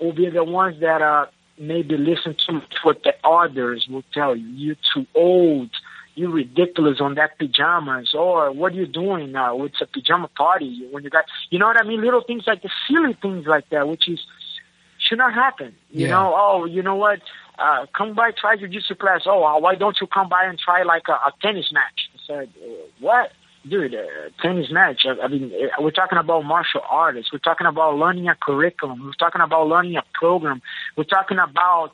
will 0.00 0.12
be 0.12 0.28
the 0.30 0.44
ones 0.44 0.80
that 0.80 1.02
uh, 1.02 1.26
maybe 1.58 1.96
listen 1.96 2.36
to 2.46 2.62
what 2.82 3.02
the 3.02 3.14
others 3.24 3.86
will 3.88 4.04
tell 4.12 4.34
you. 4.34 4.46
You're 4.48 4.76
too 4.94 5.06
old. 5.14 5.70
You're 6.16 6.30
ridiculous 6.30 7.00
on 7.00 7.14
that 7.16 7.38
pajamas. 7.38 8.14
Or 8.14 8.52
what 8.52 8.72
are 8.72 8.76
you 8.76 8.86
doing 8.86 9.32
now? 9.32 9.64
It's 9.64 9.80
a 9.80 9.86
pajama 9.86 10.28
party 10.28 10.86
when 10.90 11.02
you 11.02 11.10
got, 11.10 11.24
you 11.50 11.58
know 11.58 11.66
what 11.66 11.80
I 11.80 11.86
mean? 11.86 12.02
Little 12.02 12.22
things 12.22 12.44
like 12.46 12.62
the 12.62 12.70
silly 12.88 13.16
things 13.20 13.46
like 13.46 13.68
that, 13.70 13.88
which 13.88 14.08
is, 14.08 14.20
should 15.06 15.18
not 15.18 15.34
happen. 15.34 15.74
You 15.90 16.06
Yeah. 16.06 16.12
know, 16.12 16.34
oh, 16.36 16.64
you 16.64 16.82
know 16.82 16.96
what? 16.96 17.20
Uh, 17.58 17.86
come 17.96 18.14
by, 18.14 18.32
try 18.32 18.56
jiu-jitsu 18.56 18.94
class. 18.96 19.22
Oh, 19.26 19.44
uh, 19.44 19.58
why 19.60 19.74
don't 19.76 19.96
you 20.00 20.06
come 20.06 20.28
by 20.28 20.44
and 20.44 20.58
try 20.58 20.82
like 20.82 21.06
a, 21.08 21.12
a 21.12 21.32
tennis 21.40 21.70
match? 21.72 22.10
I 22.14 22.18
said, 22.26 22.48
uh, 22.62 22.68
what? 23.00 23.32
Dude, 23.68 23.94
uh, 23.94 24.00
tennis 24.42 24.70
match. 24.70 25.06
I, 25.06 25.12
I 25.24 25.28
mean, 25.28 25.52
we're 25.78 25.90
talking 25.90 26.18
about 26.18 26.44
martial 26.44 26.82
artists. 26.90 27.32
We're 27.32 27.38
talking 27.50 27.66
about 27.66 27.96
learning 27.96 28.28
a 28.28 28.34
curriculum. 28.34 29.04
We're 29.04 29.12
talking 29.12 29.40
about 29.40 29.68
learning 29.68 29.96
a 29.96 30.04
program. 30.14 30.60
We're 30.96 31.04
talking 31.04 31.38
about 31.38 31.92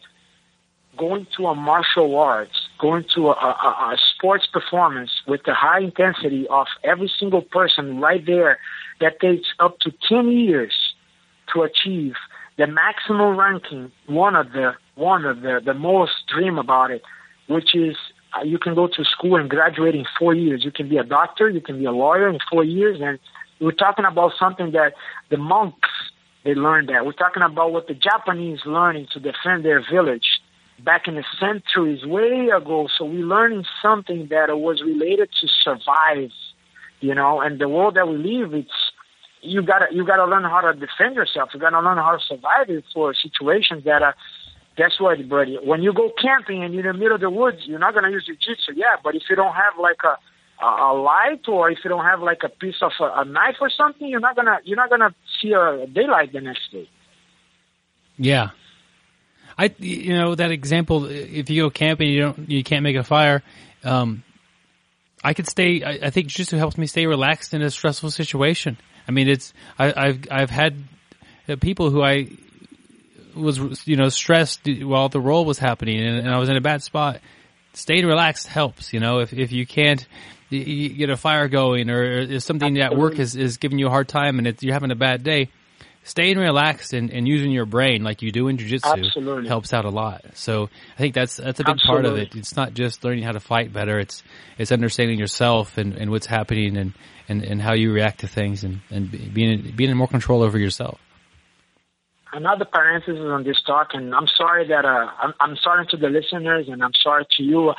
going 0.97 1.27
to 1.37 1.47
a 1.47 1.55
martial 1.55 2.19
arts, 2.19 2.69
going 2.79 3.05
to 3.15 3.29
a, 3.29 3.33
a, 3.33 3.93
a 3.93 3.97
sports 4.15 4.47
performance 4.47 5.11
with 5.27 5.43
the 5.45 5.55
high 5.55 5.81
intensity 5.81 6.47
of 6.49 6.67
every 6.83 7.11
single 7.19 7.43
person 7.43 8.01
right 8.01 8.25
there 8.27 8.59
that 9.01 9.21
takes 9.21 9.49
up 9.61 9.79
to 9.81 9.93
10 10.09 10.31
years 10.31 10.95
to 11.53 11.63
achieve 11.63 12.15
the 12.61 12.67
maximum 12.67 13.39
ranking, 13.39 13.91
one 14.07 14.37
of 14.37 14.53
the 14.53 14.75
one 14.95 15.25
of 15.25 15.41
the 15.41 15.63
the 15.65 15.73
most 15.73 16.13
dream 16.29 16.59
about 16.59 16.91
it, 16.91 17.01
which 17.49 17.75
is 17.75 17.97
uh, 18.37 18.43
you 18.43 18.59
can 18.59 18.75
go 18.75 18.87
to 18.87 19.03
school 19.03 19.37
and 19.37 19.49
graduate 19.49 19.95
in 19.95 20.05
four 20.19 20.35
years. 20.35 20.63
You 20.63 20.71
can 20.71 20.87
be 20.87 20.99
a 20.99 21.03
doctor, 21.03 21.49
you 21.49 21.63
can 21.63 21.79
be 21.79 21.87
a 21.87 21.91
lawyer 21.91 22.29
in 22.29 22.39
four 22.51 22.63
years, 22.63 22.99
and 23.01 23.19
we're 23.63 23.81
talking 23.87 24.05
about 24.05 24.33
something 24.39 24.73
that 24.73 24.93
the 25.31 25.39
monks 25.39 25.89
they 26.45 26.55
learned 26.55 26.91
that. 26.91 27.07
We're 27.07 27.13
talking 27.25 27.43
about 27.43 27.73
what 27.73 27.89
the 27.89 27.95
Japanese 27.95 28.61
learning 28.67 29.07
to 29.15 29.21
defend 29.21 29.65
their 29.65 29.83
village 29.91 30.29
back 30.85 31.09
in 31.09 31.15
the 31.15 31.25
centuries 31.39 32.05
way 32.05 32.51
ago. 32.55 32.89
So 32.95 33.07
we're 33.07 33.25
learning 33.25 33.65
something 33.81 34.29
that 34.29 34.47
was 34.59 34.83
related 34.83 35.31
to 35.41 35.49
survive, 35.49 36.31
you 37.01 37.15
know, 37.15 37.41
and 37.41 37.59
the 37.59 37.71
world 37.71 37.95
that 37.95 38.07
we 38.07 38.17
live, 38.17 38.53
it's 38.53 38.93
you 39.43 39.63
gotta 39.63 39.87
you 39.93 40.07
gotta 40.07 40.25
learn 40.25 40.45
how 40.45 40.61
to 40.61 40.73
defend 40.73 41.15
yourself. 41.17 41.51
You 41.55 41.61
gotta 41.61 41.81
learn 41.81 41.99
how 41.99 42.17
to 42.17 42.23
survive 42.27 42.69
for 42.93 43.15
situations 43.15 43.85
that 43.85 44.03
are 44.03 44.15
guess 44.77 44.93
what, 44.99 45.17
buddy? 45.29 45.59
When 45.63 45.83
you 45.83 45.93
go 45.93 46.11
camping 46.21 46.63
and 46.65 46.73
you're 46.73 46.89
in 46.89 46.97
the 46.97 46.99
middle 46.99 47.17
of 47.17 47.21
the 47.21 47.31
woods, 47.31 47.59
you're 47.65 47.79
not 47.79 47.95
gonna 47.95 48.11
use 48.11 48.25
jiu-jitsu, 48.27 48.73
yeah. 48.77 48.97
But 49.03 49.15
if 49.15 49.23
you 49.29 49.37
don't 49.37 49.55
have 49.55 49.75
like 49.81 50.01
a 50.05 50.17
a, 50.65 50.93
light 50.93 51.49
or 51.49 51.71
if 51.71 51.79
you 51.83 51.91
don't 51.91 52.05
have 52.05 52.21
like 52.21 52.43
a 52.45 52.49
piece 52.49 52.83
of 52.83 52.93
a, 53.01 53.21
a 53.21 53.25
knife 53.25 53.57
or 53.61 53.71
something, 53.71 54.07
you're 54.07 54.21
not 54.21 54.37
gonna 54.37 54.59
you're 54.65 54.77
not 54.77 54.91
gonna 54.91 55.15
see 55.41 55.53
a 55.53 55.87
daylight 55.87 56.33
the 56.33 56.41
next 56.41 56.71
day. 56.73 56.89
Yeah. 58.19 58.51
I, 59.59 59.75
you 59.79 60.17
know, 60.17 60.35
that 60.35 60.51
example, 60.51 61.07
if 61.07 61.51
you 61.51 61.65
go 61.65 61.71
camping, 61.71 62.09
you 62.09 62.21
don't, 62.21 62.51
you 62.51 62.65
can't 62.65 62.83
make 62.83 62.97
a 62.97 63.05
fire. 63.05 63.43
Um, 63.85 64.23
I 65.23 65.35
could 65.35 65.47
stay, 65.47 65.83
I, 65.83 66.07
I 66.07 66.11
think 66.11 66.29
jiu-jitsu 66.29 66.57
helps 66.57 66.79
me 66.79 66.87
stay 66.87 67.07
relaxed 67.07 67.53
in 67.53 67.61
a 67.61 67.71
stressful 67.71 68.11
situation. 68.11 68.79
I 69.07 69.13
mean, 69.13 69.29
it's, 69.29 69.53
I, 69.79 69.93
I've, 69.97 70.27
I've 70.31 70.51
had 70.51 70.83
people 71.61 71.91
who 71.91 72.03
I 72.03 72.29
was, 73.35 73.87
you 73.87 73.97
know, 73.97 74.09
stressed 74.09 74.69
while 74.83 75.09
the 75.09 75.21
roll 75.21 75.45
was 75.45 75.59
happening 75.59 76.01
and, 76.01 76.19
and 76.19 76.29
I 76.29 76.39
was 76.39 76.49
in 76.49 76.57
a 76.57 76.61
bad 76.61 76.83
spot. 76.83 77.21
Staying 77.73 78.07
relaxed 78.07 78.47
helps, 78.47 78.93
you 78.93 79.01
know, 79.01 79.21
if, 79.21 79.33
if 79.33 79.53
you 79.53 79.67
can't, 79.67 80.05
you, 80.49 80.89
get 80.89 81.11
a 81.11 81.17
fire 81.17 81.49
going 81.49 81.89
or 81.89 82.03
if 82.03 82.43
something 82.43 82.79
at 82.81 82.97
work 82.97 83.19
is, 83.19 83.37
is 83.37 83.59
giving 83.59 83.79
you 83.79 83.87
a 83.87 83.91
hard 83.91 84.09
time 84.09 84.39
and 84.39 84.47
it's, 84.47 84.63
you're 84.63 84.75
having 84.75 84.91
a 84.91 84.97
bad 84.97 85.23
day, 85.23 85.49
staying 86.03 86.39
relaxed 86.39 86.93
and, 86.93 87.11
and 87.11 87.29
using 87.29 87.51
your 87.51 87.67
brain 87.67 88.03
like 88.03 88.23
you 88.23 88.33
do 88.33 88.49
in 88.49 88.57
jujitsu 88.57 89.07
Absolutely. 89.07 89.49
helps 89.49 89.73
out 89.73 89.85
a 89.85 89.91
lot. 89.91 90.25
So 90.35 90.69
I 90.95 90.99
think 90.99 91.15
that's 91.15 91.37
that's 91.37 91.61
a 91.61 91.65
big 91.65 91.77
part 91.79 92.05
of 92.05 92.17
it. 92.17 92.35
It's 92.35 92.57
not 92.57 92.75
just 92.75 93.05
learning 93.05 93.23
how 93.23 93.33
to 93.33 93.41
fight 93.41 93.73
better. 93.73 93.99
It's 93.99 94.23
it's 94.59 94.73
understanding 94.73 95.19
yourself 95.19 95.79
and, 95.79 95.95
and 95.95 96.11
what's 96.11 96.27
happening 96.27 96.77
and, 96.77 96.95
and, 97.31 97.43
and 97.51 97.63
how 97.63 97.73
you 97.75 97.93
react 97.93 98.21
to 98.21 98.29
things 98.29 98.65
and, 98.65 98.81
and 98.91 99.11
being 99.35 99.73
being 99.79 99.91
in 99.91 99.97
more 99.97 100.09
control 100.17 100.43
over 100.43 100.59
yourself. 100.59 100.99
another 102.33 102.65
parenthesis 102.65 103.19
on 103.37 103.43
this 103.45 103.61
talk, 103.71 103.89
and 103.95 104.15
I'm 104.15 104.29
sorry 104.41 104.69
that 104.69 104.85
uh, 104.85 105.07
I'm, 105.23 105.33
I'm 105.41 105.57
sorry 105.57 105.85
to 105.93 105.97
the 105.97 106.09
listeners, 106.09 106.69
and 106.69 106.83
I'm 106.87 106.95
sorry 107.07 107.25
to 107.37 107.43
you. 107.43 107.73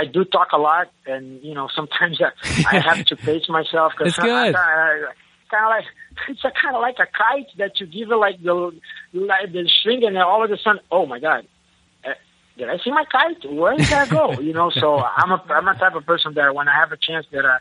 I 0.00 0.04
do 0.06 0.24
talk 0.24 0.48
a 0.52 0.58
lot, 0.58 0.86
and 1.06 1.24
you 1.42 1.54
know 1.54 1.68
sometimes 1.78 2.20
I, 2.20 2.30
I 2.76 2.80
have 2.80 3.04
to 3.06 3.16
pace 3.16 3.48
myself 3.48 3.92
because 3.96 4.08
It's 4.14 4.18
good. 4.18 4.54
kind 4.54 5.64
of 5.66 5.70
like 5.76 5.84
it's 6.30 6.44
a 6.44 6.50
kind 6.62 6.74
of 6.74 6.80
like 6.88 6.96
a 6.98 7.06
kite 7.06 7.46
that 7.58 7.78
you 7.80 7.86
give 7.86 8.10
it 8.10 8.16
like 8.16 8.42
the 8.42 8.54
like 9.12 9.52
the 9.52 9.68
string, 9.80 10.02
and 10.04 10.16
then 10.16 10.22
all 10.22 10.44
of 10.44 10.50
a 10.50 10.58
sudden, 10.58 10.80
oh 10.90 11.06
my 11.06 11.18
god. 11.20 11.46
uh, 12.04 12.10
Did 12.58 12.68
I 12.70 12.78
see 12.82 12.90
my 12.90 13.04
kite? 13.16 13.44
Where 13.50 13.76
did 13.76 13.86
that 13.86 14.08
go? 14.10 14.32
You 14.40 14.52
know, 14.58 14.70
so 14.70 14.98
I'm 15.20 15.30
a 15.30 15.38
I'm 15.50 15.68
a 15.68 15.74
type 15.78 15.94
of 15.94 16.04
person 16.06 16.34
that 16.34 16.54
when 16.54 16.68
I 16.68 16.74
have 16.80 16.90
a 16.92 16.96
chance 16.96 17.26
that 17.32 17.44
a 17.44 17.60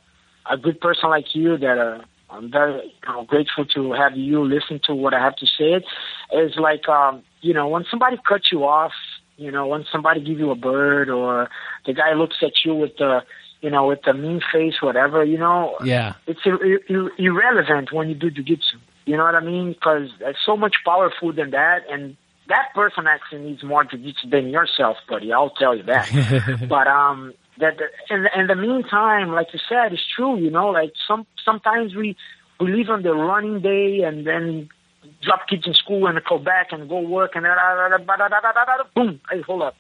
a 0.50 0.58
good 0.58 0.80
person 0.82 1.10
like 1.10 1.34
you 1.36 1.58
that 1.58 1.78
uh, 1.78 2.00
I'm 2.30 2.50
very 2.52 2.76
you 2.86 3.08
know, 3.14 3.24
grateful 3.24 3.66
to 3.66 3.94
have 3.94 4.16
you 4.18 4.44
listen 4.46 4.80
to 4.86 4.96
what 4.96 5.14
I 5.14 5.20
have 5.20 5.36
to 5.38 5.46
say. 5.46 5.74
It 5.74 5.86
is 6.38 6.56
like 6.58 6.88
um, 6.89 7.24
you 7.42 7.54
know 7.54 7.68
when 7.68 7.86
somebody 7.89 8.18
cuts 8.28 8.52
you 8.52 8.64
off, 8.66 8.94
you 9.38 9.52
know 9.52 9.68
when 9.68 9.86
somebody 9.92 10.22
give 10.22 10.39
you 10.39 10.52
a 10.52 10.56
bird 10.56 11.10
or 11.10 11.50
the 11.86 11.94
guy 11.94 12.14
looks 12.14 12.38
at 12.42 12.54
you 12.66 12.74
with 12.76 12.98
the 12.98 13.22
you 13.62 13.70
know 13.70 13.86
with 13.88 14.02
the 14.06 14.14
mean 14.14 14.42
face, 14.52 14.82
whatever. 14.82 15.24
You 15.24 15.38
know, 15.38 15.78
Yeah. 15.84 16.14
it's 16.28 16.39
ir- 16.46 16.82
ir- 16.89 17.12
irrelevant 17.18 17.92
when 17.92 18.10
you 18.10 18.16
do 18.16 18.32
jujitsu. 18.32 18.76
You 19.06 19.18
know 19.18 19.24
what 19.26 19.36
I 19.36 19.39
mean? 19.42 19.74
Because 19.74 20.10
it's 20.22 20.39
so 20.46 20.56
much 20.56 20.76
powerful 20.86 21.34
than 21.34 21.52
that, 21.52 21.82
and 21.89 22.16
that 22.48 22.74
person 22.76 23.08
actually 23.08 23.42
needs 23.42 23.64
more 23.64 23.84
jujitsu 23.84 24.30
than 24.30 24.50
yourself, 24.50 24.98
buddy. 25.10 25.34
I'll 25.34 25.50
tell 25.52 25.76
you 25.76 25.84
that. 25.84 26.66
but 26.70 26.88
um, 26.88 27.34
that 27.62 27.78
the 28.47 28.55
meantime, 28.55 29.32
like 29.32 29.47
you 29.53 29.59
said, 29.70 29.93
it's 29.93 30.03
true. 30.16 30.38
You 30.38 30.51
know, 30.51 30.68
like 30.68 30.93
some 31.07 31.26
sometimes 31.45 31.95
we 31.95 32.18
we 32.59 32.72
leave 32.72 32.89
on 32.89 33.03
the 33.03 33.14
running 33.14 33.62
day 33.62 34.01
and 34.03 34.28
then 34.28 34.70
drop 35.24 35.47
kids 35.47 35.64
in 35.66 35.74
school 35.74 36.07
and 36.07 36.20
go 36.28 36.38
back 36.38 36.68
and 36.72 36.89
go 36.89 36.99
work 36.99 37.32
and 37.36 37.45
boom, 38.95 39.20
hey, 39.32 39.41
hold 39.41 39.62
up. 39.64 39.76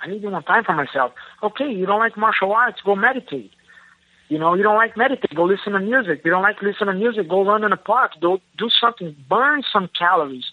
I 0.00 0.08
need 0.08 0.22
more 0.22 0.42
time 0.42 0.64
for 0.64 0.74
myself. 0.74 1.12
Okay, 1.42 1.70
you 1.70 1.86
don't 1.86 2.00
like 2.00 2.16
martial 2.16 2.52
arts, 2.52 2.80
go 2.84 2.96
meditate. 2.96 3.52
You 4.28 4.38
know, 4.38 4.54
you 4.54 4.62
don't 4.62 4.76
like 4.76 4.96
meditate, 4.96 5.34
go 5.34 5.44
listen 5.44 5.72
to 5.72 5.80
music. 5.80 6.22
You 6.24 6.30
don't 6.30 6.42
like 6.42 6.60
listen 6.62 6.86
to 6.86 6.94
music, 6.94 7.28
go 7.28 7.44
run 7.44 7.64
in 7.64 7.72
a 7.72 7.76
park, 7.76 8.12
go 8.20 8.40
do 8.58 8.68
something, 8.80 9.14
burn 9.28 9.62
some 9.72 9.88
calories. 9.96 10.44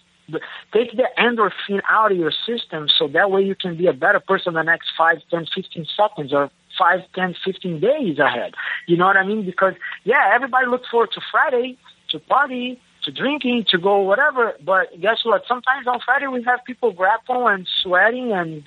Take 0.72 0.92
the 0.92 1.08
endorphin 1.18 1.80
out 1.88 2.12
of 2.12 2.18
your 2.18 2.30
system 2.30 2.88
so 2.88 3.08
that 3.08 3.30
way 3.30 3.42
you 3.42 3.56
can 3.56 3.76
be 3.76 3.86
a 3.88 3.92
better 3.92 4.20
person 4.20 4.54
the 4.54 4.62
next 4.62 4.88
five, 4.96 5.18
ten, 5.30 5.46
fifteen 5.52 5.86
seconds 5.96 6.32
or 6.32 6.50
5, 6.80 7.00
10, 7.14 7.34
15 7.44 7.80
days 7.80 8.18
ahead. 8.18 8.54
You 8.86 8.96
know 8.96 9.06
what 9.06 9.18
I 9.18 9.26
mean? 9.26 9.44
Because, 9.44 9.74
yeah, 10.04 10.30
everybody 10.34 10.66
looks 10.66 10.88
forward 10.88 11.10
to 11.12 11.20
Friday, 11.30 11.76
to 12.10 12.18
party, 12.18 12.80
to 13.04 13.12
drinking, 13.12 13.66
to 13.70 13.78
go 13.78 14.00
whatever. 14.00 14.54
But 14.64 14.98
guess 15.00 15.18
what? 15.24 15.42
Sometimes 15.46 15.86
on 15.86 16.00
Friday 16.04 16.26
we 16.26 16.42
have 16.44 16.60
people 16.64 16.92
grapple 16.92 17.46
and 17.48 17.68
sweating 17.82 18.32
and 18.32 18.64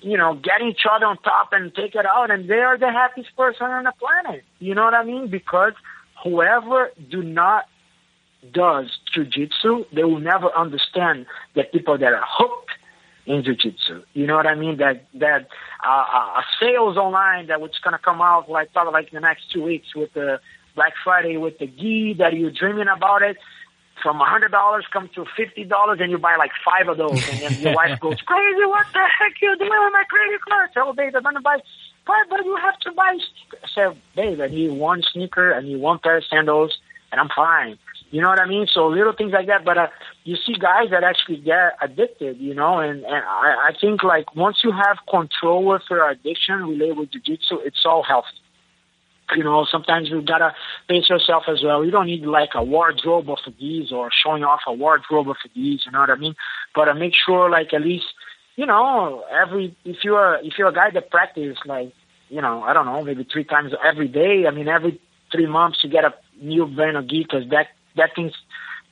you 0.00 0.16
know, 0.16 0.34
getting 0.34 0.68
each 0.68 0.86
other 0.90 1.06
on 1.06 1.16
top 1.18 1.48
and 1.52 1.74
take 1.74 1.94
it 1.94 2.06
out, 2.06 2.30
and 2.30 2.48
they 2.48 2.60
are 2.60 2.78
the 2.78 2.90
happiest 2.90 3.34
person 3.36 3.66
on 3.66 3.84
the 3.84 3.92
planet. 3.98 4.44
You 4.58 4.74
know 4.74 4.84
what 4.84 4.94
I 4.94 5.04
mean? 5.04 5.28
Because 5.28 5.72
whoever 6.22 6.90
do 7.10 7.22
not 7.22 7.64
does 8.52 8.86
jujitsu, 9.16 9.86
they 9.92 10.04
will 10.04 10.20
never 10.20 10.50
understand 10.56 11.26
the 11.54 11.64
people 11.64 11.98
that 11.98 12.12
are 12.12 12.24
hooked 12.26 12.70
in 13.26 13.42
jujitsu. 13.42 14.04
You 14.12 14.26
know 14.26 14.36
what 14.36 14.46
I 14.46 14.54
mean? 14.54 14.76
That 14.78 15.06
that 15.14 15.48
uh, 15.84 16.04
uh, 16.12 16.40
a 16.40 16.42
sales 16.60 16.96
online 16.96 17.46
that 17.48 17.60
was 17.60 17.70
going 17.82 17.92
to 17.92 17.98
come 17.98 18.20
out 18.20 18.50
like 18.50 18.72
probably 18.72 18.92
like 18.92 19.08
in 19.12 19.14
the 19.14 19.20
next 19.20 19.50
two 19.50 19.62
weeks 19.62 19.94
with 19.94 20.12
the 20.14 20.40
Black 20.74 20.94
Friday 21.02 21.36
with 21.36 21.58
the 21.58 21.66
gi 21.66 22.14
that 22.18 22.34
you're 22.34 22.50
dreaming 22.50 22.88
about 22.88 23.22
it. 23.22 23.36
From 24.02 24.20
a 24.20 24.24
hundred 24.24 24.50
dollars 24.50 24.84
come 24.92 25.08
to 25.14 25.24
fifty 25.36 25.62
dollars, 25.64 26.00
and 26.02 26.10
you 26.10 26.18
buy 26.18 26.34
like 26.36 26.50
five 26.64 26.88
of 26.88 26.98
those, 26.98 27.28
and 27.30 27.40
then 27.40 27.60
your 27.60 27.74
wife 27.76 28.00
goes 28.00 28.20
crazy. 28.22 28.64
What 28.66 28.86
the 28.92 28.98
heck 28.98 29.34
you 29.40 29.56
doing 29.56 29.70
with 29.70 29.92
my 29.92 30.04
credit 30.10 30.40
card? 30.46 30.70
Tell 30.74 30.92
babe, 30.92 31.14
I'm 31.14 31.22
gonna 31.22 31.40
buy. 31.40 31.58
But 32.04 32.16
but 32.28 32.44
you 32.44 32.56
have 32.56 32.78
to 32.80 32.92
buy. 32.92 33.16
I 33.62 33.68
said, 33.72 33.96
babe, 34.16 34.40
I 34.40 34.48
need 34.48 34.72
one 34.72 35.02
sneaker, 35.12 35.54
I 35.54 35.60
need 35.60 35.76
one 35.76 36.00
pair 36.00 36.16
of 36.16 36.24
sandals, 36.24 36.76
and 37.12 37.20
I'm 37.20 37.28
fine. 37.34 37.78
You 38.14 38.20
know 38.20 38.28
what 38.28 38.40
I 38.40 38.46
mean? 38.46 38.68
So 38.72 38.86
little 38.86 39.12
things 39.12 39.32
like 39.32 39.48
that. 39.48 39.64
But 39.64 39.76
uh, 39.76 39.88
you 40.22 40.36
see 40.36 40.54
guys 40.54 40.90
that 40.92 41.02
actually 41.02 41.38
get 41.38 41.72
addicted, 41.82 42.38
you 42.38 42.54
know, 42.54 42.78
and 42.78 43.04
and 43.04 43.24
I, 43.24 43.70
I 43.70 43.72
think 43.80 44.04
like 44.04 44.36
once 44.36 44.58
you 44.62 44.70
have 44.70 44.98
control 45.10 45.64
with 45.64 45.82
your 45.90 46.08
addiction 46.08 46.62
related 46.62 46.96
with 46.96 47.10
jujitsu, 47.10 47.66
it's 47.66 47.84
all 47.84 48.04
healthy. 48.04 48.28
You 49.34 49.42
know, 49.42 49.66
sometimes 49.68 50.10
you 50.10 50.22
gotta 50.22 50.54
pace 50.88 51.10
yourself 51.10 51.44
as 51.48 51.64
well. 51.64 51.84
You 51.84 51.90
don't 51.90 52.06
need 52.06 52.22
like 52.24 52.50
a 52.54 52.62
wardrobe 52.62 53.28
of 53.28 53.38
these 53.58 53.90
or 53.90 54.10
showing 54.24 54.44
off 54.44 54.60
a 54.68 54.72
wardrobe 54.72 55.28
of 55.28 55.36
these. 55.52 55.80
You 55.84 55.90
know 55.90 55.98
what 55.98 56.10
I 56.10 56.14
mean? 56.14 56.36
But 56.72 56.88
uh, 56.88 56.94
make 56.94 57.14
sure 57.26 57.50
like 57.50 57.74
at 57.74 57.82
least 57.82 58.06
you 58.54 58.64
know 58.64 59.24
every 59.42 59.76
if 59.84 60.04
you're 60.04 60.38
if 60.44 60.56
you're 60.56 60.68
a 60.68 60.72
guy 60.72 60.90
that 60.90 61.10
practice 61.10 61.58
like 61.66 61.92
you 62.28 62.40
know 62.40 62.62
I 62.62 62.74
don't 62.74 62.86
know 62.86 63.02
maybe 63.02 63.24
three 63.24 63.42
times 63.42 63.72
every 63.84 64.06
day. 64.06 64.46
I 64.46 64.52
mean 64.52 64.68
every 64.68 65.00
three 65.32 65.48
months 65.48 65.82
you 65.82 65.90
get 65.90 66.04
a 66.04 66.14
new 66.40 66.66
brand 66.66 66.96
of 66.96 67.08
gi 67.08 67.24
because 67.24 67.50
that 67.50 67.66
that 67.96 68.10
thing's 68.14 68.34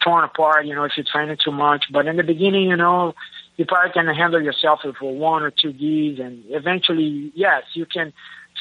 torn 0.03 0.25
apart. 0.25 0.67
You 0.67 0.75
know 0.75 0.85
if 0.85 0.93
you're 0.97 1.07
training 1.11 1.39
too 1.43 1.53
much. 1.53 1.87
But 1.93 2.07
in 2.07 2.17
the 2.17 2.23
beginning, 2.25 2.71
you 2.71 2.77
know. 2.77 3.15
You 3.59 3.67
probably 3.67 3.93
can 3.93 4.07
handle 4.07 4.41
yourself 4.41 4.81
with 4.83 4.97
one 5.03 5.43
or 5.43 5.51
two 5.51 5.75
gis, 5.75 6.19
and 6.19 6.43
eventually, 6.49 7.31
yes, 7.35 7.65
you 7.75 7.85
can 7.85 8.15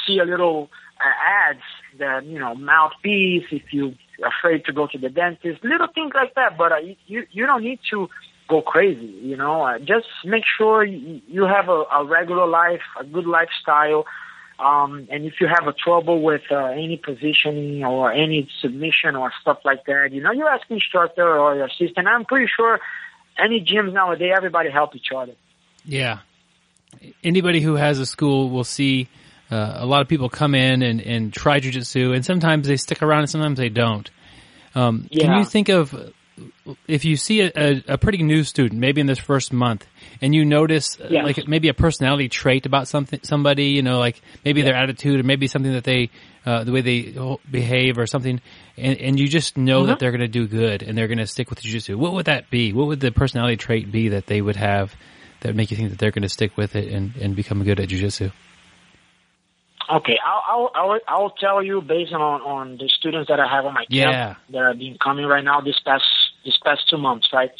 see 0.06 0.20
a 0.20 0.26
little 0.26 0.70
uh, 1.00 1.50
ads 1.50 1.64
that 2.00 2.26
you 2.26 2.40
know 2.40 2.56
mouthpiece 2.56 3.46
if 3.52 3.64
you're 3.72 3.94
afraid 4.26 4.66
to 4.66 4.74
go 4.74 4.88
to 4.88 4.98
the 4.98 5.10
dentist, 5.10 5.64
little 5.64 5.88
things 5.94 6.12
like 6.14 6.36
that. 6.36 6.58
But 6.58 6.72
uh, 6.72 6.76
you 7.08 7.26
you 7.32 7.46
don't 7.46 7.64
need 7.64 7.80
to 7.92 8.10
go 8.48 8.62
crazy. 8.62 9.18
You 9.22 9.38
know, 9.38 9.64
uh, 9.64 9.80
just 9.80 10.08
make 10.26 10.44
sure 10.58 10.84
you, 10.84 11.22
you 11.28 11.44
have 11.44 11.70
a, 11.70 11.84
a 11.94 12.06
regular 12.06 12.48
life, 12.48 12.82
a 13.00 13.04
good 13.04 13.26
lifestyle. 13.26 14.06
Um, 14.62 15.08
and 15.10 15.26
if 15.26 15.42
you 15.42 15.48
have 15.48 15.68
a 15.68 15.74
trouble 15.74 16.22
with 16.22 16.44
uh, 16.52 16.66
any 16.66 16.98
positioning 17.04 17.84
or 17.84 18.12
any 18.12 18.48
submission 18.62 19.16
or 19.16 19.32
stuff 19.42 19.60
like 19.66 19.86
that, 19.86 20.10
you 20.12 20.22
know, 20.22 20.32
you 20.32 20.48
ask 20.48 20.68
the 20.68 20.76
instructor 20.76 21.28
or 21.28 21.56
your 21.56 21.66
assistant. 21.66 22.08
I'm 22.08 22.26
pretty 22.26 22.50
sure 22.56 22.80
any 23.40 23.66
gyms 23.66 23.92
nowadays, 23.92 24.34
everybody 24.36 24.70
help 24.70 24.96
each 24.96 25.08
other. 25.16 25.34
Yeah. 25.84 26.20
Anybody 27.24 27.62
who 27.62 27.76
has 27.76 27.98
a 27.98 28.06
school 28.06 28.52
will 28.52 28.64
see 28.64 29.08
uh, 29.50 29.78
a 29.78 29.86
lot 29.86 30.02
of 30.02 30.08
people 30.08 30.30
come 30.30 30.54
in 30.54 30.84
and, 30.84 31.02
and 31.02 31.34
try 31.34 31.60
jujitsu, 31.60 32.14
and 32.14 32.24
sometimes 32.24 32.68
they 32.68 32.78
stick 32.78 33.02
around 33.02 33.22
and 33.22 33.30
sometimes 33.30 33.58
they 33.58 33.70
don't. 33.70 34.12
Um, 34.76 35.08
Can 35.12 35.40
you 35.40 35.46
think 35.46 35.70
of 35.70 35.94
if 36.88 37.06
you 37.06 37.16
see 37.18 37.42
a, 37.42 37.52
a, 37.56 37.84
a 37.90 37.98
pretty 37.98 38.24
new 38.24 38.44
student, 38.44 38.80
maybe 38.80 39.02
in 39.02 39.08
this 39.08 39.20
first 39.20 39.52
month, 39.54 39.86
and 40.22 40.34
you 40.36 40.46
notice 40.46 41.00
uh, 41.00 41.08
Yes. 41.10 41.24
like 41.26 41.48
maybe 41.48 41.68
a 41.70 41.74
personality 41.74 42.30
trait 42.30 42.66
about 42.66 42.88
something, 42.88 43.20
somebody, 43.24 43.66
you 43.68 43.82
know, 43.82 44.00
like 44.00 44.22
maybe 44.46 44.62
their 44.62 44.76
attitude 44.76 45.20
or 45.20 45.24
maybe 45.24 45.48
something 45.48 45.74
that 45.74 45.84
they, 45.84 46.10
uh, 46.46 46.64
the 46.64 46.72
way 46.72 46.82
they 46.82 47.16
behave 47.50 47.98
or 47.98 48.08
something, 48.08 48.40
and, 48.78 48.98
and 49.00 49.20
you 49.20 49.28
just 49.28 49.58
know 49.58 49.86
that 49.88 50.00
they're 50.00 50.12
going 50.12 50.22
to 50.22 50.28
do 50.28 50.48
good 50.48 50.84
and 50.84 50.98
they're 50.98 51.08
going 51.08 51.18
to 51.18 51.28
stick 51.28 51.50
with 51.50 51.62
jujitsu. 51.62 51.96
What 51.96 52.14
would 52.14 52.26
that 52.26 52.50
be? 52.50 52.74
What 52.74 52.88
would 52.88 53.00
the 53.00 53.12
personality 53.12 53.58
trait 53.58 53.92
be 53.92 54.10
that 54.10 54.28
they 54.28 54.42
would 54.42 54.56
have 54.56 54.94
that 55.42 55.50
would 55.50 55.56
make 55.56 55.72
you 55.72 55.78
think 55.78 55.90
that 55.90 56.00
they're 56.00 56.12
going 56.12 56.22
to 56.24 56.30
stick 56.30 56.56
with 56.58 56.76
it 56.76 56.92
and, 56.92 57.16
and 57.18 57.36
become 57.36 57.64
good 57.64 57.80
at 57.80 57.90
jujitsu? 57.90 58.32
Okay, 59.90 60.18
I'll, 60.26 60.44
I'll 60.48 60.72
I'll 60.74 61.00
I'll 61.08 61.30
tell 61.32 61.62
you 61.62 61.82
based 61.82 62.14
on 62.14 62.22
on 62.22 62.78
the 62.78 62.88
students 62.88 63.28
that 63.28 63.40
I 63.42 63.48
have 63.54 63.66
on 63.66 63.74
my 63.74 63.84
Yeah. 63.90 64.06
camp 64.26 64.38
that 64.52 64.58
are 64.60 64.74
been 64.74 64.98
coming 65.04 65.26
right 65.26 65.44
now 65.44 65.60
this 65.60 65.80
past 65.84 66.06
this 66.46 66.58
past 66.58 66.90
two 66.90 66.98
months, 66.98 67.30
right? 67.34 67.52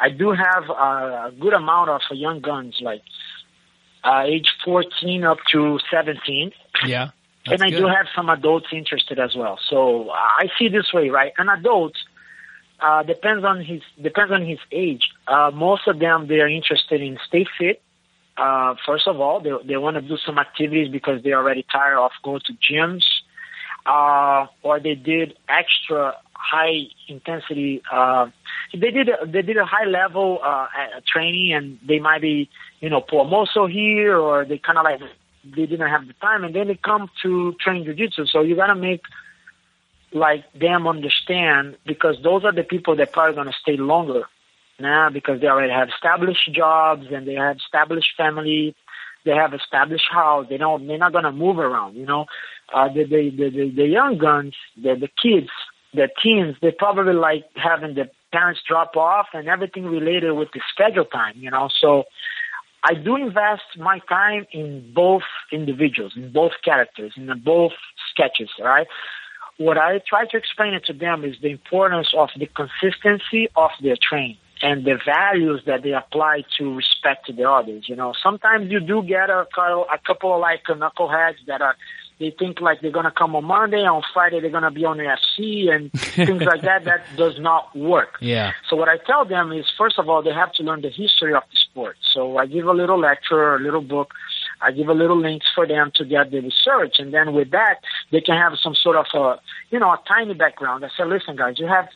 I 0.00 0.10
do 0.10 0.30
have 0.30 0.70
a 0.70 1.32
good 1.38 1.52
amount 1.52 1.90
of 1.90 2.00
young 2.10 2.40
guns, 2.40 2.76
like 2.80 3.02
uh, 4.04 4.22
age 4.26 4.48
14 4.64 5.24
up 5.24 5.38
to 5.52 5.78
17. 5.90 6.52
Yeah. 6.86 7.10
and 7.46 7.62
I 7.62 7.70
good. 7.70 7.78
do 7.78 7.86
have 7.86 8.06
some 8.14 8.28
adults 8.28 8.66
interested 8.72 9.18
as 9.18 9.34
well. 9.34 9.58
So 9.68 10.10
I 10.10 10.48
see 10.58 10.68
this 10.68 10.92
way, 10.92 11.08
right? 11.08 11.32
An 11.38 11.48
adult 11.48 11.94
uh, 12.80 13.02
depends 13.02 13.44
on 13.44 13.64
his 13.64 13.82
depends 14.00 14.32
on 14.32 14.44
his 14.44 14.58
age. 14.70 15.10
Uh, 15.26 15.50
most 15.52 15.88
of 15.88 15.98
them 15.98 16.26
they 16.28 16.40
are 16.40 16.48
interested 16.48 17.00
in 17.00 17.18
stay 17.26 17.46
fit. 17.58 17.82
Uh, 18.36 18.76
first 18.86 19.08
of 19.08 19.20
all, 19.20 19.40
they 19.40 19.50
they 19.64 19.76
want 19.76 19.96
to 19.96 20.02
do 20.02 20.16
some 20.24 20.38
activities 20.38 20.88
because 20.88 21.22
they're 21.22 21.38
already 21.38 21.64
tired 21.70 21.98
of 21.98 22.12
going 22.22 22.40
to 22.46 22.52
gyms, 22.54 23.04
uh, 23.86 24.46
or 24.62 24.80
they 24.80 24.94
did 24.94 25.34
extra 25.48 26.14
high 26.32 26.84
intensity. 27.08 27.82
Uh, 27.90 28.26
they 28.72 28.90
did 28.90 29.08
a, 29.08 29.26
they 29.26 29.42
did 29.42 29.56
a 29.56 29.64
high 29.64 29.86
level 29.86 30.38
uh, 30.42 30.46
uh, 30.46 31.00
training, 31.06 31.52
and 31.52 31.78
they 31.86 31.98
might 31.98 32.22
be 32.22 32.48
you 32.80 32.90
know 32.90 33.00
poor 33.00 33.24
muscle 33.24 33.66
here, 33.66 34.16
or 34.16 34.44
they 34.44 34.58
kind 34.58 34.78
of 34.78 34.84
like 34.84 35.00
they 35.44 35.66
didn't 35.66 35.88
have 35.88 36.06
the 36.06 36.14
time, 36.14 36.44
and 36.44 36.54
then 36.54 36.68
they 36.68 36.74
come 36.76 37.10
to 37.22 37.54
train 37.60 37.84
jujitsu. 37.84 38.28
So 38.28 38.42
you 38.42 38.56
gotta 38.56 38.74
make 38.74 39.02
like 40.12 40.44
them 40.54 40.86
understand 40.86 41.76
because 41.86 42.16
those 42.22 42.44
are 42.44 42.52
the 42.52 42.62
people 42.62 42.96
that 42.96 43.12
probably 43.12 43.34
gonna 43.34 43.52
stay 43.60 43.76
longer 43.76 44.22
now 44.80 45.10
because 45.10 45.40
they 45.40 45.46
already 45.48 45.72
have 45.72 45.88
established 45.88 46.50
jobs 46.52 47.06
and 47.12 47.26
they 47.26 47.34
have 47.34 47.56
established 47.56 48.08
family, 48.16 48.74
they 49.24 49.32
have 49.32 49.52
established 49.52 50.06
house. 50.10 50.46
They 50.48 50.56
don't 50.56 50.86
they're 50.86 50.98
not 50.98 51.12
gonna 51.12 51.32
move 51.32 51.58
around. 51.58 51.96
You 51.96 52.06
know, 52.06 52.26
uh, 52.72 52.88
the, 52.88 53.04
the 53.04 53.30
the 53.36 53.72
the 53.74 53.86
young 53.86 54.18
guns, 54.18 54.54
the 54.76 54.94
the 54.94 55.08
kids, 55.22 55.50
the 55.94 56.08
teens, 56.22 56.56
they 56.60 56.70
probably 56.70 57.14
like 57.14 57.44
having 57.54 57.94
the 57.94 58.10
parents 58.32 58.60
drop 58.68 58.96
off 58.96 59.28
and 59.32 59.48
everything 59.48 59.84
related 59.84 60.32
with 60.32 60.48
the 60.52 60.60
schedule 60.72 61.04
time. 61.04 61.34
You 61.36 61.50
know, 61.50 61.68
so. 61.80 62.04
I 62.84 62.94
do 62.94 63.16
invest 63.16 63.64
my 63.76 63.98
time 64.08 64.46
in 64.52 64.92
both 64.94 65.24
individuals, 65.50 66.12
in 66.14 66.32
both 66.32 66.52
characters, 66.64 67.12
in 67.16 67.28
both 67.44 67.72
sketches, 68.12 68.50
right? 68.62 68.86
What 69.56 69.76
I 69.76 70.00
try 70.08 70.26
to 70.26 70.36
explain 70.36 70.74
it 70.74 70.84
to 70.84 70.92
them 70.92 71.24
is 71.24 71.34
the 71.42 71.50
importance 71.50 72.10
of 72.16 72.28
the 72.38 72.46
consistency 72.46 73.48
of 73.56 73.70
their 73.82 73.96
training 74.00 74.38
and 74.62 74.84
the 74.84 74.96
values 75.04 75.62
that 75.66 75.82
they 75.82 75.92
apply 75.92 76.44
to 76.58 76.74
respect 76.74 77.26
to 77.26 77.32
the 77.32 77.50
others. 77.50 77.88
You 77.88 77.96
know, 77.96 78.12
sometimes 78.22 78.70
you 78.70 78.78
do 78.78 79.02
get 79.02 79.30
a, 79.30 79.46
couple, 79.52 79.86
a 79.92 79.98
couple 80.06 80.34
of 80.34 80.40
like 80.40 80.62
knuckleheads 80.64 81.44
that 81.48 81.60
are 81.60 81.76
they 82.18 82.34
think 82.36 82.60
like 82.60 82.80
they're 82.80 82.90
gonna 82.90 83.12
come 83.12 83.36
on 83.36 83.44
Monday, 83.44 83.84
on 83.84 84.02
Friday 84.12 84.40
they're 84.40 84.50
gonna 84.50 84.70
be 84.70 84.84
on 84.84 84.96
the 84.96 85.04
FC 85.04 85.70
and 85.70 85.92
things 85.92 86.42
like 86.42 86.62
that. 86.62 86.84
That 86.84 87.04
does 87.16 87.38
not 87.38 87.74
work. 87.76 88.16
Yeah. 88.20 88.52
So 88.68 88.76
what 88.76 88.88
I 88.88 88.96
tell 88.96 89.24
them 89.24 89.52
is, 89.52 89.66
first 89.76 89.98
of 89.98 90.08
all, 90.08 90.22
they 90.22 90.32
have 90.32 90.52
to 90.54 90.62
learn 90.62 90.82
the 90.82 90.90
history 90.90 91.34
of 91.34 91.42
the 91.50 91.56
sport. 91.56 91.96
So 92.12 92.36
I 92.38 92.46
give 92.46 92.66
a 92.66 92.72
little 92.72 92.98
lecture, 92.98 93.54
a 93.54 93.60
little 93.60 93.82
book. 93.82 94.12
I 94.60 94.72
give 94.72 94.88
a 94.88 94.94
little 94.94 95.16
links 95.18 95.46
for 95.54 95.66
them 95.66 95.92
to 95.94 96.04
get 96.04 96.32
the 96.32 96.40
research, 96.40 96.98
and 96.98 97.14
then 97.14 97.32
with 97.32 97.52
that, 97.52 97.76
they 98.10 98.20
can 98.20 98.36
have 98.36 98.58
some 98.60 98.74
sort 98.74 98.96
of 98.96 99.06
a, 99.14 99.40
you 99.70 99.78
know, 99.78 99.90
a 99.90 100.00
tiny 100.08 100.34
background. 100.34 100.84
I 100.84 100.88
said, 100.96 101.08
listen, 101.08 101.36
guys, 101.36 101.60
you 101.60 101.68
have 101.68 101.88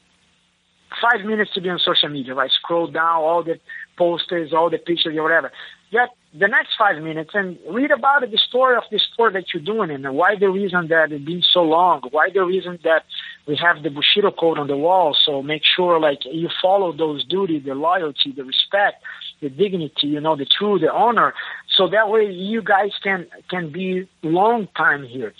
five 1.01 1.25
minutes 1.25 1.53
to 1.55 1.61
be 1.61 1.69
on 1.69 1.79
social 1.79 2.09
media, 2.09 2.35
right? 2.35 2.51
Scroll 2.51 2.87
down 2.87 3.17
all 3.23 3.43
the 3.43 3.59
posters, 3.97 4.53
all 4.53 4.71
the 4.71 4.79
pictures, 4.79 5.17
or 5.17 5.23
whatever. 5.23 5.51
Get 5.91 6.11
the 6.35 6.49
next 6.49 6.71
five 6.79 7.03
minutes 7.03 7.31
and 7.35 7.59
read 7.69 7.91
about 7.91 8.23
the 8.23 8.39
story 8.39 8.77
of 8.77 8.85
the 8.91 8.99
sport 8.99 9.35
that 9.35 9.53
you're 9.53 9.63
doing 9.63 9.91
and 9.91 10.15
why 10.15 10.35
the 10.35 10.49
reason 10.49 10.89
that 10.89 11.13
it's 11.13 11.25
been 11.25 11.43
so 11.43 11.63
long, 11.63 12.01
why 12.11 12.31
the 12.33 12.43
reason 12.43 12.79
that 12.85 13.05
we 13.47 13.55
have 13.57 13.83
the 13.83 13.91
Bushido 13.91 14.31
code 14.31 14.59
on 14.59 14.67
the 14.67 14.77
wall. 14.77 15.15
So 15.15 15.43
make 15.43 15.63
sure 15.63 16.01
like 16.01 16.25
you 16.25 16.49
follow 16.61 16.93
those 16.93 17.25
duties, 17.27 17.65
the 17.67 17.75
loyalty, 17.75 18.33
the 18.33 18.45
respect, 18.45 19.03
the 19.43 19.51
dignity, 19.51 20.07
you 20.07 20.21
know, 20.21 20.35
the 20.35 20.47
truth, 20.47 20.81
the 20.81 20.91
honor. 20.91 21.35
So 21.77 21.89
that 21.89 22.09
way 22.09 22.31
you 22.31 22.63
guys 22.63 22.93
can, 23.03 23.27
can 23.51 23.71
be 23.71 24.09
long 24.23 24.69
time 24.75 25.05
here. 25.05 25.35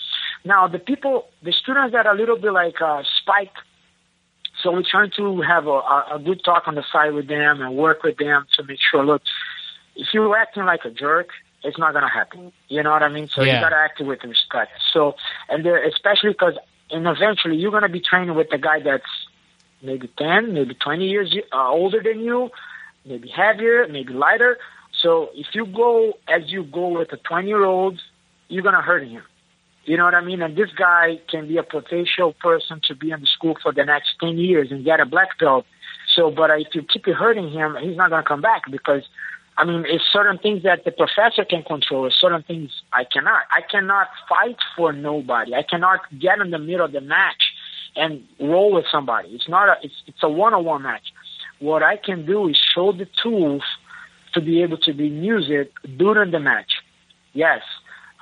Now 0.45 0.67
the 0.67 0.79
people, 0.79 1.25
the 1.41 1.53
students 1.53 1.93
that 1.93 2.05
are 2.05 2.13
a 2.13 2.17
little 2.17 2.37
bit 2.37 2.51
like, 2.51 2.79
uh, 2.81 3.01
spike 3.21 3.53
so 4.61 4.71
we're 4.71 4.83
trying 4.89 5.11
to 5.17 5.41
have 5.41 5.67
a, 5.67 5.81
a 6.13 6.21
good 6.23 6.41
talk 6.45 6.67
on 6.67 6.75
the 6.75 6.83
side 6.89 7.13
with 7.13 7.27
them 7.27 7.61
and 7.61 7.75
work 7.75 8.03
with 8.03 8.17
them 8.17 8.45
to 8.55 8.63
make 8.63 8.79
sure, 8.79 9.03
look, 9.05 9.21
if 9.95 10.07
you're 10.13 10.35
acting 10.37 10.65
like 10.65 10.85
a 10.85 10.89
jerk, 10.91 11.29
it's 11.63 11.77
not 11.77 11.93
going 11.93 12.03
to 12.03 12.09
happen. 12.09 12.51
You 12.67 12.83
know 12.83 12.91
what 12.91 13.03
I 13.03 13.09
mean? 13.09 13.29
So 13.29 13.43
Yeah. 13.43 13.55
you 13.55 13.59
got 13.59 13.69
to 13.69 13.77
act 13.77 13.99
with 14.01 14.23
respect. 14.23 14.71
So, 14.91 15.15
and 15.49 15.65
there, 15.65 15.81
especially 15.83 16.31
because, 16.31 16.55
and 16.91 17.07
eventually 17.07 17.57
you're 17.57 17.71
going 17.71 17.83
to 17.83 17.89
be 17.89 18.01
training 18.01 18.35
with 18.35 18.51
a 18.53 18.57
guy 18.57 18.79
that's 18.81 19.03
maybe 19.81 20.07
10, 20.17 20.53
maybe 20.53 20.73
20 20.75 21.05
years 21.05 21.35
uh, 21.53 21.69
older 21.69 22.01
than 22.01 22.19
you, 22.21 22.49
maybe 23.05 23.29
heavier, 23.29 23.87
maybe 23.87 24.13
lighter. 24.13 24.57
So 24.91 25.29
if 25.33 25.47
you 25.53 25.65
go 25.65 26.13
as 26.27 26.43
you 26.51 26.63
go 26.63 26.87
with 26.99 27.11
a 27.13 27.17
20 27.17 27.47
year 27.47 27.63
old, 27.63 27.99
you're 28.49 28.63
going 28.63 28.75
to 28.75 28.81
hurt 28.81 29.07
him. 29.07 29.23
You 29.85 29.97
know 29.97 30.05
what 30.05 30.15
I 30.15 30.21
mean? 30.21 30.41
And 30.41 30.55
this 30.55 30.69
guy 30.71 31.19
can 31.29 31.47
be 31.47 31.57
a 31.57 31.63
potential 31.63 32.33
person 32.41 32.79
to 32.85 32.95
be 32.95 33.11
in 33.11 33.19
the 33.21 33.27
school 33.27 33.57
for 33.61 33.73
the 33.73 33.83
next 33.83 34.15
10 34.21 34.37
years 34.37 34.71
and 34.71 34.85
get 34.85 34.99
a 35.01 35.05
black 35.05 35.37
belt. 35.39 35.65
So, 36.15 36.31
but 36.31 36.49
if 36.51 36.73
you 36.73 36.83
keep 36.83 37.05
hurting 37.05 37.51
him, 37.51 37.75
he's 37.81 37.97
not 37.97 38.09
going 38.09 38.23
to 38.23 38.27
come 38.27 38.41
back 38.41 38.63
because, 38.71 39.03
I 39.57 39.65
mean, 39.65 39.85
it's 39.87 40.03
certain 40.11 40.39
things 40.39 40.63
that 40.63 40.83
the 40.83 40.91
professor 40.91 41.45
can 41.45 41.63
control, 41.63 42.07
it's 42.07 42.19
certain 42.19 42.43
things 42.43 42.71
I 42.91 43.03
cannot. 43.03 43.43
I 43.51 43.61
cannot 43.61 44.07
fight 44.27 44.57
for 44.75 44.91
nobody. 44.93 45.53
I 45.53 45.63
cannot 45.63 46.01
get 46.19 46.39
in 46.39 46.49
the 46.49 46.57
middle 46.57 46.85
of 46.85 46.91
the 46.91 47.01
match 47.01 47.53
and 47.95 48.23
roll 48.39 48.73
with 48.73 48.85
somebody. 48.91 49.29
It's 49.29 49.47
not 49.47 49.69
a, 49.69 49.75
it's, 49.83 49.93
it's 50.07 50.23
a 50.23 50.29
one-on-one 50.29 50.81
match. 50.81 51.13
What 51.59 51.83
I 51.83 51.97
can 51.97 52.25
do 52.25 52.49
is 52.49 52.57
show 52.57 52.91
the 52.91 53.07
tools 53.21 53.61
to 54.33 54.41
be 54.41 54.63
able 54.63 54.77
to 54.79 54.93
be 54.93 55.07
used 55.07 55.51
during 55.97 56.31
the 56.31 56.39
match. 56.39 56.71
Yes, 57.33 57.61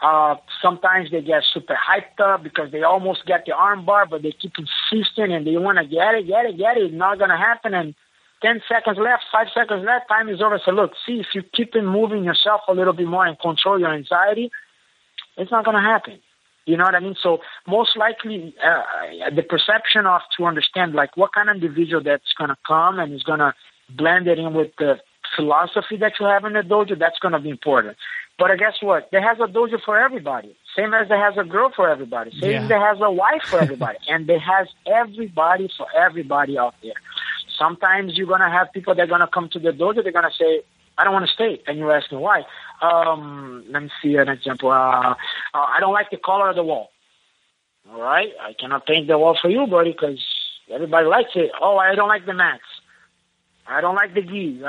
uh, 0.02 0.36
sometimes 0.62 1.12
they 1.12 1.22
get 1.22 1.44
super 1.54 1.76
hyped 1.76 2.20
up 2.20 2.44
because 2.44 2.72
they 2.72 2.82
almost 2.82 3.26
get 3.26 3.46
the 3.46 3.54
arm 3.54 3.86
bar, 3.86 4.06
but 4.06 4.24
they 4.24 4.32
keep 4.32 4.54
insisting 4.58 5.32
and 5.32 5.46
they 5.46 5.56
want 5.58 5.78
to 5.78 5.86
get 5.86 6.16
it, 6.16 6.28
get 6.28 6.46
it, 6.46 6.58
get 6.58 6.78
it. 6.78 6.86
It's 6.86 6.94
not 6.94 7.20
going 7.20 7.30
to 7.30 7.38
happen. 7.38 7.74
And 7.74 7.96
10 8.42 8.62
seconds 8.68 8.98
left, 9.00 9.24
5 9.32 9.48
seconds 9.54 9.84
left, 9.86 10.08
time 10.10 10.30
is 10.30 10.42
over. 10.42 10.60
So 10.64 10.72
look, 10.72 10.94
see, 11.06 11.20
if 11.20 11.28
you 11.34 11.44
keep 11.54 11.76
in 11.76 11.86
moving 11.86 12.24
yourself 12.24 12.62
a 12.68 12.74
little 12.74 12.94
bit 12.94 13.08
more 13.08 13.26
and 13.26 13.40
control 13.40 13.80
your 13.80 13.94
anxiety, 13.94 14.52
it's 15.38 15.52
not 15.52 15.64
going 15.66 15.76
to 15.76 15.82
happen. 15.82 16.20
You 16.66 16.78
know 16.78 16.84
what 16.84 16.96
I 16.96 17.00
mean? 17.00 17.16
So 17.22 17.40
most 17.68 17.98
likely, 17.98 18.56
uh, 18.64 19.30
the 19.36 19.42
perception 19.44 20.06
of 20.06 20.22
to 20.38 20.46
understand 20.46 20.94
like 20.94 21.18
what 21.18 21.34
kind 21.34 21.50
of 21.50 21.56
individual 21.56 22.04
that's 22.04 22.34
going 22.38 22.50
to 22.50 22.58
come 22.68 23.00
and 23.00 23.14
is 23.14 23.24
going 23.24 23.40
to 23.40 23.54
blend 23.90 24.28
it 24.28 24.38
in 24.38 24.54
with 24.54 24.72
the 24.78 25.00
philosophy 25.36 25.98
that 25.98 26.14
you 26.20 26.26
have 26.26 26.46
in 26.46 26.54
the 26.54 26.62
dojo, 26.62 26.98
that's 26.98 27.20
going 27.20 27.32
to 27.34 27.40
be 27.40 27.50
important. 27.50 27.98
But 28.38 28.52
uh, 28.52 28.56
guess 28.56 28.76
what? 28.82 29.10
There 29.12 29.22
has 29.22 29.38
a 29.40 29.52
dojo 29.52 29.82
for 29.84 30.00
everybody. 30.00 30.56
Same 30.76 30.94
as 30.94 31.08
there 31.10 31.20
has 31.24 31.38
a 31.38 31.44
girl 31.48 31.72
for 31.76 31.90
everybody. 31.90 32.32
Same 32.40 32.52
Yeah. 32.52 32.64
as 32.64 32.70
there 32.70 32.80
has 32.88 32.98
a 33.02 33.12
wife 33.12 33.44
for 33.50 33.60
everybody. 33.60 33.98
and 34.08 34.28
there 34.28 34.40
has 34.40 34.68
everybody 34.86 35.70
for 35.78 35.88
everybody 35.98 36.58
out 36.58 36.76
there. 36.84 36.94
Sometimes 37.62 38.18
you're 38.18 38.28
to 38.40 38.50
have 38.50 38.74
people 38.74 38.96
that 38.96 39.12
are 39.12 39.20
to 39.20 39.28
come 39.28 39.48
to 39.50 39.60
the 39.60 39.70
dojo, 39.70 40.04
they're 40.04 40.12
to 40.12 40.30
say, 40.38 40.64
I 40.98 41.04
don't 41.04 41.14
want 41.14 41.28
to 41.28 41.32
stay. 41.32 41.62
And 41.68 41.78
you 41.78 41.92
ask 41.92 42.12
me 42.12 42.18
why. 42.18 42.44
Um, 42.82 43.64
let 43.70 43.84
me 43.84 43.90
see 44.02 44.16
an 44.16 44.30
example. 44.30 44.72
Uh, 44.72 45.12
uh, 45.12 45.14
I 45.54 45.78
don't 45.80 45.94
like 45.94 46.10
the 46.10 46.18
color 46.18 46.50
of 46.50 46.56
the 46.56 46.64
wall. 46.64 46.90
All 47.92 48.02
right. 48.02 48.30
I 48.42 48.54
cannot 48.60 48.88
paint 48.88 49.08
the 49.08 49.18
wall 49.18 49.38
for 49.40 49.50
you, 49.50 49.68
buddy, 49.68 49.92
because 49.92 50.20
everybody 50.74 51.06
likes 51.06 51.32
it. 51.36 51.52
Oh, 51.62 51.78
I 51.78 51.94
don't 51.94 52.10
like 52.10 52.26
the 52.26 52.34
mats. 52.34 52.64
I 53.68 53.80
don't 53.80 53.96
like 53.96 54.14
the 54.16 54.22
gi. 54.22 54.62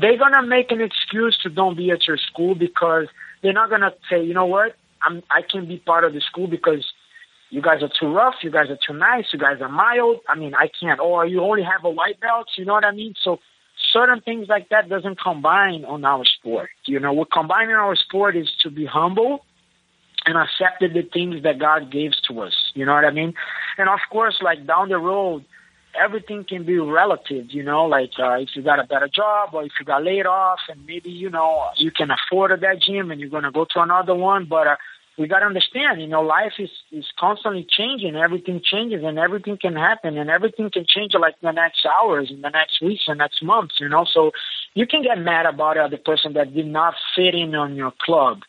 They're 0.00 0.18
gonna 0.18 0.42
make 0.42 0.72
an 0.72 0.80
excuse 0.80 1.38
to 1.42 1.50
don't 1.50 1.76
be 1.76 1.90
at 1.90 2.06
your 2.06 2.16
school 2.16 2.54
because 2.54 3.06
they're 3.42 3.52
not 3.52 3.70
gonna 3.70 3.92
say, 4.10 4.24
you 4.24 4.34
know 4.34 4.46
what, 4.46 4.74
I'm 5.02 5.22
I 5.30 5.42
can 5.42 5.68
be 5.68 5.76
part 5.78 6.04
of 6.04 6.14
the 6.14 6.20
school 6.20 6.46
because 6.46 6.84
you 7.54 7.62
guys 7.62 7.84
are 7.84 7.90
too 8.00 8.12
rough, 8.12 8.34
you 8.42 8.50
guys 8.50 8.68
are 8.68 8.78
too 8.84 8.98
nice, 8.98 9.26
you 9.32 9.38
guys 9.38 9.60
are 9.60 9.68
mild. 9.68 10.18
I 10.28 10.34
mean, 10.34 10.56
I 10.56 10.68
can't. 10.80 10.98
Or 10.98 11.24
you 11.24 11.40
only 11.40 11.62
have 11.62 11.84
a 11.84 11.88
white 11.88 12.18
belt. 12.20 12.48
You 12.58 12.64
know 12.64 12.72
what 12.72 12.84
I 12.84 12.90
mean? 12.90 13.14
So 13.22 13.38
certain 13.92 14.20
things 14.22 14.48
like 14.48 14.70
that 14.70 14.88
doesn't 14.88 15.20
combine 15.20 15.84
on 15.84 16.04
our 16.04 16.24
sport. 16.24 16.70
You 16.86 16.98
know, 16.98 17.12
what 17.12 17.30
combining 17.30 17.76
our 17.76 17.94
sport 17.94 18.36
is 18.36 18.50
to 18.62 18.70
be 18.70 18.86
humble 18.86 19.44
and 20.26 20.36
accepted 20.36 20.94
the 20.94 21.08
things 21.08 21.44
that 21.44 21.60
God 21.60 21.92
gives 21.92 22.20
to 22.22 22.40
us. 22.40 22.54
You 22.74 22.86
know 22.86 22.94
what 22.94 23.04
I 23.04 23.12
mean? 23.12 23.34
And 23.78 23.88
of 23.88 24.00
course, 24.10 24.38
like 24.42 24.66
down 24.66 24.88
the 24.88 24.98
road, 24.98 25.44
everything 25.94 26.42
can 26.42 26.64
be 26.64 26.76
relative, 26.78 27.46
you 27.50 27.62
know, 27.62 27.84
like 27.84 28.10
uh, 28.18 28.32
if 28.32 28.48
you 28.56 28.62
got 28.62 28.80
a 28.80 28.84
better 28.84 29.06
job 29.06 29.50
or 29.52 29.62
if 29.62 29.70
you 29.78 29.86
got 29.86 30.02
laid 30.02 30.26
off 30.26 30.58
and 30.68 30.84
maybe, 30.86 31.10
you 31.10 31.30
know, 31.30 31.68
you 31.76 31.92
can 31.92 32.08
afford 32.10 32.50
that 32.60 32.80
gym 32.80 33.12
and 33.12 33.20
you're 33.20 33.30
going 33.30 33.44
to 33.44 33.52
go 33.52 33.64
to 33.64 33.80
another 33.80 34.16
one. 34.16 34.46
But 34.46 34.66
uh, 34.66 34.76
we 35.16 35.28
got 35.28 35.40
to 35.40 35.46
understand, 35.46 36.00
you 36.00 36.08
know, 36.08 36.22
life 36.22 36.54
is, 36.58 36.70
is 36.90 37.06
constantly 37.18 37.66
changing. 37.68 38.16
Everything 38.16 38.60
changes 38.64 39.02
and 39.04 39.18
everything 39.18 39.56
can 39.56 39.76
happen 39.76 40.18
and 40.18 40.28
everything 40.28 40.70
can 40.70 40.84
change 40.88 41.12
like 41.14 41.36
the 41.40 41.52
next 41.52 41.86
hours, 41.86 42.30
in 42.30 42.40
the 42.40 42.48
next 42.48 42.82
weeks 42.82 43.04
and 43.06 43.18
next 43.18 43.42
months, 43.42 43.76
you 43.78 43.88
know. 43.88 44.04
So 44.12 44.32
you 44.74 44.86
can 44.86 45.02
get 45.02 45.18
mad 45.18 45.46
about 45.46 45.76
the 45.90 45.98
person 45.98 46.32
that 46.32 46.54
did 46.54 46.66
not 46.66 46.94
fit 47.14 47.34
in 47.34 47.54
on 47.54 47.76
your 47.76 47.92
club. 48.02 48.40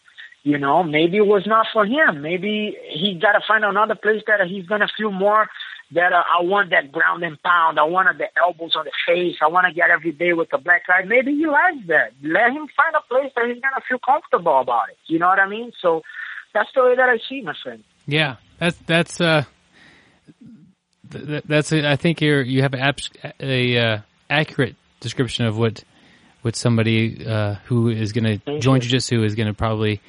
You 0.43 0.59
know, 0.59 0.83
maybe 0.83 1.17
it 1.17 1.25
was 1.25 1.47
not 1.47 1.67
for 1.73 1.85
him. 1.85 2.21
Maybe 2.21 2.77
he 2.91 3.17
got 3.19 3.33
to 3.33 3.41
find 3.47 3.65
another 3.65 3.95
place 3.95 4.21
that 4.27 4.45
he's 4.47 4.65
going 4.65 4.81
to 4.81 4.87
feel 4.95 5.11
more 5.11 5.47
that 5.91 6.13
uh, 6.13 6.23
I 6.39 6.43
want 6.43 6.71
that 6.71 6.91
ground 6.91 7.23
and 7.23 7.41
pound. 7.41 7.79
I 7.79 7.83
wanted 7.83 8.17
the 8.17 8.27
elbows 8.37 8.75
on 8.75 8.85
the 8.85 8.91
face. 9.07 9.37
I 9.41 9.47
want 9.47 9.67
to 9.67 9.73
get 9.73 9.89
every 9.89 10.11
day 10.11 10.33
with 10.33 10.49
the 10.49 10.57
black 10.57 10.87
guy. 10.87 11.03
Maybe 11.05 11.35
he 11.35 11.45
likes 11.45 11.85
that. 11.87 12.13
Let 12.23 12.51
him 12.51 12.67
find 12.75 12.95
a 12.95 13.01
place 13.07 13.31
that 13.35 13.45
he's 13.47 13.61
gonna 13.61 13.83
feel 13.87 13.99
comfortable 13.99 14.59
about 14.59 14.89
it. 14.89 14.97
You 15.07 15.19
know 15.19 15.27
what 15.27 15.39
I 15.39 15.47
mean? 15.47 15.71
So 15.81 16.01
that's 16.55 16.69
the 16.73 16.83
way 16.83 16.95
that 16.95 17.09
I 17.09 17.19
see, 17.29 17.41
my 17.41 17.53
friend. 17.61 17.83
Yeah, 18.07 18.37
that's 18.57 18.77
that's 18.87 19.21
uh, 19.21 19.43
th- 21.11 21.43
that's 21.43 21.71
I 21.71 21.97
think 21.97 22.21
you're 22.21 22.41
you 22.41 22.61
have 22.63 22.73
a, 22.73 22.93
a 23.39 23.77
uh, 23.77 23.97
accurate 24.29 24.75
description 25.01 25.45
of 25.45 25.57
what 25.57 25.83
what 26.41 26.55
somebody 26.55 27.25
uh, 27.25 27.55
who 27.65 27.89
is 27.89 28.13
going 28.13 28.39
to 28.39 28.59
join 28.59 28.79
jiu-jitsu 28.79 29.23
is 29.23 29.35
going 29.35 29.47
to 29.47 29.53
probably 29.53 30.01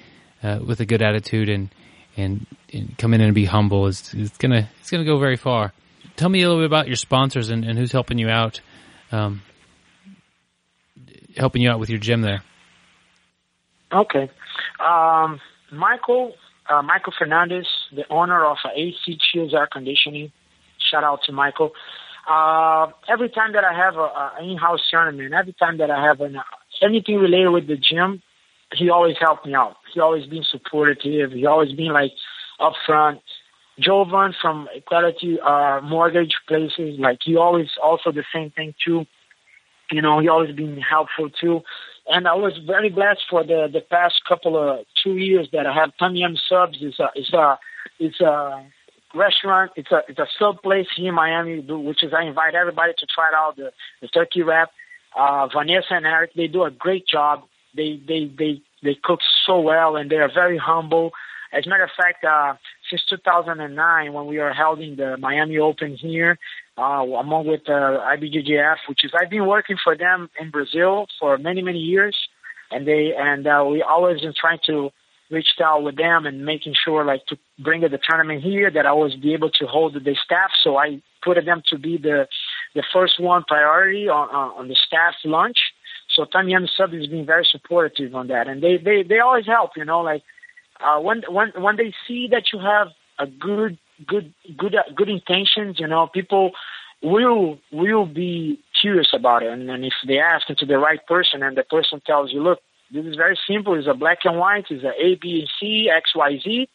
uh, 0.43 0.60
with 0.64 0.81
a 0.81 0.86
good 0.86 1.02
attitude 1.02 1.48
and 1.48 1.68
and, 2.16 2.47
and 2.73 2.97
come 2.97 3.12
in 3.12 3.20
and 3.20 3.35
be 3.35 3.44
humble 3.44 3.86
is 3.86 4.14
it's 4.14 4.39
gonna 4.39 4.68
it's 4.81 4.90
gonna 4.90 5.05
go 5.05 5.18
very 5.18 5.36
far. 5.36 5.73
Tell 6.16 6.28
me 6.28 6.43
a 6.43 6.48
little 6.48 6.62
bit 6.62 6.66
about 6.66 6.86
your 6.86 6.97
sponsors 6.97 7.51
and, 7.51 7.64
and 7.64 7.78
who's 7.78 7.93
helping 7.93 8.16
you 8.18 8.28
out, 8.28 8.60
um, 9.12 9.43
helping 11.36 11.60
you 11.60 11.70
out 11.70 11.78
with 11.78 11.90
your 11.90 11.98
gym 11.98 12.23
there. 12.23 12.43
Okay, 13.93 14.31
um, 14.81 15.40
Michael 15.72 16.34
uh, 16.68 16.82
Michael 16.82 17.12
Fernandez, 17.16 17.66
the 17.94 18.05
owner 18.10 18.44
of 18.44 18.59
uh, 18.64 18.68
AC 18.74 19.18
Shields 19.20 19.55
Air 19.55 19.68
Conditioning. 19.70 20.32
Shout 20.90 21.05
out 21.05 21.20
to 21.26 21.32
Michael. 21.32 21.72
Uh, 22.28 22.88
every 23.09 23.28
time 23.28 23.52
that 23.52 23.64
I 23.64 23.72
have 23.72 23.94
a, 23.94 24.01
a 24.01 24.32
in-house 24.43 24.80
tournament, 24.90 25.32
every 25.32 25.52
time 25.52 25.78
that 25.78 25.90
I 25.90 26.05
have 26.05 26.20
an, 26.20 26.38
anything 26.82 27.16
related 27.16 27.51
with 27.51 27.68
the 27.68 27.76
gym, 27.76 28.22
he 28.74 28.90
always 28.90 29.16
helped 29.20 29.47
me 29.47 29.55
out. 29.55 29.76
He 29.94 30.01
always 30.01 30.26
been 30.26 30.44
supportive. 30.51 31.32
He 31.32 31.47
always 31.47 31.72
been 31.72 31.93
like 31.93 32.12
upfront. 32.60 33.20
Jovan 33.78 34.34
from 34.40 34.68
Equality 34.74 35.38
uh, 35.40 35.80
Mortgage 35.82 36.34
Places, 36.48 36.98
like 36.98 37.18
he 37.24 37.36
always 37.36 37.68
also 37.82 38.10
the 38.10 38.24
same 38.34 38.51
thing 38.51 38.74
too. 38.84 39.05
You 39.93 40.02
know, 40.02 40.18
he 40.18 40.28
always 40.28 40.55
been 40.56 40.80
helpful 40.80 41.30
too. 41.30 41.60
And 42.08 42.28
I 42.28 42.34
was 42.34 42.52
very 42.64 42.88
blessed 42.88 43.24
for 43.28 43.44
the 43.44 43.68
the 43.72 43.80
past 43.80 44.22
couple 44.28 44.56
of 44.56 44.86
two 45.02 45.16
years 45.16 45.48
that 45.52 45.66
I 45.66 45.74
have 45.74 45.92
Tom 45.98 46.14
Yum 46.14 46.36
Subs. 46.48 46.78
It's 46.80 46.98
a 47.00 47.10
it's 47.14 47.32
a 47.32 47.58
it's 47.98 48.20
a 48.20 48.64
restaurant. 49.14 49.72
It's 49.76 49.90
a 49.90 50.02
it's 50.08 50.18
a 50.18 50.26
sub 50.38 50.62
place 50.62 50.86
here 50.96 51.08
in 51.08 51.14
Miami, 51.14 51.60
which 51.60 52.04
is 52.04 52.12
I 52.12 52.24
invite 52.24 52.54
everybody 52.54 52.92
to 52.98 53.06
try 53.06 53.28
it 53.28 53.34
out 53.34 53.56
the 53.56 53.72
the 54.00 54.08
turkey 54.08 54.42
wrap. 54.42 54.70
Uh, 55.16 55.48
Vanessa 55.48 55.94
and 55.94 56.06
Eric, 56.06 56.32
they 56.36 56.46
do 56.46 56.64
a 56.64 56.70
great 56.70 57.06
job. 57.06 57.42
They 57.76 58.00
they 58.06 58.30
they 58.38 58.62
they 58.82 58.96
cook 59.02 59.20
so 59.46 59.60
well 59.60 59.96
and 59.96 60.10
they 60.10 60.16
are 60.16 60.30
very 60.32 60.58
humble. 60.58 61.12
As 61.52 61.66
a 61.66 61.68
matter 61.68 61.84
of 61.84 61.90
fact, 61.96 62.24
uh, 62.24 62.54
since 62.90 63.02
2009, 63.08 64.12
when 64.12 64.26
we 64.26 64.38
are 64.38 64.52
holding 64.52 64.96
the 64.96 65.16
Miami 65.16 65.58
Open 65.58 65.96
here, 65.96 66.38
uh, 66.78 67.04
among 67.18 67.46
with 67.46 67.68
uh, 67.68 67.98
IBJJF, 68.14 68.76
which 68.88 69.04
is 69.04 69.12
I've 69.18 69.30
been 69.30 69.46
working 69.46 69.76
for 69.82 69.96
them 69.96 70.28
in 70.40 70.50
Brazil 70.50 71.06
for 71.18 71.38
many 71.38 71.62
many 71.62 71.78
years, 71.78 72.16
and 72.70 72.86
they 72.86 73.12
and 73.18 73.46
uh, 73.46 73.64
we 73.68 73.82
always 73.82 74.20
been 74.20 74.34
trying 74.38 74.60
to 74.66 74.90
reach 75.30 75.48
out 75.62 75.82
with 75.82 75.96
them 75.96 76.26
and 76.26 76.44
making 76.44 76.74
sure 76.84 77.04
like 77.04 77.26
to 77.26 77.36
bring 77.58 77.80
the 77.80 77.98
tournament 78.08 78.42
here 78.42 78.70
that 78.70 78.86
I 78.86 78.92
was 78.92 79.14
be 79.16 79.34
able 79.34 79.50
to 79.50 79.66
hold 79.66 79.94
the 79.94 80.16
staff. 80.24 80.50
So 80.62 80.76
I 80.76 81.02
put 81.24 81.42
them 81.44 81.62
to 81.68 81.78
be 81.78 81.96
the 81.96 82.28
the 82.74 82.84
first 82.92 83.20
one 83.20 83.44
priority 83.44 84.08
on 84.08 84.28
on 84.28 84.68
the 84.68 84.76
staff 84.76 85.14
lunch. 85.24 85.58
So 86.14 86.24
Tom 86.24 86.48
Yum 86.48 86.68
Sub 86.76 86.92
has 86.92 87.06
been 87.08 87.26
very 87.26 87.46
supportive 87.50 88.14
on 88.14 88.28
that, 88.28 88.48
and 88.48 88.62
they 88.62 88.76
they 88.76 89.02
they 89.02 89.18
always 89.18 89.46
help. 89.46 89.72
You 89.76 89.84
know, 89.84 90.00
like 90.00 90.22
uh, 90.80 91.00
when 91.00 91.22
when 91.28 91.52
when 91.56 91.76
they 91.76 91.94
see 92.06 92.28
that 92.30 92.44
you 92.52 92.58
have 92.58 92.88
a 93.18 93.26
good 93.26 93.78
good 94.06 94.32
good 94.56 94.74
uh, 94.74 94.82
good 94.94 95.08
intentions, 95.08 95.78
you 95.78 95.86
know, 95.86 96.06
people 96.06 96.52
will 97.02 97.58
will 97.72 98.06
be 98.06 98.58
curious 98.80 99.08
about 99.12 99.42
it, 99.42 99.50
and, 99.50 99.70
and 99.70 99.84
if 99.84 99.94
they 100.06 100.18
ask 100.18 100.46
to 100.46 100.66
the 100.66 100.78
right 100.78 101.04
person, 101.06 101.42
and 101.42 101.56
the 101.56 101.62
person 101.62 102.00
tells 102.06 102.32
you, 102.32 102.42
look, 102.42 102.60
this 102.92 103.04
is 103.04 103.16
very 103.16 103.38
simple. 103.48 103.74
It's 103.74 103.88
a 103.88 103.94
black 103.94 104.18
and 104.24 104.38
white. 104.38 104.66
It's 104.70 104.84
a 104.84 104.92
A, 105.02 105.16
B, 105.16 105.40
and 105.40 105.50
C, 105.58 105.90
X, 105.94 106.12
Y, 106.14 106.38
Z. 106.42 106.68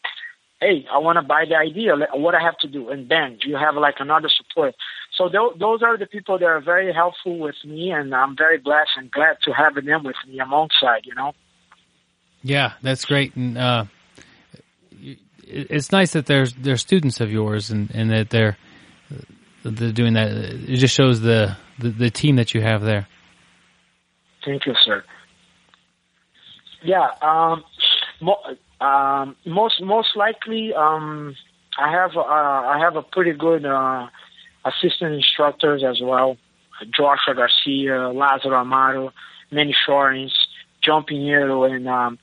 Hey, 0.60 0.86
I 0.92 0.98
want 0.98 1.16
to 1.16 1.22
buy 1.22 1.44
the 1.48 1.56
idea. 1.56 1.96
What 2.14 2.36
I 2.36 2.40
have 2.40 2.56
to 2.58 2.68
do, 2.68 2.90
and 2.90 3.08
then 3.08 3.38
you 3.44 3.56
have 3.56 3.74
like 3.74 3.96
another 3.98 4.28
support. 4.28 4.74
So 5.16 5.28
th- 5.28 5.58
those 5.58 5.82
are 5.82 5.98
the 5.98 6.06
people 6.06 6.38
that 6.38 6.44
are 6.46 6.60
very 6.60 6.92
helpful 6.92 7.38
with 7.38 7.56
me, 7.64 7.90
and 7.90 8.14
I'm 8.14 8.36
very 8.36 8.58
blessed 8.58 8.90
and 8.96 9.10
glad 9.10 9.38
to 9.44 9.52
have 9.52 9.74
them 9.74 10.04
with 10.04 10.16
me 10.28 10.38
alongside. 10.38 11.02
You 11.04 11.14
know. 11.14 11.32
Yeah, 12.42 12.72
that's 12.82 13.04
great, 13.04 13.36
and 13.36 13.56
uh, 13.56 13.84
it's 15.44 15.92
nice 15.92 16.12
that 16.12 16.26
there's 16.26 16.52
they're 16.54 16.76
students 16.76 17.20
of 17.20 17.30
yours, 17.30 17.70
and, 17.70 17.90
and 17.94 18.10
that 18.10 18.30
they're 18.30 18.56
they're 19.64 19.92
doing 19.92 20.14
that. 20.14 20.30
It 20.30 20.76
just 20.76 20.94
shows 20.94 21.20
the, 21.20 21.56
the 21.78 21.90
the 21.90 22.10
team 22.10 22.36
that 22.36 22.54
you 22.54 22.60
have 22.62 22.82
there. 22.82 23.06
Thank 24.44 24.66
you, 24.66 24.74
sir. 24.84 25.04
Yeah, 26.82 27.08
um, 27.20 27.62
mo- 28.20 28.56
um, 28.80 29.36
most 29.46 29.80
most 29.80 30.16
likely, 30.16 30.74
um, 30.74 31.36
I 31.78 31.92
have 31.92 32.16
uh, 32.16 32.20
I 32.20 32.78
have 32.80 32.96
a 32.96 33.02
pretty 33.02 33.32
good 33.32 33.64
uh, 33.64 34.08
assistant 34.64 35.14
instructors 35.14 35.84
as 35.84 36.00
well. 36.02 36.36
Joshua 36.90 37.34
Garcia, 37.36 38.10
Lázaro 38.12 38.64
Amaro, 38.64 39.12
Manny 39.52 39.74
Shorins, 39.86 40.32
John 40.82 41.04
Pinheiro, 41.04 41.70
and 41.70 41.88
um, 41.88 42.18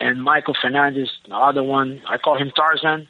and 0.00 0.22
Michael 0.22 0.54
Fernandez, 0.60 1.10
the 1.28 1.36
other 1.36 1.62
one. 1.62 2.02
I 2.08 2.18
call 2.18 2.36
him 2.36 2.50
Tarzan. 2.54 3.08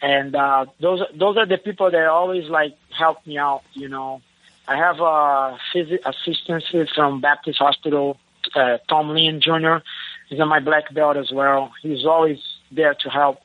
And 0.00 0.34
uh, 0.34 0.66
those 0.80 1.00
those 1.14 1.36
are 1.36 1.46
the 1.46 1.58
people 1.58 1.90
that 1.90 2.06
always 2.06 2.48
like 2.48 2.76
help 2.90 3.24
me 3.24 3.38
out. 3.38 3.62
You 3.72 3.88
know, 3.88 4.20
I 4.66 4.76
have 4.76 4.98
a 4.98 5.58
phys- 5.72 6.04
assistant 6.04 6.90
from 6.92 7.20
Baptist 7.20 7.58
Hospital, 7.58 8.18
uh, 8.56 8.78
Tom 8.88 9.10
Lynn 9.10 9.40
Jr. 9.40 9.76
He's 10.28 10.40
on 10.40 10.48
my 10.48 10.58
black 10.58 10.92
belt 10.92 11.16
as 11.16 11.30
well. 11.30 11.72
He's 11.82 12.04
always 12.04 12.38
there 12.72 12.94
to 12.94 13.08
help. 13.10 13.38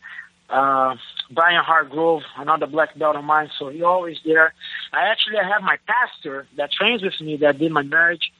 Uh, 0.49 0.95
Brian 1.29 1.61
Hargrove, 1.61 2.23
another 2.37 2.65
black 2.65 2.97
belt 2.97 3.17
of 3.17 3.23
mine, 3.23 3.51
so 3.59 3.67
he's 3.67 3.83
always 3.83 4.17
there. 4.25 4.53
I 4.93 5.09
actually 5.11 5.35
have 5.37 5.61
my 5.61 5.77
pastor 5.85 6.47
that 6.55 6.71
trains 6.71 7.03
with 7.03 7.19
me 7.19 7.35
that 7.37 7.59
did 7.59 7.71
my 7.71 7.81
marriage, 7.83 8.31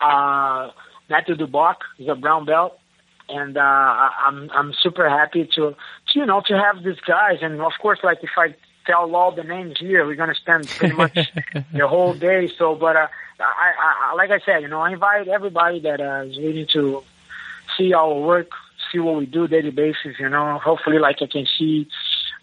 uh, 0.00 0.70
Matthew 1.08 1.36
Duboc. 1.36 1.76
He's 1.96 2.08
a 2.08 2.14
brown 2.14 2.44
belt 2.44 2.78
and 3.28 3.56
uh, 3.56 4.10
I'm 4.26 4.50
I'm 4.50 4.72
super 4.74 5.08
happy 5.08 5.46
to, 5.54 5.74
to 6.08 6.18
you 6.18 6.26
know 6.26 6.42
to 6.46 6.58
have 6.58 6.82
these 6.82 7.00
guys, 7.00 7.38
and 7.42 7.60
of 7.60 7.72
course, 7.80 8.00
like 8.02 8.22
if 8.22 8.30
I 8.36 8.54
tell 8.86 9.14
all 9.14 9.32
the 9.32 9.44
names 9.44 9.78
here, 9.78 10.06
we're 10.06 10.14
gonna 10.14 10.34
spend 10.34 10.68
pretty 10.68 10.94
much 10.94 11.14
the 11.72 11.88
whole 11.88 12.14
day. 12.14 12.48
So, 12.58 12.74
but 12.74 12.96
uh, 12.96 13.06
I, 13.40 13.72
I 13.78 14.14
like 14.14 14.30
I 14.30 14.40
said, 14.40 14.62
you 14.62 14.68
know, 14.68 14.80
I 14.80 14.92
invite 14.92 15.28
everybody 15.28 15.80
that 15.80 16.00
uh, 16.00 16.24
is 16.26 16.36
willing 16.36 16.66
to 16.68 17.02
see 17.76 17.94
our 17.94 18.14
work, 18.14 18.50
see 18.92 18.98
what 18.98 19.16
we 19.16 19.26
do 19.26 19.48
daily 19.48 19.70
basis. 19.70 20.18
You 20.18 20.28
know, 20.28 20.58
hopefully, 20.58 20.98
like 20.98 21.22
I 21.22 21.26
can 21.26 21.46
see 21.46 21.88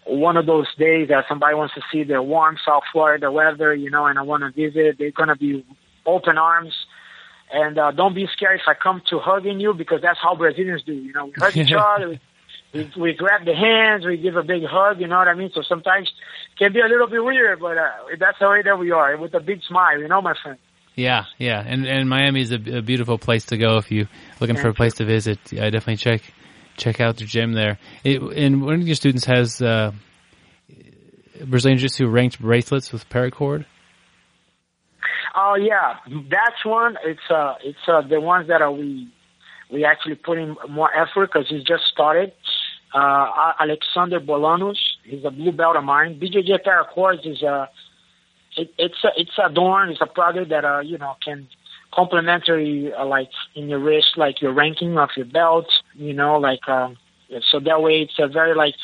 one 0.04 0.36
of 0.36 0.46
those 0.46 0.66
days 0.76 1.08
that 1.08 1.26
somebody 1.28 1.54
wants 1.54 1.74
to 1.74 1.82
see 1.92 2.02
the 2.02 2.20
warm 2.20 2.58
South 2.64 2.82
Florida 2.90 3.30
weather, 3.30 3.72
you 3.72 3.90
know, 3.90 4.06
and 4.06 4.18
I 4.18 4.22
want 4.22 4.42
to 4.42 4.50
visit. 4.50 4.98
They're 4.98 5.12
gonna 5.12 5.36
be 5.36 5.64
open 6.06 6.38
arms 6.38 6.74
and 7.52 7.78
uh, 7.78 7.90
don't 7.92 8.14
be 8.14 8.26
scared 8.32 8.60
if 8.60 8.66
I 8.66 8.74
come 8.74 9.02
to 9.10 9.18
hugging 9.18 9.60
you 9.60 9.74
because 9.74 10.00
that's 10.02 10.18
how 10.20 10.34
Brazilians 10.34 10.82
do. 10.84 10.94
You 10.94 11.12
know, 11.12 11.26
we 11.26 11.32
hug 11.36 11.56
each 11.56 11.72
other, 11.76 12.08
we, 12.08 12.20
we, 12.72 12.92
we 12.96 13.12
grab 13.12 13.44
the 13.44 13.54
hands, 13.54 14.04
we 14.06 14.16
give 14.16 14.36
a 14.36 14.42
big 14.42 14.64
hug. 14.64 15.00
You 15.00 15.06
know 15.06 15.18
what 15.18 15.28
I 15.28 15.34
mean? 15.34 15.50
So 15.54 15.62
sometimes 15.62 16.10
it 16.52 16.58
can 16.58 16.72
be 16.72 16.80
a 16.80 16.88
little 16.88 17.08
bit 17.08 17.22
weird, 17.22 17.60
but 17.60 17.76
uh, 17.76 17.90
that's 18.18 18.38
the 18.40 18.48
way 18.48 18.62
that 18.62 18.78
we 18.78 18.90
are 18.90 19.16
with 19.16 19.34
a 19.34 19.40
big 19.40 19.62
smile. 19.62 20.00
You 20.00 20.08
know, 20.08 20.22
my 20.22 20.34
friend. 20.42 20.58
Yeah, 20.94 21.24
yeah, 21.38 21.62
and 21.66 21.86
and 21.86 22.08
Miami 22.08 22.42
is 22.42 22.52
a, 22.52 22.78
a 22.78 22.82
beautiful 22.82 23.16
place 23.16 23.46
to 23.46 23.56
go 23.56 23.78
if 23.78 23.90
you 23.90 24.08
looking 24.40 24.56
Thank 24.56 24.60
for 24.60 24.68
a 24.68 24.74
place 24.74 24.94
to 24.94 25.06
visit. 25.06 25.38
I 25.52 25.70
definitely 25.70 25.96
check 25.96 26.20
check 26.76 27.00
out 27.00 27.16
the 27.16 27.24
gym 27.24 27.52
there. 27.52 27.78
It, 28.04 28.20
and 28.20 28.62
one 28.62 28.74
of 28.74 28.86
your 28.86 28.94
students 28.94 29.24
has 29.24 29.62
uh, 29.62 29.92
Brazilian 31.44 31.78
Jiu-Jitsu 31.78 32.08
ranked 32.08 32.40
bracelets 32.40 32.92
with 32.92 33.08
paracord. 33.08 33.64
Oh 35.34 35.54
yeah, 35.54 35.96
that's 36.30 36.64
one. 36.64 36.96
It's 37.04 37.30
uh, 37.30 37.54
it's 37.64 37.78
uh, 37.88 38.02
the 38.02 38.20
ones 38.20 38.48
that 38.48 38.60
are 38.60 38.72
we 38.72 39.08
we 39.70 39.84
actually 39.84 40.16
put 40.16 40.38
in 40.38 40.56
more 40.68 40.94
effort 40.94 41.30
because 41.32 41.48
he's 41.48 41.64
just 41.64 41.84
started. 41.86 42.32
Uh, 42.94 43.52
Alexander 43.58 44.20
Bolanos, 44.20 44.76
he's 45.04 45.24
a 45.24 45.30
blue 45.30 45.52
belt 45.52 45.76
of 45.76 45.84
mine. 45.84 46.20
BJJ 46.20 46.62
Paracords 46.62 47.26
is 47.26 47.42
a 47.42 47.70
it, 48.56 48.72
it's 48.76 49.02
a 49.04 49.08
it's 49.16 49.38
a 49.38 49.46
adorn. 49.46 49.90
It's 49.90 50.02
a 50.02 50.06
product 50.06 50.50
that 50.50 50.64
uh 50.64 50.80
you 50.80 50.98
know 50.98 51.16
can 51.24 51.48
complementary 51.94 52.92
uh, 52.92 53.06
like 53.06 53.30
in 53.54 53.70
your 53.70 53.78
wrist, 53.78 54.18
like 54.18 54.42
your 54.42 54.52
ranking 54.52 54.98
of 54.98 55.10
your 55.16 55.26
belt. 55.26 55.66
You 55.94 56.12
know, 56.12 56.36
like 56.38 56.68
uh, 56.68 56.90
so 57.50 57.58
that 57.60 57.80
way 57.82 58.02
it's 58.02 58.18
a 58.18 58.28
very 58.28 58.54
like 58.54 58.74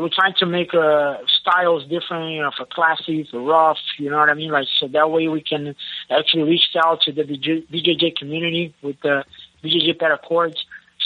we're 0.00 0.08
trying 0.08 0.34
to 0.38 0.46
make 0.46 0.74
uh, 0.74 1.18
styles 1.40 1.84
different, 1.84 2.32
you 2.32 2.42
know, 2.42 2.50
for 2.56 2.66
classy, 2.66 3.26
for 3.30 3.40
rough, 3.40 3.78
you 3.98 4.10
know 4.10 4.18
what 4.18 4.30
I 4.30 4.34
mean? 4.34 4.50
Like, 4.50 4.66
so 4.78 4.88
that 4.88 5.10
way 5.10 5.28
we 5.28 5.40
can 5.40 5.74
actually 6.10 6.42
reach 6.42 6.74
out 6.82 7.02
to 7.02 7.12
the 7.12 7.22
BJ, 7.22 7.68
BJJ 7.68 8.16
community 8.16 8.74
with 8.82 9.00
the 9.02 9.24
BJJ 9.62 9.98
paracords. 9.98 10.56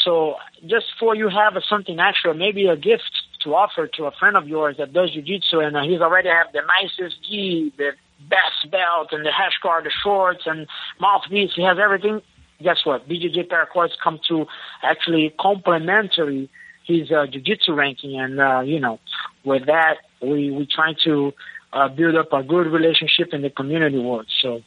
So 0.04 0.36
just 0.66 0.86
for 0.98 1.14
you 1.14 1.28
have 1.28 1.56
a, 1.56 1.62
something 1.68 1.98
extra, 1.98 2.34
maybe 2.34 2.66
a 2.66 2.76
gift 2.76 3.10
to 3.42 3.54
offer 3.54 3.86
to 3.86 4.04
a 4.06 4.10
friend 4.12 4.36
of 4.36 4.48
yours 4.48 4.76
that 4.78 4.92
does 4.92 5.12
jiu-jitsu 5.12 5.60
and 5.60 5.76
uh, 5.76 5.82
he's 5.82 6.00
already 6.00 6.28
have 6.28 6.52
the 6.52 6.62
nicest 6.80 7.22
gi, 7.28 7.72
the 7.76 7.92
best 8.28 8.70
belt 8.70 9.08
and 9.12 9.24
the 9.24 9.30
rash 9.30 9.58
guard, 9.62 9.84
the 9.84 9.90
shorts 10.02 10.42
and 10.46 10.66
mouthpiece, 11.00 11.52
he 11.54 11.62
has 11.62 11.78
everything. 11.78 12.20
Guess 12.62 12.84
what? 12.84 13.08
BJJ 13.08 13.48
Paracords 13.48 13.92
come 14.02 14.18
to 14.28 14.46
actually 14.82 15.32
complementary 15.38 16.50
his 16.88 17.12
uh, 17.12 17.26
jiu-jitsu 17.30 17.74
ranking 17.74 18.18
and, 18.18 18.40
uh, 18.40 18.60
you 18.60 18.80
know, 18.80 18.98
with 19.44 19.66
that, 19.66 19.96
we, 20.20 20.50
we 20.50 20.66
try 20.66 20.94
to 21.04 21.32
uh, 21.72 21.88
build 21.88 22.16
up 22.16 22.32
a 22.32 22.42
good 22.42 22.66
relationship 22.66 23.28
in 23.32 23.42
the 23.42 23.50
community 23.50 23.98
world. 23.98 24.26
So, 24.42 24.62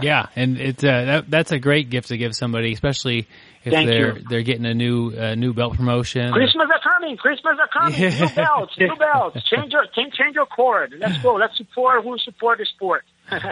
Yeah, 0.00 0.26
and 0.36 0.58
it's 0.58 0.84
uh, 0.84 1.04
that, 1.04 1.30
that's 1.30 1.52
a 1.52 1.58
great 1.58 1.90
gift 1.90 2.08
to 2.08 2.16
give 2.16 2.34
somebody, 2.36 2.72
especially 2.72 3.26
if 3.64 3.72
Thank 3.72 3.88
they're 3.88 4.18
you. 4.18 4.24
they're 4.28 4.42
getting 4.42 4.66
a 4.66 4.74
new 4.74 5.10
uh, 5.16 5.34
new 5.34 5.52
belt 5.52 5.74
promotion. 5.76 6.32
Christmas 6.32 6.68
are 6.72 6.80
coming. 6.82 7.16
Christmas 7.16 7.56
are 7.58 7.68
coming. 7.68 7.98
Yeah. 8.00 8.10
New 8.20 8.34
belts. 8.34 8.78
New 8.78 8.96
belts. 8.96 9.42
Change 9.50 9.72
your 9.72 9.86
change, 9.96 10.14
change 10.14 10.34
your 10.36 10.46
cord. 10.46 10.94
Let's 10.98 11.18
go. 11.22 11.34
Let's 11.34 11.56
support 11.56 12.04
who 12.04 12.16
support 12.18 12.58
the 12.58 12.66
sport. 12.66 13.04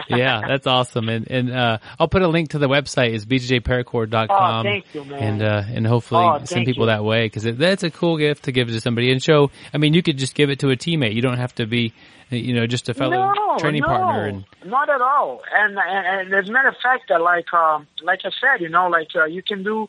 Yeah, 0.09 0.41
that's 0.47 0.67
awesome. 0.67 1.09
And 1.09 1.29
and 1.29 1.51
uh, 1.51 1.77
I'll 1.99 2.07
put 2.07 2.21
a 2.21 2.27
link 2.27 2.51
to 2.51 2.59
the 2.59 2.67
website 2.67 3.11
is 3.11 3.25
bjjparacord.com. 3.25 4.29
Oh, 4.59 4.63
thank 4.63 4.85
you, 4.93 5.03
man. 5.05 5.23
And 5.23 5.41
uh, 5.41 5.63
and 5.67 5.87
hopefully 5.87 6.23
Oh, 6.25 6.43
send 6.45 6.65
people 6.65 6.83
you. 6.83 6.87
that 6.87 7.03
way 7.03 7.25
because 7.25 7.43
that's 7.57 7.83
a 7.83 7.89
cool 7.91 8.17
gift 8.17 8.43
to 8.45 8.51
give 8.51 8.67
to 8.69 8.81
somebody 8.81 9.11
and 9.11 9.21
show. 9.21 9.51
I 9.73 9.77
mean, 9.77 9.93
you 9.93 10.01
could 10.03 10.17
just 10.17 10.35
give 10.35 10.49
it 10.49 10.59
to 10.59 10.69
a 10.71 10.75
teammate. 10.75 11.13
You 11.13 11.21
don't 11.21 11.37
have 11.37 11.53
to 11.55 11.65
be, 11.65 11.93
you 12.29 12.53
know, 12.53 12.67
just 12.67 12.89
a 12.89 12.93
fellow 12.93 13.31
no, 13.33 13.57
training 13.57 13.81
no, 13.81 13.87
partner. 13.87 14.25
And 14.27 14.45
not 14.65 14.89
at 14.89 15.01
all. 15.01 15.41
And, 15.53 15.77
and 15.77 16.31
and 16.31 16.33
as 16.33 16.49
a 16.49 16.51
matter 16.51 16.69
of 16.69 16.75
fact, 16.81 17.09
uh, 17.11 17.21
like 17.21 17.51
um, 17.53 17.87
like 18.03 18.19
I 18.25 18.29
said, 18.41 18.61
you 18.61 18.69
know, 18.69 18.87
like 18.87 19.09
uh, 19.15 19.25
you 19.25 19.41
can 19.43 19.63
do, 19.63 19.87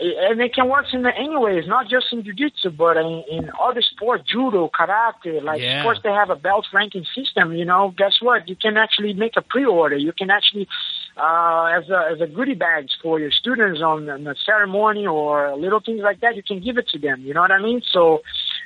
and 0.00 0.40
it 0.40 0.54
can 0.54 0.68
work 0.68 0.86
in 0.92 1.06
any 1.06 1.36
ways, 1.36 1.64
not 1.66 1.88
just 1.88 2.06
in 2.12 2.24
jiu-jitsu, 2.24 2.70
but 2.70 2.96
in, 2.96 3.24
in 3.30 3.50
other 3.60 3.80
sports, 3.80 4.24
judo, 4.30 4.68
karate, 4.68 5.42
like 5.42 5.60
Yeah. 5.60 5.78
of 5.78 5.84
course 5.84 6.00
they 6.02 6.10
have 6.10 6.30
a 6.30 6.36
belt 6.36 6.66
ranking 6.72 7.06
system. 7.14 7.52
You 7.52 7.64
know, 7.64 7.94
guess 7.96 8.16
what? 8.20 8.48
You 8.48 8.56
can 8.56 8.76
actually 8.76 9.14
make 9.14 9.36
a 9.36 9.42
pre-order. 9.42 9.96
You 9.96 10.12
can 10.12 10.30
actually. 10.30 10.68
Uh, 11.16 11.64
as 11.76 11.88
a 11.90 12.10
as 12.12 12.20
a 12.20 12.28
goodie 12.28 12.54
bags 12.54 12.92
for 13.02 13.18
your 13.18 13.32
students 13.32 13.80
on, 13.80 14.08
on 14.08 14.24
a 14.24 14.36
ceremony 14.46 15.04
or 15.04 15.56
little 15.56 15.80
things 15.80 16.00
like 16.00 16.20
that, 16.20 16.36
you 16.36 16.44
can 16.44 16.62
give 16.62 16.78
it 16.78 16.86
to 16.88 16.98
them. 16.98 17.22
You 17.22 17.34
know 17.34 17.40
what 17.40 17.50
I 17.50 17.60
mean? 17.60 17.82
So 17.90 18.18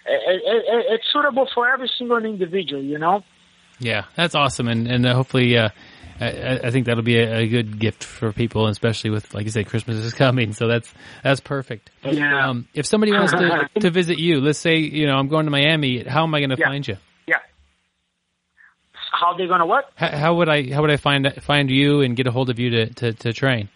it, 0.07 0.21
it, 0.27 0.65
it, 0.67 0.87
it's 0.91 1.05
suitable 1.11 1.49
for 1.55 1.67
every 1.73 1.91
single 1.97 2.23
individual. 2.23 2.83
You 2.83 2.99
know? 2.99 3.25
yeah, 3.79 4.05
that's 4.17 4.35
awesome. 4.35 4.69
And 4.69 4.87
and 4.87 5.07
uh, 5.07 5.15
hopefully. 5.15 5.57
Uh, 5.57 5.71
I, 6.21 6.61
I 6.65 6.71
think 6.71 6.87
that'll 6.87 7.03
be 7.03 7.19
a, 7.19 7.39
a 7.39 7.49
good 7.49 7.79
gift 7.79 8.05
for 8.05 8.33
people, 8.33 8.67
especially 8.69 9.11
with, 9.11 9.35
like 9.35 9.45
you 9.45 9.51
said, 9.51 9.67
Christmas 9.67 9.97
is 9.99 10.15
coming. 10.25 10.53
So 10.53 10.69
that's 10.69 10.93
that's 11.23 11.41
perfect. 11.41 11.91
Yeah. 12.05 12.49
Um, 12.49 12.69
if 12.75 12.87
somebody 12.87 13.13
wants 13.13 13.33
to, 13.33 13.69
to 13.81 13.91
visit 13.91 14.19
you, 14.19 14.41
let's 14.41 14.59
say 14.59 14.77
you 14.77 15.07
know 15.07 15.17
I'm 15.17 15.29
going 15.29 15.47
to 15.47 15.51
Miami. 15.51 16.03
How 16.05 16.23
am 16.25 16.35
I 16.35 16.41
going 16.41 16.51
to 16.51 16.57
Yeah. 16.59 16.67
find 16.67 16.87
you? 16.87 16.97
Yeah. 17.27 17.37
How 19.13 19.35
they 19.37 19.47
gonna 19.47 19.67
what? 19.67 19.91
How, 19.95 20.09
how 20.17 20.35
would 20.35 20.49
I 20.49 20.71
how 20.73 20.81
would 20.81 20.91
I 20.91 20.97
find 20.97 21.33
find 21.43 21.71
you 21.71 22.01
and 22.01 22.17
get 22.17 22.27
a 22.27 22.31
hold 22.31 22.51
of 22.51 22.59
you 22.59 22.71
to 22.71 22.87
to, 22.95 23.13
to 23.13 23.33
train? 23.33 23.69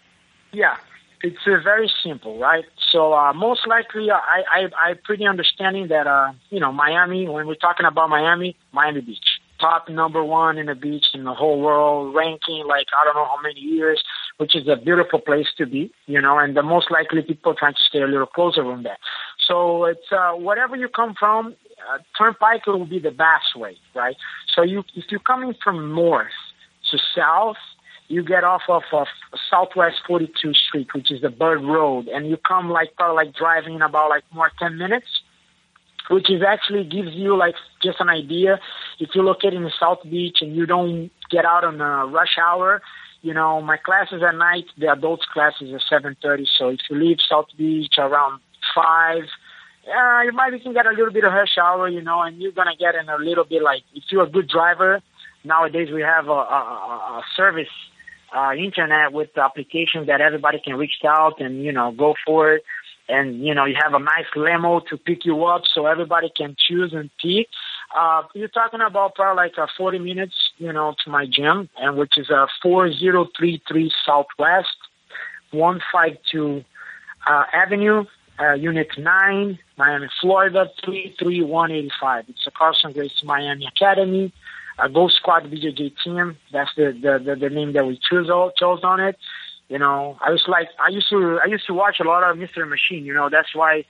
Yeah, 0.51 0.77
it's 1.21 1.37
uh, 1.45 1.57
very 1.63 1.91
simple, 2.03 2.39
right? 2.39 2.65
So 2.91 3.13
uh, 3.13 3.33
most 3.33 3.67
likely, 3.67 4.09
uh, 4.09 4.15
I 4.15 4.43
I 4.51 4.89
I 4.91 4.93
pretty 5.03 5.25
understanding 5.27 5.89
that 5.89 6.07
uh 6.07 6.33
you 6.49 6.59
know 6.59 6.71
Miami. 6.71 7.27
When 7.27 7.45
we're 7.47 7.55
talking 7.55 7.85
about 7.85 8.09
Miami, 8.09 8.55
Miami 8.71 9.01
Beach, 9.01 9.36
top 9.59 9.89
number 9.89 10.23
one 10.23 10.57
in 10.57 10.67
the 10.67 10.75
beach 10.75 11.07
in 11.13 11.23
the 11.23 11.33
whole 11.33 11.59
world, 11.59 12.15
ranking 12.15 12.65
like 12.67 12.87
I 12.99 13.05
don't 13.05 13.15
know 13.15 13.25
how 13.25 13.41
many 13.41 13.59
years, 13.59 14.03
which 14.37 14.55
is 14.55 14.67
a 14.67 14.75
beautiful 14.75 15.19
place 15.19 15.47
to 15.57 15.65
be, 15.65 15.91
you 16.05 16.21
know. 16.21 16.37
And 16.39 16.55
the 16.55 16.63
most 16.63 16.91
likely 16.91 17.21
people 17.21 17.53
trying 17.55 17.73
to 17.73 17.81
stay 17.81 18.01
a 18.01 18.07
little 18.07 18.27
closer 18.27 18.63
from 18.63 18.83
that. 18.83 18.99
So 19.47 19.85
it's 19.85 20.11
uh, 20.11 20.31
whatever 20.33 20.75
you 20.75 20.89
come 20.89 21.15
from, 21.17 21.55
uh, 21.89 21.99
Turnpike 22.17 22.65
will 22.67 22.85
be 22.85 22.99
the 22.99 23.11
best 23.11 23.55
way, 23.55 23.77
right? 23.95 24.15
So 24.55 24.61
you 24.61 24.83
if 24.95 25.05
you're 25.09 25.19
coming 25.19 25.53
from 25.63 25.93
north 25.93 26.27
to 26.91 26.97
south, 27.15 27.57
you 28.07 28.23
get 28.23 28.43
off 28.43 28.63
of, 28.69 28.83
of 28.93 29.07
Southwest 29.49 29.97
42th 30.09 30.55
Street, 30.55 30.93
which 30.93 31.11
is 31.11 31.21
the 31.21 31.29
Bird 31.29 31.61
Road, 31.63 32.07
and 32.07 32.29
you 32.29 32.37
come 32.37 32.69
like 32.69 32.95
probably 32.95 33.25
like 33.25 33.35
driving 33.35 33.75
in 33.75 33.81
about 33.81 34.09
like 34.09 34.23
more 34.33 34.51
10 34.59 34.77
minutes, 34.77 35.07
which 36.09 36.29
is 36.29 36.41
actually 36.41 36.83
gives 36.83 37.13
you 37.13 37.35
like 37.37 37.55
just 37.81 37.99
an 37.99 38.09
idea. 38.09 38.59
If 38.99 39.09
you're 39.13 39.23
located 39.23 39.55
in 39.55 39.71
South 39.79 39.99
Beach 40.03 40.37
and 40.41 40.55
you 40.55 40.65
don't 40.65 41.11
get 41.29 41.45
out 41.45 41.63
on 41.63 41.81
a 41.81 42.05
rush 42.05 42.37
hour, 42.41 42.81
you 43.21 43.33
know, 43.33 43.61
my 43.61 43.77
classes 43.77 44.21
at 44.23 44.35
night, 44.35 44.65
the 44.77 44.91
adults 44.91 45.25
classes 45.25 45.71
are 45.73 45.99
7.30, 46.01 46.47
so 46.57 46.69
if 46.69 46.79
you 46.89 46.95
leave 46.95 47.17
South 47.27 47.47
Beach 47.57 47.95
around 47.97 48.39
5, 48.75 49.17
uh, 49.17 50.21
you 50.21 50.31
might 50.33 50.53
even 50.53 50.73
get 50.73 50.85
a 50.85 50.91
little 50.91 51.11
bit 51.11 51.23
of 51.23 51.33
rush 51.33 51.57
hour, 51.57 51.87
you 51.89 52.01
know, 52.01 52.21
and 52.21 52.41
you're 52.41 52.51
going 52.51 52.67
to 52.67 52.77
get 52.77 52.95
in 52.95 53.09
a 53.09 53.17
little 53.17 53.43
bit 53.43 53.61
like, 53.61 53.83
if 53.93 54.03
you're 54.11 54.23
a 54.23 54.29
good 54.29 54.47
driver, 54.47 55.01
nowadays 55.43 55.89
we 55.91 56.01
have 56.01 56.27
a, 56.27 56.31
a, 56.31 57.19
a 57.19 57.23
service 57.35 57.69
uh, 58.35 58.53
internet 58.53 59.13
with 59.13 59.37
applications 59.37 60.07
that 60.07 60.21
everybody 60.21 60.59
can 60.59 60.75
reach 60.75 61.03
out 61.05 61.39
and 61.39 61.63
you 61.63 61.71
know 61.71 61.91
go 61.91 62.13
for 62.25 62.55
it 62.55 62.63
and 63.09 63.45
you 63.45 63.53
know 63.53 63.65
you 63.65 63.75
have 63.81 63.93
a 63.93 63.99
nice 63.99 64.25
limo 64.35 64.79
to 64.79 64.97
pick 64.97 65.25
you 65.25 65.45
up 65.45 65.63
so 65.73 65.85
everybody 65.85 66.31
can 66.35 66.55
choose 66.57 66.93
and 66.93 67.09
pick 67.21 67.47
uh 67.97 68.23
you're 68.33 68.47
talking 68.47 68.81
about 68.81 69.15
probably 69.15 69.43
like 69.43 69.57
uh, 69.57 69.67
40 69.77 69.99
minutes 69.99 70.51
you 70.57 70.71
know 70.71 70.95
to 71.03 71.09
my 71.09 71.25
gym 71.25 71.69
and 71.77 71.97
which 71.97 72.17
is 72.17 72.29
uh 72.29 72.47
4033 72.61 73.91
southwest 74.05 74.77
152 75.51 76.63
uh 77.27 77.43
avenue 77.53 78.05
uh, 78.39 78.53
Unit 78.53 78.89
9, 78.97 79.59
Miami, 79.77 80.07
Florida, 80.21 80.69
33185. 80.85 82.25
It's 82.29 82.47
a 82.47 82.51
Carlson 82.51 82.91
Gracie 82.91 83.25
Miami 83.25 83.65
Academy, 83.65 84.31
a 84.77 84.89
Ghost 84.89 85.15
Squad 85.15 85.45
BJJ 85.45 85.93
team. 86.03 86.37
That's 86.51 86.69
the, 86.75 86.91
the, 86.91 87.19
the, 87.23 87.35
the 87.35 87.49
name 87.49 87.73
that 87.73 87.87
we 87.87 87.99
chose, 88.09 88.27
chose 88.59 88.79
on 88.83 88.99
it. 88.99 89.17
You 89.69 89.79
know, 89.79 90.17
I 90.21 90.31
was 90.31 90.43
like, 90.47 90.69
I 90.79 90.89
used 90.89 91.09
to, 91.09 91.39
I 91.43 91.47
used 91.47 91.65
to 91.67 91.73
watch 91.73 91.99
a 91.99 92.03
lot 92.03 92.23
of 92.29 92.37
Mystery 92.37 92.65
Machine, 92.65 93.05
you 93.05 93.13
know, 93.13 93.29
that's 93.29 93.53
why, 93.53 93.83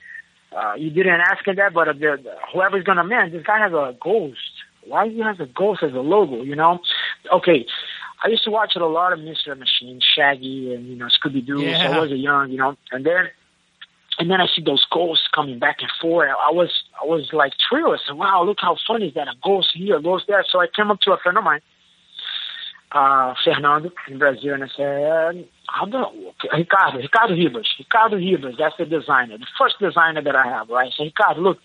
uh, 0.56 0.74
you 0.76 0.90
didn't 0.90 1.20
ask 1.20 1.46
him 1.46 1.56
that, 1.56 1.72
but 1.72 1.86
the, 1.86 2.18
the, 2.22 2.34
whoever's 2.52 2.84
gonna, 2.84 3.04
man, 3.04 3.30
this 3.30 3.44
guy 3.44 3.58
has 3.58 3.72
a 3.72 3.96
ghost. 4.00 4.40
Why 4.86 5.08
he 5.08 5.20
has 5.20 5.38
a 5.38 5.46
ghost 5.46 5.82
as 5.82 5.92
a 5.92 6.00
logo, 6.00 6.42
you 6.42 6.56
know? 6.56 6.80
Okay. 7.32 7.66
I 8.24 8.28
used 8.28 8.42
to 8.44 8.50
watch 8.50 8.74
a 8.74 8.84
lot 8.84 9.12
of 9.12 9.20
Mystery 9.20 9.54
Machine, 9.54 10.00
Shaggy, 10.00 10.74
and, 10.74 10.88
you 10.88 10.96
know, 10.96 11.06
Scooby-Doo. 11.06 11.58
So 11.60 11.92
I 11.92 11.98
was 12.00 12.10
a 12.10 12.16
young, 12.16 12.50
you 12.50 12.56
know, 12.58 12.76
and 12.90 13.06
then, 13.06 13.28
and 14.18 14.28
then 14.28 14.40
I 14.40 14.46
see 14.48 14.62
those 14.62 14.84
ghosts 14.90 15.28
coming 15.32 15.60
back 15.60 15.76
and 15.80 15.90
forth. 16.00 16.30
I 16.30 16.50
was 16.50 16.70
I 17.00 17.06
was 17.06 17.32
like 17.32 17.52
thrilled. 17.68 17.94
I 17.94 17.98
said, 18.04 18.16
"Wow, 18.16 18.42
look 18.42 18.58
how 18.60 18.76
funny 18.84 19.06
is 19.08 19.14
that? 19.14 19.28
A 19.28 19.34
ghost 19.44 19.70
here, 19.74 19.96
a 19.96 20.02
ghost 20.02 20.24
there." 20.26 20.44
So 20.50 20.60
I 20.60 20.66
came 20.74 20.90
up 20.90 21.00
to 21.02 21.12
a 21.12 21.18
friend 21.18 21.38
of 21.38 21.44
mine, 21.44 21.60
uh, 22.92 23.34
Fernando 23.44 23.90
said, 24.06 24.22
uh, 24.22 25.32
"How 25.68 25.84
Ricardo? 26.54 26.98
Ricardo 26.98 27.34
Ribas? 27.34 27.66
Ricardo 27.78 28.16
Ribas? 28.16 28.56
That's 28.58 28.76
the 28.78 28.86
designer, 28.86 29.38
the 29.38 29.46
first 29.58 29.76
designer 29.78 30.22
that 30.22 30.36
I 30.36 30.46
have, 30.46 30.68
right?" 30.68 30.92
So 30.96 31.04
"Ricardo, 31.04 31.40
look." 31.40 31.58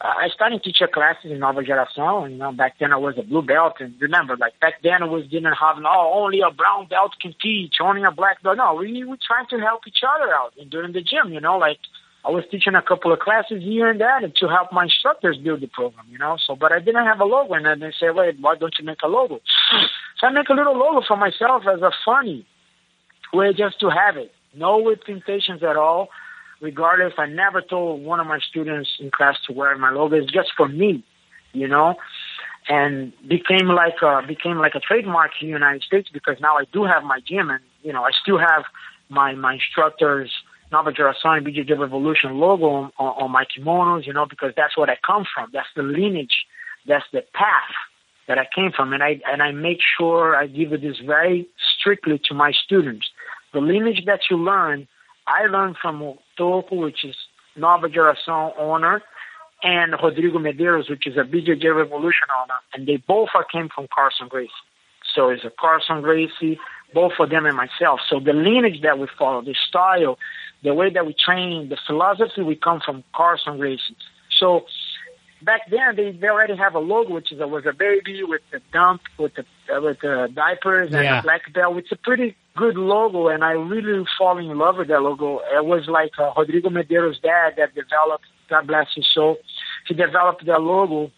I 0.00 0.28
started 0.32 0.62
teacher 0.62 0.86
classes 0.86 1.32
in 1.32 1.40
Nova 1.40 1.60
Geração, 1.60 2.30
you 2.30 2.36
know, 2.36 2.52
back 2.52 2.78
then 2.78 2.92
I 2.92 2.96
was 2.96 3.18
a 3.18 3.22
blue 3.22 3.42
belt, 3.42 3.80
and 3.80 4.00
remember, 4.00 4.36
like 4.36 4.58
back 4.60 4.74
then 4.80 5.02
I 5.02 5.06
was 5.06 5.26
didn't 5.26 5.52
have 5.54 5.78
no 5.78 6.12
only 6.14 6.40
a 6.40 6.52
brown 6.52 6.86
belt 6.86 7.14
can 7.20 7.34
teach, 7.42 7.74
only 7.82 8.04
a 8.04 8.12
black 8.12 8.40
belt. 8.40 8.58
No, 8.58 8.74
we 8.74 9.02
we 9.02 9.16
trying 9.26 9.46
to 9.50 9.58
help 9.58 9.88
each 9.88 10.02
other 10.06 10.32
out 10.32 10.52
and 10.56 10.70
during 10.70 10.92
the 10.92 11.02
gym, 11.02 11.32
you 11.32 11.40
know, 11.40 11.58
like 11.58 11.80
I 12.28 12.30
was 12.30 12.44
teaching 12.50 12.74
a 12.74 12.82
couple 12.82 13.10
of 13.10 13.20
classes 13.20 13.62
here 13.62 13.88
and 13.88 13.98
there 13.98 14.20
to 14.20 14.48
help 14.48 14.70
my 14.70 14.84
instructors 14.84 15.38
build 15.38 15.62
the 15.62 15.66
program, 15.66 16.04
you 16.10 16.18
know. 16.18 16.36
So, 16.46 16.54
but 16.54 16.72
I 16.72 16.78
didn't 16.78 17.06
have 17.06 17.20
a 17.20 17.24
logo, 17.24 17.54
and 17.54 17.64
then 17.64 17.80
they 17.80 17.92
say, 17.98 18.10
wait, 18.10 18.36
why 18.38 18.54
don't 18.56 18.74
you 18.78 18.84
make 18.84 19.02
a 19.02 19.08
logo? 19.08 19.40
So 20.18 20.26
I 20.26 20.30
make 20.30 20.48
a 20.50 20.52
little 20.52 20.76
logo 20.76 21.00
for 21.06 21.16
myself 21.16 21.62
as 21.72 21.80
a 21.80 21.90
funny 22.04 22.46
way 23.32 23.54
just 23.56 23.80
to 23.80 23.88
have 23.88 24.16
it, 24.16 24.30
no 24.54 24.78
with 24.78 25.04
temptations 25.04 25.62
at 25.62 25.76
all 25.76 26.08
regardless. 26.60 27.14
I 27.18 27.26
never 27.26 27.62
told 27.62 28.04
one 28.04 28.20
of 28.20 28.26
my 28.26 28.40
students 28.40 28.90
in 29.00 29.10
class 29.10 29.36
to 29.46 29.52
wear 29.52 29.76
my 29.78 29.90
logo. 29.90 30.16
It's 30.16 30.32
just 30.32 30.50
for 30.56 30.68
me, 30.68 31.04
you 31.52 31.68
know, 31.68 31.94
and 32.68 33.12
became 33.26 33.68
like 33.68 34.02
a, 34.02 34.22
became 34.26 34.58
like 34.58 34.74
a 34.74 34.80
trademark 34.80 35.30
in 35.40 35.48
the 35.48 35.52
United 35.52 35.82
States 35.82 36.08
because 36.12 36.36
now 36.40 36.56
I 36.56 36.64
do 36.72 36.84
have 36.84 37.04
my 37.04 37.20
gym 37.26 37.50
and, 37.50 37.62
you 37.82 37.92
know, 37.92 38.02
I 38.02 38.10
still 38.20 38.38
have 38.38 38.64
my, 39.08 39.34
my 39.34 39.54
instructors, 39.54 40.30
Nova 40.70 40.92
Geração 40.92 41.36
and 41.36 41.46
BJJ 41.46 41.78
Revolution 41.78 42.38
logo 42.38 42.66
on, 42.66 42.90
on, 42.98 43.30
my 43.30 43.44
kimonos, 43.44 44.06
you 44.06 44.12
know, 44.12 44.26
because 44.26 44.52
that's 44.56 44.76
what 44.76 44.90
I 44.90 44.98
come 45.06 45.24
from. 45.34 45.50
That's 45.52 45.68
the 45.74 45.82
lineage. 45.82 46.46
That's 46.86 47.06
the 47.12 47.22
path 47.32 47.74
that 48.26 48.38
I 48.38 48.46
came 48.54 48.72
from. 48.72 48.92
And 48.92 49.02
I, 49.02 49.20
and 49.26 49.42
I 49.42 49.52
make 49.52 49.78
sure 49.98 50.36
I 50.36 50.46
give 50.46 50.72
it 50.72 50.82
this 50.82 50.98
very 50.98 51.48
strictly 51.78 52.20
to 52.26 52.34
my 52.34 52.52
students. 52.52 53.08
The 53.54 53.60
lineage 53.60 54.04
that 54.06 54.20
you 54.30 54.36
learn 54.36 54.86
I 55.28 55.46
learned 55.46 55.76
from 55.80 56.00
Toco, 56.38 56.72
which 56.72 57.04
is 57.04 57.14
Nova 57.56 57.88
Geração 57.88 58.52
owner, 58.58 59.02
and 59.62 59.92
Rodrigo 60.02 60.38
Medeiros, 60.38 60.88
which 60.88 61.06
is 61.06 61.16
a 61.16 61.22
BJJ 61.24 61.76
Revolution 61.76 62.28
owner, 62.42 62.54
and 62.72 62.86
they 62.86 62.96
both 62.96 63.28
are 63.34 63.44
came 63.44 63.68
from 63.74 63.88
Carlson 63.94 64.28
Gracie. 64.28 64.50
So 65.14 65.28
it's 65.28 65.44
a 65.44 65.50
Carlson 65.50 66.00
Gracie, 66.00 66.58
both 66.94 67.12
of 67.18 67.30
them 67.30 67.44
and 67.44 67.56
myself. 67.56 68.00
So 68.08 68.20
the 68.20 68.32
lineage 68.32 68.80
that 68.82 68.98
we 68.98 69.08
follow, 69.18 69.42
the 69.42 69.54
style, 69.68 70.18
the 70.62 70.74
way 70.74 70.90
that 70.90 71.06
we 71.06 71.14
train, 71.14 71.68
the 71.68 71.78
philosophy 71.86 72.42
we 72.42 72.56
come 72.56 72.80
from 72.84 73.04
Carlson 73.14 73.58
Gracie. 73.58 73.96
So 74.38 74.64
back 75.42 75.62
then 75.70 75.96
they, 75.96 76.12
they 76.12 76.28
already 76.28 76.56
have 76.56 76.74
a 76.74 76.78
logo, 76.80 77.14
which 77.14 77.30
is 77.32 77.40
a, 77.40 77.46
was 77.46 77.64
a 77.66 77.72
baby 77.72 78.22
with 78.24 78.42
the 78.50 78.60
dump, 78.72 79.02
with 79.18 79.32
the 79.34 79.44
uh, 79.74 79.80
with 79.80 80.00
the 80.00 80.28
diapers 80.34 80.92
and 80.92 81.04
Yeah. 81.04 81.18
a 81.20 81.22
black 81.22 81.52
belt. 81.52 81.76
It's 81.78 81.92
a 81.92 81.96
pretty 81.96 82.36
good 82.56 82.76
logo, 82.76 83.28
and 83.28 83.44
I 83.44 83.52
really 83.52 84.04
fall 84.18 84.38
in 84.38 84.58
love 84.58 84.78
with 84.78 84.88
that 84.88 85.00
logo. 85.02 85.38
It 85.54 85.64
was 85.64 85.86
like 85.86 86.12
uh, 86.18 86.32
Rodrigo 86.36 86.70
Medeiros' 86.70 87.20
dad 87.22 87.54
that 87.56 87.74
developed. 87.74 88.24
God 88.50 88.66
bless 88.66 88.88
his 88.94 89.06
soul. 89.12 89.36
He 89.86 89.94
developed 89.94 90.44
that 90.46 90.60
logo. 90.60 91.12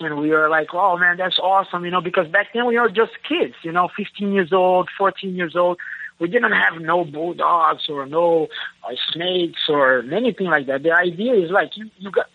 And 0.00 0.18
we 0.18 0.30
were 0.30 0.48
like, 0.48 0.68
oh 0.74 0.96
man, 0.96 1.16
that's 1.16 1.40
awesome, 1.40 1.84
you 1.84 1.90
know, 1.90 2.00
because 2.00 2.28
back 2.28 2.48
then 2.54 2.66
we 2.66 2.78
were 2.78 2.88
just 2.88 3.10
kids, 3.28 3.54
you 3.64 3.72
know, 3.72 3.88
15 3.96 4.32
years 4.32 4.52
old, 4.52 4.88
14 4.96 5.34
years 5.34 5.56
old. 5.56 5.76
We 6.20 6.28
didn't 6.28 6.52
have 6.52 6.80
no 6.80 7.04
bulldogs 7.04 7.88
or 7.88 8.06
no 8.06 8.48
uh, 8.84 8.94
snakes 9.12 9.60
or 9.68 10.00
anything 10.12 10.46
like 10.48 10.66
that. 10.66 10.82
The 10.82 10.92
idea 10.92 11.34
is 11.34 11.50
like, 11.50 11.76
you, 11.76 11.90
you 11.98 12.10
got 12.10 12.26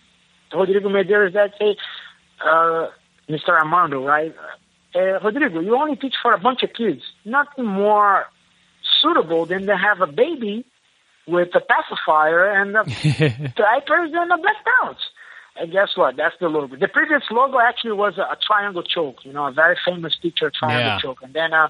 Rodrigo 0.53 0.87
Medeiros 0.89 1.33
that 1.33 1.51
say, 1.59 1.75
uh, 2.45 2.87
Mr. 3.29 3.49
Armando, 3.49 4.05
right? 4.05 4.33
Uh, 4.95 5.19
Rodrigo, 5.23 5.59
you 5.59 5.75
only 5.75 5.95
teach 5.97 6.15
for 6.21 6.33
a 6.33 6.37
bunch 6.39 6.63
of 6.63 6.71
kids. 6.73 7.01
Nothing 7.25 7.65
more 7.65 8.25
suitable 9.01 9.45
than 9.45 9.65
to 9.65 9.75
have 9.75 10.01
a 10.01 10.07
baby 10.11 10.65
with 11.27 11.49
a 11.55 11.61
pacifier 11.61 12.51
and 12.51 12.75
a 12.75 12.83
diapers 13.55 14.11
and 14.13 14.31
a 14.31 14.37
black 14.37 14.57
belt. 14.65 14.97
And 15.55 15.71
guess 15.71 15.89
what? 15.95 16.15
That's 16.17 16.35
the 16.39 16.47
logo. 16.47 16.75
The 16.75 16.87
previous 16.87 17.23
logo 17.31 17.59
actually 17.59 17.93
was 17.93 18.17
a, 18.17 18.21
a 18.21 18.37
triangle 18.45 18.81
choke, 18.83 19.17
you 19.23 19.33
know, 19.33 19.45
a 19.47 19.51
very 19.51 19.77
famous 19.85 20.15
picture 20.15 20.51
triangle 20.57 20.91
Yeah. 20.93 20.99
choke. 20.99 21.19
And 21.21 21.33
then 21.33 21.53
uh, 21.53 21.69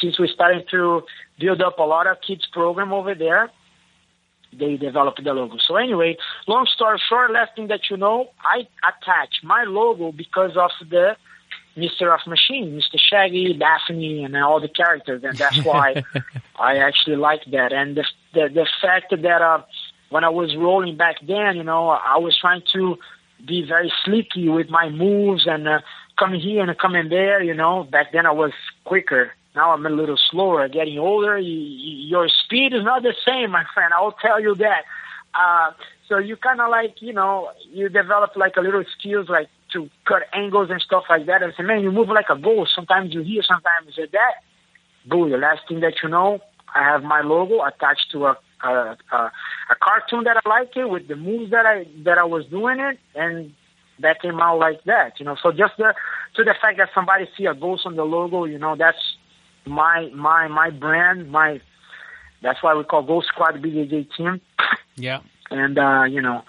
since 0.00 0.18
we 0.18 0.28
started 0.28 0.68
to 0.70 1.02
build 1.38 1.60
up 1.62 1.78
a 1.78 1.82
lot 1.82 2.06
of 2.06 2.18
kids 2.26 2.46
program 2.52 2.92
over 2.92 3.14
there, 3.14 3.50
they 4.52 4.76
developed 4.76 5.22
the 5.22 5.32
logo. 5.32 5.56
So 5.58 5.76
anyway, 5.76 6.16
long 6.46 6.66
story 6.66 7.00
short, 7.08 7.32
last 7.32 7.54
thing 7.54 7.68
that 7.68 7.90
you 7.90 7.96
know, 7.96 8.30
I 8.42 8.66
attach 8.86 9.42
my 9.42 9.64
logo 9.64 10.12
because 10.12 10.56
of 10.56 10.70
the 10.88 11.16
Mr. 11.76 12.12
of 12.12 12.26
Machine, 12.26 12.72
Mr. 12.72 12.98
Shaggy, 12.98 13.54
Daphne, 13.54 14.24
and 14.24 14.36
all 14.36 14.60
the 14.60 14.68
characters, 14.68 15.22
and 15.22 15.36
that's 15.36 15.64
why 15.64 16.02
I 16.58 16.78
actually 16.78 17.16
like 17.16 17.44
that. 17.52 17.72
And 17.72 17.96
the 17.96 18.04
the, 18.34 18.48
the 18.52 18.66
fact 18.82 19.10
that 19.10 19.42
uh, 19.42 19.62
when 20.10 20.24
I 20.24 20.28
was 20.28 20.56
rolling 20.56 20.96
back 20.96 21.16
then, 21.26 21.56
you 21.56 21.62
know, 21.62 21.88
I 21.88 22.18
was 22.18 22.36
trying 22.36 22.62
to 22.72 22.98
be 23.46 23.64
very 23.66 23.92
sleeky 24.04 24.52
with 24.54 24.68
my 24.68 24.90
moves 24.90 25.46
and 25.46 25.66
uh, 25.66 25.80
coming 26.18 26.40
here 26.40 26.62
and 26.62 26.78
coming 26.78 27.08
there. 27.08 27.42
You 27.42 27.54
know, 27.54 27.84
back 27.84 28.12
then 28.12 28.26
I 28.26 28.32
was 28.32 28.52
quicker. 28.84 29.32
Now 29.54 29.72
I'm 29.72 29.84
a 29.84 29.90
little 29.90 30.16
slower. 30.30 30.68
Getting 30.68 30.98
older, 30.98 31.36
y 31.36 31.42
y 31.42 32.06
your 32.08 32.28
speed 32.28 32.72
is 32.72 32.84
not 32.84 33.02
the 33.02 33.14
same, 33.26 33.50
my 33.50 33.64
friend. 33.74 33.92
I 33.92 34.00
will 34.00 34.16
tell 34.20 34.40
you 34.40 34.54
that. 34.56 34.84
Uh, 35.34 35.72
so 36.08 36.18
you 36.18 36.36
kind 36.36 36.60
of 36.60 36.70
like, 36.70 37.00
you 37.00 37.12
know, 37.12 37.50
you 37.70 37.88
develop 37.88 38.36
like 38.36 38.56
a 38.56 38.60
little 38.60 38.84
skills 38.98 39.28
like 39.28 39.48
to 39.72 39.88
cut 40.04 40.22
angles 40.32 40.70
and 40.70 40.80
stuff 40.80 41.04
like 41.08 41.26
that. 41.26 41.42
And 41.42 41.52
say, 41.56 41.62
man, 41.62 41.82
you 41.82 41.92
move 41.92 42.08
like 42.08 42.30
a 42.30 42.38
ghost. 42.38 42.72
Sometimes 42.74 43.14
you 43.14 43.22
hear, 43.22 43.42
sometimes 43.42 43.86
you 43.86 43.92
say 43.92 44.10
that. 44.12 44.34
Boom, 45.06 45.30
the 45.30 45.38
last 45.38 45.62
thing 45.68 45.80
that 45.80 45.94
you 46.02 46.08
know, 46.08 46.40
I 46.74 46.82
have 46.84 47.02
my 47.02 47.20
logo 47.22 47.64
attached 47.64 48.10
to 48.12 48.26
a 48.26 48.38
a, 48.62 48.96
a, 49.12 49.16
a 49.70 49.74
cartoon 49.80 50.24
that 50.24 50.36
I 50.44 50.48
like 50.48 50.76
it 50.76 50.84
with 50.84 51.08
the 51.08 51.16
moves 51.16 51.50
that 51.50 51.66
I 51.66 51.86
that 52.04 52.18
I 52.18 52.24
was 52.24 52.44
doing 52.46 52.78
it, 52.78 52.98
and 53.14 53.52
that 54.00 54.20
came 54.20 54.40
out 54.40 54.58
like 54.58 54.84
that. 54.84 55.18
You 55.18 55.26
know, 55.26 55.36
so 55.42 55.52
just 55.52 55.76
the 55.78 55.94
to 56.36 56.44
the 56.44 56.54
fact 56.60 56.78
that 56.78 56.90
somebody 56.94 57.28
see 57.36 57.46
a 57.46 57.54
ghost 57.54 57.86
on 57.86 57.96
the 57.96 58.04
logo, 58.04 58.44
you 58.44 58.58
know, 58.58 58.76
that's 58.76 58.98
my 59.66 60.10
my 60.14 60.48
my 60.48 60.70
brand, 60.70 61.30
my 61.30 61.60
that's 62.42 62.62
why 62.62 62.74
we 62.74 62.84
call 62.84 63.02
Ghost 63.02 63.28
Squad 63.28 63.62
BJJ 63.62 64.08
team, 64.16 64.40
yeah. 64.96 65.20
and 65.50 65.78
uh, 65.78 66.04
you 66.04 66.22
know, 66.22 66.42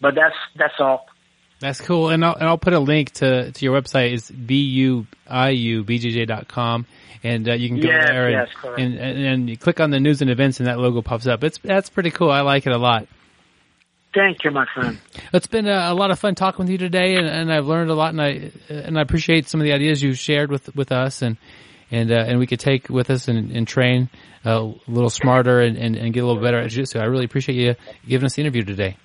but 0.00 0.14
that's 0.14 0.36
that's 0.56 0.74
all. 0.78 1.06
That's 1.58 1.80
cool. 1.80 2.10
And 2.10 2.22
I'll, 2.24 2.34
and 2.34 2.44
I'll 2.44 2.58
put 2.58 2.74
a 2.74 2.78
link 2.78 3.12
to, 3.12 3.50
to 3.50 3.64
your 3.64 3.80
website 3.80 4.12
is 4.12 4.30
buiubjj.com 4.30 5.06
and 7.22 7.48
uh, 7.48 7.54
you 7.54 7.68
can 7.68 7.80
go 7.80 7.88
Yes, 7.88 8.08
there 8.08 8.26
and, 8.26 8.34
yes, 8.34 8.48
and, 8.76 8.94
and, 8.98 9.18
and 9.18 9.48
you 9.48 9.56
click 9.56 9.80
on 9.80 9.88
the 9.90 9.98
news 9.98 10.20
and 10.20 10.30
events 10.30 10.60
and 10.60 10.66
that 10.66 10.78
logo 10.78 11.00
pops 11.00 11.26
up. 11.26 11.42
It's, 11.42 11.56
that's 11.56 11.88
pretty 11.88 12.10
cool. 12.10 12.30
I 12.30 12.42
like 12.42 12.66
it 12.66 12.74
a 12.74 12.78
lot. 12.78 13.08
Thank 14.14 14.44
you, 14.44 14.50
my 14.50 14.66
friend. 14.74 14.98
It's 15.32 15.46
been 15.46 15.66
a, 15.66 15.92
a 15.92 15.94
lot 15.94 16.10
of 16.10 16.18
fun 16.18 16.34
talking 16.34 16.66
with 16.66 16.70
you 16.70 16.76
today 16.76 17.16
and, 17.16 17.26
and 17.26 17.50
I've 17.50 17.66
learned 17.66 17.88
a 17.90 17.94
lot 17.94 18.10
and 18.10 18.20
I, 18.20 18.50
and 18.68 18.98
I 18.98 19.00
appreciate 19.00 19.48
some 19.48 19.58
of 19.58 19.64
the 19.64 19.72
ideas 19.72 20.02
you 20.02 20.12
shared 20.12 20.50
with, 20.50 20.76
with 20.76 20.92
us 20.92 21.22
and, 21.22 21.38
and, 21.90 22.10
uh, 22.10 22.24
and 22.26 22.38
we 22.38 22.46
could 22.46 22.60
take 22.60 22.88
with 22.88 23.10
us 23.10 23.28
and, 23.28 23.50
and 23.52 23.66
train 23.68 24.08
uh, 24.44 24.50
a 24.50 24.90
little 24.90 25.10
smarter 25.10 25.60
and, 25.60 25.76
and, 25.76 25.96
and 25.96 26.12
get 26.12 26.24
a 26.24 26.26
little 26.26 26.42
better 26.42 26.58
at 26.58 26.70
jiu-jitsu. 26.70 26.98
I 26.98 27.04
really 27.04 27.24
appreciate 27.24 27.56
you 27.56 27.74
giving 28.06 28.26
us 28.26 28.34
the 28.34 28.42
interview 28.42 28.64
today. 28.64 28.96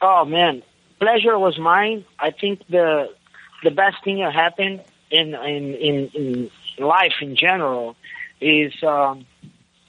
Oh 0.00 0.24
man, 0.24 0.62
pleasure 0.98 1.38
was 1.38 1.58
mine. 1.58 2.04
I 2.18 2.30
think 2.30 2.66
the 2.68 3.14
the 3.62 3.70
best 3.70 3.96
thing 4.04 4.18
that 4.18 4.34
happened 4.34 4.82
in 5.10 5.34
in 5.34 5.74
in, 5.74 6.10
in 6.14 6.50
life 6.78 7.14
in 7.20 7.36
general 7.36 7.96
is 8.40 8.72
um, 8.82 9.24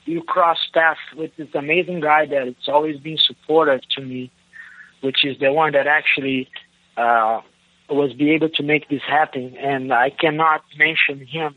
you 0.06 0.22
cross 0.24 0.60
paths 0.74 1.00
with 1.16 1.36
this 1.36 1.50
amazing 1.54 2.00
guy 2.00 2.26
that 2.28 2.48
it's 2.48 2.68
always 2.68 2.98
been 3.00 3.18
supportive 3.18 3.82
to 3.90 4.02
me, 4.02 4.32
which 5.02 5.26
is 5.26 5.38
the 5.40 5.52
one 5.52 5.74
that 5.74 5.88
actually 5.88 6.50
uh, 6.96 7.42
was 7.90 8.14
be 8.14 8.32
able 8.32 8.50
to 8.50 8.64
make 8.64 8.88
this 8.88 9.02
happen. 9.02 9.58
And 9.58 9.92
I 9.92 10.12
cannot 10.12 10.64
mention 10.78 11.26
him. 11.26 11.56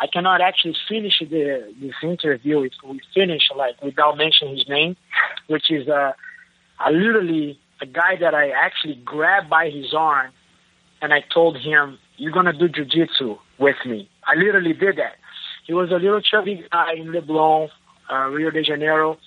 I 0.00 0.06
cannot 0.06 0.40
actually 0.40 0.76
finish 0.88 1.18
the 1.20 1.72
this 1.80 1.94
interview 2.02 2.62
if 2.62 2.72
we 2.84 3.00
finish 3.14 3.42
like 3.54 3.82
without 3.82 4.16
mentioning 4.16 4.56
his 4.56 4.68
name, 4.68 4.96
which 5.48 5.70
is 5.70 5.88
uh, 5.88 6.12
literally 6.90 7.58
a 7.80 7.86
guy 7.86 8.16
that 8.20 8.34
I 8.34 8.50
actually 8.50 8.96
grabbed 9.04 9.50
by 9.50 9.70
his 9.70 9.94
arm 9.94 10.30
and 11.02 11.12
I 11.12 11.20
told 11.32 11.56
him, 11.58 11.98
"You're 12.16 12.32
gonna 12.32 12.52
do 12.52 12.68
jujitsu 12.68 13.38
with 13.58 13.76
me." 13.84 14.08
I 14.24 14.34
literally 14.36 14.72
did 14.72 14.96
that. 14.96 15.16
He 15.66 15.74
was 15.74 15.90
a 15.90 15.96
little 15.96 16.20
chubby 16.20 16.64
guy 16.70 16.94
in 16.94 17.08
Leblon, 17.08 17.68
uh, 18.10 18.28
Rio 18.28 18.50
de 18.50 18.62
Janeiro, 18.62 19.18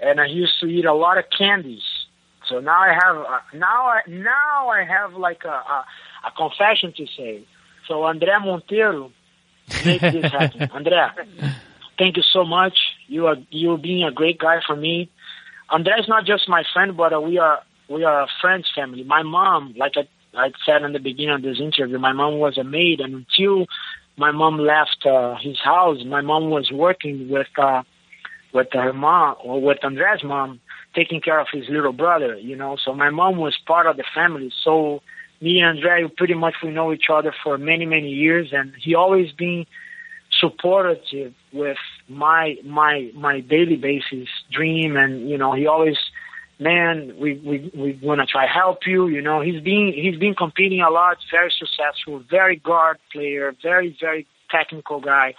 and 0.00 0.20
I 0.20 0.26
used 0.26 0.60
to 0.60 0.66
eat 0.66 0.84
a 0.84 0.94
lot 0.94 1.18
of 1.18 1.24
candies. 1.36 1.82
So 2.48 2.60
now 2.60 2.80
I 2.80 2.92
have 3.02 3.16
uh, 3.16 3.40
now 3.54 3.86
I 3.86 4.00
now 4.08 4.68
I 4.68 4.84
have 4.84 5.14
like 5.14 5.44
a, 5.44 5.48
a 5.48 5.84
a 6.26 6.30
confession 6.36 6.92
to 6.98 7.06
say. 7.16 7.44
So 7.88 8.02
André 8.02 8.38
Monteiro 8.40 9.10
make 9.84 10.00
this 10.00 10.30
happen. 10.30 10.60
André, 10.74 11.10
thank 11.98 12.16
you 12.16 12.22
so 12.32 12.44
much. 12.44 12.76
You 13.06 13.26
are 13.26 13.36
you 13.50 13.76
being 13.78 14.04
a 14.04 14.12
great 14.12 14.38
guy 14.38 14.60
for 14.66 14.76
me. 14.76 15.10
André 15.70 16.00
is 16.00 16.08
not 16.08 16.24
just 16.26 16.48
my 16.48 16.62
friend, 16.72 16.96
but 16.96 17.12
uh, 17.12 17.20
we 17.20 17.38
are 17.38 17.60
we 17.88 18.04
are 18.04 18.22
a 18.22 18.26
friends 18.40 18.70
family. 18.74 19.04
My 19.04 19.22
mom, 19.22 19.74
like 19.76 19.92
I, 19.96 20.08
I 20.34 20.52
said 20.64 20.82
in 20.82 20.92
the 20.92 20.98
beginning 20.98 21.34
of 21.34 21.42
this 21.42 21.60
interview, 21.60 21.98
my 21.98 22.12
mom 22.12 22.38
was 22.38 22.58
a 22.58 22.64
maid, 22.64 23.00
and 23.00 23.14
until 23.14 23.66
my 24.16 24.30
mom 24.30 24.58
left 24.58 25.06
uh, 25.06 25.36
his 25.40 25.58
house, 25.60 25.98
my 26.04 26.20
mom 26.20 26.50
was 26.50 26.70
working 26.70 27.28
with 27.30 27.48
uh, 27.58 27.82
with 28.52 28.68
her 28.72 28.92
mom 28.92 29.36
or 29.42 29.60
with 29.60 29.84
Andrea's 29.84 30.22
mom, 30.22 30.60
taking 30.94 31.20
care 31.20 31.40
of 31.40 31.48
his 31.52 31.68
little 31.68 31.92
brother. 31.92 32.36
You 32.36 32.56
know, 32.56 32.76
so 32.82 32.94
my 32.94 33.10
mom 33.10 33.36
was 33.36 33.56
part 33.66 33.86
of 33.86 33.96
the 33.96 34.04
family. 34.14 34.52
So 34.62 35.02
me 35.42 35.60
and 35.60 35.78
André, 35.78 36.16
pretty 36.16 36.34
much 36.34 36.54
we 36.62 36.70
know 36.70 36.92
each 36.92 37.10
other 37.12 37.34
for 37.42 37.58
many 37.58 37.84
many 37.84 38.08
years, 38.08 38.50
and 38.52 38.72
he 38.78 38.94
always 38.94 39.32
been 39.32 39.66
supportive 40.30 41.34
with 41.52 41.76
my 42.08 42.56
my 42.64 43.10
my 43.14 43.40
daily 43.40 43.76
basis 43.76 44.28
dream 44.50 44.96
and 44.96 45.28
you 45.28 45.36
know 45.36 45.52
he 45.52 45.66
always 45.66 45.98
man 46.58 47.14
we 47.20 47.34
we 47.44 47.70
we 47.74 47.98
want 48.02 48.20
to 48.20 48.26
try 48.26 48.46
help 48.46 48.78
you 48.86 49.08
you 49.08 49.20
know. 49.20 49.40
He's 49.40 49.60
been 49.60 49.92
he's 49.94 50.18
been 50.18 50.34
competing 50.34 50.80
a 50.80 50.90
lot 50.90 51.18
very 51.30 51.52
successful 51.56 52.22
very 52.30 52.56
guard 52.56 52.98
player 53.12 53.54
very 53.62 53.96
very 54.00 54.26
technical 54.50 55.00
guy 55.00 55.34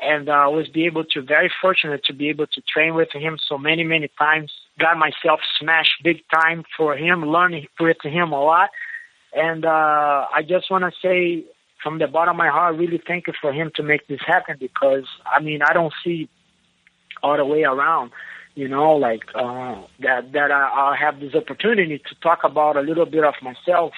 and 0.00 0.28
uh, 0.28 0.46
was 0.48 0.68
be 0.68 0.84
able 0.86 1.04
to 1.04 1.22
very 1.22 1.50
fortunate 1.60 2.04
to 2.04 2.12
be 2.12 2.28
able 2.28 2.46
to 2.48 2.60
train 2.62 2.94
with 2.94 3.12
him 3.12 3.38
so 3.48 3.56
many 3.56 3.82
many 3.82 4.08
times. 4.18 4.52
Got 4.78 4.98
myself 4.98 5.40
smashed 5.58 6.02
big 6.04 6.22
time 6.32 6.64
for 6.76 6.96
him 6.96 7.24
learning 7.26 7.66
with 7.80 7.98
him 8.02 8.32
a 8.32 8.42
lot 8.42 8.70
and 9.34 9.64
uh 9.64 10.26
I 10.34 10.42
just 10.46 10.70
want 10.70 10.84
to 10.84 10.92
say 11.02 11.44
from 11.82 11.98
the 11.98 12.06
bottom 12.06 12.32
of 12.34 12.38
my 12.38 12.48
heart, 12.48 12.76
really 12.76 13.02
thank 13.04 13.26
you 13.26 13.32
for 13.40 13.52
him 13.52 13.72
to 13.74 13.82
make 13.82 14.06
this 14.06 14.20
happen 14.26 14.56
because 14.58 15.04
I 15.26 15.40
mean 15.40 15.60
I 15.62 15.72
don't 15.72 15.92
see 16.04 16.28
all 17.22 17.36
the 17.36 17.44
way 17.44 17.62
around, 17.62 18.12
you 18.54 18.68
know, 18.68 18.92
like 18.92 19.22
uh, 19.34 19.82
that 20.00 20.32
that 20.32 20.50
I, 20.50 20.70
I'll 20.74 20.96
have 20.96 21.20
this 21.20 21.34
opportunity 21.34 21.98
to 21.98 22.14
talk 22.22 22.40
about 22.44 22.76
a 22.76 22.80
little 22.80 23.06
bit 23.06 23.24
of 23.24 23.34
myself, 23.42 23.92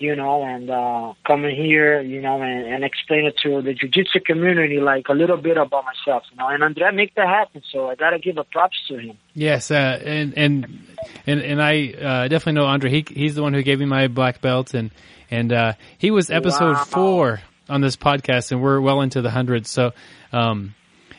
you 0.00 0.16
know, 0.16 0.42
and 0.42 0.70
uh, 0.70 1.12
coming 1.26 1.54
here, 1.54 2.00
you 2.00 2.20
know, 2.20 2.40
and, 2.42 2.66
and 2.66 2.84
explain 2.84 3.26
it 3.26 3.36
to 3.42 3.62
the 3.62 3.74
jiu-jitsu 3.74 4.20
community, 4.26 4.80
like 4.80 5.08
a 5.08 5.12
little 5.12 5.36
bit 5.36 5.56
about 5.56 5.84
myself, 5.84 6.24
you 6.30 6.38
know. 6.38 6.48
And 6.48 6.62
Andre 6.64 6.90
make 6.92 7.14
that 7.16 7.28
happen, 7.28 7.62
so 7.70 7.88
I 7.90 7.94
gotta 7.94 8.18
give 8.18 8.38
a 8.38 8.44
props 8.44 8.76
to 8.88 8.98
him. 8.98 9.18
Yes, 9.34 9.70
uh, 9.70 10.00
and 10.04 10.34
and 10.36 10.80
and 11.26 11.40
and 11.40 11.62
I 11.62 11.92
uh, 11.92 12.28
definitely 12.28 12.60
know 12.60 12.66
Andre. 12.66 12.90
He 12.90 13.04
he's 13.08 13.34
the 13.34 13.42
one 13.42 13.54
who 13.54 13.62
gave 13.62 13.78
me 13.78 13.86
my 13.86 14.08
black 14.08 14.40
belt, 14.40 14.74
and 14.74 14.90
and 15.30 15.52
uh, 15.52 15.72
he 15.98 16.10
was 16.10 16.30
episode 16.30 16.74
Wow. 16.76 16.84
four 16.84 17.40
on 17.68 17.80
this 17.82 17.96
podcast, 17.96 18.50
and 18.52 18.62
we're 18.62 18.80
well 18.80 19.00
into 19.02 19.22
the 19.22 19.30
hundreds. 19.30 19.70
So, 19.70 19.92
um, 20.32 20.74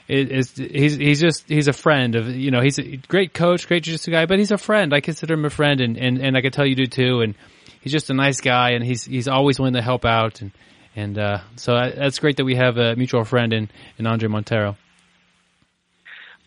is 0.08 0.52
he's 0.58 0.96
he's 0.96 1.22
just 1.22 1.48
he's 1.48 1.68
a 1.70 1.74
friend 1.74 2.16
of 2.16 2.28
you 2.28 2.52
know 2.52 2.62
he's 2.62 2.80
a 2.80 2.98
great 2.98 3.34
coach, 3.34 3.68
great 3.68 3.84
jiu-jitsu 3.84 4.12
guy, 4.12 4.26
but 4.26 4.40
he's 4.40 4.52
a 4.52 4.58
friend. 4.58 4.94
I 4.94 5.00
consider 5.00 5.36
him 5.36 5.46
a 5.46 5.50
friend, 5.50 5.80
and 5.80 5.98
and 5.98 6.18
and 6.18 6.36
I 6.36 6.42
can 6.42 6.52
tell 6.52 6.66
you 6.66 6.76
do 6.76 6.88
too. 6.88 7.22
And 7.22 7.36
he's 7.82 7.92
just 7.92 8.10
a 8.10 8.14
nice 8.14 8.40
guy, 8.42 8.72
and 8.72 8.84
he's 8.84 9.04
he's 9.06 9.28
always 9.28 9.60
willing 9.60 9.74
to 9.74 9.82
help 9.82 10.06
out, 10.06 10.42
and 10.42 10.52
and 10.96 11.18
uh, 11.18 11.40
so 11.56 11.76
I, 11.76 11.90
that's 11.92 12.20
great 12.20 12.38
that 12.38 12.46
we 12.46 12.56
have 12.56 12.78
a 12.78 12.96
mutual 12.96 13.24
friend 13.26 13.52
in 13.54 13.70
in 13.98 14.08
Andre 14.08 14.30
Monteiro. 14.30 14.78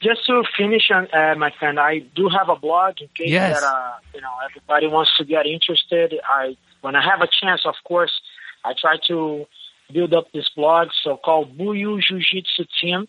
Just 0.03 0.27
to 0.27 0.43
finish, 0.59 0.91
on, 0.91 1.09
uh, 1.15 1.35
my 1.37 1.51
friend, 1.59 1.81
I 1.81 2.01
do 2.15 2.29
have 2.29 2.49
a 2.51 2.57
blog 2.57 3.01
in 3.01 3.09
case 3.17 3.31
Yes. 3.31 3.61
that 3.61 3.67
uh, 3.67 3.93
you 4.15 4.21
know 4.21 4.33
everybody 4.49 4.87
wants 4.87 5.13
to 5.19 5.25
get 5.25 5.47
interested. 5.47 6.15
I 6.29 6.57
when 6.83 6.95
I 6.97 7.03
have 7.03 7.21
a 7.23 7.29
chance, 7.41 7.63
of 7.65 7.75
course, 7.85 8.13
I 8.65 8.73
try 8.79 8.97
to 9.09 9.47
build 9.93 10.13
up 10.13 10.27
this 10.33 10.49
blog. 10.55 10.89
So 11.03 11.17
called 11.17 11.57
Buiu 11.57 12.01
Jiu 12.03 12.19
Jitsu 12.21 12.65
Team 12.81 13.07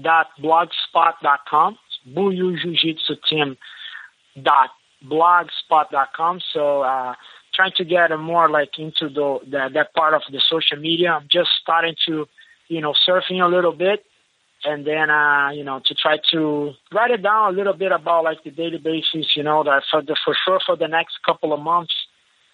dot 0.00 0.26
blogspot 0.42 1.14
dot 1.22 1.40
com. 1.48 1.78
Buiu 2.06 2.58
Jiu 2.60 2.74
Jitsu 2.74 3.14
Team 3.30 3.56
dot 4.42 4.70
blogspot 5.04 5.90
dot 5.90 6.08
com. 6.14 6.40
So 6.52 6.82
uh, 6.82 7.14
trying 7.56 7.72
to 7.76 7.84
get 7.84 8.16
more 8.18 8.48
like 8.48 8.78
into 8.78 9.08
the, 9.08 9.38
the 9.50 9.70
that 9.74 9.94
part 9.94 10.14
of 10.14 10.22
the 10.30 10.40
social 10.48 10.78
media. 10.78 11.12
I'm 11.12 11.28
just 11.30 11.50
starting 11.62 11.96
to 12.06 12.26
you 12.68 12.80
know 12.80 12.94
surfing 13.08 13.42
a 13.42 13.48
little 13.48 13.72
bit 13.72 14.04
and 14.64 14.86
then 14.86 15.10
uh, 15.10 15.50
you 15.50 15.64
know 15.64 15.80
to 15.86 15.94
try 15.94 16.18
to 16.32 16.72
write 16.92 17.10
it 17.10 17.22
down 17.22 17.54
a 17.54 17.56
little 17.56 17.72
bit 17.72 17.92
about 17.92 18.24
like 18.24 18.42
the 18.44 18.50
daily 18.50 18.78
basis. 18.78 19.36
You 19.36 19.42
know 19.42 19.62
that 19.64 19.84
for 19.90 20.02
the 20.02 20.16
for 20.24 20.34
sure 20.44 20.60
for 20.64 20.76
the 20.76 20.88
next 20.88 21.18
couple 21.24 21.52
of 21.52 21.60
months, 21.60 21.94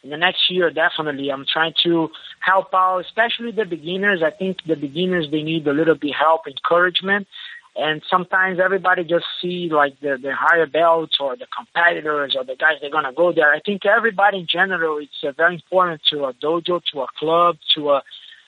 in 0.02 0.10
the 0.10 0.16
next 0.16 0.50
year 0.50 0.70
definitely, 0.70 1.30
I'm 1.30 1.46
trying 1.50 1.74
to 1.84 2.08
help 2.40 2.74
out, 2.74 3.00
especially 3.00 3.52
the 3.52 3.64
beginners. 3.64 4.22
I 4.24 4.30
think 4.30 4.58
the 4.66 4.76
beginners 4.76 5.28
they 5.30 5.42
need 5.42 5.66
a 5.66 5.72
little 5.72 5.94
bit 5.94 6.14
help, 6.14 6.46
encouragement. 6.46 7.26
And 7.74 8.02
sometimes 8.10 8.58
everybody 8.62 9.04
just 9.04 9.24
see 9.40 9.70
like 9.72 9.98
the, 10.00 10.18
the 10.22 10.34
higher 10.34 10.66
belts 10.66 11.16
or 11.18 11.36
the 11.36 11.46
competitors 11.56 12.36
or 12.36 12.44
the 12.44 12.54
guys 12.54 12.76
they're 12.80 12.90
gonna 12.90 13.14
go 13.14 13.32
there. 13.32 13.50
I 13.50 13.60
think 13.60 13.86
everybody 13.86 14.40
in 14.40 14.46
general 14.46 14.98
it's 14.98 15.24
uh, 15.24 15.32
very 15.32 15.54
important 15.54 16.02
to 16.10 16.24
a 16.24 16.34
dojo, 16.34 16.82
to 16.92 17.00
a 17.00 17.06
club, 17.18 17.56
to 17.74 17.90
a 17.90 18.02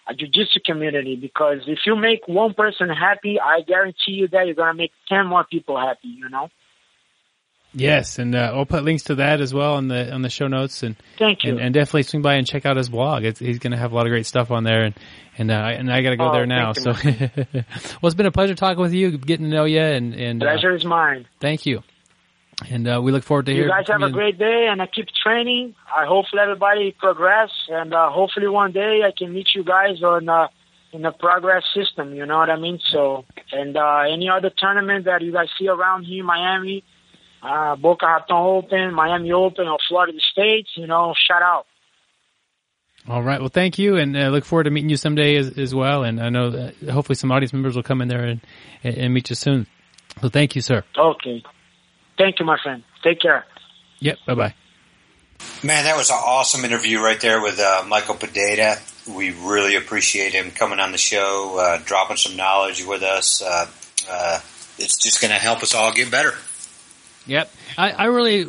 a 0.06 0.14
jiu-jitsu 0.14 0.60
community 0.66 1.16
because 1.16 1.60
if 1.66 1.78
you 1.86 1.96
make 1.96 2.28
one 2.28 2.52
person 2.52 2.90
happy, 2.90 3.40
I 3.40 3.62
guarantee 3.62 4.12
you 4.12 4.28
that 4.28 4.44
you're 4.44 4.54
gonna 4.54 4.74
make 4.74 4.92
ten 5.08 5.26
more 5.26 5.44
people 5.44 5.78
happy. 5.78 6.08
You 6.08 6.28
know. 6.28 6.50
Yes, 7.76 8.18
and 8.20 8.34
uh, 8.36 8.52
I'll 8.54 8.66
put 8.66 8.84
links 8.84 9.04
to 9.04 9.16
that 9.16 9.40
as 9.40 9.52
well 9.52 9.74
on 9.74 9.88
the 9.88 10.12
on 10.14 10.22
the 10.22 10.28
show 10.30 10.46
notes, 10.46 10.82
and 10.84 10.94
Thank 11.18 11.42
you. 11.42 11.50
and, 11.52 11.60
and 11.60 11.74
definitely 11.74 12.04
swing 12.04 12.22
by 12.22 12.34
and 12.34 12.46
check 12.46 12.64
out 12.66 12.76
his 12.76 12.88
blog. 12.88 13.24
It's, 13.24 13.40
he's 13.40 13.58
going 13.58 13.72
to 13.72 13.76
have 13.76 13.90
a 13.90 13.94
lot 13.96 14.06
of 14.06 14.10
great 14.10 14.26
stuff 14.26 14.50
on 14.52 14.62
there, 14.62 14.84
and 14.84 14.94
and 15.36 15.50
uh, 15.50 15.54
and 15.54 15.92
I 15.92 16.00
got 16.02 16.10
to 16.10 16.16
go 16.16 16.28
Oh, 16.28 16.32
there 16.32 16.46
now. 16.46 16.72
So, 16.72 16.92
well, 17.04 17.64
it's 18.04 18.14
been 18.14 18.26
a 18.26 18.30
pleasure 18.32 18.54
talking 18.54 18.80
with 18.80 18.92
you, 18.92 19.18
getting 19.18 19.50
to 19.50 19.54
know 19.54 19.64
you, 19.64 19.80
and 19.80 20.14
and 20.14 20.42
uh, 20.42 20.46
Pleasure 20.46 20.74
is 20.76 20.84
mine. 20.84 21.26
thank 21.40 21.66
you. 21.66 21.82
And 22.70 22.86
uh, 22.86 23.00
we 23.02 23.10
look 23.10 23.24
forward 23.24 23.46
to 23.46 23.52
hearing. 23.52 23.68
You 23.68 23.74
guys 23.74 23.88
have 23.88 24.02
a 24.02 24.06
you. 24.06 24.12
great 24.12 24.38
day, 24.38 24.68
and 24.70 24.80
I 24.80 24.86
keep 24.86 25.08
training. 25.24 25.74
I 25.94 26.06
hopefully 26.06 26.40
everybody 26.42 26.94
progress, 26.96 27.50
and 27.68 27.92
uh, 27.92 28.10
hopefully 28.10 28.46
one 28.46 28.70
day 28.70 29.00
I 29.04 29.10
can 29.16 29.34
meet 29.34 29.48
you 29.56 29.64
guys 29.64 30.00
on 30.04 30.28
uh, 30.28 30.46
in 30.92 31.02
the 31.02 31.10
progress 31.10 31.64
system. 31.74 32.14
You 32.14 32.26
know 32.26 32.38
what 32.38 32.50
I 32.50 32.56
mean? 32.56 32.78
So, 32.92 33.24
and 33.50 33.76
uh, 33.76 34.02
any 34.08 34.28
other 34.28 34.52
tournament 34.56 35.06
that 35.06 35.22
you 35.22 35.32
guys 35.32 35.48
see 35.58 35.66
around 35.66 36.04
here, 36.04 36.22
Miami, 36.22 36.84
uh, 37.44 37.76
Boca 37.76 38.06
Raton 38.06 38.36
Open, 38.36 38.94
Miami 38.94 39.32
Open, 39.32 39.68
or 39.68 39.78
Florida 39.88 40.18
State, 40.32 40.66
you 40.76 40.86
know, 40.86 41.14
shout 41.28 41.42
out. 41.42 41.66
All 43.06 43.22
right. 43.22 43.38
Well, 43.38 43.50
thank 43.50 43.78
you, 43.78 43.96
and 43.96 44.16
uh, 44.16 44.28
look 44.28 44.46
forward 44.46 44.64
to 44.64 44.70
meeting 44.70 44.88
you 44.88 44.96
someday 44.96 45.36
as, 45.36 45.58
as 45.58 45.74
well. 45.74 46.04
And 46.04 46.20
I 46.20 46.30
know 46.30 46.50
that 46.50 46.74
hopefully 46.88 47.16
some 47.16 47.30
audience 47.30 47.52
members 47.52 47.76
will 47.76 47.82
come 47.82 48.00
in 48.00 48.08
there 48.08 48.24
and 48.24 48.40
and, 48.82 48.96
and 48.96 49.14
meet 49.14 49.28
you 49.28 49.36
soon. 49.36 49.66
So, 50.22 50.30
thank 50.30 50.56
you, 50.56 50.62
sir. 50.62 50.84
Okay. 50.96 51.42
Thank 52.16 52.38
you, 52.38 52.46
my 52.46 52.56
friend. 52.62 52.82
Take 53.02 53.20
care. 53.20 53.44
Yep. 54.00 54.18
Bye 54.26 54.34
bye. 54.34 54.54
Man, 55.62 55.84
that 55.84 55.96
was 55.96 56.10
an 56.10 56.16
awesome 56.16 56.64
interview 56.64 57.00
right 57.00 57.20
there 57.20 57.42
with 57.42 57.58
uh, 57.60 57.84
Michael 57.86 58.14
Pereira. 58.14 58.76
We 59.14 59.32
really 59.32 59.76
appreciate 59.76 60.32
him 60.32 60.50
coming 60.50 60.80
on 60.80 60.92
the 60.92 60.98
show, 60.98 61.58
uh, 61.58 61.82
dropping 61.84 62.16
some 62.16 62.36
knowledge 62.36 62.86
with 62.86 63.02
us. 63.02 63.42
Uh, 63.42 63.66
uh, 64.08 64.40
it's 64.78 65.02
just 65.02 65.20
going 65.20 65.32
to 65.32 65.38
help 65.38 65.62
us 65.62 65.74
all 65.74 65.92
get 65.92 66.10
better. 66.10 66.34
Yep. 67.26 67.50
I, 67.78 67.90
I 67.92 68.04
really 68.06 68.46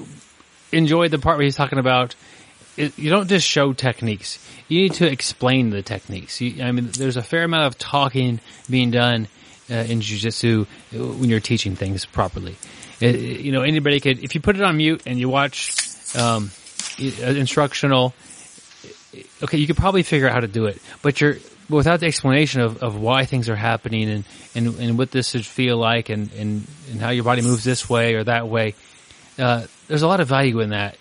enjoyed 0.72 1.12
the 1.12 1.20
part 1.20 1.38
where 1.38 1.46
he's 1.46 1.56
talking 1.56 1.80
about 1.80 2.16
it, 2.78 2.98
you 2.98 3.10
don't 3.10 3.30
just 3.30 3.48
show 3.48 3.72
techniques. 3.74 4.38
You 4.68 4.82
need 4.82 4.94
to 4.96 5.10
explain 5.10 5.70
the 5.70 5.82
techniques. 5.82 6.42
You, 6.42 6.62
I 6.64 6.72
mean, 6.74 6.90
there's 6.92 7.16
a 7.18 7.24
fair 7.24 7.44
amount 7.46 7.68
of 7.68 7.78
talking 7.78 8.42
being 8.70 8.92
done 8.92 9.28
uh, 9.72 9.76
in 9.76 10.02
jujitsu 10.02 10.68
when 10.92 11.30
you're 11.30 11.40
teaching 11.40 11.76
things 11.76 12.06
properly. 12.06 12.56
It- 13.00 13.16
it- 13.16 13.40
you 13.42 13.52
know, 13.54 13.62
anybody 13.62 14.00
could, 14.02 14.24
if 14.24 14.36
you 14.36 14.42
put 14.42 14.56
it 14.58 14.62
on 14.62 14.76
mute 14.78 15.04
and 15.06 15.18
you 15.20 15.30
watch 15.30 15.74
um, 16.18 16.52
uh, 17.00 17.06
instructional, 17.28 18.14
okay, 19.44 19.58
you 19.58 19.68
could 19.68 19.78
probably 19.78 20.04
figure 20.04 20.28
out 20.28 20.34
how 20.34 20.42
to 20.42 20.48
do 20.48 20.66
it, 20.66 20.82
but 21.02 21.22
you're 21.22 21.38
without 21.70 22.00
the 22.00 22.06
explanation 22.06 22.62
of, 22.62 22.84
of 22.84 22.98
why 22.98 23.26
things 23.26 23.50
are 23.50 23.56
happening 23.56 24.10
and, 24.10 24.26
and, 24.54 24.80
and 24.80 24.98
what 24.98 25.12
this 25.12 25.30
should 25.30 25.46
feel 25.46 25.78
like 25.78 26.10
and, 26.10 26.32
and, 26.34 26.68
and 26.92 27.02
how 27.02 27.10
your 27.10 27.24
body 27.24 27.42
moves 27.42 27.64
this 27.64 27.90
way 27.90 28.16
or 28.16 28.24
that 28.24 28.48
way. 28.48 28.76
Uh, 29.38 29.66
there's 29.88 30.02
a 30.02 30.08
lot 30.08 30.20
of 30.20 30.28
value 30.28 30.60
in 30.60 30.70
that. 30.70 30.98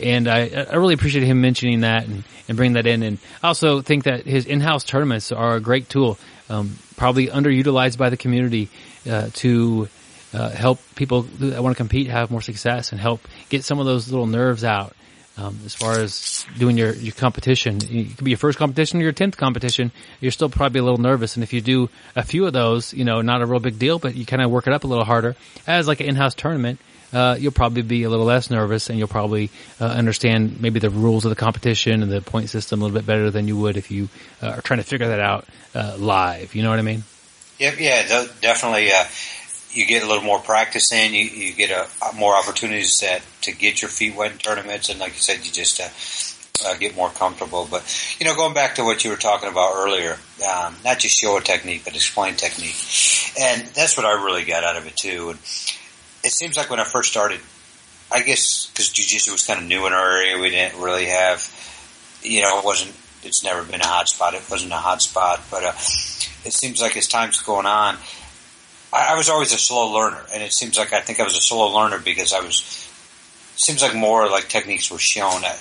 And 0.00 0.26
I, 0.26 0.48
I 0.70 0.76
really 0.76 0.94
appreciate 0.94 1.24
him 1.24 1.40
mentioning 1.40 1.80
that 1.80 2.06
and, 2.06 2.24
and 2.48 2.56
bringing 2.56 2.74
that 2.74 2.86
in. 2.86 3.02
And 3.02 3.18
I 3.42 3.48
also 3.48 3.82
think 3.82 4.04
that 4.04 4.24
his 4.24 4.46
in-house 4.46 4.84
tournaments 4.84 5.32
are 5.32 5.56
a 5.56 5.60
great 5.60 5.88
tool, 5.88 6.18
um, 6.48 6.78
probably 6.96 7.26
underutilized 7.26 7.98
by 7.98 8.08
the 8.08 8.16
community, 8.16 8.70
uh, 9.08 9.28
to, 9.34 9.88
uh, 10.32 10.48
help 10.48 10.80
people 10.94 11.22
that 11.22 11.62
want 11.62 11.76
to 11.76 11.76
compete 11.76 12.06
have 12.06 12.30
more 12.30 12.40
success 12.40 12.92
and 12.92 13.00
help 13.00 13.20
get 13.50 13.64
some 13.64 13.78
of 13.78 13.84
those 13.84 14.10
little 14.10 14.26
nerves 14.26 14.64
out. 14.64 14.96
Um, 15.38 15.58
as 15.64 15.74
far 15.74 15.98
as 15.98 16.44
doing 16.58 16.76
your, 16.76 16.92
your 16.92 17.14
competition, 17.14 17.78
it 17.82 18.16
could 18.16 18.24
be 18.24 18.32
your 18.32 18.38
first 18.38 18.58
competition 18.58 19.00
or 19.00 19.04
your 19.04 19.12
tenth 19.12 19.38
competition. 19.38 19.90
You're 20.20 20.30
still 20.30 20.50
probably 20.50 20.80
a 20.80 20.82
little 20.82 21.00
nervous, 21.00 21.36
and 21.36 21.42
if 21.42 21.54
you 21.54 21.62
do 21.62 21.88
a 22.14 22.22
few 22.22 22.46
of 22.46 22.52
those, 22.52 22.92
you 22.92 23.04
know, 23.04 23.22
not 23.22 23.40
a 23.40 23.46
real 23.46 23.58
big 23.60 23.78
deal, 23.78 23.98
but 23.98 24.14
you 24.14 24.26
kind 24.26 24.42
of 24.42 24.50
work 24.50 24.66
it 24.66 24.74
up 24.74 24.84
a 24.84 24.86
little 24.86 25.06
harder 25.06 25.34
as 25.66 25.88
like 25.88 26.00
an 26.00 26.06
in-house 26.06 26.34
tournament. 26.34 26.80
Uh, 27.14 27.36
you'll 27.38 27.52
probably 27.52 27.82
be 27.82 28.02
a 28.04 28.10
little 28.10 28.26
less 28.26 28.50
nervous, 28.50 28.90
and 28.90 28.98
you'll 28.98 29.08
probably 29.08 29.50
uh, 29.80 29.86
understand 29.86 30.60
maybe 30.60 30.80
the 30.80 30.90
rules 30.90 31.24
of 31.24 31.30
the 31.30 31.36
competition 31.36 32.02
and 32.02 32.12
the 32.12 32.20
point 32.20 32.50
system 32.50 32.80
a 32.80 32.84
little 32.84 32.98
bit 32.98 33.06
better 33.06 33.30
than 33.30 33.48
you 33.48 33.56
would 33.56 33.76
if 33.76 33.90
you 33.90 34.10
uh, 34.42 34.48
are 34.48 34.60
trying 34.60 34.80
to 34.80 34.84
figure 34.84 35.08
that 35.08 35.20
out 35.20 35.46
uh, 35.74 35.96
live. 35.98 36.54
You 36.54 36.62
know 36.62 36.70
what 36.70 36.78
I 36.78 36.82
mean? 36.82 37.04
Yep, 37.58 37.80
yeah, 37.80 38.26
definitely. 38.40 38.90
You 39.72 39.86
get 39.86 40.02
a 40.02 40.06
little 40.06 40.22
more 40.22 40.38
practice 40.38 40.92
in. 40.92 41.14
You, 41.14 41.24
you 41.24 41.52
get 41.54 41.70
a, 41.70 41.88
more 42.14 42.34
opportunities 42.34 42.98
to, 42.98 43.20
to 43.42 43.52
get 43.52 43.80
your 43.80 43.88
feet 43.88 44.14
wet 44.14 44.32
in 44.32 44.38
tournaments, 44.38 44.88
and 44.88 45.00
like 45.00 45.14
you 45.14 45.20
said, 45.20 45.44
you 45.44 45.50
just 45.50 45.80
uh, 45.80 46.68
uh, 46.68 46.76
get 46.76 46.94
more 46.94 47.10
comfortable. 47.10 47.66
But 47.70 47.82
you 48.18 48.26
know, 48.26 48.34
going 48.34 48.54
back 48.54 48.76
to 48.76 48.84
what 48.84 49.04
you 49.04 49.10
were 49.10 49.16
talking 49.16 49.48
about 49.48 49.74
earlier, 49.74 50.18
um, 50.48 50.76
not 50.84 50.98
just 50.98 51.18
show 51.18 51.36
a 51.36 51.40
technique, 51.40 51.82
but 51.84 51.94
explain 51.94 52.34
technique, 52.34 52.76
and 53.40 53.66
that's 53.74 53.96
what 53.96 54.06
I 54.06 54.12
really 54.24 54.44
got 54.44 54.64
out 54.64 54.76
of 54.76 54.86
it 54.86 54.96
too. 54.96 55.30
And 55.30 55.38
it 56.24 56.32
seems 56.32 56.56
like 56.56 56.70
when 56.70 56.80
I 56.80 56.84
first 56.84 57.10
started, 57.10 57.40
I 58.10 58.22
guess 58.22 58.66
because 58.66 58.90
jujitsu 58.90 59.32
was 59.32 59.46
kind 59.46 59.60
of 59.60 59.66
new 59.66 59.86
in 59.86 59.92
our 59.92 60.16
area, 60.16 60.38
we 60.38 60.50
didn't 60.50 60.80
really 60.80 61.06
have, 61.06 61.42
you 62.22 62.42
know, 62.42 62.58
it 62.58 62.64
wasn't. 62.64 62.94
It's 63.24 63.44
never 63.44 63.62
been 63.62 63.80
a 63.80 63.86
hot 63.86 64.08
spot. 64.08 64.34
It 64.34 64.42
wasn't 64.50 64.72
a 64.72 64.76
hot 64.76 65.00
spot, 65.00 65.42
but 65.48 65.62
uh, 65.62 65.72
it 66.44 66.52
seems 66.52 66.80
like 66.80 66.96
as 66.96 67.06
time's 67.06 67.40
going 67.40 67.66
on, 67.66 67.96
I, 68.92 69.12
I 69.12 69.16
was 69.16 69.28
always 69.28 69.52
a 69.52 69.58
slow 69.58 69.92
learner, 69.92 70.22
and 70.32 70.42
it 70.42 70.52
seems 70.52 70.78
like 70.78 70.92
I 70.92 71.00
think 71.00 71.20
I 71.20 71.24
was 71.24 71.36
a 71.36 71.40
slow 71.40 71.74
learner 71.74 71.98
because 71.98 72.32
I 72.32 72.40
was. 72.40 72.88
Seems 73.54 73.82
like 73.82 73.94
more 73.94 74.28
like 74.28 74.48
techniques 74.48 74.90
were 74.90 74.98
shown. 74.98 75.44
I, 75.44 75.56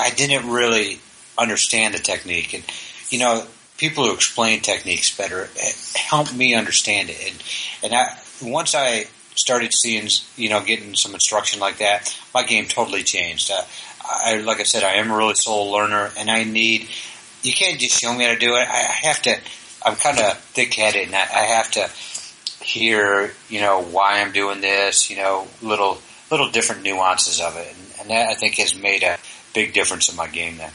I 0.00 0.10
didn't 0.10 0.48
really 0.50 1.00
understand 1.36 1.94
the 1.94 1.98
technique, 1.98 2.54
and 2.54 2.64
you 3.10 3.18
know, 3.18 3.44
people 3.78 4.04
who 4.04 4.14
explain 4.14 4.60
techniques 4.60 5.16
better 5.16 5.48
eh, 5.60 5.72
help 5.96 6.32
me 6.32 6.54
understand 6.54 7.10
it. 7.10 7.32
And 7.32 7.42
and 7.82 7.94
I 7.94 8.16
once 8.42 8.74
I 8.74 9.06
started 9.34 9.72
seeing, 9.74 10.08
you 10.36 10.48
know, 10.48 10.62
getting 10.64 10.94
some 10.94 11.14
instruction 11.14 11.60
like 11.60 11.78
that, 11.78 12.16
my 12.32 12.44
game 12.44 12.66
totally 12.66 13.02
changed. 13.02 13.50
Uh, 13.50 13.62
I 14.04 14.36
like 14.38 14.60
I 14.60 14.64
said, 14.64 14.84
I 14.84 14.94
am 14.94 15.10
a 15.10 15.16
really 15.16 15.34
slow 15.34 15.72
learner, 15.72 16.10
and 16.18 16.30
I 16.30 16.44
need. 16.44 16.88
You 17.42 17.52
can't 17.52 17.78
just 17.78 18.00
show 18.00 18.14
me 18.14 18.24
how 18.24 18.32
to 18.32 18.38
do 18.38 18.54
it. 18.54 18.68
I 18.68 18.82
have 19.02 19.20
to. 19.22 19.36
I'm 19.84 19.96
kind 19.96 20.18
of 20.18 20.38
thick-headed, 20.38 21.08
and 21.08 21.14
I, 21.14 21.20
I 21.20 21.42
have 21.42 21.70
to 21.72 21.90
hear, 22.62 23.32
you 23.48 23.60
know, 23.60 23.82
why 23.82 24.20
I'm 24.20 24.32
doing 24.32 24.60
this. 24.60 25.10
You 25.10 25.16
know, 25.16 25.48
little 25.62 25.98
little 26.30 26.50
different 26.50 26.82
nuances 26.82 27.40
of 27.40 27.56
it, 27.56 27.68
and, 27.68 28.00
and 28.00 28.10
that 28.10 28.28
I 28.28 28.34
think 28.34 28.56
has 28.56 28.74
made 28.76 29.02
a 29.02 29.18
big 29.54 29.72
difference 29.72 30.08
in 30.08 30.16
my 30.16 30.28
game. 30.28 30.56
Then. 30.56 30.70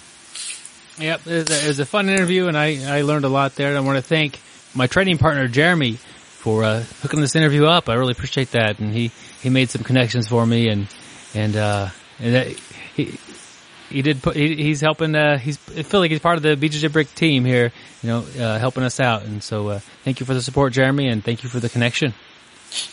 Yep, 0.99 1.27
it 1.27 1.67
was 1.67 1.79
a, 1.79 1.85
fun 1.85 2.09
interview, 2.09 2.47
and 2.47 2.57
I, 2.57 2.97
I 2.97 3.01
learned 3.03 3.23
a 3.23 3.29
lot 3.29 3.55
there. 3.55 3.69
And 3.69 3.77
I 3.77 3.81
want 3.81 3.97
to 3.97 4.01
thank 4.01 4.37
my 4.75 4.85
training 4.85 5.17
partner 5.17 5.47
Jeremy 5.47 5.93
for 5.93 6.65
uh, 6.65 6.83
hooking 7.01 7.21
this 7.21 7.37
interview 7.37 7.65
up. 7.65 7.87
I 7.87 7.93
really 7.93 8.11
appreciate 8.11 8.51
that, 8.51 8.79
and 8.79 8.93
he, 8.93 9.11
he 9.41 9.49
made 9.49 9.69
some 9.69 9.83
connections 9.83 10.27
for 10.27 10.45
me, 10.45 10.67
and 10.67 10.87
and 11.33 11.55
uh, 11.55 11.89
and 12.19 12.35
that, 12.35 12.47
he 12.47 13.17
he 13.89 14.01
did. 14.01 14.21
Put, 14.21 14.35
he, 14.35 14.55
he's 14.55 14.81
helping. 14.81 15.15
Uh, 15.15 15.37
he's 15.37 15.57
I 15.75 15.83
feel 15.83 15.99
like 15.99 16.11
he's 16.11 16.19
part 16.19 16.37
of 16.37 16.43
the 16.43 16.55
BJJ 16.55 16.91
Brick 16.91 17.13
team 17.15 17.45
here. 17.45 17.71
You 18.01 18.09
know, 18.09 18.25
uh, 18.39 18.59
helping 18.59 18.83
us 18.83 18.99
out. 18.99 19.23
And 19.23 19.43
so, 19.43 19.69
uh, 19.69 19.79
thank 20.03 20.19
you 20.19 20.25
for 20.25 20.33
the 20.33 20.41
support, 20.41 20.73
Jeremy, 20.73 21.07
and 21.07 21.23
thank 21.23 21.43
you 21.43 21.49
for 21.49 21.59
the 21.59 21.69
connection. 21.69 22.13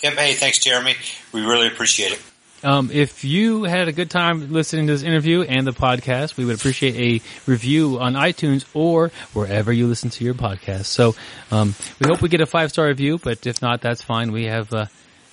Yep. 0.02 0.14
Hey, 0.14 0.32
thanks, 0.34 0.58
Jeremy. 0.58 0.94
We 1.32 1.42
really 1.42 1.68
appreciate 1.68 2.12
it. 2.12 2.22
Um, 2.64 2.90
if 2.92 3.22
you 3.22 3.64
had 3.64 3.86
a 3.86 3.92
good 3.92 4.10
time 4.10 4.52
listening 4.52 4.86
to 4.86 4.94
this 4.94 5.02
interview 5.02 5.42
and 5.42 5.66
the 5.66 5.72
podcast, 5.72 6.36
we 6.36 6.44
would 6.44 6.56
appreciate 6.56 6.96
a 6.96 7.50
review 7.50 8.00
on 8.00 8.14
iTunes 8.14 8.64
or 8.74 9.12
wherever 9.34 9.72
you 9.72 9.86
listen 9.86 10.10
to 10.10 10.24
your 10.24 10.34
podcast. 10.34 10.86
So, 10.86 11.14
um, 11.50 11.74
we 12.00 12.08
hope 12.08 12.22
we 12.22 12.28
get 12.28 12.40
a 12.40 12.46
five 12.46 12.70
star 12.70 12.86
review, 12.86 13.18
but 13.22 13.46
if 13.46 13.60
not, 13.60 13.82
that's 13.82 14.02
fine. 14.02 14.32
We 14.32 14.46
have, 14.46 14.72
uh, 14.72 14.86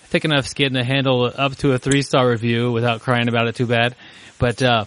thick 0.05 0.25
enough 0.25 0.45
skin 0.47 0.73
to 0.73 0.83
handle 0.83 1.31
up 1.35 1.55
to 1.57 1.71
a 1.71 1.79
three 1.79 2.01
star 2.01 2.29
review 2.29 2.71
without 2.71 3.01
crying 3.01 3.29
about 3.29 3.47
it 3.47 3.55
too 3.55 3.67
bad. 3.67 3.95
But, 4.37 4.61
uh, 4.61 4.85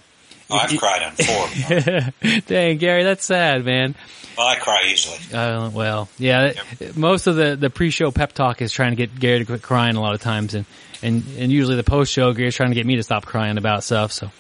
Oh, 0.49 0.57
I've 0.57 0.79
cried 0.79 1.03
on 1.03 1.13
four. 1.13 2.41
dang, 2.47 2.79
Gary, 2.79 3.03
that's 3.03 3.25
sad, 3.25 3.65
man. 3.65 3.97
well, 4.39 4.47
I 4.47 4.57
cry 4.57 4.85
easily. 4.89 5.19
Uh, 5.37 5.71
well, 5.71 6.09
yeah, 6.19 6.53
most 6.95 7.27
of 7.27 7.35
the, 7.37 7.57
the 7.57 7.69
pre-show 7.69 8.13
pep 8.13 8.33
talk 8.33 8.63
is 8.63 8.71
trying 8.71 8.91
to 8.91 8.97
get 8.97 9.19
Gary 9.19 9.41
to 9.41 9.45
quit 9.45 9.63
crying 9.63 9.97
a 9.97 10.01
lot 10.01 10.15
of 10.15 10.21
times, 10.21 10.55
and, 10.55 10.65
and, 11.03 11.25
and 11.37 11.51
usually 11.51 11.77
the 11.77 11.83
post-show, 11.85 12.33
Gary's 12.33 12.55
trying 12.55 12.71
to 12.71 12.77
get 12.77 12.87
me 12.87 12.97
to 12.97 13.03
stop 13.03 13.27
crying 13.27 13.59
about 13.59 13.83
stuff, 13.83 14.13
so. 14.13 14.31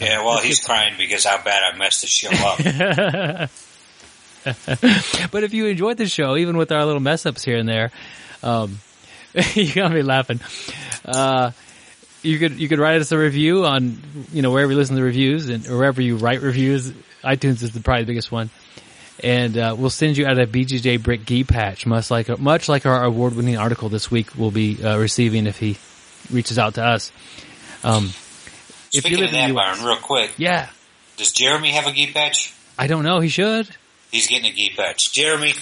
Yeah, 0.00 0.22
well, 0.22 0.38
he's 0.40 0.60
crying 0.60 0.94
because 0.98 1.24
how 1.24 1.42
bad 1.42 1.62
I 1.62 1.76
messed 1.78 2.02
the 2.02 2.06
show 2.06 2.28
up. 2.30 3.50
but 5.30 5.42
if 5.42 5.54
you 5.54 5.66
enjoyed 5.66 5.96
the 5.96 6.06
show, 6.06 6.36
even 6.36 6.58
with 6.58 6.70
our 6.70 6.84
little 6.84 7.00
mess 7.00 7.24
ups 7.24 7.42
here 7.42 7.56
and 7.56 7.66
there, 7.66 7.90
um, 8.42 8.78
you 9.54 9.72
got 9.72 9.90
me 9.90 10.02
laughing. 10.02 10.40
Uh, 11.04 11.52
you 12.26 12.38
could 12.38 12.58
you 12.58 12.68
could 12.68 12.78
write 12.78 13.00
us 13.00 13.12
a 13.12 13.18
review 13.18 13.64
on 13.64 13.98
you 14.32 14.42
know 14.42 14.50
wherever 14.50 14.72
you 14.72 14.76
listen 14.78 14.96
to 14.96 15.02
reviews 15.02 15.48
and 15.48 15.66
or 15.68 15.78
wherever 15.78 16.02
you 16.02 16.16
write 16.16 16.42
reviews. 16.42 16.90
iTunes 17.22 17.62
is 17.62 17.72
the 17.72 17.80
probably 17.80 18.02
the 18.02 18.08
biggest 18.08 18.30
one, 18.30 18.50
and 19.22 19.56
uh, 19.56 19.74
we'll 19.78 19.90
send 19.90 20.16
you 20.16 20.26
out 20.26 20.38
a 20.38 20.46
BJJ 20.46 21.02
Brick 21.02 21.24
gi 21.24 21.44
patch, 21.44 21.86
much 21.86 22.10
like 22.10 22.38
much 22.38 22.68
like 22.68 22.86
our 22.86 23.04
award 23.04 23.34
winning 23.34 23.56
article 23.56 23.88
this 23.88 24.10
week 24.10 24.36
will 24.36 24.50
be 24.50 24.82
uh, 24.82 24.98
receiving 24.98 25.46
if 25.46 25.58
he 25.58 25.78
reaches 26.30 26.58
out 26.58 26.74
to 26.74 26.84
us. 26.84 27.12
Um, 27.82 28.06
if 28.92 29.04
Speaking 29.04 29.24
of 29.24 29.30
that, 29.30 29.54
Byron, 29.54 29.84
real 29.84 29.96
quick, 29.96 30.32
yeah, 30.36 30.68
does 31.16 31.32
Jeremy 31.32 31.70
have 31.72 31.86
a 31.86 31.92
gi 31.92 32.12
patch? 32.12 32.54
I 32.78 32.86
don't 32.86 33.04
know. 33.04 33.20
He 33.20 33.28
should. 33.28 33.68
He's 34.10 34.26
getting 34.26 34.50
a 34.50 34.54
gi 34.54 34.74
patch. 34.76 35.12
Jeremy, 35.12 35.54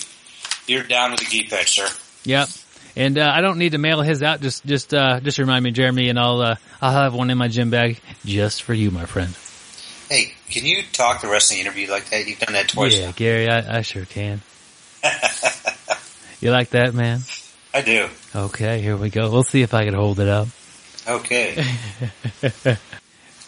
you're 0.67 0.83
down 0.83 1.13
with 1.13 1.21
the 1.21 1.27
gi 1.27 1.49
patch, 1.49 1.77
sir. 1.77 1.89
Yep. 2.25 2.49
And 2.97 3.19
uh, 3.19 3.31
I 3.35 3.41
don't 3.41 3.59
need 3.59 3.73
to 3.73 3.79
mail 3.79 4.03
his 4.03 4.23
out. 4.23 4.41
Just, 4.41 4.65
just, 4.65 4.95
uh, 4.95 5.21
just 5.21 5.39
remind 5.39 5.65
me, 5.65 5.73
Jeremy, 5.73 6.09
and 6.09 6.19
I'll, 6.19 6.41
uh, 6.41 6.57
I'll 6.81 6.93
have 6.93 7.15
one 7.15 7.31
in 7.31 7.39
my 7.39 7.49
gym 7.49 7.71
bag 7.71 8.01
just 8.25 8.63
for 8.63 8.73
you, 8.75 8.91
my 8.91 9.05
friend. 9.05 9.35
Hey, 10.09 10.35
can 10.49 10.65
you 10.65 10.83
talk 10.93 11.23
the 11.23 11.29
rest 11.29 11.51
of 11.51 11.57
the 11.57 11.63
interview 11.63 11.91
like 11.91 12.11
that? 12.11 12.27
You've 12.27 12.39
done 12.39 12.53
that 12.53 12.69
twice. 12.69 12.97
Yeah, 12.99 13.07
now. 13.07 13.13
Gary, 13.13 13.49
I, 13.49 13.79
I 13.79 13.81
sure 13.83 14.05
can. 14.05 14.43
you 16.41 16.51
like 16.51 16.71
that, 16.71 16.95
man? 16.95 17.21
I 17.73 17.83
do. 17.83 18.09
Okay, 18.35 18.81
here 18.81 18.97
we 18.97 19.11
go. 19.11 19.31
We'll 19.31 19.43
see 19.43 19.63
if 19.63 19.75
I 19.75 19.85
can 19.85 19.95
hold 19.95 20.21
it 20.21 20.29
up. 20.29 20.49
Okay. 21.09 21.57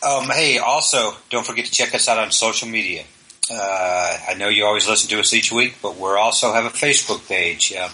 um, 0.03 0.29
hey, 0.31 0.59
also, 0.59 1.13
don't 1.31 1.47
forget 1.47 1.67
to 1.67 1.71
check 1.71 1.95
us 1.95 2.09
out 2.09 2.19
on 2.19 2.31
social 2.33 2.69
media. 2.69 3.05
Uh, 3.51 4.19
I 4.29 4.35
know 4.35 4.49
you 4.49 4.65
always 4.67 4.89
listen 4.89 5.09
to 5.11 5.21
us 5.21 5.33
each 5.33 5.53
week, 5.53 5.77
but 5.81 5.97
we 5.97 6.09
also 6.09 6.53
have 6.53 6.65
a 6.65 6.71
Facebook 6.71 7.29
page. 7.29 7.73
Uh, 7.73 7.89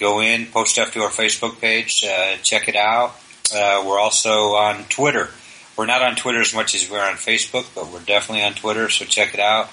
go 0.00 0.20
in, 0.20 0.46
post 0.46 0.72
stuff 0.72 0.92
to 0.94 1.00
our 1.02 1.10
Facebook 1.10 1.60
page, 1.60 2.02
uh, 2.04 2.36
check 2.42 2.68
it 2.68 2.76
out. 2.76 3.14
Uh, 3.54 3.84
we're 3.86 4.00
also 4.00 4.54
on 4.54 4.84
Twitter. 4.84 5.28
We're 5.76 5.86
not 5.86 6.02
on 6.02 6.16
Twitter 6.16 6.40
as 6.40 6.54
much 6.54 6.74
as 6.74 6.90
we're 6.90 7.04
on 7.04 7.14
Facebook, 7.14 7.72
but 7.74 7.92
we're 7.92 8.00
definitely 8.00 8.44
on 8.44 8.54
Twitter, 8.54 8.88
so 8.88 9.04
check 9.04 9.34
it 9.34 9.40
out. 9.40 9.70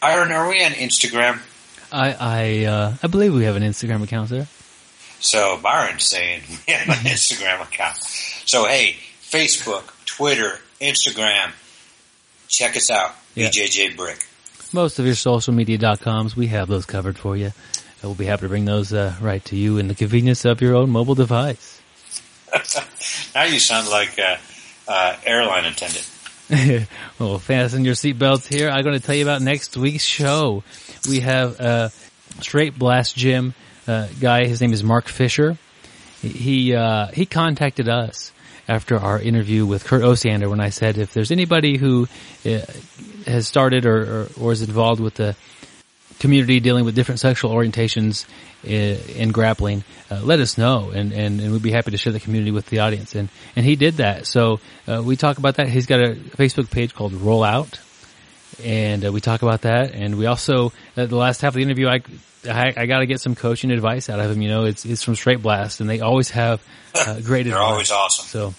Byron, 0.00 0.32
are 0.32 0.48
we 0.48 0.62
on 0.64 0.72
Instagram? 0.72 1.40
I, 1.90 2.16
I, 2.18 2.64
uh, 2.64 2.94
I 3.02 3.06
believe 3.06 3.34
we 3.34 3.44
have 3.44 3.56
an 3.56 3.62
Instagram 3.62 4.02
account 4.02 4.30
there. 4.30 4.48
So 5.20 5.58
Byron's 5.62 6.04
saying 6.04 6.42
we 6.48 6.72
have 6.72 6.88
an 6.88 6.94
Instagram 7.10 7.62
account. 7.62 7.96
So 7.98 8.64
hey, 8.66 8.96
Facebook, 9.22 9.84
Twitter, 10.04 10.58
Instagram, 10.80 11.52
check 12.48 12.76
us 12.76 12.90
out. 12.90 13.14
Yeah. 13.34 13.48
BJJ 13.48 13.96
Brick. 13.96 14.26
Most 14.72 14.98
of 14.98 15.06
your 15.06 15.14
social 15.14 15.52
media 15.52 15.76
media.coms, 15.76 16.34
we 16.34 16.46
have 16.48 16.66
those 16.66 16.86
covered 16.86 17.18
for 17.18 17.36
you. 17.36 17.52
We'll 18.02 18.14
be 18.14 18.24
happy 18.24 18.42
to 18.42 18.48
bring 18.48 18.64
those 18.64 18.92
uh, 18.92 19.14
right 19.20 19.44
to 19.46 19.56
you 19.56 19.78
in 19.78 19.88
the 19.88 19.94
convenience 19.94 20.44
of 20.44 20.60
your 20.60 20.74
own 20.74 20.90
mobile 20.90 21.14
device. 21.14 21.80
Now 23.34 23.44
you 23.44 23.58
sound 23.58 23.88
like 23.88 24.18
a 24.18 24.38
uh, 24.86 25.16
airline 25.24 25.64
attendant. 25.64 26.06
well, 27.18 27.38
fasten 27.38 27.84
your 27.84 27.94
seatbelts 27.94 28.46
here. 28.46 28.68
I'm 28.68 28.84
going 28.84 28.98
to 28.98 29.04
tell 29.04 29.14
you 29.14 29.24
about 29.24 29.40
next 29.40 29.74
week's 29.74 30.04
show. 30.04 30.62
We 31.08 31.20
have 31.20 31.58
a 31.58 31.90
straight 32.40 32.78
blast 32.78 33.16
gym 33.16 33.54
uh, 33.88 34.08
guy. 34.20 34.46
His 34.46 34.60
name 34.60 34.74
is 34.74 34.84
Mark 34.84 35.08
Fisher. 35.08 35.56
He 36.20 36.74
uh, 36.74 37.06
he 37.08 37.24
contacted 37.24 37.88
us 37.88 38.32
after 38.68 38.96
our 38.96 39.18
interview 39.18 39.66
with 39.66 39.84
Kurt 39.84 40.02
Osiander 40.02 40.48
when 40.48 40.60
I 40.60 40.68
said 40.68 40.98
if 40.98 41.12
there's 41.14 41.30
anybody 41.30 41.78
who 41.78 42.06
uh, 42.44 42.60
has 43.26 43.48
started 43.48 43.86
or, 43.86 44.22
or, 44.22 44.28
or 44.40 44.52
is 44.52 44.62
involved 44.62 45.00
with 45.00 45.14
the 45.14 45.36
community 46.22 46.60
dealing 46.60 46.86
with 46.86 46.94
different 46.94 47.20
sexual 47.20 47.50
orientations 47.50 48.24
in, 48.64 48.98
in 49.16 49.32
grappling, 49.32 49.84
uh, 50.10 50.20
let 50.22 50.40
us 50.40 50.56
know, 50.56 50.90
and, 50.90 51.12
and, 51.12 51.40
and 51.40 51.52
we'd 51.52 51.62
be 51.62 51.72
happy 51.72 51.90
to 51.90 51.98
share 51.98 52.12
the 52.12 52.20
community 52.20 52.52
with 52.52 52.66
the 52.66 52.78
audience. 52.78 53.14
And 53.14 53.28
and 53.56 53.66
he 53.66 53.76
did 53.76 53.94
that. 53.96 54.26
So 54.26 54.60
uh, 54.88 55.02
we 55.04 55.16
talk 55.16 55.38
about 55.38 55.56
that. 55.56 55.68
He's 55.68 55.86
got 55.86 56.00
a 56.00 56.14
Facebook 56.14 56.70
page 56.70 56.94
called 56.94 57.12
Rollout, 57.12 57.78
and 58.64 59.04
uh, 59.04 59.12
we 59.12 59.20
talk 59.20 59.42
about 59.42 59.62
that. 59.62 59.92
And 59.92 60.16
we 60.16 60.26
also 60.26 60.72
uh, 60.96 61.06
the 61.06 61.16
last 61.16 61.42
half 61.42 61.50
of 61.50 61.54
the 61.56 61.62
interview, 61.62 61.88
I 61.88 62.00
I, 62.48 62.72
I 62.76 62.86
got 62.86 63.00
to 63.00 63.06
get 63.06 63.20
some 63.20 63.34
coaching 63.34 63.70
advice 63.70 64.08
out 64.08 64.20
of 64.20 64.30
him. 64.30 64.40
You 64.40 64.48
know, 64.48 64.64
it's 64.64 64.84
it's 64.86 65.02
from 65.02 65.16
Straight 65.16 65.42
Blast, 65.42 65.80
and 65.80 65.90
they 65.90 66.00
always 66.00 66.30
have 66.30 66.62
uh, 66.94 67.20
great 67.24 67.44
They're 67.44 67.54
advice. 67.54 67.70
always 67.70 67.90
awesome. 67.90 68.26
So. 68.26 68.54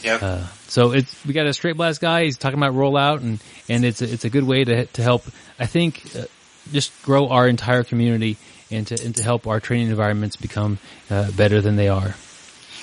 Yep. 0.00 0.22
Uh, 0.22 0.46
so 0.68 0.92
it's 0.92 1.26
we 1.26 1.32
got 1.32 1.46
a 1.46 1.52
straight 1.52 1.76
blast 1.76 2.00
guy. 2.00 2.22
He's 2.22 2.38
talking 2.38 2.56
about 2.56 2.72
rollout, 2.72 3.20
and 3.20 3.42
and 3.68 3.84
it's 3.84 4.00
a, 4.00 4.04
it's 4.04 4.24
a 4.24 4.30
good 4.30 4.44
way 4.44 4.62
to 4.62 4.86
to 4.86 5.02
help. 5.02 5.24
I 5.58 5.66
think 5.66 6.02
uh, 6.16 6.26
just 6.72 6.92
grow 7.02 7.28
our 7.28 7.48
entire 7.48 7.84
community 7.84 8.36
and 8.70 8.86
to 8.86 9.04
and 9.04 9.14
to 9.16 9.22
help 9.22 9.46
our 9.46 9.60
training 9.60 9.88
environments 9.88 10.36
become 10.36 10.78
uh, 11.10 11.30
better 11.32 11.60
than 11.60 11.76
they 11.76 11.88
are. 11.88 12.14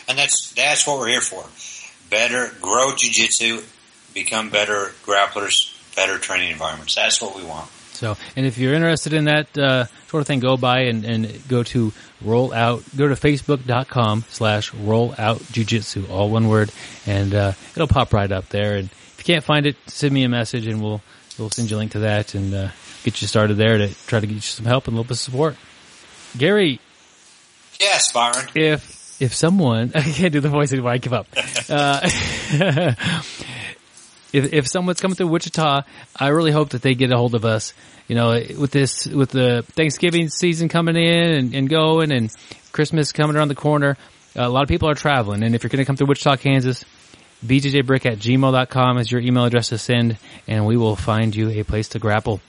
and 0.07 0.17
that's 0.17 0.53
that's 0.53 0.87
what 0.87 0.99
we're 0.99 1.07
here 1.09 1.21
for. 1.21 1.43
Better 2.09 2.51
grow 2.61 2.91
jujitsu, 2.91 3.63
become 4.13 4.49
better 4.49 4.91
grapplers, 5.03 5.73
better 5.95 6.17
training 6.17 6.51
environments. 6.51 6.95
That's 6.95 7.21
what 7.21 7.35
we 7.35 7.43
want. 7.43 7.69
So, 7.93 8.17
and 8.35 8.45
if 8.45 8.57
you're 8.57 8.73
interested 8.73 9.13
in 9.13 9.25
that 9.25 9.57
uh, 9.57 9.85
sort 10.07 10.19
of 10.21 10.27
thing, 10.27 10.41
go 10.41 10.57
by 10.57 10.81
and, 10.81 11.05
and 11.05 11.47
go 11.47 11.63
to 11.63 11.93
roll 12.21 12.53
out. 12.53 12.83
Go 12.95 13.07
to 13.07 13.15
facebook.com 13.15 14.25
slash 14.29 14.73
roll 14.73 15.15
out 15.17 15.37
jujitsu, 15.39 16.09
all 16.09 16.29
one 16.29 16.49
word, 16.49 16.71
and 17.05 17.33
uh, 17.33 17.53
it'll 17.73 17.87
pop 17.87 18.13
right 18.13 18.31
up 18.31 18.49
there. 18.49 18.75
And 18.75 18.89
if 18.89 19.15
you 19.19 19.33
can't 19.33 19.45
find 19.45 19.65
it, 19.65 19.77
send 19.87 20.13
me 20.13 20.23
a 20.23 20.29
message, 20.29 20.67
and 20.67 20.81
we'll 20.83 21.01
we'll 21.37 21.49
send 21.49 21.69
you 21.69 21.77
a 21.77 21.79
link 21.79 21.91
to 21.93 21.99
that 21.99 22.33
and 22.35 22.53
uh, 22.53 22.69
get 23.03 23.21
you 23.21 23.27
started 23.27 23.55
there 23.55 23.77
to 23.77 23.93
try 24.07 24.19
to 24.19 24.27
get 24.27 24.35
you 24.35 24.41
some 24.41 24.65
help 24.65 24.87
and 24.87 24.93
a 24.93 24.97
little 24.97 25.03
bit 25.07 25.11
of 25.11 25.19
support. 25.19 25.55
Gary, 26.37 26.79
Yes, 27.79 28.11
Byron. 28.11 28.47
if 28.55 29.21
if 29.21 29.33
someone 29.33 29.91
I 29.95 30.01
can't 30.01 30.33
do 30.33 30.39
the 30.39 30.49
voice 30.49 30.71
anymore, 30.71 30.91
I 30.91 30.97
give 30.97 31.13
up. 31.13 31.27
Uh, 31.67 31.99
if 34.33 34.53
if 34.53 34.67
someone's 34.67 35.01
coming 35.01 35.15
through 35.15 35.27
Wichita, 35.27 35.81
I 36.15 36.27
really 36.27 36.51
hope 36.51 36.69
that 36.69 36.81
they 36.81 36.93
get 36.95 37.11
a 37.11 37.17
hold 37.17 37.33
of 37.35 37.43
us. 37.45 37.73
You 38.07 38.15
know, 38.15 38.31
with 38.57 38.71
this 38.71 39.05
with 39.07 39.31
the 39.31 39.63
Thanksgiving 39.69 40.29
season 40.29 40.69
coming 40.69 40.95
in 40.95 41.31
and, 41.31 41.55
and 41.55 41.69
going, 41.69 42.11
and 42.11 42.31
Christmas 42.71 43.11
coming 43.11 43.35
around 43.35 43.47
the 43.47 43.55
corner, 43.55 43.97
a 44.35 44.47
lot 44.49 44.61
of 44.63 44.69
people 44.69 44.89
are 44.89 44.93
traveling. 44.95 45.41
And 45.43 45.55
if 45.55 45.63
you're 45.63 45.69
going 45.69 45.79
to 45.79 45.85
come 45.85 45.95
through 45.95 46.07
Wichita, 46.07 46.37
Kansas, 46.37 46.85
bjjbrick 47.43 48.05
at 48.05 48.19
gmail.com 48.19 48.97
is 48.97 49.11
your 49.11 49.21
email 49.21 49.45
address 49.45 49.69
to 49.69 49.77
send, 49.77 50.17
and 50.47 50.65
we 50.65 50.77
will 50.77 50.95
find 50.95 51.35
you 51.35 51.49
a 51.49 51.63
place 51.63 51.89
to 51.89 51.99
grapple. 51.99 52.41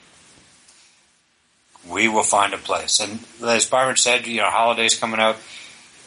We 1.89 2.07
will 2.07 2.23
find 2.23 2.53
a 2.53 2.57
place. 2.57 2.99
And 2.99 3.19
as 3.43 3.65
Byron 3.65 3.95
said, 3.95 4.27
you 4.27 4.37
know, 4.37 4.49
holidays 4.49 4.95
coming 4.99 5.19
up. 5.19 5.37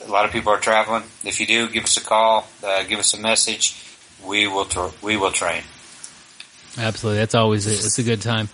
A 0.07 0.11
lot 0.11 0.25
of 0.25 0.33
people 0.33 0.53
are 0.53 0.59
traveling. 0.59 1.03
If 1.25 1.41
you 1.41 1.47
do, 1.47 1.69
give 1.69 1.85
us 1.85 1.97
a 1.97 2.01
call, 2.01 2.49
uh, 2.65 2.85
give 2.85 2.99
us 2.99 3.13
a 3.13 3.21
message. 3.21 3.77
We 4.25 4.47
will 4.47 4.65
tr- 4.65 4.95
we 5.03 5.17
will 5.17 5.31
train. 5.31 5.63
Absolutely, 6.79 7.19
that's 7.19 7.35
always 7.35 7.67
a, 7.67 7.71
it's 7.71 7.99
a 7.99 8.03
good 8.03 8.23
time. 8.23 8.49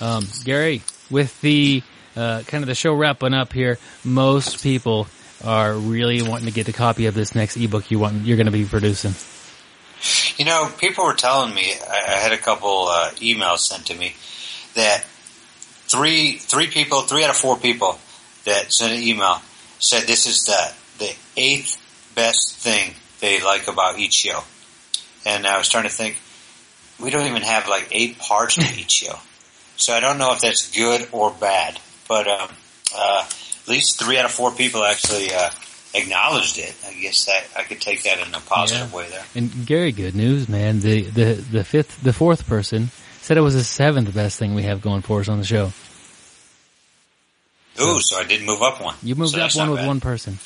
Um, 0.00 0.26
Gary, 0.44 0.82
with 1.10 1.40
the 1.40 1.82
uh, 2.16 2.42
kind 2.46 2.62
of 2.62 2.68
the 2.68 2.74
show 2.74 2.94
wrapping 2.94 3.34
up 3.34 3.52
here, 3.52 3.78
most 4.04 4.62
people 4.62 5.06
are 5.44 5.72
really 5.74 6.20
wanting 6.22 6.46
to 6.46 6.52
get 6.52 6.68
a 6.68 6.72
copy 6.72 7.06
of 7.06 7.14
this 7.14 7.34
next 7.34 7.56
ebook 7.56 7.90
you 7.90 7.98
want 7.98 8.26
you're 8.26 8.36
going 8.36 8.46
to 8.46 8.52
be 8.52 8.64
producing. 8.64 9.14
You 10.36 10.44
know, 10.44 10.70
people 10.78 11.04
were 11.04 11.14
telling 11.14 11.54
me. 11.54 11.72
I, 11.72 12.18
had 12.18 12.32
a 12.32 12.38
couple 12.38 12.88
uh, 12.88 13.10
emails 13.16 13.58
sent 13.58 13.86
to 13.86 13.94
me 13.94 14.14
that 14.74 15.04
three 15.88 16.38
three 16.38 16.66
people, 16.68 17.02
three 17.02 17.24
out 17.24 17.30
of 17.30 17.36
four 17.36 17.56
people 17.56 17.98
that 18.44 18.72
sent 18.72 18.92
an 18.92 19.02
email 19.02 19.40
said 19.78 20.04
this 20.04 20.26
is 20.26 20.44
the 20.44 20.72
the 20.98 21.14
eighth 21.36 21.76
best 22.14 22.56
thing 22.56 22.94
they 23.20 23.40
like 23.40 23.68
about 23.68 23.98
each 23.98 24.14
show. 24.14 24.42
And 25.24 25.46
I 25.46 25.58
was 25.58 25.68
trying 25.68 25.84
to 25.84 25.90
think, 25.90 26.18
we 26.98 27.10
don't 27.10 27.26
even 27.26 27.42
have 27.42 27.68
like 27.68 27.88
eight 27.90 28.18
parts 28.18 28.54
to 28.56 28.80
each 28.80 28.90
show. 28.90 29.14
So 29.76 29.94
I 29.94 30.00
don't 30.00 30.18
know 30.18 30.32
if 30.32 30.40
that's 30.40 30.70
good 30.70 31.08
or 31.12 31.30
bad, 31.30 31.78
but 32.08 32.26
um, 32.26 32.50
uh, 32.94 33.24
at 33.26 33.68
least 33.68 33.98
three 33.98 34.18
out 34.18 34.24
of 34.24 34.30
four 34.30 34.50
people 34.50 34.84
actually 34.84 35.32
uh, 35.32 35.50
acknowledged 35.94 36.58
it. 36.58 36.74
I 36.86 36.92
guess 36.94 37.24
that 37.26 37.44
I 37.56 37.62
could 37.62 37.80
take 37.80 38.02
that 38.04 38.18
in 38.26 38.34
a 38.34 38.40
positive 38.40 38.90
Yeah. 38.90 38.96
way 38.96 39.08
there. 39.08 39.24
And 39.34 39.66
Gary, 39.66 39.92
good 39.92 40.14
news, 40.14 40.48
man. 40.48 40.80
The 40.80 41.02
the 41.02 41.34
the 41.34 41.64
fifth, 41.64 42.02
the 42.02 42.12
fourth 42.12 42.46
person 42.46 42.90
said 43.20 43.36
it 43.36 43.42
was 43.42 43.54
the 43.54 43.64
seventh 43.64 44.12
best 44.14 44.38
thing 44.38 44.54
we 44.54 44.62
have 44.62 44.80
going 44.80 45.02
for 45.02 45.20
us 45.20 45.28
on 45.28 45.38
the 45.38 45.44
show. 45.44 45.72
Ooh, 47.80 47.98
so 48.00 48.18
I 48.18 48.24
did 48.24 48.42
move 48.42 48.60
up 48.62 48.80
one. 48.82 48.94
You 49.02 49.14
moved 49.14 49.32
So 49.34 49.40
up 49.40 49.54
one 49.56 49.70
with 49.70 49.78
bad. 49.80 49.86
one 49.86 50.00
person. 50.00 50.38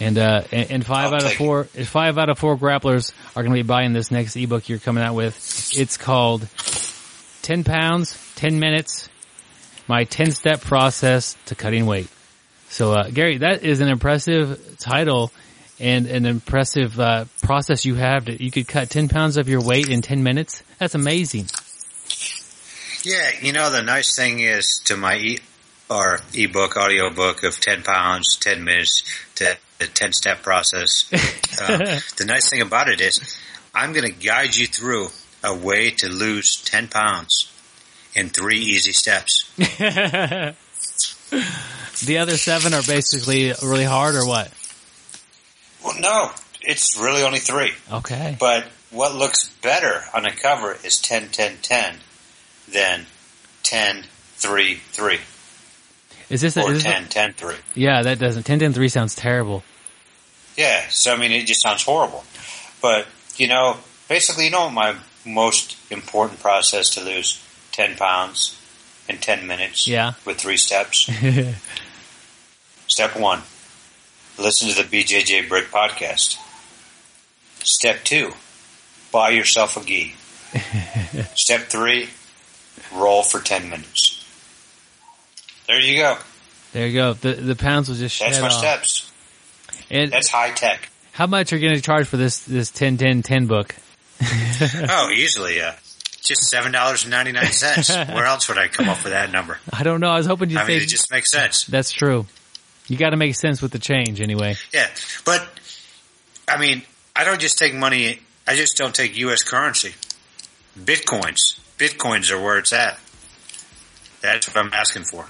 And 0.00 0.18
uh, 0.18 0.42
and, 0.50 0.70
and 0.70 0.86
5 0.86 0.96
I'll 1.06 1.14
out 1.14 1.24
of 1.24 1.32
four, 1.34 1.64
four, 1.64 1.84
five 1.84 2.18
out 2.18 2.28
of 2.28 2.38
four 2.38 2.56
grapplers 2.58 3.12
are 3.36 3.42
going 3.42 3.54
to 3.54 3.62
be 3.62 3.66
buying 3.66 3.92
this 3.92 4.10
next 4.10 4.34
ebook 4.36 4.68
you're 4.68 4.80
coming 4.80 5.04
out 5.04 5.14
with. 5.14 5.70
It's 5.76 5.96
called 5.96 6.48
"10 7.42 7.62
Pounds, 7.62 8.18
10 8.34 8.58
Minutes: 8.58 9.08
My 9.86 10.02
10 10.04 10.32
Step 10.32 10.60
Process 10.62 11.36
to 11.46 11.54
Cutting 11.54 11.86
Weight." 11.86 12.08
So, 12.74 12.92
uh, 12.92 13.08
Gary, 13.08 13.38
that 13.38 13.62
is 13.62 13.78
an 13.78 13.86
impressive 13.86 14.78
title 14.80 15.30
and 15.78 16.08
an 16.08 16.26
impressive 16.26 16.98
uh, 16.98 17.26
process 17.40 17.84
you 17.84 17.94
have. 17.94 18.24
That 18.24 18.40
you 18.40 18.50
could 18.50 18.66
cut 18.66 18.90
10 18.90 19.08
pounds 19.08 19.36
of 19.36 19.48
your 19.48 19.60
weight 19.60 19.88
in 19.88 20.02
10 20.02 20.24
minutes. 20.24 20.64
That's 20.80 20.96
amazing. 20.96 21.46
Yeah, 23.04 23.30
you 23.40 23.52
know 23.52 23.70
the 23.70 23.82
nice 23.82 24.16
thing 24.16 24.40
is 24.40 24.82
to 24.86 24.96
my 24.96 25.14
e 25.14 25.38
or 25.88 26.18
ebook, 26.34 26.76
audio 26.76 27.10
book 27.10 27.44
of 27.44 27.60
ten 27.60 27.84
pounds, 27.84 28.36
ten 28.40 28.64
minutes 28.64 29.04
to 29.36 29.56
the 29.78 29.86
ten 29.86 30.12
step 30.12 30.42
process. 30.42 31.08
uh, 31.60 32.00
the 32.16 32.24
nice 32.26 32.50
thing 32.50 32.62
about 32.62 32.88
it 32.88 33.00
is 33.00 33.38
I'm 33.72 33.92
going 33.92 34.10
to 34.10 34.26
guide 34.26 34.56
you 34.56 34.66
through 34.66 35.08
a 35.44 35.54
way 35.54 35.90
to 35.90 36.08
lose 36.08 36.56
ten 36.64 36.88
pounds 36.88 37.52
in 38.16 38.30
three 38.30 38.58
easy 38.58 38.92
steps. 38.92 39.52
The 42.04 42.18
other 42.18 42.36
seven 42.36 42.74
are 42.74 42.82
basically 42.82 43.52
really 43.62 43.84
hard, 43.84 44.14
or 44.14 44.26
what? 44.26 44.52
Well, 45.84 45.98
no, 46.00 46.30
it's 46.62 46.98
really 47.00 47.22
only 47.22 47.38
three. 47.38 47.72
Okay. 47.92 48.36
But 48.38 48.64
what 48.90 49.14
looks 49.14 49.48
better 49.62 50.02
on 50.14 50.24
a 50.26 50.32
cover 50.32 50.76
is 50.84 51.00
10, 51.00 51.28
10, 51.28 51.58
10 51.62 51.96
than 52.72 53.06
10, 53.62 54.04
3, 54.36 54.74
3 54.74 55.18
Is 56.30 56.40
this, 56.40 56.56
a, 56.56 56.62
or 56.62 56.72
is 56.72 56.82
this 56.82 56.92
a- 56.92 56.94
10, 56.94 57.08
10, 57.08 57.32
3. 57.34 57.54
Yeah, 57.74 58.02
that 58.02 58.18
doesn't. 58.18 58.44
Ten 58.44 58.58
ten 58.58 58.72
three 58.72 58.88
sounds 58.88 59.14
terrible. 59.14 59.62
Yeah, 60.56 60.88
so 60.88 61.12
I 61.12 61.16
mean, 61.16 61.32
it 61.32 61.46
just 61.46 61.62
sounds 61.62 61.82
horrible. 61.82 62.24
But, 62.80 63.06
you 63.36 63.48
know, 63.48 63.78
basically, 64.08 64.44
you 64.44 64.50
know 64.50 64.70
my 64.70 64.94
most 65.26 65.76
important 65.90 66.40
process 66.40 66.90
to 66.90 67.00
lose 67.02 67.42
10 67.72 67.96
pounds 67.96 68.60
in 69.08 69.18
10 69.18 69.46
minutes 69.46 69.86
Yeah. 69.88 70.12
with 70.24 70.38
three 70.38 70.56
steps? 70.56 71.10
Step 72.94 73.16
one, 73.16 73.42
listen 74.38 74.68
to 74.68 74.74
the 74.76 74.84
BJJ 74.84 75.48
Brick 75.48 75.64
podcast. 75.72 76.38
Step 77.64 78.04
two, 78.04 78.30
buy 79.10 79.30
yourself 79.30 79.76
a 79.76 79.84
gi. 79.84 80.14
Step 81.34 81.62
three, 81.62 82.08
roll 82.94 83.24
for 83.24 83.40
10 83.40 83.68
minutes. 83.68 84.24
There 85.66 85.80
you 85.80 85.96
go. 85.96 86.18
there 86.72 86.86
you 86.86 86.94
go. 86.94 87.14
The 87.14 87.32
the 87.32 87.56
pounds 87.56 87.88
will 87.88 87.96
just 87.96 88.20
That's 88.20 88.38
my 88.40 88.46
off. 88.46 88.52
steps. 88.52 89.10
And 89.90 90.12
That's 90.12 90.28
high 90.28 90.52
tech. 90.52 90.88
how 91.10 91.26
much 91.26 91.52
are 91.52 91.56
you 91.56 91.62
going 91.62 91.74
to 91.74 91.82
charge 91.82 92.06
for 92.06 92.16
this 92.16 92.44
this 92.44 92.70
10 92.70 92.96
10 92.96 93.22
10 93.22 93.46
book? 93.48 93.74
Oh, 94.88 95.10
easily, 95.12 95.60
uh, 95.60 95.72
just 96.22 96.42
seven 96.48 96.70
dollars 96.70 97.02
and 97.02 97.10
ninety 97.10 97.32
nine 97.32 97.50
cents. 97.50 97.88
Where 97.92 98.24
else 98.24 98.48
would 98.48 98.56
I 98.56 98.68
come 98.68 98.88
up 98.88 99.02
with 99.02 99.12
that 99.12 99.32
number? 99.32 99.58
I 99.72 99.82
don't 99.82 99.98
know. 99.98 100.10
I 100.10 100.16
was 100.18 100.26
hoping 100.26 100.50
you'd 100.50 100.60
I 100.60 100.68
mean, 100.68 100.78
say 100.78 100.84
it 100.84 100.88
just 100.88 101.10
makes 101.10 101.32
sense. 101.32 101.64
that's 101.64 101.90
true. 101.90 102.26
You 102.86 102.96
got 102.98 103.10
to 103.10 103.16
make 103.16 103.34
sense 103.34 103.62
with 103.62 103.72
the 103.72 103.78
change 103.78 104.20
anyway. 104.20 104.56
Yeah, 104.72 104.88
but 105.24 105.46
I 106.46 106.58
mean, 106.58 106.82
I 107.16 107.24
don't 107.24 107.40
just 107.40 107.58
take 107.58 107.74
money. 107.74 108.18
I 108.46 108.54
just 108.56 108.76
don't 108.76 108.94
take 108.94 109.16
U.S. 109.18 109.42
currency. 109.42 109.94
Bitcoins, 110.78 111.58
bitcoins 111.78 112.30
are 112.30 112.40
where 112.42 112.58
it's 112.58 112.72
at. 112.72 112.98
That's 114.20 114.46
what 114.48 114.56
I'm 114.56 114.72
asking 114.72 115.04
for. 115.04 115.26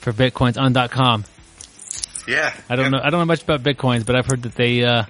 For 0.00 0.12
bitcoins 0.12 0.60
on 0.60 0.72
dot 0.72 0.90
.com. 0.90 1.24
Yeah, 2.26 2.54
I 2.68 2.76
don't 2.76 2.86
Yep. 2.86 2.92
know. 2.92 3.00
I 3.04 3.10
don't 3.10 3.20
know 3.20 3.24
much 3.26 3.42
about 3.42 3.62
bitcoins, 3.62 4.04
but 4.06 4.16
I've 4.16 4.26
heard 4.26 4.42
that 4.42 4.54
they. 4.54 4.82
uh 4.84 5.04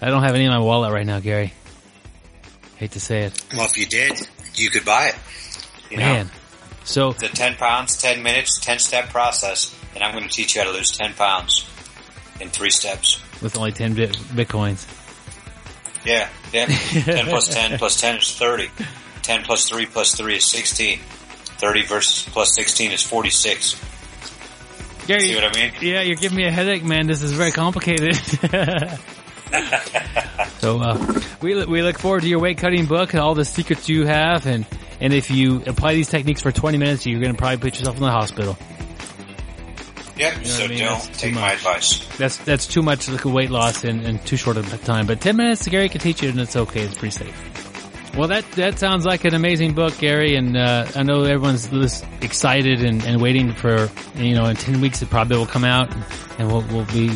I 0.00 0.10
don't 0.10 0.22
have 0.22 0.34
any 0.34 0.44
in 0.44 0.50
my 0.50 0.58
wallet 0.60 0.92
right 0.92 1.06
now, 1.06 1.20
Gary. 1.20 1.52
Hate 2.76 2.92
to 2.92 3.00
say 3.00 3.22
it, 3.24 3.44
Well, 3.56 3.66
if 3.66 3.76
you 3.76 3.86
did, 3.86 4.12
you 4.54 4.70
could 4.70 4.84
buy 4.84 5.08
it. 5.08 5.16
You 5.90 5.96
know, 5.96 6.04
man. 6.04 6.30
So 6.84 7.12
the 7.12 7.28
ten 7.28 7.54
pounds, 7.56 7.96
ten 8.00 8.22
minutes, 8.22 8.60
ten 8.60 8.78
step 8.78 9.08
process, 9.10 9.74
and 9.98 10.04
I'm 10.04 10.14
going 10.14 10.28
to 10.28 10.34
teach 10.34 10.54
you 10.54 10.62
how 10.62 10.70
to 10.70 10.76
lose 10.76 10.90
ten 10.92 11.12
pounds 11.14 11.66
in 12.40 12.48
three 12.50 12.70
steps. 12.70 13.20
with 13.42 13.56
only 13.56 13.72
ten 13.72 13.94
bit 13.94 14.12
bitcoins. 14.12 14.86
Yeah, 16.04 16.28
yeah. 16.52 16.66
10 16.66 17.26
plus 17.26 17.48
10 17.48 17.76
plus 17.78 18.00
10 18.00 18.18
is 18.18 18.32
30. 18.38 18.70
10 19.22 19.42
plus 19.42 19.68
3 19.68 19.86
plus 19.86 20.14
3 20.14 20.36
is 20.36 20.48
16. 20.50 20.98
30 21.00 21.82
versus 21.86 22.28
plus 22.32 22.54
16 22.54 22.92
is 22.92 23.02
46. 23.02 23.74
Gary, 25.08 25.20
See 25.20 25.34
what 25.34 25.44
I 25.44 25.52
mean? 25.60 25.72
Yeah, 25.80 26.02
you're 26.02 26.14
giving 26.16 26.36
me 26.38 26.46
a 26.46 26.52
headache, 26.52 26.84
man. 26.84 27.08
This 27.08 27.22
is 27.22 27.32
very 27.32 27.50
complicated. 27.50 28.14
so 30.58 30.80
uh, 30.80 31.20
we 31.42 31.64
we 31.64 31.82
look 31.82 31.98
forward 31.98 32.22
to 32.22 32.28
your 32.28 32.40
weight 32.40 32.58
cutting 32.58 32.86
book 32.86 33.12
and 33.12 33.20
all 33.20 33.34
the 33.34 33.44
secrets 33.44 33.88
you 33.88 34.06
have, 34.06 34.46
and 34.46 34.66
and 35.00 35.12
if 35.12 35.30
you 35.30 35.62
apply 35.66 35.94
these 35.94 36.08
techniques 36.08 36.40
for 36.42 36.52
20 36.52 36.78
minutes, 36.78 37.06
you're 37.06 37.20
going 37.20 37.32
to 37.32 37.38
probably 37.38 37.58
put 37.58 37.78
yourself 37.78 37.96
in 37.96 38.02
the 38.02 38.10
hospital. 38.10 38.56
Yep, 40.18 40.36
know 40.36 40.42
so 40.44 40.64
I 40.64 40.68
mean? 40.68 40.78
don't 40.80 41.14
take 41.14 41.34
my 41.34 41.52
advice. 41.52 42.04
That's 42.16 42.36
that's 42.38 42.66
too 42.66 42.82
much 42.82 43.08
like 43.08 43.24
a 43.24 43.28
weight 43.28 43.50
loss 43.50 43.84
in, 43.84 44.00
in 44.00 44.18
too 44.20 44.36
short 44.36 44.56
of 44.56 44.72
a 44.72 44.78
time. 44.78 45.06
But 45.06 45.20
10 45.20 45.36
minutes, 45.36 45.66
Gary 45.68 45.88
can 45.88 46.00
teach 46.00 46.22
you, 46.22 46.30
and 46.30 46.40
it's 46.40 46.56
okay. 46.56 46.82
It's 46.82 46.96
pretty 46.96 47.16
safe. 47.16 48.16
Well, 48.16 48.28
that 48.28 48.50
that 48.52 48.78
sounds 48.78 49.06
like 49.06 49.24
an 49.24 49.34
amazing 49.34 49.74
book, 49.74 49.96
Gary, 49.98 50.34
and 50.34 50.56
uh, 50.56 50.86
I 50.96 51.02
know 51.04 51.22
everyone's 51.22 51.70
excited 52.20 52.82
and, 52.82 53.04
and 53.04 53.22
waiting 53.22 53.52
for 53.52 53.88
you 54.16 54.34
know 54.34 54.46
in 54.46 54.56
10 54.56 54.80
weeks 54.80 55.02
it 55.02 55.10
probably 55.10 55.36
will 55.36 55.46
come 55.46 55.64
out, 55.64 55.94
and 56.38 56.50
we'll 56.50 56.62
we'll 56.62 56.86
be 56.86 57.10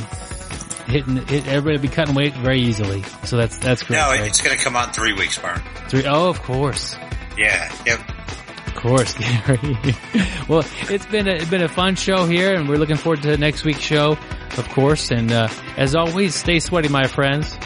hitting 0.87 1.17
hit, 1.27 1.47
everybody 1.49 1.77
will 1.77 1.83
be 1.83 1.89
cutting 1.89 2.15
weight 2.15 2.35
very 2.35 2.61
easily. 2.61 3.03
So 3.25 3.37
that's 3.37 3.59
that's 3.59 3.83
great. 3.83 3.97
No, 3.97 4.11
right? 4.11 4.27
it's 4.27 4.41
going 4.41 4.57
to 4.57 4.63
come 4.63 4.77
out 4.77 4.89
in 4.89 4.95
three 4.95 5.13
weeks, 5.13 5.39
Byron. 5.39 5.63
Three, 5.89 6.07
oh, 6.07 6.29
of 6.29 6.41
course. 6.43 6.95
Yeah, 7.37 7.73
yep. 7.87 8.01
Of 8.83 8.89
course, 8.89 9.15
Gary. 9.19 9.77
well, 10.49 10.65
it's 10.91 11.07
been 11.07 11.29
a, 11.29 11.35
it's 11.35 11.49
been 11.49 11.63
a 11.63 11.69
fun 11.69 11.95
show 11.95 12.27
here, 12.27 12.53
and 12.55 12.69
we're 12.69 12.79
looking 12.79 12.97
forward 12.97 13.23
to 13.23 13.37
next 13.37 13.65
week's 13.65 13.81
show, 13.81 14.19
of 14.59 14.69
course. 14.71 15.13
And 15.13 15.31
uh, 15.31 15.49
as 15.77 15.95
always, 15.95 16.35
stay 16.35 16.59
sweaty, 16.59 16.89
my 16.89 17.07
friends. 17.07 17.57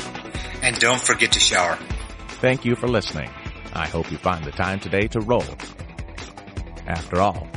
And 0.63 0.79
don't 0.79 1.01
forget 1.01 1.33
to 1.33 1.41
shower. 1.41 1.79
Thank 2.41 2.67
you 2.67 2.77
for 2.77 2.87
listening. 2.87 3.31
I 3.73 3.87
hope 3.87 4.11
you 4.13 4.19
find 4.19 4.45
the 4.45 4.53
time 4.53 4.79
today 4.79 5.07
to 5.09 5.21
roll. 5.21 5.45
After 6.87 7.23
all, 7.23 7.49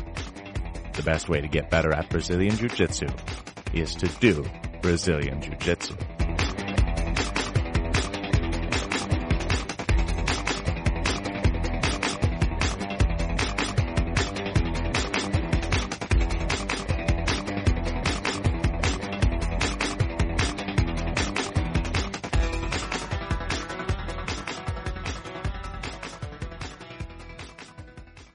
the 0.93 1.03
best 1.03 1.27
way 1.27 1.41
to 1.41 1.47
get 1.49 1.69
better 1.69 1.93
at 1.93 2.09
Brazilian 2.09 2.55
Jiu-Jitsu 2.55 3.07
is 3.73 3.93
to 3.95 4.07
do 4.19 4.45
Brazilian 4.81 5.41
Jiu-Jitsu. 5.41 5.95